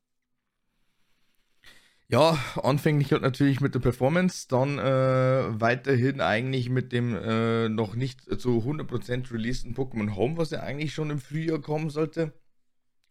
Ja, 2.13 2.37
anfänglich 2.61 3.11
halt 3.11 3.23
natürlich 3.23 3.59
mit 3.59 3.73
der 3.73 3.79
Performance, 3.79 4.47
dann 4.47 4.77
äh, 4.77 5.59
weiterhin 5.59 6.21
eigentlich 6.21 6.69
mit 6.69 6.91
dem 6.91 7.15
äh, 7.15 7.69
noch 7.69 7.95
nicht 7.95 8.21
zu 8.39 8.59
100% 8.59 9.33
releaseden 9.33 9.73
Pokémon 9.73 10.15
Home, 10.15 10.37
was 10.37 10.51
ja 10.51 10.59
eigentlich 10.59 10.93
schon 10.93 11.09
im 11.09 11.17
Frühjahr 11.17 11.59
kommen 11.59 11.89
sollte. 11.89 12.31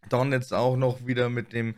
Dann 0.07 0.31
jetzt 0.31 0.53
auch 0.53 0.77
noch 0.77 1.05
wieder 1.05 1.27
mit 1.29 1.51
dem, 1.51 1.75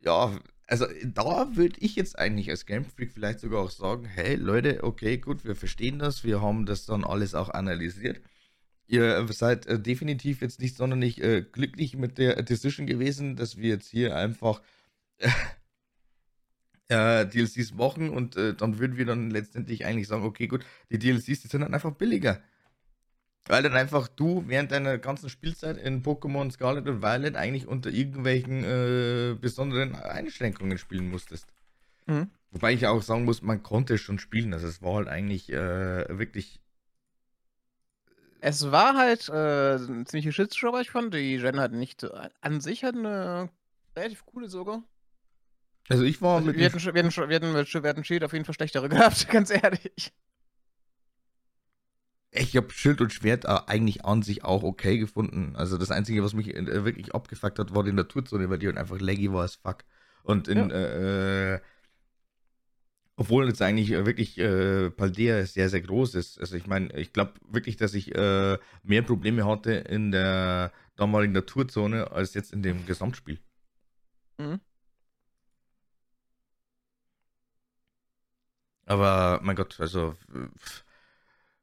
ja, 0.00 0.34
also 0.66 0.86
da 1.04 1.54
würde 1.56 1.76
ich 1.78 1.94
jetzt 1.94 2.18
eigentlich 2.18 2.48
als 2.48 2.64
Game 2.64 2.86
Freak 2.86 3.12
vielleicht 3.12 3.40
sogar 3.40 3.60
auch 3.60 3.70
sagen, 3.70 4.06
hey 4.06 4.36
Leute, 4.36 4.82
okay, 4.82 5.18
gut, 5.18 5.44
wir 5.44 5.56
verstehen 5.56 5.98
das, 5.98 6.24
wir 6.24 6.40
haben 6.40 6.64
das 6.64 6.86
dann 6.86 7.04
alles 7.04 7.34
auch 7.34 7.50
analysiert. 7.50 8.22
Ihr 8.86 9.26
seid 9.30 9.66
äh, 9.66 9.78
definitiv 9.78 10.40
jetzt 10.40 10.58
nicht 10.58 10.78
sonderlich 10.78 11.22
äh, 11.22 11.42
glücklich 11.42 11.98
mit 11.98 12.16
der 12.16 12.42
Decision 12.42 12.86
gewesen, 12.86 13.36
dass 13.36 13.58
wir 13.58 13.68
jetzt 13.68 13.90
hier 13.90 14.16
einfach 14.16 14.62
äh, 16.92 17.26
DLCs 17.26 17.74
machen 17.74 18.10
und 18.10 18.36
äh, 18.36 18.54
dann 18.54 18.78
würden 18.78 18.96
wir 18.96 19.06
dann 19.06 19.30
letztendlich 19.30 19.84
eigentlich 19.84 20.08
sagen, 20.08 20.24
okay, 20.24 20.46
gut, 20.46 20.64
die 20.90 20.98
DLCs, 20.98 21.40
die 21.40 21.48
sind 21.48 21.62
dann 21.62 21.74
einfach 21.74 21.92
billiger. 21.92 22.40
Weil 23.46 23.62
dann 23.62 23.74
einfach 23.74 24.06
du 24.06 24.44
während 24.46 24.70
deiner 24.70 24.98
ganzen 24.98 25.28
Spielzeit 25.28 25.76
in 25.76 26.04
Pokémon 26.04 26.50
Scarlet 26.52 26.86
und 26.86 27.02
Violet 27.02 27.34
eigentlich 27.34 27.66
unter 27.66 27.90
irgendwelchen 27.90 28.62
äh, 28.62 29.34
besonderen 29.34 29.96
Einschränkungen 29.96 30.78
spielen 30.78 31.08
musstest. 31.08 31.52
Mhm. 32.06 32.30
Wobei 32.52 32.72
ich 32.72 32.86
auch 32.86 33.02
sagen 33.02 33.24
muss, 33.24 33.42
man 33.42 33.62
konnte 33.62 33.98
schon 33.98 34.18
spielen. 34.18 34.52
Also 34.52 34.68
es 34.68 34.82
war 34.82 34.94
halt 34.94 35.08
eigentlich 35.08 35.50
äh, 35.52 36.18
wirklich. 36.18 36.60
Es 38.40 38.70
war 38.70 38.96
halt 38.96 39.28
äh, 39.28 39.76
ein 39.76 40.06
ziemlicher 40.06 40.32
Shitshow, 40.32 40.78
ich 40.78 40.90
fand. 40.90 41.14
Die 41.14 41.38
Gen 41.38 41.58
hat 41.58 41.72
nicht 41.72 42.04
äh, 42.04 42.28
an 42.40 42.60
sich 42.60 42.84
hat 42.84 42.94
eine 42.94 43.50
relativ 43.96 44.24
coole 44.26 44.48
sogar. 44.48 44.82
Also 45.88 46.04
ich 46.04 46.22
war 46.22 46.36
also 46.36 46.46
mit. 46.46 46.56
Wir 46.56 46.64
hätten, 46.64 46.80
wir, 46.80 46.92
hätten, 46.92 47.16
wir, 47.16 47.28
hätten, 47.28 47.54
wir 47.54 47.88
hätten 47.88 48.04
Shield 48.04 48.24
auf 48.24 48.32
jeden 48.32 48.44
Fall 48.44 48.54
schlechtere 48.54 48.88
gehabt, 48.90 49.28
ganz 49.28 49.50
ehrlich. 49.50 50.12
Ich 52.34 52.56
habe 52.56 52.70
Schild 52.70 53.02
und 53.02 53.12
Schwert 53.12 53.44
äh, 53.44 53.58
eigentlich 53.66 54.04
an 54.06 54.22
sich 54.22 54.42
auch 54.42 54.62
okay 54.62 54.96
gefunden. 54.98 55.54
Also 55.54 55.76
das 55.76 55.90
Einzige, 55.90 56.24
was 56.24 56.32
mich 56.32 56.54
äh, 56.54 56.84
wirklich 56.84 57.14
abgefuckt 57.14 57.58
hat, 57.58 57.74
war 57.74 57.84
die 57.84 57.92
Naturzone, 57.92 58.48
weil 58.48 58.58
die 58.58 58.66
halt 58.66 58.78
einfach 58.78 58.98
laggy 59.00 59.30
war 59.32 59.42
als 59.42 59.56
fuck. 59.56 59.84
Und 60.22 60.48
in, 60.48 60.70
ja. 60.70 61.54
äh, 61.54 61.60
obwohl 63.16 63.48
jetzt 63.48 63.60
eigentlich 63.60 63.90
äh, 63.92 64.06
wirklich 64.06 64.38
äh, 64.38 64.90
Paldea 64.90 65.44
sehr, 65.44 65.68
sehr 65.68 65.82
groß 65.82 66.14
ist. 66.14 66.40
Also 66.40 66.56
ich 66.56 66.66
meine, 66.66 66.92
ich 66.98 67.12
glaube 67.12 67.34
wirklich, 67.48 67.76
dass 67.76 67.92
ich 67.92 68.14
äh, 68.14 68.58
mehr 68.82 69.02
Probleme 69.02 69.44
hatte 69.44 69.72
in 69.72 70.10
der 70.10 70.72
damaligen 70.96 71.32
Naturzone 71.34 72.10
als 72.12 72.32
jetzt 72.32 72.52
in 72.52 72.62
dem 72.62 72.86
Gesamtspiel. 72.86 73.38
Mhm. 74.38 74.60
Aber 78.92 79.40
mein 79.42 79.56
Gott, 79.56 79.80
also 79.80 80.14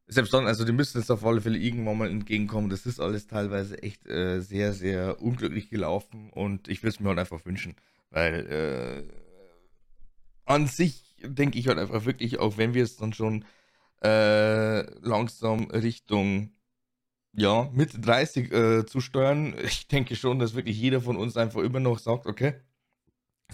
selbst 0.08 0.34
dann, 0.34 0.48
also 0.48 0.66
die 0.66 0.72
müssen 0.72 0.98
jetzt 0.98 1.12
auf 1.12 1.24
alle 1.24 1.42
Fälle 1.42 1.60
irgendwann 1.60 2.00
mal 2.00 2.10
entgegenkommen. 2.10 2.72
Das 2.72 2.88
ist 2.88 3.00
alles 3.00 3.28
teilweise 3.28 3.84
echt 3.84 4.08
äh, 4.08 4.40
sehr, 4.40 4.74
sehr 4.74 5.22
unglücklich 5.22 5.70
gelaufen 5.70 6.32
und 6.32 6.68
ich 6.68 6.82
würde 6.82 6.90
es 6.90 7.00
mir 7.00 7.10
halt 7.10 7.20
einfach 7.20 7.46
wünschen, 7.46 7.76
weil 8.10 8.48
äh, 8.48 9.14
an 10.46 10.66
sich 10.66 11.18
denke 11.22 11.60
ich 11.60 11.68
halt 11.68 11.78
einfach 11.78 12.06
wirklich, 12.06 12.40
auch 12.40 12.58
wenn 12.58 12.74
wir 12.74 12.84
es 12.84 12.96
dann 12.96 13.14
schon 13.14 13.46
äh, 14.04 14.90
langsam 15.02 15.66
Richtung 15.66 16.50
ja, 17.34 17.70
Mitte 17.74 18.00
30 18.00 18.52
äh, 18.52 18.86
zu 18.88 19.02
steuern, 19.02 19.54
ich 19.64 19.88
denke 19.88 20.16
schon, 20.16 20.40
dass 20.40 20.56
wirklich 20.56 20.80
jeder 20.80 21.00
von 21.00 21.16
uns 21.16 21.38
einfach 21.38 21.62
immer 21.62 21.80
noch 21.80 22.00
sagt, 22.00 22.26
okay, 22.26 22.56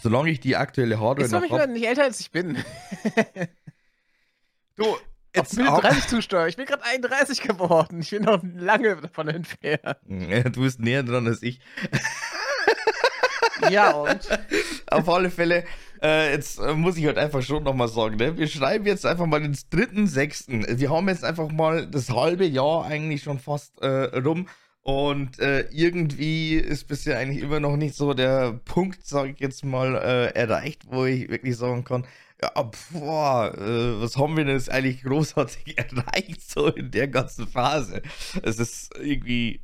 solange 0.02 0.30
ich 0.30 0.40
die 0.40 0.56
aktuelle 0.56 0.98
Hardware 0.98 1.26
ich 1.26 1.32
noch 1.34 1.50
habe... 1.50 1.74
Ich 1.74 1.82
nicht 1.82 1.88
älter, 1.90 2.04
als 2.04 2.22
ich 2.22 2.32
bin. 2.32 2.58
du, 4.76 4.98
Jetzt 5.36 5.54
ich 5.54 5.58
bin 5.58 5.68
30 5.68 6.08
zusteuern. 6.08 6.50
Ich 6.50 6.56
bin 6.56 6.66
gerade 6.66 6.84
31 6.84 7.42
geworden. 7.42 8.00
Ich 8.02 8.10
bin 8.10 8.24
noch 8.24 8.42
lange 8.56 8.96
davon 8.96 9.28
entfernt. 9.28 9.98
du 10.08 10.62
bist 10.62 10.80
näher 10.80 11.04
dran 11.04 11.28
als 11.28 11.44
ich. 11.44 11.60
ja, 13.70 13.92
und? 13.92 14.28
Auf 14.92 15.10
alle 15.10 15.30
Fälle, 15.30 15.66
äh, 16.02 16.32
jetzt 16.32 16.60
äh, 16.60 16.74
muss 16.74 16.98
ich 16.98 17.06
halt 17.06 17.18
einfach 17.18 17.42
schon 17.42 17.64
nochmal 17.64 17.88
sagen, 17.88 18.16
ne? 18.16 18.38
wir 18.38 18.48
schreiben 18.48 18.86
jetzt 18.86 19.06
einfach 19.06 19.26
mal 19.26 19.42
den 19.42 19.58
dritten, 19.70 20.08
sechsten. 20.08 20.66
Wir 20.80 20.90
haben 20.90 21.10
jetzt 21.10 21.26
einfach 21.26 21.50
mal 21.50 21.88
das 21.88 22.10
halbe 22.10 22.46
Jahr 22.46 22.86
eigentlich 22.86 23.24
schon 23.24 23.40
fast 23.40 23.82
äh, 23.82 24.18
rum. 24.20 24.48
Und 24.84 25.40
äh, 25.40 25.62
irgendwie 25.72 26.56
ist 26.56 26.88
bisher 26.88 27.18
eigentlich 27.18 27.42
immer 27.42 27.60
noch 27.60 27.76
nicht 27.76 27.96
so 27.96 28.14
der 28.14 28.54
Punkt, 28.66 29.06
sage 29.06 29.32
ich 29.32 29.40
jetzt 29.40 29.66
mal, 29.66 29.96
äh, 29.96 30.28
erreicht, 30.36 30.84
wo 30.86 31.06
ich 31.06 31.28
wirklich 31.28 31.58
sagen 31.58 31.84
kann, 31.84 32.06
ja, 32.42 32.72
boah, 32.92 33.54
äh, 33.56 34.02
was 34.02 34.18
haben 34.18 34.36
wir 34.36 34.44
denn 34.44 34.56
jetzt 34.56 34.70
eigentlich 34.70 35.04
großartig 35.04 35.78
erreicht, 35.78 36.50
so 36.50 36.68
in 36.68 36.92
der 36.92 37.08
ganzen 37.08 37.48
Phase? 37.48 38.02
Es 38.44 38.60
ist 38.60 38.96
irgendwie, 38.98 39.62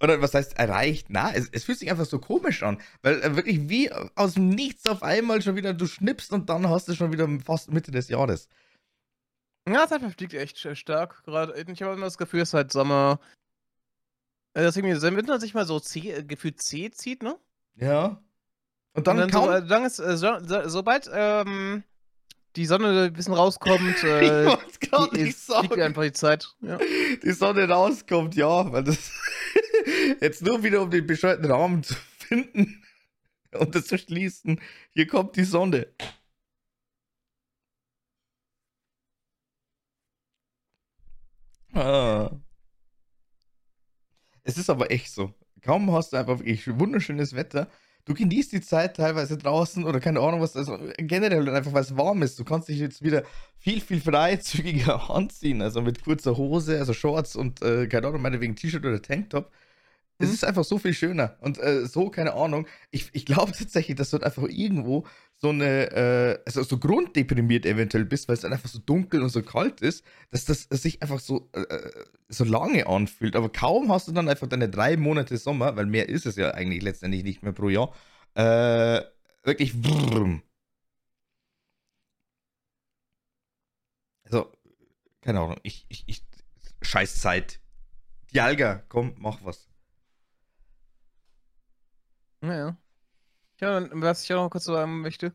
oder 0.00 0.20
was 0.20 0.34
heißt 0.34 0.58
erreicht? 0.58 1.06
Na, 1.10 1.32
es, 1.32 1.48
es 1.52 1.64
fühlt 1.64 1.78
sich 1.78 1.90
einfach 1.90 2.06
so 2.06 2.18
komisch 2.18 2.62
an, 2.62 2.80
weil 3.02 3.22
äh, 3.22 3.36
wirklich 3.36 3.68
wie 3.68 3.92
aus 3.92 4.34
dem 4.34 4.48
Nichts 4.48 4.86
auf 4.86 5.02
einmal 5.02 5.40
schon 5.42 5.56
wieder, 5.56 5.72
du 5.72 5.86
schnippst 5.86 6.32
und 6.32 6.48
dann 6.48 6.68
hast 6.68 6.88
du 6.88 6.94
schon 6.94 7.12
wieder 7.12 7.28
fast 7.44 7.70
Mitte 7.70 7.90
des 7.90 8.08
Jahres. 8.08 8.48
Ja, 9.68 9.86
Zeit 9.86 10.00
verfliegt 10.00 10.34
echt 10.34 10.58
stark 10.76 11.22
gerade. 11.24 11.54
Ich 11.70 11.82
habe 11.82 11.94
immer 11.94 12.06
das 12.06 12.18
Gefühl, 12.18 12.40
es 12.40 12.50
ist 12.50 12.54
halt 12.54 12.72
Sommer. 12.72 13.20
Äh, 14.54 14.62
dass 14.62 14.76
irgendwie 14.76 14.98
der 14.98 15.16
Winter 15.16 15.38
sich 15.38 15.54
mal 15.54 15.66
so 15.66 15.78
C, 15.78 16.10
äh, 16.10 16.24
gefühlt 16.24 16.60
C 16.60 16.90
zieht, 16.90 17.22
ne? 17.22 17.38
Ja. 17.76 18.20
Und 18.94 19.06
dann, 19.06 19.20
und 19.20 19.20
dann, 19.20 19.30
kaum... 19.30 19.44
so, 19.44 19.68
dann 19.68 19.84
ist, 19.84 20.00
äh, 20.00 20.16
so, 20.16 20.38
sobald 20.68 21.08
ähm, 21.12 21.84
die 22.56 22.66
Sonne 22.66 23.04
ein 23.04 23.12
bisschen 23.12 23.34
rauskommt, 23.34 24.02
äh, 24.04 24.54
ich 24.54 24.90
gar 24.90 25.12
nicht 25.12 25.38
sagen. 25.38 25.80
einfach 25.80 26.02
die 26.02 26.12
Zeit. 26.12 26.54
Ja. 26.60 26.78
Die 27.22 27.32
Sonne 27.32 27.68
rauskommt, 27.68 28.34
ja, 28.34 28.70
weil 28.72 28.84
das 28.84 29.12
jetzt 30.20 30.42
nur 30.42 30.62
wieder 30.62 30.82
um 30.82 30.90
den 30.90 31.06
bescheuerten 31.06 31.50
Rahmen 31.50 31.82
zu 31.82 31.94
finden 32.18 32.82
und 33.52 33.74
das 33.74 33.86
zu 33.86 33.98
schließen. 33.98 34.60
Hier 34.92 35.06
kommt 35.06 35.36
die 35.36 35.44
Sonne. 35.44 35.86
Ah. 41.72 42.30
Es 44.42 44.58
ist 44.58 44.70
aber 44.70 44.90
echt 44.90 45.12
so. 45.12 45.32
Kaum 45.62 45.92
hast 45.92 46.12
du 46.12 46.16
einfach 46.16 46.38
wirklich 46.38 46.66
wunderschönes 46.78 47.34
Wetter. 47.34 47.68
Du 48.04 48.14
genießt 48.14 48.52
die 48.52 48.60
Zeit 48.60 48.96
teilweise 48.96 49.36
draußen 49.38 49.84
oder 49.84 50.00
keine 50.00 50.20
Ahnung 50.20 50.40
was, 50.40 50.56
also 50.56 50.78
generell 50.98 51.48
einfach 51.50 51.72
weil 51.72 51.82
es 51.82 51.96
warm 51.96 52.22
ist. 52.22 52.38
Du 52.38 52.44
kannst 52.44 52.68
dich 52.68 52.78
jetzt 52.78 53.02
wieder 53.02 53.24
viel, 53.58 53.80
viel 53.80 54.00
freizügiger 54.00 55.10
anziehen. 55.14 55.62
Also 55.62 55.82
mit 55.82 56.02
kurzer 56.02 56.36
Hose, 56.36 56.78
also 56.78 56.92
Shorts 56.94 57.36
und 57.36 57.62
äh, 57.62 57.86
keine 57.88 58.08
Ahnung, 58.08 58.22
meinetwegen 58.22 58.56
T-Shirt 58.56 58.84
oder 58.84 59.00
Tanktop. 59.02 59.50
Es 60.18 60.28
Mhm. 60.28 60.34
ist 60.34 60.44
einfach 60.44 60.64
so 60.64 60.78
viel 60.78 60.94
schöner. 60.94 61.36
Und 61.40 61.58
äh, 61.58 61.86
so, 61.86 62.10
keine 62.10 62.34
Ahnung. 62.34 62.66
Ich, 62.90 63.10
ich 63.12 63.26
glaube 63.26 63.52
tatsächlich, 63.58 63.96
dass 63.96 64.12
halt 64.12 64.24
einfach 64.24 64.44
irgendwo 64.48 65.06
so 65.42 65.48
eine, 65.48 65.90
äh, 65.92 66.42
also 66.44 66.62
so 66.62 66.78
grunddeprimiert 66.78 67.64
eventuell 67.64 68.04
bist, 68.04 68.28
weil 68.28 68.34
es 68.34 68.42
dann 68.42 68.52
einfach 68.52 68.68
so 68.68 68.78
dunkel 68.78 69.22
und 69.22 69.30
so 69.30 69.42
kalt 69.42 69.80
ist, 69.80 70.04
dass 70.30 70.44
das 70.44 70.64
sich 70.70 71.00
einfach 71.02 71.18
so, 71.18 71.48
äh, 71.54 71.60
äh, 71.62 72.04
so 72.28 72.44
lange 72.44 72.86
anfühlt. 72.86 73.36
Aber 73.36 73.48
kaum 73.50 73.90
hast 73.90 74.06
du 74.08 74.12
dann 74.12 74.28
einfach 74.28 74.48
deine 74.48 74.68
drei 74.68 74.96
Monate 74.98 75.38
Sommer, 75.38 75.76
weil 75.76 75.86
mehr 75.86 76.08
ist 76.10 76.26
es 76.26 76.36
ja 76.36 76.50
eigentlich 76.52 76.82
letztendlich 76.82 77.24
nicht 77.24 77.42
mehr 77.42 77.52
pro 77.52 77.70
Jahr, 77.70 77.94
äh, 78.34 79.02
wirklich. 79.42 79.80
Brrr. 79.80 80.42
Also, 84.24 84.52
keine 85.22 85.40
Ahnung, 85.40 85.56
ich, 85.62 85.86
ich, 85.88 86.04
ich, 86.06 86.22
scheiß 86.82 87.20
Zeit. 87.20 87.60
Dialga, 88.32 88.82
komm, 88.88 89.14
mach 89.18 89.42
was. 89.44 89.68
Naja. 92.42 92.76
Ja, 93.60 93.86
was 93.92 94.24
ich 94.24 94.32
auch 94.32 94.44
noch 94.44 94.50
kurz 94.50 94.64
sagen 94.64 95.00
möchte. 95.02 95.32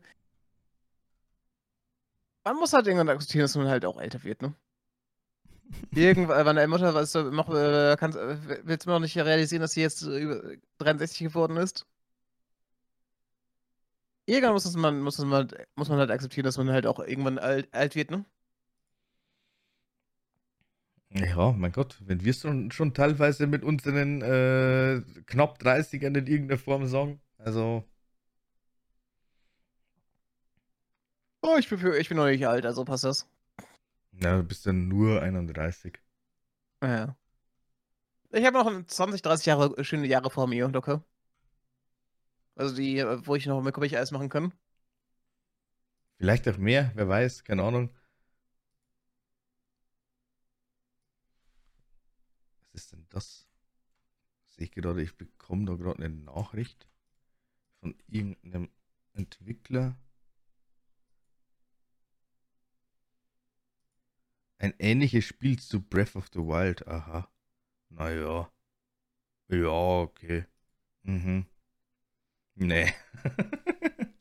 Man 2.44 2.56
muss 2.56 2.72
halt 2.72 2.86
irgendwann 2.86 3.08
akzeptieren, 3.08 3.42
dass 3.42 3.56
man 3.56 3.68
halt 3.68 3.84
auch 3.84 3.98
älter 4.00 4.22
wird, 4.24 4.42
ne? 4.42 4.54
Irgendwann, 5.94 6.46
wenn 6.46 6.56
deine 6.56 6.68
Mutter, 6.68 6.94
weißt 6.94 7.14
du, 7.16 7.30
noch, 7.30 7.48
äh, 7.52 7.96
kannst, 7.98 8.16
äh, 8.18 8.38
willst 8.64 8.86
du 8.86 8.90
noch 8.90 9.00
nicht 9.00 9.16
realisieren, 9.16 9.62
dass 9.62 9.72
sie 9.72 9.80
jetzt 9.82 10.02
äh, 10.02 10.18
über 10.18 10.42
63 10.78 11.18
geworden 11.28 11.56
ist? 11.56 11.86
Irgendwann 14.26 14.54
muss, 14.54 14.76
man, 14.76 15.00
muss, 15.00 15.18
man, 15.18 15.48
muss 15.76 15.88
man 15.88 15.98
halt 15.98 16.10
akzeptieren, 16.10 16.44
dass 16.44 16.58
man 16.58 16.70
halt 16.70 16.86
auch 16.86 16.98
irgendwann 17.00 17.38
alt, 17.38 17.68
alt 17.72 17.94
wird, 17.94 18.10
ne? 18.10 18.24
Ja, 21.10 21.52
mein 21.52 21.72
Gott, 21.72 21.96
wenn 22.04 22.24
wir 22.24 22.30
es 22.30 22.40
schon, 22.40 22.70
schon 22.72 22.92
teilweise 22.92 23.46
mit 23.46 23.62
unseren 23.64 24.22
äh, 24.22 25.02
knapp 25.26 25.58
30ern 25.60 26.16
in 26.18 26.26
irgendeiner 26.26 26.58
Form 26.58 26.86
sagen, 26.86 27.20
also. 27.38 27.84
Oh, 31.48 31.56
ich 31.56 31.68
bin, 31.68 31.78
für, 31.78 31.96
ich 31.96 32.08
bin 32.08 32.16
noch 32.16 32.26
nicht 32.26 32.44
alt, 32.44 32.66
also 32.66 32.84
passt 32.84 33.04
das. 33.04 33.24
Na, 34.10 34.38
du 34.38 34.42
bist 34.42 34.66
dann 34.66 34.88
nur 34.88 35.22
31. 35.22 35.96
Ja. 36.82 37.16
Ich 38.32 38.44
habe 38.44 38.58
noch 38.58 38.86
20, 38.86 39.22
30 39.22 39.46
Jahre, 39.46 39.84
schöne 39.84 40.08
Jahre 40.08 40.28
vor 40.28 40.48
mir, 40.48 40.66
locker. 40.66 41.04
Also 42.56 42.74
die, 42.74 42.98
äh, 42.98 43.24
wo 43.24 43.36
ich 43.36 43.46
noch 43.46 43.62
mit 43.62 43.78
ich 43.78 43.96
alles 43.96 44.10
machen 44.10 44.28
kann. 44.28 44.52
Vielleicht 46.16 46.48
auch 46.48 46.56
mehr, 46.56 46.90
wer 46.96 47.08
weiß, 47.08 47.44
keine 47.44 47.62
Ahnung. 47.62 47.94
Was 52.72 52.82
ist 52.82 52.92
denn 52.92 53.06
das? 53.08 53.46
Sehe 54.46 54.64
ich 54.64 54.72
gerade, 54.72 55.00
ich 55.00 55.16
bekomme 55.16 55.66
da 55.66 55.74
gerade 55.76 56.02
eine 56.02 56.12
Nachricht 56.12 56.88
von 57.78 57.94
irgendeinem 58.08 58.68
Entwickler. 59.12 59.96
Ein 64.58 64.74
ähnliches 64.78 65.24
Spiel 65.24 65.58
zu 65.58 65.80
Breath 65.82 66.16
of 66.16 66.28
the 66.32 66.40
Wild. 66.40 66.86
Aha. 66.88 67.28
Naja. 67.90 68.50
Ja, 69.48 69.68
okay. 69.68 70.44
Mhm. 71.02 71.46
Nee. 72.54 72.92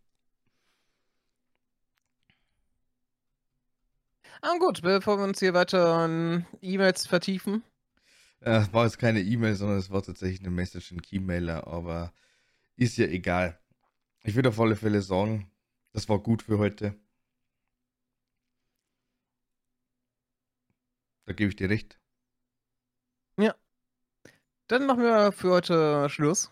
Ah, 4.42 4.58
gut, 4.60 4.82
bevor 4.82 5.18
wir 5.18 5.24
uns 5.24 5.40
hier 5.40 5.54
weiter 5.54 6.06
in 6.06 6.46
E-Mails 6.62 7.08
vertiefen. 7.08 7.64
Äh, 8.42 8.58
Es 8.58 8.74
war 8.74 8.86
jetzt 8.86 9.00
keine 9.00 9.22
E-Mail, 9.22 9.56
sondern 9.56 9.78
es 9.80 9.90
war 9.90 10.04
tatsächlich 10.04 10.42
eine 10.42 10.52
Message 10.52 10.92
in 10.92 11.02
Keymailer, 11.02 11.68
aber 11.68 12.14
ist 12.76 12.98
ja 12.98 13.08
egal. 13.08 13.60
Ich 14.24 14.36
würde 14.36 14.50
auf 14.50 14.60
alle 14.60 14.76
Fälle 14.76 15.02
sagen, 15.02 15.50
das 15.94 16.10
war 16.10 16.20
gut 16.20 16.44
für 16.44 16.58
heute. 16.58 16.96
Da 21.26 21.34
gebe 21.34 21.50
ich 21.50 21.56
dir 21.56 21.70
recht. 21.70 22.00
Dann 24.68 24.88
machen 24.88 25.04
wir 25.04 25.32
für 25.32 25.52
heute 25.52 26.10
Schluss. 26.10 26.50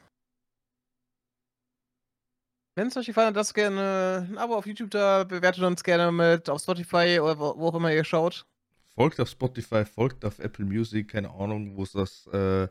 Wenn 2.76 2.88
es 2.88 2.98
euch 2.98 3.08
gefallen 3.08 3.30
hat, 3.30 3.36
lasst 3.36 3.56
gerne 3.56 4.28
ein 4.30 4.38
Abo 4.38 4.56
auf 4.56 4.68
YouTube 4.68 4.92
da, 4.92 5.24
bewertet 5.24 5.64
uns 5.64 5.84
gerne 5.84 6.12
mit 6.12 6.48
auf 6.48 6.62
Spotify 6.62 7.20
oder 7.20 7.40
wo, 7.40 7.68
auch 7.68 7.76
immer 7.76 7.92
ihr 7.92 8.04
schaut. 8.04 8.46
Folgt 8.96 9.20
auf 9.20 9.30
Spotify, 9.30 9.84
folgt 9.86 10.26
auf 10.26 10.38
Apple 10.38 10.66
Music, 10.66 11.10
keine 11.10 11.32
Ahnung, 11.32 11.76
wo 11.76 11.84
es 11.84 11.94
das 11.94 12.28
äh, 12.28 12.68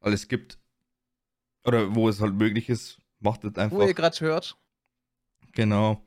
alles 0.00 0.28
gibt. 0.28 0.58
Oder 1.64 1.94
wo 1.94 2.08
es 2.08 2.20
halt 2.22 2.34
möglich 2.34 2.70
ist. 2.70 2.98
Macht 3.20 3.44
es 3.44 3.56
einfach. 3.56 3.76
Wo 3.76 3.82
ihr 3.82 3.92
gerade 3.92 4.18
hört. 4.20 4.56
Genau. 5.52 6.02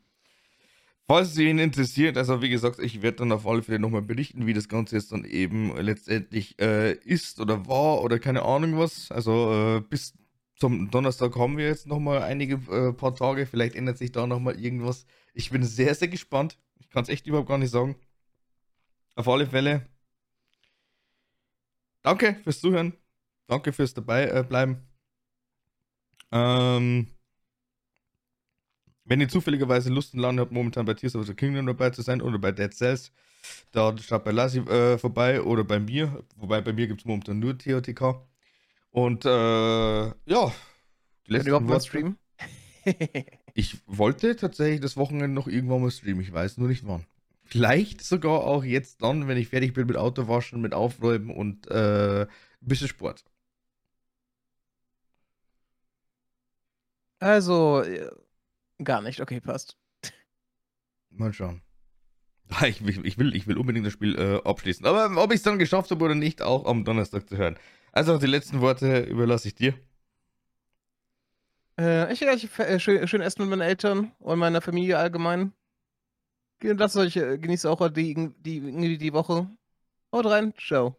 Falls 1.12 1.32
es 1.32 1.38
ihn 1.40 1.60
interessiert, 1.60 2.16
also 2.18 2.42
wie 2.42 2.48
gesagt, 2.48 2.80
ich 2.80 3.02
werde 3.02 3.18
dann 3.18 3.34
auf 3.34 3.46
alle 3.46 3.64
Fälle 3.64 3.80
nochmal 3.80 4.02
berichten, 4.02 4.48
wie 4.48 4.54
das 4.54 4.70
Ganze 4.70 4.96
jetzt 4.96 5.12
dann 5.12 5.26
eben 5.26 5.76
letztendlich 5.76 6.58
äh, 6.58 6.94
ist 6.94 7.42
oder 7.42 7.68
war 7.68 8.02
oder 8.02 8.18
keine 8.18 8.44
Ahnung 8.44 8.78
was. 8.78 9.12
Also 9.12 9.52
äh, 9.52 9.82
bis 9.82 10.14
zum 10.56 10.90
Donnerstag 10.90 11.36
haben 11.36 11.58
wir 11.58 11.66
jetzt 11.66 11.86
nochmal 11.86 12.22
einige 12.22 12.56
äh, 12.74 12.94
paar 12.94 13.14
Tage. 13.14 13.46
Vielleicht 13.46 13.76
ändert 13.76 13.98
sich 13.98 14.14
da 14.14 14.26
nochmal 14.26 14.58
irgendwas. 14.58 15.06
Ich 15.34 15.50
bin 15.50 15.66
sehr, 15.66 15.96
sehr 15.96 16.08
gespannt. 16.08 16.58
Ich 16.80 16.90
kann 16.90 17.04
es 17.04 17.10
echt 17.10 17.28
überhaupt 17.28 17.50
gar 17.50 17.58
nicht 17.58 17.72
sagen. 17.72 17.98
Auf 19.16 19.28
alle 19.28 19.48
Fälle. 19.48 19.86
Danke 22.04 22.38
fürs 22.42 22.62
Zuhören. 22.62 22.94
Danke 23.48 23.74
fürs 23.74 23.94
dabei 23.94 24.30
äh, 24.30 24.46
bleiben. 24.48 24.88
Ähm. 26.32 27.08
Wenn 29.04 29.20
ihr 29.22 29.28
zufälligerweise 29.30 29.90
Lust 29.90 30.14
und 30.14 30.20
Laune 30.20 30.42
habt, 30.42 30.52
momentan 30.52 30.86
bei 30.86 30.94
Tears 30.94 31.16
of 31.16 31.26
the 31.26 31.34
Kingdom 31.34 31.66
dabei 31.66 31.90
zu 31.90 32.02
sein 32.02 32.22
oder 32.22 32.38
bei 32.40 32.52
Dead 32.52 32.74
Cells, 32.74 33.12
da 33.72 33.96
schaut 33.98 34.24
bei 34.24 34.32
Lassi 34.32 34.60
äh, 34.60 34.98
vorbei 34.98 35.42
oder 35.42 35.64
bei 35.64 35.80
mir. 35.80 36.24
Wobei 36.36 36.62
bei 36.62 36.74
mir 36.74 36.88
gibt 36.88 37.02
es 37.02 37.06
momentan 37.06 37.40
nur 37.40 37.58
TOTK. 37.58 38.22
Und 38.92 39.26
äh, 39.26 39.30
ja, 39.30 40.54
die 41.28 41.32
letzten 41.32 41.48
überhaupt 41.50 41.66
mal 41.68 41.74
Worte- 41.74 41.88
streamen. 41.88 42.18
Ich 43.54 43.80
wollte 43.86 44.38
tatsächlich 44.38 44.80
das 44.80 44.96
Wochenende 44.96 45.28
noch 45.28 45.48
irgendwann 45.48 45.82
mal 45.82 45.92
streamen. 45.92 46.22
Ich 46.22 46.32
weiß 46.32 46.58
nur 46.58 46.70
nicht 46.70 46.88
wann. 46.88 47.06
Vielleicht 47.44 48.02
sogar 48.02 48.46
auch 48.46 48.64
jetzt 48.64 49.04
dann, 49.04 49.28
wenn 49.28 49.38
ich 49.38 49.50
fertig 49.50 49.74
bin 49.74 49.88
mit 49.88 49.98
Autowaschen, 49.98 50.62
mit 50.62 50.74
Aufräumen 50.74 51.30
und 51.32 51.70
äh, 51.70 52.22
ein 52.22 52.28
bisschen 52.62 52.88
Sport. 52.88 53.26
also, 57.20 57.82
äh, 57.84 58.10
gar 58.84 59.02
nicht. 59.02 59.22
Okay, 59.22 59.40
passt. 59.40 59.78
Mal 61.10 61.34
schauen. 61.34 61.62
Ich, 62.68 62.82
ich, 62.82 62.98
ich, 63.06 63.18
will, 63.18 63.34
ich 63.34 63.48
will 63.48 63.58
unbedingt 63.58 63.86
das 63.86 63.94
Spiel 63.94 64.20
äh, 64.20 64.42
abschließen. 64.44 64.86
Aber 64.86 65.24
ob 65.24 65.32
ich 65.32 65.38
es 65.38 65.44
dann 65.44 65.58
geschafft 65.58 65.90
habe 65.90 66.04
oder 66.04 66.16
nicht, 66.16 66.42
auch 66.42 66.66
am 66.66 66.84
Donnerstag 66.84 67.30
zu 67.30 67.38
hören. 67.38 67.58
Also 67.94 68.18
die 68.18 68.26
letzten 68.28 68.60
Worte 68.60 69.04
überlasse 69.04 69.48
ich 69.48 69.56
dir. 69.56 69.74
Äh, 71.80 72.12
ich 72.12 72.20
gleich 72.20 72.48
äh, 72.60 72.80
schön, 72.80 73.08
schön 73.08 73.22
essen 73.22 73.44
mit 73.44 73.50
meinen 73.50 73.68
Eltern 73.68 74.12
und 74.20 74.40
meiner 74.40 74.62
Familie 74.62 74.98
allgemein. 74.98 75.54
Lasst 76.62 76.98
euch, 76.98 77.16
äh, 77.16 77.38
genießt 77.38 77.66
auch 77.66 77.90
die, 77.90 78.34
die, 78.38 78.98
die 78.98 79.14
Woche. 79.14 79.50
Haut 80.12 80.26
rein, 80.26 80.54
ciao. 80.58 80.96